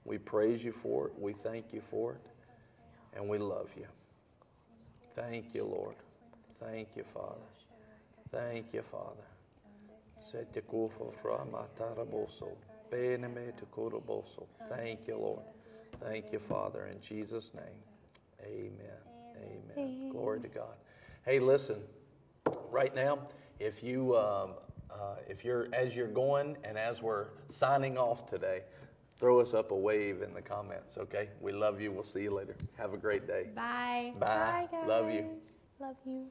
We 0.04 0.18
praise 0.18 0.64
you 0.64 0.72
for 0.72 1.08
it. 1.08 1.12
We 1.18 1.32
thank 1.32 1.72
you 1.72 1.82
for 1.90 2.12
it. 2.12 2.20
And 3.14 3.28
we 3.28 3.38
love 3.38 3.68
you. 3.76 3.86
Thank 5.16 5.54
you, 5.54 5.64
Lord. 5.64 5.96
Thank 6.60 6.88
you, 6.94 7.04
Father. 7.12 7.40
Thank 8.30 8.72
you, 8.72 8.82
Father. 8.82 9.24
Setikufo 12.90 13.66
frama 13.74 13.90
taraboso. 13.90 14.46
Thank 14.68 15.08
you, 15.08 15.16
Lord. 15.16 15.42
Thank 16.02 16.32
you, 16.32 16.38
Father. 16.38 16.86
In 16.86 17.00
Jesus' 17.00 17.52
name, 17.54 17.82
amen. 18.42 18.72
Amen. 19.76 20.10
Glory 20.10 20.40
to 20.40 20.48
God. 20.48 20.76
Hey, 21.24 21.38
listen. 21.38 21.82
Right 22.70 22.94
now, 22.94 23.18
if 23.58 23.82
you 23.82 24.16
um, 24.16 24.54
uh, 24.90 25.16
if 25.28 25.44
you're 25.44 25.68
as 25.72 25.96
you're 25.96 26.08
going 26.08 26.56
and 26.64 26.78
as 26.78 27.02
we're 27.02 27.28
signing 27.48 27.98
off 27.98 28.26
today, 28.26 28.62
throw 29.18 29.40
us 29.40 29.54
up 29.54 29.70
a 29.70 29.76
wave 29.76 30.22
in 30.22 30.34
the 30.34 30.42
comments, 30.42 30.98
okay? 30.98 31.30
We 31.40 31.52
love 31.52 31.80
you. 31.80 31.90
We'll 31.90 32.04
see 32.04 32.22
you 32.22 32.34
later. 32.34 32.56
Have 32.76 32.92
a 32.94 32.98
great 32.98 33.26
day. 33.26 33.48
Bye. 33.54 34.12
Bye. 34.18 34.26
Bye, 34.26 34.68
guys. 34.70 34.88
Love 34.88 35.10
you. 35.10 35.24
Love 35.80 35.96
you. 36.04 36.26